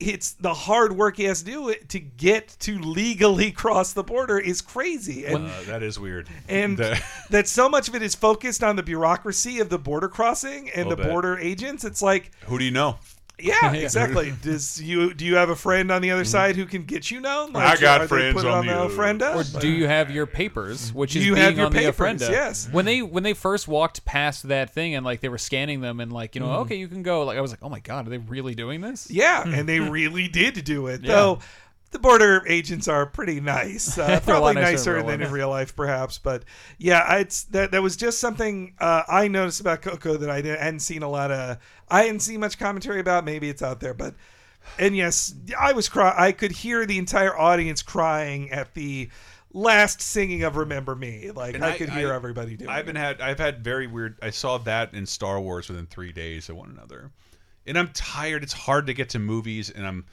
it's 0.00 0.32
the 0.32 0.54
hard 0.54 0.96
work 0.96 1.18
he 1.18 1.24
has 1.24 1.42
to 1.42 1.44
do 1.44 1.74
to 1.88 2.00
get 2.00 2.56
to 2.60 2.78
legally 2.78 3.52
cross 3.62 3.92
the 3.92 4.02
border 4.02 4.38
is 4.38 4.60
crazy. 4.62 5.26
And 5.26 5.46
Uh, 5.46 5.62
that 5.66 5.82
is 5.82 5.98
weird. 5.98 6.28
and 6.48 6.78
that 7.30 7.46
so 7.48 7.68
much 7.68 7.88
of 7.88 7.94
it 7.94 8.02
is 8.02 8.14
focused 8.14 8.64
on 8.64 8.76
the 8.76 8.82
bureaucracy 8.82 9.60
of 9.60 9.68
the 9.68 9.78
border 9.78 10.08
crossing 10.08 10.70
and 10.70 10.90
the 10.90 10.96
bet. 10.96 11.08
border 11.08 11.38
agents. 11.38 11.84
It's 11.84 12.00
like 12.02 12.30
who 12.46 12.58
do 12.58 12.64
you 12.64 12.70
know? 12.70 12.98
Yeah, 13.42 13.72
exactly. 13.74 14.32
Does 14.42 14.80
you 14.82 15.14
do 15.14 15.24
you 15.24 15.36
have 15.36 15.50
a 15.50 15.56
friend 15.56 15.90
on 15.90 16.02
the 16.02 16.10
other 16.10 16.24
side 16.24 16.56
who 16.56 16.66
can 16.66 16.82
get 16.84 17.10
you 17.10 17.20
known? 17.20 17.54
I 17.56 17.76
got 17.76 18.00
are 18.00 18.04
they 18.04 18.08
friends 18.08 18.34
put 18.34 18.44
it 18.44 18.50
on 18.50 18.66
the 18.66 18.72
the 18.72 18.78
other- 18.80 18.94
ofrenda? 18.94 19.34
Or 19.56 19.60
do 19.60 19.68
you 19.68 19.86
have 19.86 20.10
your 20.10 20.26
papers, 20.26 20.92
which 20.92 21.16
is 21.16 21.26
you 21.26 21.34
being 21.34 21.44
have 21.44 21.56
your 21.56 21.66
on 21.66 21.72
the 21.72 21.78
papers? 21.78 21.96
ofrenda? 22.22 22.30
Yes. 22.30 22.68
When 22.70 22.84
they 22.84 23.02
when 23.02 23.22
they 23.22 23.34
first 23.34 23.68
walked 23.68 24.04
past 24.04 24.48
that 24.48 24.72
thing 24.74 24.94
and 24.94 25.04
like 25.04 25.20
they 25.20 25.28
were 25.28 25.38
scanning 25.38 25.80
them 25.80 26.00
and 26.00 26.12
like 26.12 26.34
you 26.34 26.40
know 26.40 26.48
Mhm. 26.48 26.58
okay 26.62 26.76
you 26.76 26.88
can 26.88 27.02
go 27.02 27.24
like 27.24 27.38
I 27.38 27.40
was 27.40 27.50
like 27.50 27.60
oh 27.62 27.68
my 27.68 27.80
god 27.80 28.06
are 28.06 28.10
they 28.10 28.18
really 28.18 28.54
doing 28.54 28.80
this? 28.80 29.10
Yeah, 29.10 29.42
and 29.46 29.68
they 29.68 29.80
really 29.80 30.28
did 30.28 30.62
do 30.64 30.86
it. 30.86 31.00
Yeah. 31.04 31.14
Though 31.14 31.38
the 31.90 31.98
border 31.98 32.44
agents 32.46 32.86
are 32.86 33.04
pretty 33.06 33.40
nice, 33.40 33.98
uh, 33.98 34.20
probably 34.24 34.54
lot 34.54 34.62
nicer 34.62 34.98
in 34.98 35.06
than 35.06 35.22
in 35.22 35.30
real 35.30 35.50
life, 35.50 35.74
perhaps. 35.74 36.18
But 36.18 36.44
yeah, 36.78 37.16
it's 37.16 37.44
that 37.44 37.72
that 37.72 37.82
was 37.82 37.96
just 37.96 38.20
something 38.20 38.74
uh, 38.78 39.02
I 39.08 39.28
noticed 39.28 39.60
about 39.60 39.82
Coco 39.82 40.16
that 40.16 40.30
I 40.30 40.40
didn't, 40.40 40.60
hadn't 40.60 40.80
seen 40.80 41.02
a 41.02 41.08
lot 41.08 41.30
of. 41.30 41.58
I 41.88 42.02
hadn't 42.02 42.20
seen 42.20 42.40
much 42.40 42.58
commentary 42.58 43.00
about. 43.00 43.24
Maybe 43.24 43.48
it's 43.48 43.62
out 43.62 43.80
there, 43.80 43.94
but 43.94 44.14
and 44.78 44.96
yes, 44.96 45.34
I 45.58 45.72
was 45.72 45.88
cry. 45.88 46.14
I 46.16 46.32
could 46.32 46.52
hear 46.52 46.86
the 46.86 46.98
entire 46.98 47.36
audience 47.36 47.82
crying 47.82 48.50
at 48.50 48.74
the 48.74 49.08
last 49.52 50.00
singing 50.00 50.44
of 50.44 50.56
"Remember 50.56 50.94
Me." 50.94 51.32
Like 51.32 51.56
And 51.56 51.64
I, 51.64 51.76
could 51.76 51.90
hear 51.90 52.12
everybody 52.12 52.56
doing. 52.56 52.70
I've 52.70 52.84
it. 52.84 52.86
been 52.86 52.96
had 52.96 53.20
I've 53.20 53.38
had 53.38 53.64
very 53.64 53.88
weird. 53.88 54.16
I 54.22 54.30
saw 54.30 54.58
that 54.58 54.94
in 54.94 55.06
Star 55.06 55.40
Wars 55.40 55.68
within 55.68 55.86
three 55.86 56.12
days 56.12 56.48
of 56.48 56.56
one 56.56 56.70
another, 56.70 57.10
and 57.66 57.76
I'm 57.76 57.88
tired. 57.88 58.44
It's 58.44 58.52
hard 58.52 58.86
to 58.86 58.94
get 58.94 59.08
to 59.10 59.18
movies, 59.18 59.70
and 59.70 59.84
I'm 59.84 60.06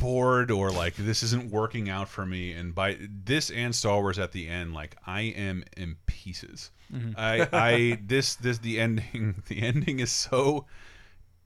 bored 0.00 0.50
or 0.50 0.70
like 0.70 0.94
this 0.96 1.22
isn't 1.22 1.50
working 1.50 1.88
out 1.88 2.08
for 2.08 2.24
me. 2.26 2.52
And 2.52 2.74
by 2.74 2.96
this 3.24 3.50
and 3.50 3.74
Star 3.74 4.00
Wars 4.00 4.18
at 4.18 4.32
the 4.32 4.48
end, 4.48 4.74
like 4.74 4.96
I 5.06 5.20
am 5.22 5.64
in 5.76 5.96
pieces. 6.06 6.70
Mhm. 6.92 7.14
I 7.16 7.48
I 7.52 7.98
this 8.06 8.34
this 8.36 8.58
the 8.58 8.80
ending 8.80 9.42
the 9.48 9.60
ending 9.62 10.00
is 10.00 10.10
so 10.10 10.66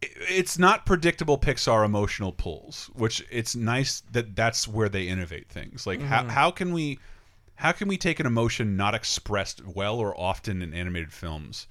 it- 0.01 0.13
it's 0.29 0.59
not 0.59 0.87
predictable 0.87 1.39
Pixar 1.39 1.85
emotional 1.85 2.33
pulls, 2.33 2.91
which 2.95 3.25
it's 3.31 3.55
nice 3.55 4.01
that 4.13 4.35
that's 4.37 4.67
where 4.69 4.89
they 4.89 5.09
innovate 5.09 5.49
things. 5.49 5.87
Like 5.87 6.01
how 6.01 6.23
Mhm. 6.25 6.29
how 6.31 6.51
can 6.51 6.73
we 6.73 6.99
how 7.57 7.73
can 7.73 7.87
we 7.89 7.97
take 7.97 8.19
an 8.19 8.27
emotion 8.27 8.77
not 8.77 8.95
expressed 8.95 9.65
well 9.65 9.99
or 9.99 10.19
often 10.19 10.61
in 10.63 10.75
animated 10.75 11.13
films 11.13 11.67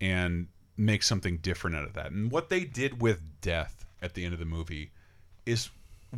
and 0.00 0.48
make 0.76 1.02
something 1.02 1.38
different 1.38 1.76
out 1.76 1.84
of 1.84 1.94
that? 1.94 2.10
And 2.12 2.30
what 2.30 2.48
they 2.50 2.64
did 2.64 3.00
with 3.00 3.40
death 3.40 3.86
at 4.02 4.12
the 4.14 4.24
end 4.24 4.34
of 4.34 4.38
the 4.40 4.44
movie 4.44 4.90
is 5.46 5.70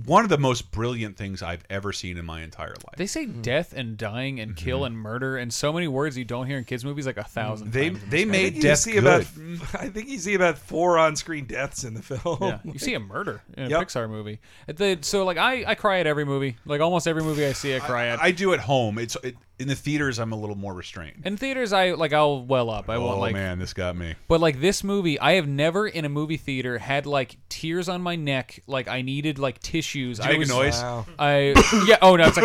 one 0.05 0.25
of 0.25 0.31
the 0.31 0.39
most 0.39 0.71
brilliant 0.71 1.17
things 1.17 1.43
I've 1.43 1.65
ever 1.71 1.93
seen 1.93 2.17
in 2.17 2.25
my 2.25 2.43
entire 2.43 2.71
life. 2.71 2.97
They 2.97 3.07
say 3.07 3.27
hmm. 3.27 3.43
death 3.43 3.73
and 3.75 3.97
dying 3.97 4.41
and 4.41 4.57
kill 4.57 4.79
mm-hmm. 4.79 4.87
and 4.87 4.99
murder 4.99 5.37
and 5.37 5.53
so 5.53 5.73
many 5.73 5.89
words 5.89 6.17
you 6.17 6.25
don't 6.25 6.47
hear 6.47 6.59
in 6.59 6.65
kids 6.65 6.85
movies 6.85 7.07
like 7.07 7.17
a 7.17 7.25
thousand. 7.25 7.73
They- 7.73 7.91
times 7.91 8.03
they 8.09 8.25
this 8.25 8.33
made 8.33 8.55
movie. 8.57 8.69
you 8.69 8.77
see 8.77 8.97
about 8.99 9.21
I 9.75 9.89
think 9.89 10.09
you 10.09 10.19
see 10.19 10.35
about 10.35 10.59
four 10.59 10.99
on-screen 10.99 11.47
deaths 11.47 11.85
in 11.85 11.95
the 11.95 12.03
film. 12.03 12.39
Yeah, 12.41 12.59
you 12.65 12.79
see 12.79 12.95
a 12.95 13.01
murder 13.01 13.43
in 13.57 13.65
a 13.65 13.69
Yep. 13.69 13.89
Pixar 13.89 14.09
movie. 14.09 14.41
At 14.69 14.77
the, 14.77 14.99
so 15.01 15.25
like 15.25 15.37
I, 15.39 15.65
I 15.67 15.75
cry 15.75 16.01
at 16.01 16.07
every 16.07 16.25
movie. 16.25 16.57
Like 16.65 16.81
almost 16.81 17.07
every 17.07 17.23
movie 17.23 17.47
I 17.47 17.53
see, 17.53 17.75
I 17.75 17.81
cry 17.81 18.07
at. 18.07 18.23
I 18.23 18.31
do 18.31 18.53
at 18.53 18.61
home. 18.61 18.99
It's 18.99 19.17
it, 19.23 19.37
in 19.59 19.69
the 19.69 19.75
theaters. 19.75 20.19
I'm 20.19 20.33
a 20.33 20.37
little 20.37 20.57
more 20.57 20.75
restrained. 20.75 21.23
in 21.25 21.37
theaters, 21.37 21.73
I 21.73 21.93
like 21.93 22.13
I'll 22.13 22.43
well 22.45 22.71
up. 22.71 22.91
I 22.91 22.99
won't 22.99 23.17
oh 23.17 23.21
like. 23.21 23.33
man, 23.33 23.59
this 23.59 23.73
got 23.73 23.97
me. 23.97 24.15
But 24.29 24.41
like 24.41 24.61
this 24.61 24.85
movie, 24.85 25.19
I 25.19 25.33
have 25.33 25.49
never 25.49 25.87
in 25.87 26.05
a 26.05 26.09
movie 26.09 26.37
theater 26.37 26.79
had 26.79 27.07
like 27.07 27.37
tears 27.49 27.89
on 27.89 28.03
my 28.03 28.17
neck. 28.17 28.63
Like 28.67 28.89
I 28.89 29.03
needed 29.03 29.39
like 29.39 29.59
tissues. 29.61 30.19
Did 30.19 30.27
you 30.27 30.31
I 30.31 30.33
make 30.33 30.37
a 30.37 30.41
was, 30.41 30.49
noise? 30.51 30.83
Wow. 30.83 31.07
I 31.19 31.85
yeah. 31.87 31.99
Oh 32.03 32.17
no, 32.17 32.25
it's 32.27 32.37
like. 32.37 32.45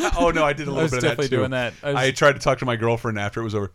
oh 0.16 0.30
no, 0.30 0.44
I 0.44 0.52
did 0.52 0.68
a 0.68 0.70
little 0.70 0.80
I 0.80 0.82
was 0.84 0.92
bit 0.92 0.98
of 0.98 1.02
definitely 1.02 1.26
that 1.26 1.30
too. 1.30 1.36
doing 1.36 1.50
that. 1.50 1.74
I 1.82 2.06
I, 2.06 2.10
tried 2.10 2.32
to 2.32 2.38
talk 2.38 2.58
to 2.58 2.64
my 2.64 2.76
girlfriend 2.76 3.18
after 3.18 3.40
it 3.40 3.44
was 3.44 3.54
over. 3.54 3.72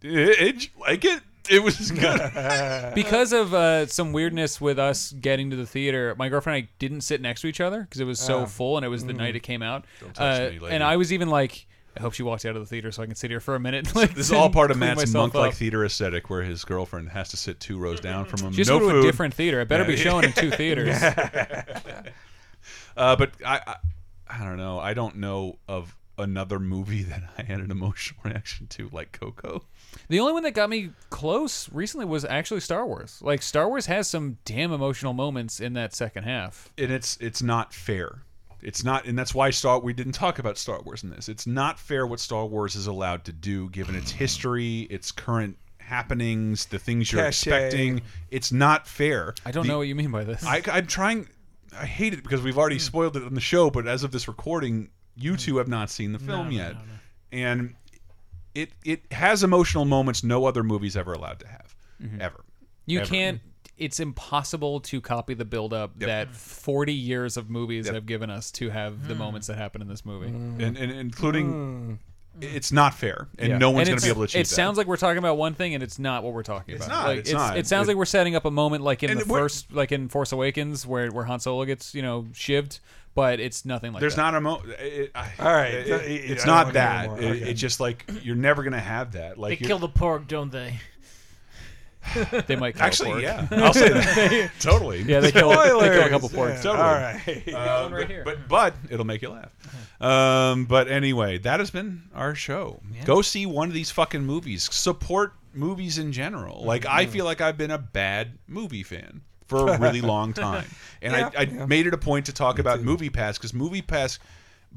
Did, 0.00 0.36
did 0.38 0.64
you 0.64 0.70
like 0.80 1.04
it? 1.04 1.22
It 1.50 1.62
was 1.62 1.90
good. 1.90 2.92
because 2.94 3.32
of 3.32 3.54
uh, 3.54 3.86
some 3.86 4.12
weirdness 4.12 4.60
with 4.60 4.78
us 4.78 5.12
getting 5.12 5.50
to 5.50 5.56
the 5.56 5.66
theater, 5.66 6.14
my 6.18 6.28
girlfriend 6.28 6.56
and 6.58 6.66
I 6.66 6.70
didn't 6.78 7.00
sit 7.02 7.20
next 7.20 7.40
to 7.42 7.46
each 7.46 7.60
other 7.60 7.80
because 7.82 8.00
it 8.00 8.04
was 8.04 8.20
so 8.20 8.40
Ah. 8.40 8.46
full 8.46 8.76
and 8.76 8.84
it 8.84 8.88
was 8.88 9.04
the 9.04 9.12
Mm. 9.14 9.18
night 9.18 9.36
it 9.36 9.40
came 9.42 9.62
out. 9.62 9.84
Don't 10.00 10.14
touch 10.14 10.40
Uh, 10.40 10.50
me, 10.52 10.58
lady. 10.58 10.74
and 10.74 10.84
I 10.84 10.96
was 10.96 11.12
even 11.12 11.28
like, 11.28 11.66
I 11.96 12.00
hope 12.00 12.12
she 12.14 12.22
walks 12.22 12.44
out 12.44 12.54
of 12.54 12.62
the 12.62 12.66
theater 12.66 12.92
so 12.92 13.02
I 13.02 13.06
can 13.06 13.14
sit 13.16 13.30
here 13.30 13.40
for 13.40 13.54
a 13.54 13.60
minute. 13.60 13.94
Like, 13.94 14.14
this 14.14 14.26
is 14.26 14.32
all 14.32 14.50
part 14.50 14.70
of 14.70 14.76
clean 14.76 14.88
Matt's 14.90 14.98
myself 15.00 15.22
monk-like 15.32 15.48
up. 15.52 15.54
theater 15.54 15.84
aesthetic, 15.84 16.30
where 16.30 16.42
his 16.42 16.64
girlfriend 16.64 17.08
has 17.08 17.30
to 17.30 17.36
sit 17.36 17.58
two 17.60 17.78
rows 17.78 17.98
down 17.98 18.24
from 18.26 18.40
him. 18.40 18.52
Just 18.52 18.70
no 18.70 18.78
go 18.78 18.92
to 18.92 18.98
a 19.00 19.02
different 19.02 19.34
theater. 19.34 19.60
It 19.60 19.68
better 19.68 19.84
be 19.84 19.96
shown 19.96 20.24
in 20.24 20.32
two 20.32 20.50
theaters. 20.50 20.96
uh, 22.96 23.16
but 23.16 23.32
I, 23.44 23.60
I, 23.66 23.76
I 24.28 24.44
don't 24.44 24.56
know. 24.58 24.78
I 24.78 24.94
don't 24.94 25.16
know 25.16 25.58
of 25.68 25.96
another 26.18 26.58
movie 26.58 27.02
that 27.04 27.22
I 27.38 27.42
had 27.42 27.60
an 27.60 27.70
emotional 27.70 28.20
reaction 28.24 28.66
to, 28.68 28.88
like 28.92 29.12
Coco. 29.12 29.64
The 30.08 30.20
only 30.20 30.32
one 30.32 30.42
that 30.44 30.52
got 30.52 30.70
me 30.70 30.90
close 31.10 31.70
recently 31.72 32.06
was 32.06 32.24
actually 32.24 32.60
Star 32.60 32.86
Wars. 32.86 33.20
Like 33.22 33.42
Star 33.42 33.68
Wars 33.68 33.86
has 33.86 34.08
some 34.08 34.38
damn 34.44 34.72
emotional 34.72 35.12
moments 35.12 35.60
in 35.60 35.74
that 35.74 35.94
second 35.94 36.24
half. 36.24 36.70
and 36.78 36.90
it's 36.90 37.16
it's 37.20 37.42
not 37.42 37.72
fair. 37.72 38.22
It's 38.60 38.82
not, 38.82 39.04
and 39.04 39.16
that's 39.16 39.34
why 39.34 39.50
Star. 39.50 39.78
We 39.78 39.92
didn't 39.92 40.12
talk 40.12 40.38
about 40.38 40.58
Star 40.58 40.80
Wars 40.82 41.04
in 41.04 41.10
this. 41.10 41.28
It's 41.28 41.46
not 41.46 41.78
fair 41.78 42.06
what 42.06 42.18
Star 42.20 42.44
Wars 42.44 42.74
is 42.74 42.86
allowed 42.86 43.24
to 43.26 43.32
do, 43.32 43.70
given 43.70 43.94
its 43.94 44.10
history, 44.10 44.80
its 44.90 45.12
current 45.12 45.56
happenings, 45.78 46.66
the 46.66 46.78
things 46.78 47.12
you're 47.12 47.22
Cachet. 47.22 47.50
expecting. 47.50 48.02
It's 48.30 48.50
not 48.50 48.86
fair. 48.86 49.34
I 49.44 49.52
don't 49.52 49.62
The- 49.62 49.68
know 49.68 49.78
what 49.78 49.86
you 49.86 49.94
mean 49.94 50.10
by 50.10 50.24
this. 50.24 50.44
I, 50.44 50.62
I'm 50.66 50.86
trying. 50.86 51.28
I 51.72 51.86
hate 51.86 52.14
it 52.14 52.22
because 52.22 52.42
we've 52.42 52.58
already 52.58 52.76
hmm. 52.76 52.80
spoiled 52.80 53.16
it 53.16 53.22
on 53.22 53.34
the 53.34 53.40
show, 53.40 53.70
but 53.70 53.86
as 53.86 54.02
of 54.02 54.10
this 54.10 54.26
recording, 54.26 54.90
you 55.14 55.36
two 55.36 55.58
have 55.58 55.68
not 55.68 55.90
seen 55.90 56.12
the 56.12 56.18
film 56.18 56.48
no, 56.48 56.50
yet, 56.50 56.76
and 57.30 57.74
it 58.62 58.70
it 58.84 59.12
has 59.12 59.42
emotional 59.42 59.84
moments 59.84 60.22
no 60.24 60.44
other 60.46 60.62
movie's 60.62 60.96
ever 60.96 61.12
allowed 61.12 61.40
to 61.40 61.46
have, 61.48 61.74
Mhm. 62.02 62.20
ever. 62.20 62.44
You 62.86 63.00
Ever. 63.00 63.08
can't. 63.10 63.40
It's 63.76 64.00
impossible 64.00 64.80
to 64.80 65.00
copy 65.00 65.34
the 65.34 65.44
build-up 65.44 65.98
that 66.00 66.34
40 66.34 66.92
years 66.92 67.36
of 67.36 67.48
movies 67.48 67.88
have 67.88 68.06
given 68.06 68.28
us 68.30 68.50
to 68.52 68.70
have 68.70 69.06
the 69.06 69.14
hmm. 69.14 69.20
moments 69.20 69.46
that 69.46 69.56
happen 69.56 69.80
in 69.82 69.88
this 69.88 70.04
movie, 70.04 70.26
mm. 70.30 70.60
and, 70.60 70.76
and 70.76 70.90
including. 70.92 71.46
Hmm. 71.52 71.94
It's 72.40 72.70
not 72.70 72.94
fair, 72.94 73.26
and 73.38 73.48
Yeah. 73.48 73.58
no 73.58 73.70
one's 73.70 73.88
going 73.88 73.98
to 73.98 74.04
be 74.04 74.10
able 74.10 74.20
to 74.20 74.24
achieve 74.26 74.42
It 74.42 74.48
that. 74.48 74.54
sounds 74.54 74.78
like 74.78 74.86
we're 74.86 74.96
talking 74.96 75.18
about 75.18 75.36
one 75.38 75.54
thing, 75.54 75.74
and 75.74 75.82
it's 75.82 75.98
not 75.98 76.22
what 76.22 76.32
we're 76.34 76.44
talking 76.44 76.76
It's 76.76 76.86
about. 76.86 76.96
not, 76.96 77.06
Like, 77.08 77.18
it's 77.18 77.32
not. 77.32 77.56
It 77.58 77.66
sounds 77.66 77.88
It- 77.88 77.90
like 77.90 77.96
we're 77.96 78.04
setting 78.04 78.36
up 78.36 78.44
a 78.44 78.50
moment 78.50 78.84
like 78.84 79.02
in 79.02 79.18
the 79.18 79.24
first, 79.24 79.72
like 79.72 79.90
in 79.90 80.08
Force 80.08 80.30
Awakens, 80.30 80.86
where 80.86 81.10
where 81.10 81.24
Han 81.24 81.40
Solo 81.40 81.64
gets 81.64 81.94
you 81.96 82.02
know 82.02 82.26
shivved, 82.32 82.78
but 83.18 83.40
it's 83.40 83.64
nothing 83.64 83.92
like 83.92 83.98
that. 83.98 84.04
There's 84.04 84.14
that. 84.14 84.22
not 84.30 84.34
a 84.36 84.40
mo. 84.40 84.62
It, 84.78 85.10
I- 85.12 85.32
All 85.40 85.52
right, 85.52 85.74
it- 85.74 85.90
uh, 85.92 85.98
it's 86.04 86.46
I 86.46 86.62
don't 86.64 86.74
that. 86.74 87.06
It- 87.06 87.12
Okay. 87.12 87.50
It's 87.50 87.60
just 87.60 87.80
like 87.80 88.08
you're 88.22 88.36
never 88.36 88.62
gonna 88.62 88.78
have 88.78 89.12
that. 89.12 89.38
Like 89.38 89.58
you're- 89.58 89.66
kill 89.68 89.78
the 89.80 89.88
pork, 89.88 90.28
don't 90.28 90.52
they? 90.52 90.78
they 92.46 92.56
might 92.56 92.74
kill 92.76 92.84
actually, 92.84 93.24
a 93.24 93.32
pork. 93.38 93.50
yeah, 93.50 93.64
I'll 93.64 93.74
say 93.74 93.88
that 93.88 94.50
totally. 94.60 95.02
Yeah, 95.02 95.20
they 95.20 95.32
kill, 95.32 95.48
they 95.50 95.56
kill 95.56 95.80
a 95.80 95.84
Spoilers! 95.84 96.08
couple 96.10 96.28
porks. 96.28 96.54
Yeah. 96.54 96.62
Totally. 96.62 97.54
All 97.54 97.60
right. 97.60 97.82
One 97.82 97.92
right 97.92 98.24
but, 98.24 98.38
but 98.48 98.48
but 98.48 98.74
it'll 98.92 99.04
make 99.04 99.20
you 99.22 99.30
laugh. 99.30 99.52
Um, 100.00 100.64
but 100.66 100.88
anyway, 100.88 101.38
that 101.38 101.58
has 101.60 101.70
been 101.70 102.02
our 102.14 102.34
show. 102.34 102.80
Go 103.04 103.20
see 103.20 103.46
one 103.46 103.66
of 103.68 103.74
these 103.74 103.90
fucking 103.90 104.24
movies. 104.24 104.72
Support 104.72 105.34
movies 105.52 105.98
in 105.98 106.12
general. 106.12 106.62
Like 106.64 106.86
I 106.86 107.02
Mm-hmm. 107.02 107.12
feel 107.12 107.24
like 107.24 107.40
I've 107.40 107.58
been 107.58 107.72
a 107.72 107.78
bad 107.78 108.38
movie 108.46 108.84
fan 108.84 109.22
for 109.48 109.68
a 109.70 109.78
really 109.78 110.00
long 110.14 110.32
time, 110.32 110.66
and 111.02 111.12
Yeah, 111.12 111.30
I, 111.36 111.40
I 111.40 111.42
yeah. 111.44 111.66
made 111.66 111.86
it 111.86 111.94
a 111.94 111.98
point 111.98 112.26
to 112.26 112.32
talk 112.32 112.58
about 112.58 112.80
Movie 112.82 113.10
Pass 113.10 113.36
because 113.38 113.52
Movie 113.52 113.82
Pass. 113.82 114.18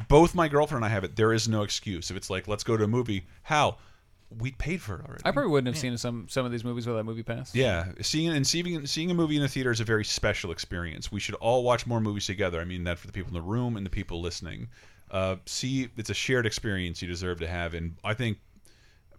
Both 0.07 0.33
my 0.33 0.47
girlfriend 0.47 0.85
and 0.85 0.89
I 0.89 0.93
have 0.95 1.03
it. 1.03 1.17
There 1.17 1.33
is 1.33 1.49
no 1.49 1.63
excuse 1.63 2.09
if 2.09 2.15
it's 2.15 2.29
like 2.29 2.47
let's 2.47 2.63
go 2.63 2.77
to 2.77 2.85
a 2.85 2.87
movie. 2.87 3.25
How? 3.43 3.77
We 4.39 4.51
paid 4.51 4.81
for 4.81 4.95
it 4.95 5.05
already. 5.05 5.21
I 5.25 5.31
probably 5.31 5.51
wouldn't 5.51 5.67
have 5.67 5.77
seen 5.77 5.97
some 5.97 6.27
some 6.29 6.45
of 6.45 6.51
these 6.53 6.63
movies 6.63 6.87
without 6.87 7.03
Movie 7.03 7.23
Pass. 7.23 7.53
Yeah, 7.53 7.91
seeing 7.99 8.29
and 8.31 8.47
seeing 8.47 8.85
seeing 8.85 9.11
a 9.11 9.13
movie 9.13 9.35
in 9.35 9.43
a 9.43 9.49
theater 9.49 9.69
is 9.69 9.81
a 9.81 9.83
very 9.83 10.05
special 10.05 10.51
experience. 10.51 11.11
We 11.11 11.19
should 11.19 11.35
all 11.35 11.63
watch 11.65 11.85
more 11.85 11.99
movies 11.99 12.25
together. 12.25 12.61
I 12.61 12.63
mean 12.63 12.85
that 12.85 12.99
for 12.99 13.07
the 13.07 13.11
people 13.13 13.27
in 13.27 13.33
the 13.33 13.41
room 13.41 13.75
and 13.75 13.85
the 13.85 13.89
people 13.89 14.21
listening. 14.21 14.69
Uh, 15.11 15.35
see, 15.45 15.89
it's 15.97 16.09
a 16.09 16.13
shared 16.13 16.45
experience 16.45 17.01
you 17.01 17.07
deserve 17.09 17.41
to 17.41 17.47
have, 17.47 17.73
and 17.73 17.97
I 18.05 18.13
think 18.13 18.37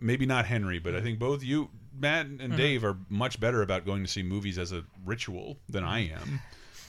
maybe 0.01 0.25
not 0.25 0.47
Henry, 0.47 0.79
but 0.79 0.95
I 0.97 1.03
think 1.03 1.19
both 1.19 1.45
you, 1.45 1.69
Matt 2.03 2.27
and 2.27 2.41
Mhm. 2.41 2.57
Dave, 2.57 2.85
are 2.85 2.99
much 3.09 3.41
better 3.41 3.63
about 3.63 3.87
going 3.87 4.03
to 4.05 4.09
see 4.11 4.23
movies 4.23 4.59
as 4.59 4.73
a 4.73 4.85
ritual 5.07 5.57
than 5.69 5.85
I 5.85 6.09
am. 6.11 6.41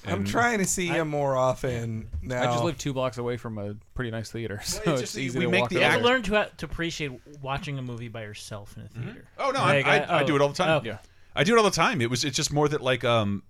I'm 0.06 0.26
trying 0.26 0.58
to 0.60 0.66
see 0.66 0.88
him 0.88 1.08
more 1.08 1.38
often 1.38 2.10
now. 2.22 2.42
I 2.42 2.46
just 2.48 2.64
live 2.66 2.78
two 2.78 2.92
blocks 2.92 3.18
away 3.18 3.38
from 3.38 3.58
a 3.58 3.76
pretty 3.96 4.12
nice 4.12 4.30
theater, 4.30 4.60
so 4.66 4.80
it's 4.80 4.88
it's, 4.88 5.02
just- 5.02 5.18
easy 5.18 5.40
we 5.40 5.46
to 5.46 5.52
make 5.52 5.62
walk 5.62 5.70
the 5.70 5.76
You 5.76 5.82
over. 5.82 5.86
have 5.92 5.94
act- 5.94 6.02
to 6.04 6.10
learn 6.10 6.22
to, 6.24 6.38
uh, 6.38 6.46
to 6.58 6.66
appreciate 6.66 7.12
watching 7.42 7.78
a 7.80 7.82
movie 7.82 8.10
by 8.10 8.24
yourself 8.24 8.76
in 8.76 8.84
a 8.84 8.88
theater. 8.90 9.26
Oh 9.38 9.52
no, 9.52 9.62
Like, 9.62 9.86
I, 9.86 10.00
I, 10.00 10.20
I 10.20 10.24
do 10.26 10.36
it 10.36 10.42
all 10.42 10.50
the 10.50 10.56
time. 10.56 10.70
oh, 10.70 10.82
Yeah. 10.84 10.98
I 11.36 11.46
do 11.46 11.56
it 11.56 11.58
all 11.58 11.64
the 11.64 11.72
time. 11.72 12.02
It 12.02 12.10
was 12.10 12.26
it's 12.26 12.36
just 12.36 12.52
more 12.52 12.68
that 12.68 12.82
like 12.82 13.06
um 13.06 13.44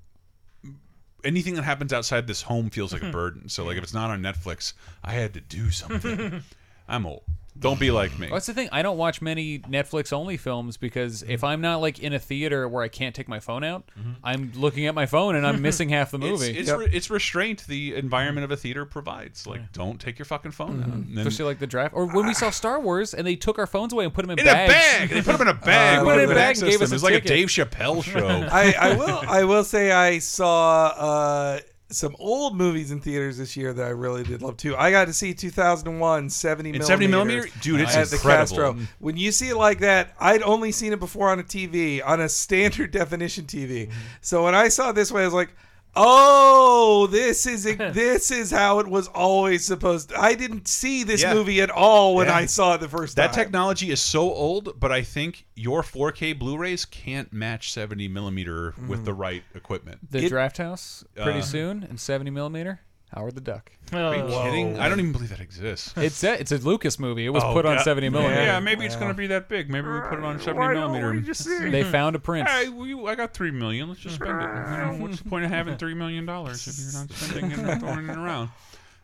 anything 1.24 1.56
that 1.56 1.64
happens 1.64 1.92
outside 1.94 2.28
this 2.28 2.42
home 2.44 2.70
feels 2.70 2.94
like 2.94 3.02
a 3.02 3.10
burden. 3.12 3.50
So 3.50 3.64
like 3.66 3.78
if 3.78 3.84
it's 3.84 3.94
not 3.94 4.10
on 4.12 4.22
Netflix, 4.22 4.74
I 5.04 5.14
had 5.14 5.34
to 5.34 5.42
do 5.42 5.72
something. 5.72 6.44
I'm 6.88 7.06
old. 7.06 7.24
Don't 7.58 7.80
be 7.80 7.92
like 7.92 8.18
me. 8.18 8.28
Well, 8.28 8.36
that's 8.36 8.48
the 8.48 8.54
thing. 8.54 8.70
I 8.72 8.82
don't 8.82 8.98
watch 8.98 9.22
many 9.22 9.60
Netflix 9.60 10.12
only 10.12 10.38
films 10.38 10.78
because 10.78 11.22
if 11.24 11.30
mm-hmm. 11.30 11.46
I'm 11.46 11.62
not 11.62 11.82
like 11.82 12.00
in 12.00 12.14
a 12.14 12.20
theater 12.20 12.68
where 12.68 12.84
I 12.84 12.88
can't 12.88 13.14
take 13.14 13.28
my 13.28 13.40
phone 13.40 13.64
out, 13.64 13.88
mm-hmm. 13.98 14.14
I'm 14.24 14.52
looking 14.56 14.88
at 14.88 14.96
my 14.96 15.06
phone 15.06 15.36
and 15.36 15.46
I'm 15.46 15.62
missing 15.64 15.90
half 15.90 16.12
the 16.12 16.18
movie. 16.18 16.48
It's, 16.48 16.70
it's, 16.70 16.78
re- 16.78 16.90
it's 16.92 17.10
restraint 17.10 17.66
the 17.68 17.96
environment 17.96 18.46
mm-hmm. 18.46 18.54
of 18.54 18.60
a 18.60 18.62
theater 18.62 18.86
provides. 18.86 19.46
Like, 19.46 19.72
don't 19.72 20.00
take 20.00 20.18
your 20.18 20.26
fucking 20.26 20.52
phone 20.52 20.82
out. 20.82 20.88
And 20.88 21.18
then- 21.18 21.28
Especially 21.28 21.46
like 21.46 21.60
the 21.60 21.68
draft, 21.68 21.94
or 21.94 22.08
when 22.08 22.26
we 22.26 22.34
saw 22.34 22.50
Star 22.50 22.80
Wars 22.80 23.14
and 23.14 23.26
they 23.26 23.36
took 23.36 23.60
our 23.60 23.68
phones 23.68 23.94
away 23.94 24.06
and 24.06 24.14
put 24.14 24.24
them 24.24 24.32
in, 24.32 24.40
in 24.40 24.48
a 24.48 24.52
bag. 24.52 25.10
They 25.10 25.22
put 25.22 25.38
them 25.38 25.48
in 25.48 25.48
a 25.48 25.54
bag. 25.66 26.00
They 26.00 26.06
put 26.06 26.18
it 26.20 26.24
in 26.24 26.32
a 26.32 26.36
bag 26.36 26.58
and 26.58 26.70
gave 26.70 26.82
us 26.82 26.92
a 26.92 26.96
It's 26.96 27.04
like 27.04 27.14
ticket. 27.14 27.32
a 27.32 27.34
Dave 27.34 27.48
Chappelle 27.50 28.04
show. 28.04 28.28
I, 28.52 28.74
I 28.74 28.96
will 28.96 29.20
I 29.28 29.44
will 29.44 29.64
say 29.64 29.92
I 29.92 30.20
saw 30.20 30.88
uh, 30.88 31.60
some 31.94 32.16
old 32.20 32.56
movies 32.56 32.92
in 32.92 33.00
theaters 33.00 33.38
this 33.38 33.56
year 33.56 33.74
that 33.74 33.86
I 33.86 33.90
really 33.90 34.24
did 34.24 34.42
love 34.42 34.58
too. 34.58 34.76
I 34.76 34.92
got 34.92 35.06
to 35.06 35.14
see 35.14 35.34
2001 35.34 36.30
70 36.30 36.70
In 36.70 36.82
70 36.82 37.08
millimeter? 37.08 37.48
Dude, 37.62 37.82
it's 37.82 37.96
at 37.96 38.08
the 38.08 38.16
incredible. 38.16 38.46
Castro. 38.46 38.74
Mm. 38.74 38.88
When 39.00 39.18
you 39.18 39.32
see 39.32 39.50
it 39.50 39.58
like 39.58 39.80
that, 39.80 40.14
I'd 40.20 40.44
only 40.44 40.72
seen 40.72 40.94
it 40.94 41.00
before 41.00 41.30
on 41.30 41.40
a 41.40 41.44
TV 41.44 42.02
on 42.06 42.22
a 42.22 42.30
standard 42.30 42.92
definition 42.92 43.46
TV. 43.46 43.88
Mm-hmm. 43.88 44.00
So 44.22 44.44
when 44.44 44.56
I 44.56 44.68
saw 44.68 44.90
it 44.90 44.94
this 44.94 45.12
way, 45.12 45.22
I 45.22 45.26
was 45.26 45.34
like. 45.34 45.50
Oh, 45.96 47.08
this 47.08 47.46
is 47.46 47.64
this 47.78 48.32
is 48.32 48.52
how 48.52 48.80
it 48.80 48.88
was 48.88 49.08
always 49.10 49.66
supposed. 49.66 50.10
To. 50.10 50.20
I 50.20 50.34
didn't 50.34 50.68
see 50.68 51.04
this 51.04 51.22
Yeah. 51.22 51.34
movie 51.34 51.62
at 51.62 51.70
all 51.70 52.16
when 52.16 52.28
Yeah. 52.28 52.36
I 52.36 52.46
saw 52.48 52.76
it 52.76 52.82
the 52.82 52.90
first 52.90 53.16
That 53.16 53.28
time. 53.28 53.36
technology 53.46 53.92
is 53.92 54.02
so 54.02 54.22
old, 54.34 54.80
but 54.80 54.92
I 54.92 55.04
think 55.04 55.46
your 55.56 55.84
4K 55.84 56.34
Blu-rays 56.34 56.86
can't 56.86 57.32
match 57.32 57.72
70 57.72 58.08
millimeter 58.08 58.74
with 58.88 59.06
the 59.06 59.14
right 59.14 59.44
equipment. 59.54 60.10
The 60.12 60.28
Draft 60.28 60.58
House 60.58 61.04
pretty 61.16 61.40
Uh, 61.40 61.44
soon 61.44 61.84
in 61.84 61.98
70 61.98 62.32
millimeter. 62.32 62.82
Howard 63.16 63.36
the 63.36 63.42
Duck. 63.42 63.72
Are 63.92 64.16
you 64.16 64.22
Oh. 64.24 64.44
kidding? 64.44 64.80
I 64.80 64.90
don't 64.90 65.00
even 65.00 65.12
believe 65.12 65.30
that 65.30 65.40
exists. 65.40 65.94
It's 65.96 66.24
a, 66.24 66.40
it's 66.40 66.52
a 66.52 66.58
Lucas 66.58 66.98
movie. 66.98 67.26
It 67.26 67.30
was 67.30 67.44
Oh, 67.44 67.54
put 67.54 67.66
on 67.66 67.76
yeah. 67.78 67.84
70 67.84 68.10
millimeter. 68.10 68.42
Yeah, 68.42 68.60
maybe 68.60 68.86
it's 68.86 68.96
going 68.96 69.10
to 69.10 69.14
be 69.14 69.28
that 69.28 69.50
big. 69.50 69.70
Maybe 69.70 69.88
we 69.88 70.00
put 70.02 70.18
it 70.18 70.24
on 70.26 70.40
70 70.40 70.58
Why 70.60 70.74
don't 70.74 70.92
millimeter. 70.92 71.12
we 71.14 71.22
just 71.22 71.44
see- 71.44 71.70
They 71.70 71.84
found 71.84 72.16
a 72.16 72.20
prince. 72.20 72.50
Hey, 72.50 72.70
we, 72.70 72.94
I 73.08 73.16
got 73.16 73.34
three 73.34 73.52
million. 73.52 73.90
Let's 73.90 74.02
just 74.02 74.16
spend 74.16 74.42
it. 74.42 74.44
You 74.44 74.78
know, 74.78 74.98
what's 75.00 75.20
the 75.22 75.30
point 75.30 75.46
of 75.46 75.52
having 75.52 75.78
three 75.78 75.94
million 75.94 76.26
dollars 76.26 76.68
if 76.68 76.80
you're 76.80 77.02
not 77.02 77.12
spending 77.12 77.52
it 77.52 77.60
and 77.72 77.80
throwing 77.80 78.10
it 78.10 78.18
around? 78.18 78.50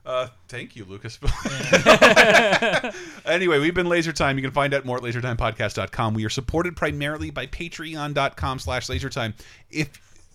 Uh, 0.05 0.27
thank 0.47 0.75
you, 0.75 0.85
Lucas. 0.85 1.19
anyway, 3.25 3.59
we've 3.59 3.73
been 3.75 3.87
Laser 3.89 4.13
Time. 4.13 4.37
You 4.37 4.41
can 4.41 4.51
find 4.51 4.73
out 4.73 4.85
more 4.85 4.97
at 4.97 5.03
lasertimepodcast.com. 5.03 6.13
We 6.15 6.25
are 6.25 6.29
supported 6.29 6.75
primarily 6.75 7.29
by 7.29 7.45
patreon.com 7.47 8.59
slash 8.59 8.87
lasertime. 8.87 9.33
If 9.69 9.89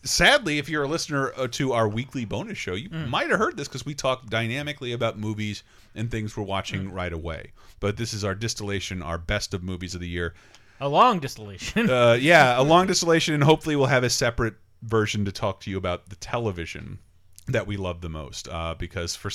sadly, 0.04 0.58
if 0.58 0.68
you're 0.68 0.84
a 0.84 0.88
listener 0.88 1.32
uh, 1.36 1.48
to 1.52 1.72
our 1.72 1.88
weekly 1.88 2.24
bonus 2.24 2.58
show, 2.58 2.74
you 2.74 2.90
might 2.90 3.30
have 3.30 3.38
heard 3.38 3.56
this 3.56 3.68
because 3.68 3.84
we 3.84 3.94
talk 3.94 4.28
dynamically 4.28 4.92
about 4.92 5.18
movies 5.18 5.62
and 5.94 6.10
things 6.10 6.36
we're 6.36 6.44
watching 6.44 6.92
right 6.92 7.12
away. 7.12 7.52
But 7.80 7.96
this 7.96 8.12
is 8.12 8.24
our 8.24 8.34
distillation, 8.34 9.02
our 9.02 9.18
best 9.18 9.54
of 9.54 9.62
movies 9.62 9.94
of 9.94 10.00
the 10.00 10.08
year. 10.08 10.34
A 10.80 10.88
long 10.88 11.20
distillation. 11.20 11.88
uh, 11.88 12.18
yeah, 12.20 12.60
a 12.60 12.62
long 12.64 12.86
distillation, 12.86 13.34
and 13.34 13.42
hopefully 13.42 13.76
we'll 13.76 13.86
have 13.86 14.04
a 14.04 14.10
separate 14.10 14.54
version 14.82 15.24
to 15.24 15.32
talk 15.32 15.60
to 15.60 15.70
you 15.70 15.78
about 15.78 16.10
the 16.10 16.16
television 16.16 16.98
that 17.46 17.66
we 17.66 17.76
love 17.76 18.00
the 18.00 18.08
most. 18.08 18.48
Uh, 18.48 18.74
because 18.74 19.16
for 19.16 19.30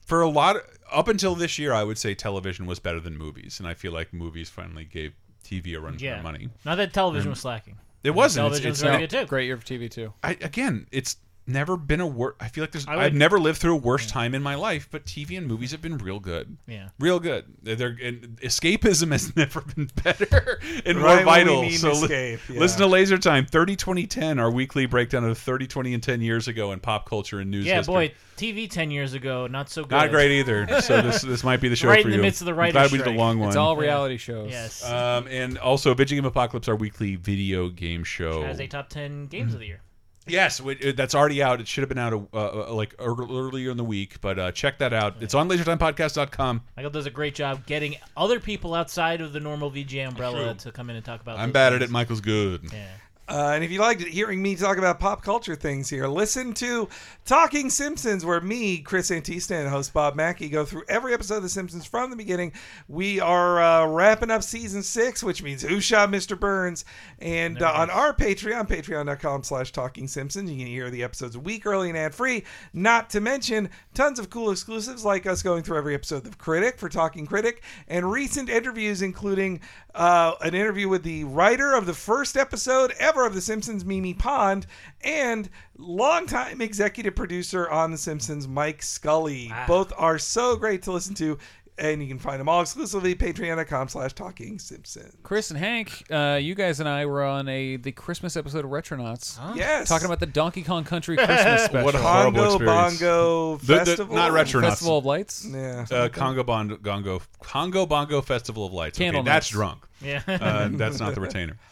for 0.00 0.20
a 0.20 0.28
lot 0.28 0.56
up 0.92 1.08
until 1.08 1.34
this 1.34 1.58
year, 1.58 1.72
I 1.72 1.84
would 1.84 1.98
say 1.98 2.14
television 2.14 2.66
was 2.66 2.78
better 2.78 3.00
than 3.00 3.16
movies, 3.16 3.58
and 3.58 3.68
I 3.68 3.74
feel 3.74 3.92
like 3.92 4.12
movies 4.12 4.50
finally 4.50 4.84
gave 4.84 5.14
TV 5.44 5.76
a 5.76 5.80
run 5.80 5.98
for 5.98 6.04
yeah. 6.04 6.14
their 6.14 6.22
money. 6.22 6.48
Not 6.64 6.76
that 6.76 6.92
television 6.92 7.28
And 7.28 7.32
was 7.32 7.40
slacking. 7.40 7.78
It 8.04 8.10
wasn't. 8.14 8.42
Television 8.42 8.66
it's, 8.68 8.72
was 8.72 8.78
it's 8.78 8.82
very 8.82 8.92
not- 8.92 9.10
good 9.10 9.20
too. 9.22 9.26
Great 9.26 9.46
year 9.46 9.56
for 9.56 9.64
TV 9.64 9.90
too. 9.90 10.12
I, 10.22 10.32
again, 10.42 10.86
it's 10.92 11.16
never 11.46 11.76
been 11.76 12.00
a 12.00 12.06
worse. 12.06 12.34
I 12.40 12.48
feel 12.48 12.62
like 12.62 12.72
there's. 12.72 12.86
I 12.86 12.96
I've 12.96 13.14
never 13.14 13.38
lived 13.38 13.58
through 13.60 13.74
a 13.74 13.78
worse 13.78 14.06
time 14.06 14.34
in 14.34 14.42
my 14.42 14.54
life, 14.54 14.88
but 14.90 15.04
TV 15.04 15.36
and 15.38 15.46
movies 15.46 15.72
have 15.72 15.82
been 15.82 15.98
real 15.98 16.20
good. 16.20 16.56
Yeah. 16.66 16.88
real 16.98 17.20
good. 17.20 17.44
They're, 17.62 17.96
and 18.02 18.38
escapism 18.42 19.12
has 19.12 19.34
never 19.36 19.60
been 19.60 19.90
better 20.02 20.60
and 20.86 20.98
Right 20.98 21.24
more 21.24 21.34
when 21.34 21.46
we 21.46 21.54
vital. 21.54 21.62
need 21.62 21.76
so 21.78 21.92
li- 21.92 22.38
yeah. 22.48 22.60
listen 22.60 22.78
to 22.80 22.86
Laser 22.86 23.18
Time 23.18 23.46
30 23.46 23.76
20 23.76 24.06
10, 24.06 24.38
our 24.38 24.50
weekly 24.50 24.86
breakdown 24.86 25.24
of 25.24 25.36
30 25.38 25.66
20 25.66 25.94
and 25.94 26.02
10 26.02 26.20
years 26.20 26.48
ago 26.48 26.72
in 26.72 26.80
pop 26.80 27.08
culture 27.08 27.40
and 27.40 27.50
news. 27.50 27.66
Yeah, 27.66 27.76
history. 27.78 27.92
boy, 27.92 28.12
TV 28.36 28.68
ten 28.68 28.90
years 28.90 29.14
ago, 29.14 29.46
not 29.46 29.70
so 29.70 29.82
good. 29.82 29.92
Not 29.92 30.10
great 30.10 30.32
either. 30.32 30.66
So 30.84 31.00
this 31.00 31.22
this 31.22 31.44
might 31.44 31.60
be 31.60 31.68
the 31.68 31.76
show 31.76 31.88
right 31.88 32.02
for 32.02 32.08
in 32.08 32.16
the 32.16 32.22
midst 32.22 32.40
of 32.42 32.46
the 32.46 32.52
I'm 32.52 32.58
writer's 32.58 32.90
glad 32.90 32.92
we 32.92 32.98
did 32.98 33.06
a 33.06 33.10
long 33.18 33.38
one. 33.38 33.48
It's 33.48 33.56
all 33.56 33.76
reality 33.76 34.16
shows. 34.16 34.50
Yes. 34.50 34.84
Um, 34.84 35.26
and 35.28 35.56
also, 35.58 35.94
Video 35.94 36.16
Game 36.16 36.24
Apocalypse, 36.24 36.68
our 36.68 36.74
weekly 36.76 37.14
video 37.16 37.68
game 37.68 38.02
show. 38.04 38.42
Has 38.42 38.60
a 38.60 38.66
top 38.66 38.88
ten 38.88 39.26
games 39.26 39.54
of 39.54 39.60
the 39.60 39.66
year. 39.66 39.80
Yes, 40.26 40.60
uh, 40.60 40.74
that's 40.96 41.14
already 41.14 41.42
out. 41.42 41.60
It 41.60 41.68
should 41.68 41.82
have 41.82 41.88
been 41.88 41.98
out 41.98 42.12
uh, 42.12 42.36
uh, 42.36 42.74
like 42.74 42.94
earlier 42.98 43.70
in 43.70 43.76
the 43.76 43.84
week, 43.84 44.20
but 44.20 44.38
uh, 44.38 44.52
check 44.52 44.78
that 44.78 44.92
out. 44.92 45.16
It's 45.20 45.34
on 45.34 45.48
LaserTimePodcast.com. 45.48 46.62
Michael 46.76 46.90
does 46.90 47.06
a 47.06 47.10
great 47.10 47.34
job 47.34 47.66
getting 47.66 47.96
other 48.16 48.40
people 48.40 48.74
outside 48.74 49.20
of 49.20 49.32
the 49.32 49.40
normal 49.40 49.70
VGA 49.70 50.08
umbrella 50.08 50.44
True. 50.44 50.54
to 50.54 50.72
come 50.72 50.88
in 50.90 50.96
and 50.96 51.04
talk 51.04 51.20
about. 51.20 51.38
I'm 51.38 51.50
those 51.50 51.54
bad 51.54 51.72
at 51.74 51.82
it. 51.82 51.90
Michael's 51.90 52.20
good. 52.20 52.72
Yeah. 52.72 52.86
Uh, 53.26 53.52
and 53.54 53.64
if 53.64 53.70
you 53.70 53.80
liked 53.80 54.02
hearing 54.02 54.42
me 54.42 54.54
talk 54.54 54.76
about 54.76 55.00
pop 55.00 55.22
culture 55.22 55.56
things 55.56 55.88
here, 55.88 56.06
listen 56.06 56.52
to 56.52 56.88
Talking 57.24 57.70
Simpsons, 57.70 58.22
where 58.22 58.40
me, 58.40 58.78
Chris 58.78 59.10
Antista, 59.10 59.52
and 59.52 59.68
host 59.68 59.94
Bob 59.94 60.14
Mackey 60.14 60.50
go 60.50 60.66
through 60.66 60.82
every 60.88 61.14
episode 61.14 61.38
of 61.38 61.42
The 61.42 61.48
Simpsons 61.48 61.86
from 61.86 62.10
the 62.10 62.16
beginning. 62.16 62.52
We 62.86 63.20
are 63.20 63.62
uh, 63.62 63.86
wrapping 63.86 64.30
up 64.30 64.42
season 64.42 64.82
six, 64.82 65.22
which 65.22 65.42
means 65.42 65.62
Who 65.62 65.80
Shot 65.80 66.10
Mr. 66.10 66.38
Burns? 66.38 66.84
And 67.18 67.62
uh, 67.62 67.72
on 67.74 67.88
our 67.88 68.12
Patreon, 68.12 68.68
patreon.com 68.68 69.42
slash 69.42 69.72
Talking 69.72 70.06
Simpsons, 70.06 70.50
you 70.50 70.58
can 70.58 70.66
hear 70.66 70.90
the 70.90 71.02
episodes 71.02 71.34
a 71.34 71.40
week 71.40 71.64
early 71.64 71.88
and 71.88 71.96
ad 71.96 72.14
free. 72.14 72.44
Not 72.74 73.08
to 73.10 73.20
mention 73.20 73.70
tons 73.94 74.18
of 74.18 74.28
cool 74.28 74.50
exclusives 74.50 75.02
like 75.02 75.26
us 75.26 75.42
going 75.42 75.62
through 75.62 75.78
every 75.78 75.94
episode 75.94 76.26
of 76.26 76.36
Critic 76.36 76.78
for 76.78 76.90
Talking 76.90 77.26
Critic 77.26 77.62
and 77.88 78.10
recent 78.10 78.50
interviews, 78.50 79.00
including 79.00 79.60
uh, 79.94 80.34
an 80.40 80.54
interview 80.54 80.88
with 80.88 81.02
the 81.02 81.24
writer 81.24 81.74
of 81.74 81.86
the 81.86 81.94
first 81.94 82.36
episode 82.36 82.92
ever 82.98 83.24
of 83.26 83.34
The 83.34 83.40
Simpsons, 83.40 83.84
Mimi 83.84 84.14
Pond, 84.14 84.66
and 85.02 85.48
longtime 85.78 86.60
executive 86.60 87.14
producer 87.14 87.68
on 87.70 87.92
The 87.92 87.98
Simpsons, 87.98 88.48
Mike 88.48 88.82
Scully. 88.82 89.52
Both 89.68 89.92
are 89.96 90.18
so 90.18 90.56
great 90.56 90.82
to 90.82 90.92
listen 90.92 91.14
to, 91.16 91.38
and 91.78 92.00
you 92.02 92.08
can 92.08 92.18
find 92.18 92.38
them 92.40 92.48
all 92.48 92.60
exclusively 92.60 93.12
at 93.12 93.18
patreon.com 93.18 93.88
slash 93.88 94.12
talking 94.12 94.58
Simpsons. 94.58 95.14
Chris 95.22 95.50
and 95.50 95.58
Hank, 95.58 96.04
uh, 96.10 96.38
you 96.40 96.54
guys 96.54 96.80
and 96.80 96.88
I 96.88 97.06
were 97.06 97.24
on 97.24 97.48
a 97.48 97.76
the 97.76 97.92
Christmas 97.92 98.36
episode 98.36 98.64
of 98.64 98.70
Retronauts. 98.70 99.38
Yes. 99.56 99.88
Talking 99.88 100.06
about 100.06 100.20
the 100.20 100.26
Donkey 100.26 100.62
Kong 100.62 100.84
Country 100.84 101.16
Christmas 101.16 101.64
special. 101.64 101.84
What 101.84 101.94
a 101.94 101.98
horrible 101.98 102.40
Congo 102.40 102.54
experience. 102.56 103.00
Bongo 103.00 103.56
The- 103.56 103.66
the- 103.66 103.84
Festival? 103.84 104.14
not 104.16 104.30
Retronauts. 104.32 104.60
Festival 104.62 104.98
of 104.98 105.04
Lights. 105.04 105.46
Yeah. 105.50 105.86
Uh, 105.90 106.08
Kongo 106.08 106.42
Bongo, 106.44 106.76
Congo, 106.76 107.22
Kongo 107.40 107.86
Bongo 107.86 108.20
Festival 108.22 108.66
of 108.66 108.72
Lights. 108.72 108.98
Okay, 108.98 109.06
Candle 109.06 109.22
that's 109.22 109.48
drunk. 109.48 109.84
Yeah. 110.00 110.22
uh, 110.28 110.68
that's 110.72 111.00
not 111.00 111.14
the 111.14 111.20
retainer. 111.20 111.56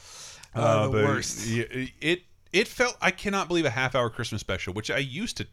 Uh, 0.54 0.86
the 0.88 0.92
but 0.92 1.04
worst. 1.04 1.46
y- 1.48 1.88
It 2.02 2.20
it 2.52 2.68
felt. 2.68 2.94
I 3.00 3.10
cannot 3.10 3.48
believe 3.48 3.64
a 3.64 3.70
half 3.70 3.94
hour 3.94 4.10
Christmas 4.10 4.42
special, 4.42 4.74
which 4.74 4.90
I 4.90 4.98
used 4.98 5.38
to 5.38 5.46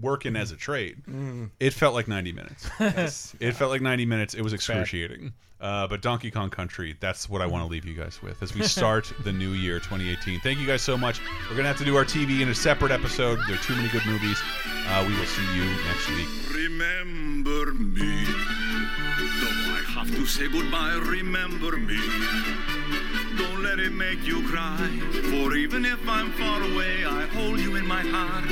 work 0.00 0.26
in 0.26 0.36
as 0.36 0.50
a 0.50 0.56
trade. 0.56 1.02
Mm. 1.08 1.50
It 1.60 1.72
felt 1.72 1.94
like 1.94 2.08
ninety 2.08 2.32
minutes. 2.32 2.68
Yes. 2.80 3.34
It 3.40 3.52
felt 3.52 3.70
like 3.70 3.80
ninety 3.82 4.06
minutes. 4.06 4.34
It 4.34 4.42
was 4.42 4.52
excruciating. 4.52 5.32
Uh, 5.60 5.86
but 5.86 6.02
Donkey 6.02 6.30
Kong 6.30 6.50
Country, 6.50 6.94
that's 7.00 7.26
what 7.28 7.40
I 7.40 7.46
want 7.46 7.64
to 7.64 7.70
leave 7.70 7.86
you 7.86 7.94
guys 7.94 8.20
with 8.22 8.42
as 8.42 8.54
we 8.54 8.62
start 8.76 9.10
the 9.24 9.32
new 9.32 9.52
year 9.52 9.78
2018. 9.78 10.40
Thank 10.40 10.58
you 10.58 10.66
guys 10.66 10.82
so 10.82 10.98
much. 10.98 11.20
We're 11.44 11.56
going 11.56 11.62
to 11.62 11.68
have 11.68 11.78
to 11.78 11.86
do 11.86 11.96
our 11.96 12.04
TV 12.04 12.40
in 12.40 12.50
a 12.50 12.54
separate 12.54 12.90
episode. 12.92 13.38
There 13.46 13.56
are 13.56 13.62
too 13.62 13.74
many 13.74 13.88
good 13.88 14.04
movies. 14.04 14.38
Uh, 14.88 15.04
we 15.08 15.16
will 15.16 15.24
see 15.24 15.56
you 15.56 15.64
next 15.86 16.08
week. 16.10 16.28
Remember 16.54 17.72
me. 17.72 18.24
Though 18.26 19.72
I 19.72 19.82
have 19.94 20.10
to 20.14 20.26
say 20.26 20.48
goodbye, 20.48 21.00
remember 21.02 21.76
me. 21.78 21.98
Don't 23.38 23.62
let 23.62 23.78
it 23.78 23.92
make 23.92 24.22
you 24.26 24.46
cry. 24.48 24.76
For 25.30 25.54
even 25.54 25.86
if 25.86 26.06
I'm 26.06 26.30
far 26.32 26.62
away, 26.62 27.06
I 27.06 27.22
hold 27.32 27.58
you 27.60 27.76
in 27.76 27.86
my 27.86 28.02
heart. 28.02 28.44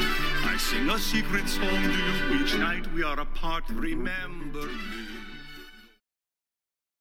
Sing 0.70 0.88
a 0.88 0.98
secret 0.98 1.48
song 1.48 1.82
to 1.82 2.34
you 2.34 2.40
each 2.40 2.54
night 2.56 2.90
we 2.94 3.02
are 3.02 3.18
apart. 3.18 3.64
Remember 3.68 4.66
me. 4.66 5.11